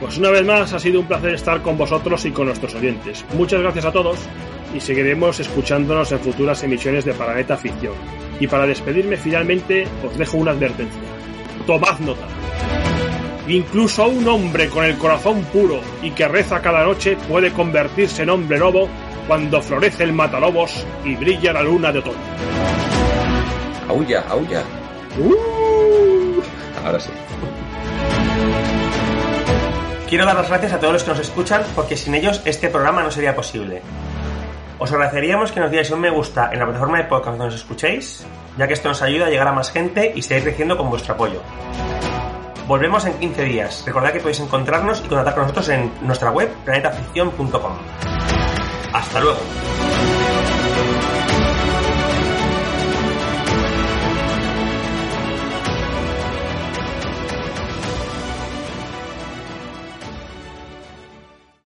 Pues 0.01 0.17
una 0.17 0.31
vez 0.31 0.43
más 0.43 0.73
ha 0.73 0.79
sido 0.79 0.99
un 0.99 1.07
placer 1.07 1.35
estar 1.35 1.61
con 1.61 1.77
vosotros 1.77 2.25
y 2.25 2.31
con 2.31 2.47
nuestros 2.47 2.75
oyentes. 2.75 3.23
Muchas 3.33 3.61
gracias 3.61 3.85
a 3.85 3.93
todos 3.93 4.19
y 4.73 4.81
seguiremos 4.81 5.39
escuchándonos 5.39 6.11
en 6.11 6.19
futuras 6.19 6.61
emisiones 6.63 7.05
de 7.05 7.13
Planeta 7.13 7.55
Ficción. 7.55 7.93
Y 8.41 8.47
para 8.47 8.67
despedirme 8.67 9.15
finalmente 9.15 9.87
os 10.05 10.17
dejo 10.17 10.35
una 10.35 10.51
advertencia. 10.51 11.14
Tomad 11.65 11.99
nota. 11.99 12.27
Incluso 13.47 14.07
un 14.07 14.27
hombre 14.27 14.69
con 14.69 14.83
el 14.85 14.97
corazón 14.97 15.43
puro 15.45 15.79
y 16.01 16.11
que 16.11 16.27
reza 16.27 16.61
cada 16.61 16.83
noche 16.83 17.17
puede 17.27 17.51
convertirse 17.51 18.23
en 18.23 18.29
hombre 18.29 18.57
lobo 18.57 18.89
cuando 19.27 19.61
florece 19.61 20.03
el 20.03 20.13
matalobos 20.13 20.85
y 21.03 21.15
brilla 21.15 21.53
la 21.53 21.63
luna 21.63 21.91
de 21.91 21.99
otoño. 21.99 22.17
Aulla, 23.87 24.23
aulla. 24.29 24.63
¡Uh! 25.19 26.41
Ahora 26.85 26.99
sí. 26.99 27.11
Quiero 30.09 30.25
dar 30.25 30.35
las 30.35 30.49
gracias 30.49 30.73
a 30.73 30.79
todos 30.79 30.93
los 30.93 31.03
que 31.03 31.09
nos 31.09 31.19
escuchan 31.19 31.63
porque 31.75 31.97
sin 31.97 32.13
ellos 32.15 32.41
este 32.45 32.69
programa 32.69 33.03
no 33.03 33.11
sería 33.11 33.35
posible. 33.35 33.81
Os 34.77 34.91
agradeceríamos 34.91 35.51
que 35.51 35.59
nos 35.59 35.71
dierais 35.71 35.89
un 35.91 36.01
me 36.01 36.09
gusta 36.09 36.49
en 36.51 36.59
la 36.59 36.65
plataforma 36.65 36.97
de 36.97 37.05
podcast 37.05 37.37
donde 37.37 37.45
nos 37.45 37.55
escuchéis, 37.55 38.25
ya 38.57 38.67
que 38.67 38.73
esto 38.73 38.89
nos 38.89 39.01
ayuda 39.01 39.27
a 39.27 39.29
llegar 39.29 39.47
a 39.47 39.53
más 39.53 39.71
gente 39.71 40.11
y 40.15 40.21
seguir 40.21 40.43
creciendo 40.43 40.77
con 40.77 40.89
vuestro 40.89 41.13
apoyo. 41.13 41.41
Volvemos 42.67 43.05
en 43.05 43.13
15 43.13 43.43
días. 43.43 43.83
Recordad 43.85 44.11
que 44.11 44.19
podéis 44.19 44.39
encontrarnos 44.39 44.99
y 45.05 45.07
contactar 45.07 45.35
con 45.35 45.43
nosotros 45.43 45.69
en 45.69 45.91
nuestra 46.01 46.31
web 46.31 46.49
planetaficción.com. 46.65 47.73
Hasta 48.93 49.19
luego. 49.19 49.39